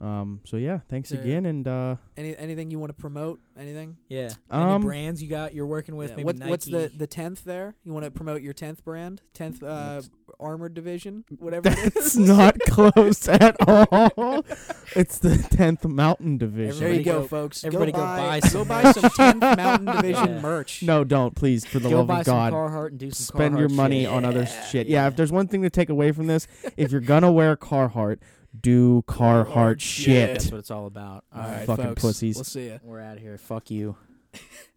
Um, 0.00 0.40
so 0.44 0.56
yeah, 0.56 0.78
thanks 0.88 1.10
There- 1.10 1.20
again, 1.20 1.44
and 1.44 1.68
uh, 1.68 1.96
Any 2.16 2.34
anything 2.36 2.70
you 2.70 2.78
want 2.78 2.88
to 2.88 2.98
promote? 2.98 3.38
Anything? 3.58 3.98
Yeah. 4.08 4.30
Um, 4.50 4.70
Any 4.76 4.82
brands 4.84 5.22
you 5.22 5.28
got 5.28 5.54
you're 5.54 5.66
working 5.66 5.94
with? 5.94 6.10
Yeah, 6.10 6.16
Maybe 6.16 6.24
what- 6.26 6.38
Nike. 6.38 6.50
what's 6.50 6.64
the 6.64 6.90
the 6.96 7.06
tenth 7.06 7.44
there? 7.44 7.74
You 7.84 7.92
want 7.92 8.04
to 8.06 8.10
promote 8.10 8.40
your 8.40 8.54
tenth 8.54 8.82
brand, 8.82 9.20
tenth 9.34 9.62
uh, 9.62 10.00
armored 10.38 10.72
division, 10.72 11.24
whatever 11.38 11.68
it 11.68 11.76
that's 11.94 12.14
is. 12.14 12.16
not 12.28 12.58
close 12.60 13.28
at 13.28 13.56
all. 13.68 14.42
It's 14.96 15.18
the 15.18 15.36
tenth 15.50 15.84
Mountain 15.84 16.38
Division. 16.38 16.80
There 16.80 16.88
you 16.88 17.00
Everybody 17.00 17.04
go, 17.04 17.20
go- 17.20 17.26
folks. 17.28 17.62
everybody 17.64 17.92
go 17.92 17.98
go 17.98 18.04
buy, 18.04 18.16
buy 18.18 18.40
go 18.40 18.48
some 18.48 18.68
buy 18.68 18.92
some 18.92 19.10
tenth 19.10 19.40
Mountain 19.58 19.96
Division 19.96 20.28
Yeah. 20.36 20.40
merch. 20.40 20.82
No, 20.82 21.04
don't 21.04 21.34
please, 21.34 21.66
for 21.66 21.78
the 21.78 21.90
Go 21.90 21.98
love 21.98 22.06
buy 22.06 22.20
of 22.20 22.26
God. 22.26 22.52
some 22.52 22.58
Carhartt 22.58 22.88
and 22.88 22.98
do 22.98 23.10
some 23.10 23.36
spend 23.36 23.58
your 23.58 23.68
Carhartt 23.68 23.72
money 23.76 24.00
shit. 24.04 24.08
on 24.12 24.24
other 24.24 24.46
shit. 24.46 24.86
Yeah, 24.86 25.02
yeah. 25.02 25.08
if 25.08 25.16
there's 25.16 25.30
one 25.32 25.46
thing 25.46 25.60
to 25.60 25.68
take 25.70 25.90
away 25.90 26.10
from 26.12 26.26
this, 26.26 26.46
if 26.78 26.90
you're 26.90 27.02
gonna 27.02 27.30
wear 27.30 27.54
Carhartt, 27.54 28.18
do 28.58 29.02
Carhartt 29.06 29.46
Carhartt 29.46 29.80
shit. 29.80 30.32
That's 30.32 30.50
what 30.50 30.58
it's 30.58 30.70
all 30.70 30.86
about. 30.86 31.24
All 31.34 31.40
All 31.42 31.48
right. 31.48 31.56
right, 31.58 31.66
Fucking 31.66 31.84
folks. 31.86 32.00
pussies. 32.02 32.36
We'll 32.36 32.44
see 32.44 32.68
ya. 32.68 32.78
We're 32.82 33.00
out 33.00 33.16
of 33.16 33.22
here. 33.22 33.38
Fuck 33.38 33.70
you. 33.70 33.96